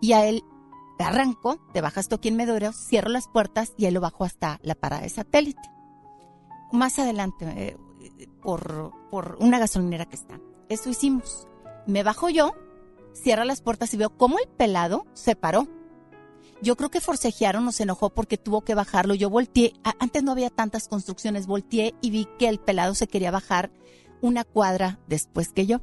Y 0.00 0.12
a 0.12 0.26
él 0.26 0.44
arranco, 1.04 1.58
te 1.72 1.80
bajas 1.80 2.08
tú 2.08 2.16
aquí 2.16 2.28
en 2.28 2.36
Medoros, 2.36 2.76
cierro 2.76 3.08
las 3.08 3.28
puertas 3.28 3.72
y 3.76 3.86
ahí 3.86 3.92
lo 3.92 4.00
bajo 4.00 4.24
hasta 4.24 4.58
la 4.62 4.74
parada 4.74 5.02
de 5.02 5.08
satélite. 5.08 5.70
Más 6.72 6.98
adelante, 6.98 7.46
eh, 7.46 7.76
por, 8.42 8.92
por 9.10 9.36
una 9.40 9.58
gasolinera 9.58 10.06
que 10.06 10.16
está. 10.16 10.40
Eso 10.68 10.90
hicimos. 10.90 11.46
Me 11.86 12.02
bajo 12.02 12.28
yo, 12.30 12.52
cierra 13.12 13.44
las 13.44 13.60
puertas 13.60 13.92
y 13.94 13.96
veo 13.96 14.16
cómo 14.16 14.38
el 14.38 14.48
pelado 14.48 15.06
se 15.12 15.36
paró. 15.36 15.68
Yo 16.64 16.76
creo 16.76 16.90
que 16.90 17.02
forcejearon 17.02 17.70
se 17.72 17.82
enojó 17.82 18.08
porque 18.08 18.38
tuvo 18.38 18.62
que 18.62 18.74
bajarlo. 18.74 19.14
Yo 19.14 19.28
volteé, 19.28 19.74
antes 19.98 20.22
no 20.22 20.32
había 20.32 20.48
tantas 20.48 20.88
construcciones, 20.88 21.46
volteé 21.46 21.94
y 22.00 22.10
vi 22.10 22.26
que 22.38 22.48
el 22.48 22.58
pelado 22.58 22.94
se 22.94 23.06
quería 23.06 23.30
bajar 23.30 23.70
una 24.22 24.44
cuadra 24.44 24.98
después 25.06 25.52
que 25.52 25.66
yo. 25.66 25.82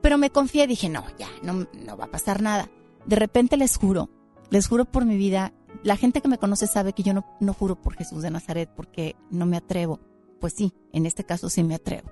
Pero 0.00 0.16
me 0.16 0.30
confié, 0.30 0.66
dije, 0.66 0.88
no, 0.88 1.04
ya, 1.18 1.28
no, 1.42 1.66
no 1.74 1.96
va 1.98 2.06
a 2.06 2.10
pasar 2.10 2.40
nada. 2.40 2.70
De 3.04 3.16
repente 3.16 3.58
les 3.58 3.76
juro, 3.76 4.08
les 4.48 4.66
juro 4.68 4.86
por 4.86 5.04
mi 5.04 5.18
vida, 5.18 5.52
la 5.82 5.98
gente 5.98 6.22
que 6.22 6.28
me 6.28 6.38
conoce 6.38 6.66
sabe 6.66 6.94
que 6.94 7.02
yo 7.02 7.12
no, 7.12 7.26
no 7.38 7.52
juro 7.52 7.76
por 7.76 7.94
Jesús 7.94 8.22
de 8.22 8.30
Nazaret 8.30 8.70
porque 8.74 9.16
no 9.30 9.44
me 9.44 9.58
atrevo. 9.58 10.00
Pues 10.40 10.54
sí, 10.54 10.72
en 10.94 11.04
este 11.04 11.24
caso 11.24 11.50
sí 11.50 11.62
me 11.62 11.74
atrevo. 11.74 12.10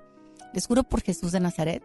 Les 0.53 0.67
juro 0.67 0.83
por 0.83 1.01
Jesús 1.01 1.31
de 1.31 1.39
Nazaret, 1.39 1.83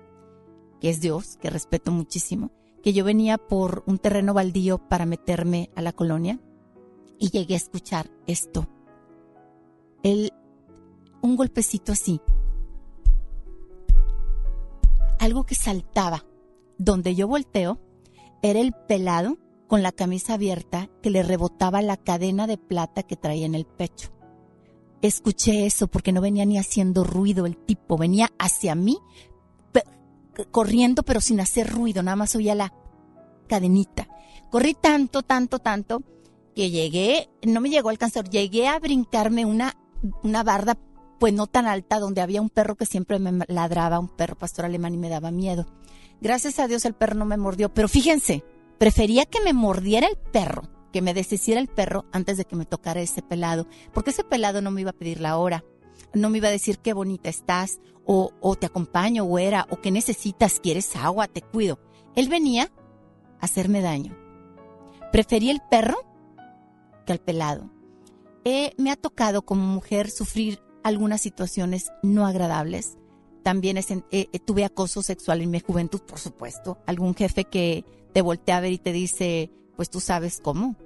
que 0.83 0.91
es 0.91 1.01
Dios, 1.01 1.39
que 1.41 1.49
respeto 1.49 1.91
muchísimo, 1.93 2.51
que 2.85 2.93
yo 2.93 3.03
venía 3.03 3.39
por 3.39 3.83
un 3.87 3.99
terreno 3.99 4.35
baldío 4.35 4.77
para 4.77 5.07
meterme 5.07 5.71
a 5.75 5.81
la 5.81 5.95
colonia 5.95 6.39
y 7.19 7.31
llegué 7.31 7.55
a 7.55 7.57
escuchar 7.57 8.11
esto. 8.27 8.69
El, 10.03 10.35
un 11.23 11.35
golpecito 11.35 11.93
así. 11.93 12.21
Algo 15.19 15.45
que 15.47 15.55
saltaba. 15.55 16.27
Donde 16.77 17.15
yo 17.15 17.27
volteo, 17.27 17.81
era 18.43 18.61
el 18.61 18.75
pelado 18.87 19.39
con 19.67 19.83
la 19.83 19.93
camisa 19.93 20.35
abierta 20.35 20.91
que 21.03 21.09
le 21.09 21.23
rebotaba 21.23 21.81
la 21.81 21.97
cadena 21.97 22.47
de 22.47 22.59
plata 22.59 23.03
que 23.03 23.17
traía 23.17 23.47
en 23.47 23.55
el 23.55 23.65
pecho. 23.65 24.11
Escuché 25.01 25.65
eso 25.65 25.87
porque 25.87 26.13
no 26.13 26.21
venía 26.21 26.45
ni 26.45 26.59
haciendo 26.59 27.03
ruido 27.03 27.47
el 27.47 27.57
tipo, 27.57 27.97
venía 27.97 28.31
hacia 28.39 28.75
mí 28.75 28.99
corriendo 30.51 31.03
pero 31.03 31.21
sin 31.21 31.41
hacer 31.41 31.71
ruido, 31.71 32.03
nada 32.03 32.17
más 32.17 32.35
oía 32.35 32.55
la 32.55 32.73
cadenita. 33.49 34.09
Corrí 34.51 34.75
tanto, 34.75 35.23
tanto, 35.23 35.59
tanto 35.59 36.03
que 36.55 36.71
llegué, 36.71 37.29
no 37.43 37.61
me 37.61 37.71
llegó 37.71 37.89
a 37.89 37.93
alcanzar, 37.93 38.29
llegué 38.29 38.69
a 38.69 38.79
brincarme 38.79 39.45
una, 39.45 39.77
una 40.23 40.43
barda 40.43 40.79
pues 41.19 41.33
no 41.33 41.47
tan 41.47 41.67
alta 41.67 41.99
donde 41.99 42.21
había 42.21 42.43
un 42.43 42.51
perro 42.51 42.77
que 42.77 42.87
siempre 42.87 43.19
me 43.19 43.45
ladraba, 43.49 43.99
un 43.99 44.09
perro 44.09 44.37
pastor 44.37 44.65
alemán 44.65 44.95
y 44.95 44.99
me 44.99 45.09
daba 45.09 45.31
miedo. 45.31 45.67
Gracias 46.21 46.59
a 46.59 46.69
Dios 46.69 46.85
el 46.85 46.95
perro 46.95 47.17
no 47.17 47.25
me 47.25 47.37
mordió, 47.37 47.73
pero 47.73 47.89
fíjense, 47.89 48.45
prefería 48.79 49.27
que 49.27 49.41
me 49.41 49.53
mordiera 49.53 50.07
el 50.07 50.17
perro, 50.17 50.69
que 50.93 51.03
me 51.03 51.15
deshiciera 51.15 51.61
el 51.61 51.69
perro 51.69 52.05
antes 52.13 52.37
de 52.37 52.45
que 52.45 52.57
me 52.57 52.67
tocara 52.67 53.01
ese 53.01 53.23
pelado, 53.23 53.67
porque 53.93 54.11
ese 54.11 54.25
pelado 54.25 54.63
no 54.63 54.71
me 54.71 54.81
iba 54.83 54.91
a 54.91 54.95
pedir 54.95 55.21
la 55.21 55.37
hora, 55.39 55.65
no 56.15 56.31
me 56.31 56.39
iba 56.39 56.49
a 56.49 56.53
decir 56.53 56.79
qué 56.79 56.93
bonita 56.93 57.29
estás, 57.29 57.81
o, 58.07 58.33
o 58.41 58.57
te 58.57 58.67
acompaño, 58.67 59.25
güera, 59.25 59.67
o 59.71 59.81
qué 59.81 59.91
necesitas, 59.91 60.61
quieres 60.61 60.95
agua, 60.97 61.27
te 61.29 61.43
cuido. 61.43 61.79
Él 62.17 62.29
venía 62.29 62.71
a 63.41 63.45
hacerme 63.47 63.81
daño. 63.81 64.17
Preferí 65.13 65.51
el 65.51 65.61
perro 65.71 65.97
que 67.07 67.13
al 67.13 67.21
pelado. 67.21 67.71
Eh, 68.45 68.73
me 68.77 68.91
ha 68.91 68.97
tocado 68.97 69.43
como 69.43 69.65
mujer 69.67 70.11
sufrir 70.11 70.61
algunas 70.83 71.21
situaciones 71.23 71.91
no 72.03 72.27
agradables. 72.27 72.99
También 73.43 73.77
sen- 73.79 74.05
eh, 74.11 74.29
eh, 74.33 74.39
tuve 74.39 74.65
acoso 74.65 75.03
sexual 75.03 75.41
en 75.41 75.51
mi 75.51 75.61
juventud, 75.61 76.01
por 76.03 76.19
supuesto. 76.19 76.79
Algún 76.87 77.15
jefe 77.15 77.45
que 77.45 77.85
te 78.13 78.23
voltea 78.23 78.59
a 78.59 78.61
ver 78.61 78.73
y 78.73 78.79
te 78.79 78.93
dice, 78.93 79.51
pues 79.77 79.89
tú 79.91 80.01
sabes 80.01 80.41
cómo. 80.43 80.77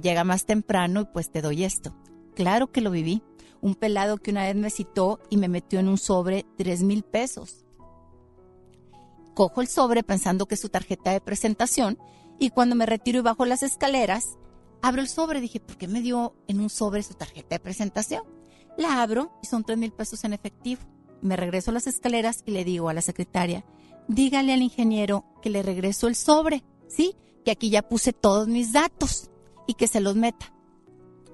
Llega 0.00 0.24
más 0.24 0.44
temprano 0.46 1.02
y 1.02 1.04
pues 1.06 1.30
te 1.30 1.42
doy 1.42 1.64
esto. 1.64 1.94
Claro 2.34 2.72
que 2.72 2.80
lo 2.80 2.90
viví. 2.90 3.22
Un 3.62 3.76
pelado 3.76 4.18
que 4.18 4.32
una 4.32 4.42
vez 4.42 4.56
me 4.56 4.70
citó 4.70 5.20
y 5.30 5.38
me 5.38 5.48
metió 5.48 5.80
en 5.80 5.88
un 5.88 5.96
sobre 5.96 6.44
tres 6.58 6.82
mil 6.82 7.04
pesos. 7.04 7.64
Cojo 9.34 9.62
el 9.62 9.68
sobre 9.68 10.02
pensando 10.02 10.46
que 10.46 10.56
es 10.56 10.60
su 10.60 10.68
tarjeta 10.68 11.12
de 11.12 11.20
presentación 11.20 11.96
y 12.38 12.50
cuando 12.50 12.74
me 12.74 12.86
retiro 12.86 13.20
y 13.20 13.22
bajo 13.22 13.46
las 13.46 13.62
escaleras, 13.62 14.36
abro 14.82 15.00
el 15.00 15.08
sobre. 15.08 15.40
Dije, 15.40 15.60
¿por 15.60 15.76
qué 15.76 15.86
me 15.86 16.02
dio 16.02 16.34
en 16.48 16.60
un 16.60 16.68
sobre 16.68 17.04
su 17.04 17.14
tarjeta 17.14 17.54
de 17.54 17.60
presentación? 17.60 18.24
La 18.76 19.00
abro 19.00 19.32
y 19.42 19.46
son 19.46 19.62
tres 19.62 19.78
mil 19.78 19.92
pesos 19.92 20.24
en 20.24 20.32
efectivo. 20.32 20.82
Me 21.20 21.36
regreso 21.36 21.70
a 21.70 21.74
las 21.74 21.86
escaleras 21.86 22.42
y 22.44 22.50
le 22.50 22.64
digo 22.64 22.88
a 22.88 22.94
la 22.94 23.00
secretaria, 23.00 23.64
dígale 24.08 24.52
al 24.52 24.62
ingeniero 24.62 25.24
que 25.40 25.50
le 25.50 25.62
regreso 25.62 26.08
el 26.08 26.16
sobre, 26.16 26.64
¿sí? 26.88 27.14
Que 27.44 27.52
aquí 27.52 27.70
ya 27.70 27.82
puse 27.82 28.12
todos 28.12 28.48
mis 28.48 28.72
datos 28.72 29.30
y 29.68 29.74
que 29.74 29.86
se 29.86 30.00
los 30.00 30.16
meta. 30.16 30.52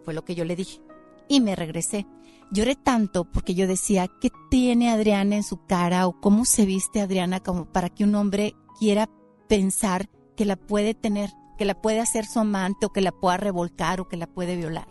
Fue 0.04 0.12
lo 0.12 0.26
que 0.26 0.34
yo 0.34 0.44
le 0.44 0.56
dije. 0.56 0.80
Y 1.26 1.40
me 1.40 1.56
regresé. 1.56 2.06
Lloré 2.50 2.76
tanto 2.76 3.24
porque 3.24 3.54
yo 3.54 3.66
decía, 3.66 4.08
¿qué 4.20 4.30
tiene 4.50 4.90
Adriana 4.90 5.36
en 5.36 5.42
su 5.42 5.64
cara 5.66 6.06
o 6.06 6.20
cómo 6.20 6.44
se 6.44 6.64
viste 6.64 7.00
Adriana 7.00 7.40
como 7.40 7.66
para 7.66 7.90
que 7.90 8.04
un 8.04 8.14
hombre 8.14 8.54
quiera 8.78 9.08
pensar 9.48 10.08
que 10.36 10.44
la 10.44 10.56
puede 10.56 10.94
tener, 10.94 11.30
que 11.58 11.64
la 11.64 11.80
puede 11.80 12.00
hacer 12.00 12.24
su 12.24 12.38
amante 12.38 12.86
o 12.86 12.92
que 12.92 13.02
la 13.02 13.12
pueda 13.12 13.36
revolcar 13.36 14.00
o 14.00 14.08
que 14.08 14.16
la 14.16 14.26
puede 14.26 14.56
violar? 14.56 14.88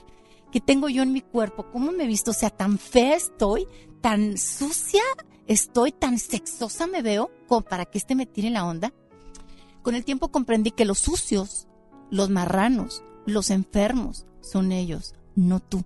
¿Qué 0.52 0.62
tengo 0.62 0.88
yo 0.88 1.04
en 1.04 1.14
mi 1.14 1.22
cuerpo? 1.22 1.72
¿Cómo 1.72 1.92
me 1.92 2.04
he 2.04 2.08
visto? 2.08 2.32
O 2.32 2.34
sea, 2.34 2.50
tan 2.50 2.78
fea 2.78 3.16
estoy, 3.16 3.68
tan 4.02 4.38
sucia 4.38 5.04
estoy, 5.48 5.92
tan 5.92 6.20
sexosa 6.20 6.88
me 6.88 7.02
veo 7.02 7.32
como 7.48 7.62
para 7.62 7.86
que 7.86 7.98
este 7.98 8.16
me 8.16 8.26
tire 8.26 8.50
la 8.50 8.66
onda. 8.66 8.94
Con 9.82 9.96
el 9.96 10.06
tiempo 10.06 10.30
comprendí 10.30 10.72
que 10.72 10.86
los 10.86 11.00
sucios, 11.00 11.68
los 12.12 12.30
marranos, 12.30 13.04
los 13.26 13.50
enfermos 13.50 14.26
son 14.42 14.72
ellos, 14.72 15.16
no 15.36 15.60
tú. 15.60 15.84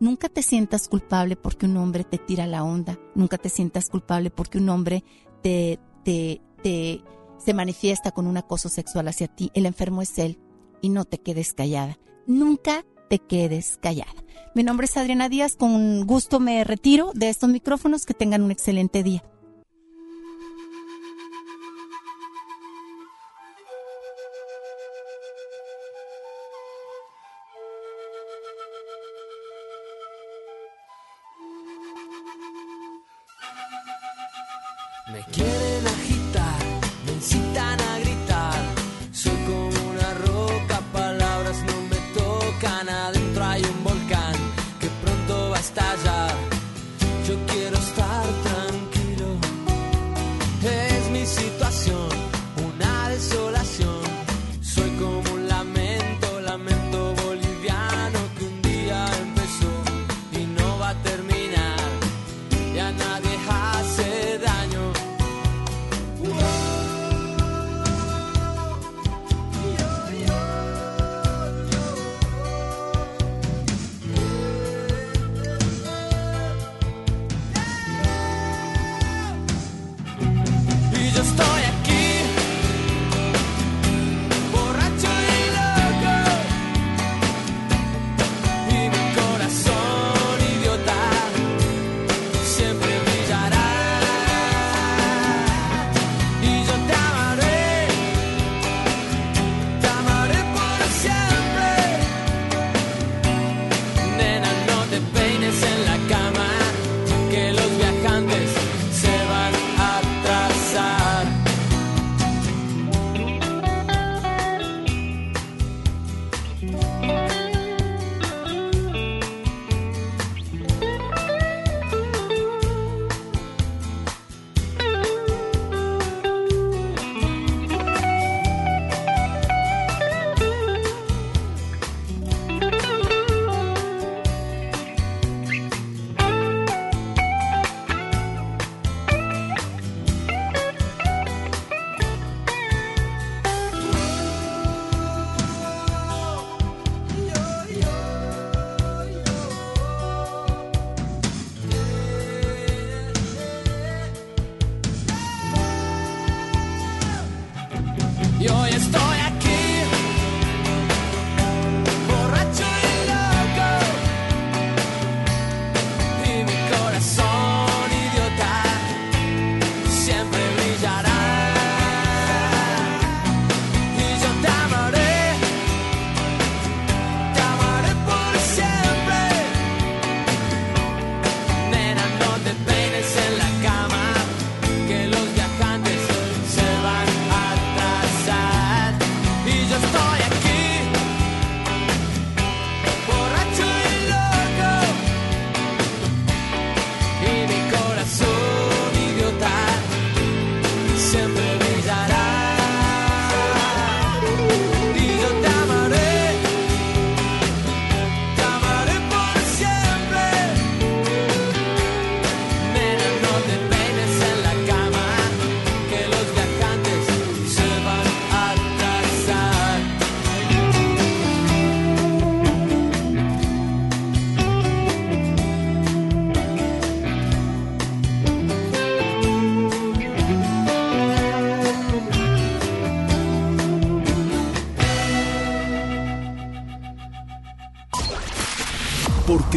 Nunca 0.00 0.30
te 0.30 0.42
sientas 0.42 0.88
culpable 0.88 1.36
porque 1.36 1.66
un 1.66 1.76
hombre 1.76 2.04
te 2.04 2.16
tira 2.16 2.46
la 2.46 2.64
onda. 2.64 2.98
Nunca 3.14 3.36
te 3.36 3.50
sientas 3.50 3.90
culpable 3.90 4.30
porque 4.30 4.56
un 4.56 4.70
hombre 4.70 5.04
te, 5.42 5.78
te, 6.04 6.40
te 6.62 7.02
se 7.36 7.54
manifiesta 7.54 8.10
con 8.10 8.26
un 8.26 8.38
acoso 8.38 8.70
sexual 8.70 9.08
hacia 9.08 9.28
ti. 9.28 9.50
El 9.54 9.66
enfermo 9.66 10.00
es 10.00 10.18
él 10.18 10.38
y 10.80 10.88
no 10.88 11.04
te 11.04 11.18
quedes 11.18 11.52
callada. 11.52 11.98
Nunca 12.26 12.84
te 13.10 13.18
quedes 13.18 13.78
callada. 13.80 14.24
Mi 14.54 14.62
nombre 14.62 14.86
es 14.86 14.96
Adriana 14.96 15.28
Díaz. 15.28 15.56
Con 15.56 16.06
gusto 16.06 16.40
me 16.40 16.64
retiro 16.64 17.12
de 17.14 17.28
estos 17.28 17.50
micrófonos. 17.50 18.06
Que 18.06 18.14
tengan 18.14 18.42
un 18.42 18.50
excelente 18.50 19.02
día. 19.02 19.22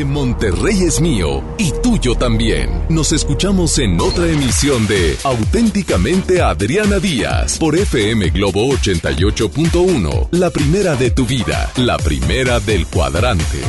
Monterrey 0.06 0.84
es 0.84 1.02
mío 1.02 1.44
y 1.58 1.72
tuyo 1.82 2.16
también. 2.16 2.70
Nos 2.90 3.12
escuchamos 3.12 3.78
en 3.80 4.00
otra 4.02 4.28
emisión 4.28 4.88
de 4.88 5.18
Auténticamente 5.24 6.42
Adriana 6.42 7.00
Díaz 7.00 7.58
por 7.58 7.76
FM 7.76 8.30
Globo 8.30 8.68
88.1, 8.70 10.30
la 10.32 10.50
primera 10.50 10.96
de 10.96 11.12
tu 11.12 11.26
vida, 11.26 11.72
la 11.78 11.98
primera 11.98 12.60
del 12.60 12.88
cuadrante. 12.88 13.62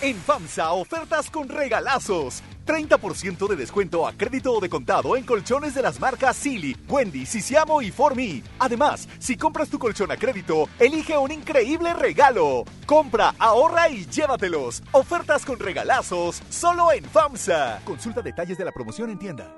En 0.00 0.16
FAMSA, 0.16 0.72
ofertas 0.72 1.28
con 1.28 1.48
regalazos. 1.48 2.42
30% 2.68 3.48
de 3.48 3.56
descuento 3.56 4.06
a 4.06 4.12
crédito 4.12 4.52
o 4.52 4.60
de 4.60 4.68
contado 4.68 5.16
en 5.16 5.24
colchones 5.24 5.74
de 5.74 5.80
las 5.80 5.98
marcas 5.98 6.36
Silly, 6.36 6.76
Wendy, 6.86 7.24
Sisiamo 7.24 7.80
y 7.80 7.90
Formi. 7.90 8.42
Además, 8.58 9.08
si 9.18 9.36
compras 9.36 9.70
tu 9.70 9.78
colchón 9.78 10.12
a 10.12 10.18
crédito, 10.18 10.68
elige 10.78 11.16
un 11.16 11.32
increíble 11.32 11.94
regalo. 11.94 12.64
Compra, 12.84 13.34
ahorra 13.38 13.88
y 13.88 14.04
llévatelos. 14.04 14.82
Ofertas 14.92 15.46
con 15.46 15.58
regalazos, 15.58 16.42
solo 16.50 16.92
en 16.92 17.04
FAMSA. 17.04 17.80
Consulta 17.84 18.20
detalles 18.20 18.58
de 18.58 18.66
la 18.66 18.72
promoción 18.72 19.08
en 19.08 19.18
tienda. 19.18 19.50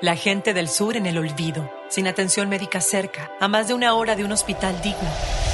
La 0.00 0.16
gente 0.16 0.54
del 0.54 0.68
sur 0.68 0.96
en 0.96 1.06
el 1.06 1.18
olvido, 1.18 1.70
sin 1.88 2.06
atención 2.06 2.48
médica 2.48 2.80
cerca, 2.80 3.30
a 3.38 3.48
más 3.48 3.68
de 3.68 3.74
una 3.74 3.94
hora 3.94 4.16
de 4.16 4.24
un 4.24 4.32
hospital 4.32 4.80
digno. 4.82 5.53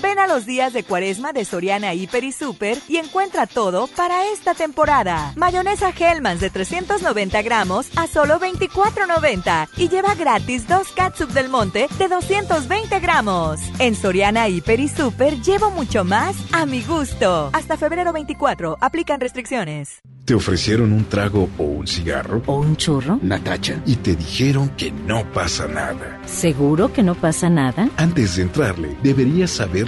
Ven 0.00 0.18
a 0.18 0.26
los 0.26 0.46
días 0.46 0.72
de 0.72 0.84
cuaresma 0.84 1.32
de 1.32 1.44
Soriana 1.44 1.92
Hiper 1.92 2.22
y 2.22 2.32
Super 2.32 2.78
y 2.88 2.98
encuentra 2.98 3.46
todo 3.46 3.88
para 3.88 4.30
esta 4.32 4.54
temporada. 4.54 5.32
Mayonesa 5.36 5.90
Hellmann's 5.90 6.40
de 6.40 6.50
390 6.50 7.42
gramos 7.42 7.88
a 7.96 8.06
solo 8.06 8.38
24.90 8.38 9.68
y 9.76 9.88
lleva 9.88 10.14
gratis 10.14 10.68
dos 10.68 10.88
catsup 10.92 11.30
del 11.30 11.48
monte 11.48 11.88
de 11.98 12.08
220 12.08 13.00
gramos. 13.00 13.60
En 13.78 13.96
Soriana 13.96 14.48
Hiper 14.48 14.80
y 14.80 14.88
Super 14.88 15.40
llevo 15.40 15.70
mucho 15.70 16.04
más 16.04 16.36
a 16.52 16.64
mi 16.66 16.82
gusto. 16.82 17.50
Hasta 17.52 17.76
febrero 17.76 18.12
24, 18.12 18.78
aplican 18.80 19.20
restricciones. 19.20 20.00
¿Te 20.28 20.34
ofrecieron 20.34 20.92
un 20.92 21.06
trago 21.06 21.48
o 21.56 21.62
un 21.62 21.86
cigarro? 21.86 22.42
¿O 22.44 22.58
un 22.58 22.76
churro? 22.76 23.18
Natacha. 23.22 23.80
Y 23.86 23.96
te 23.96 24.14
dijeron 24.14 24.68
que 24.76 24.92
no 24.92 25.24
pasa 25.32 25.66
nada. 25.66 26.20
¿Seguro 26.26 26.92
que 26.92 27.02
no 27.02 27.14
pasa 27.14 27.48
nada? 27.48 27.88
Antes 27.96 28.36
de 28.36 28.42
entrarle, 28.42 28.94
deberías 29.02 29.50
saber 29.50 29.87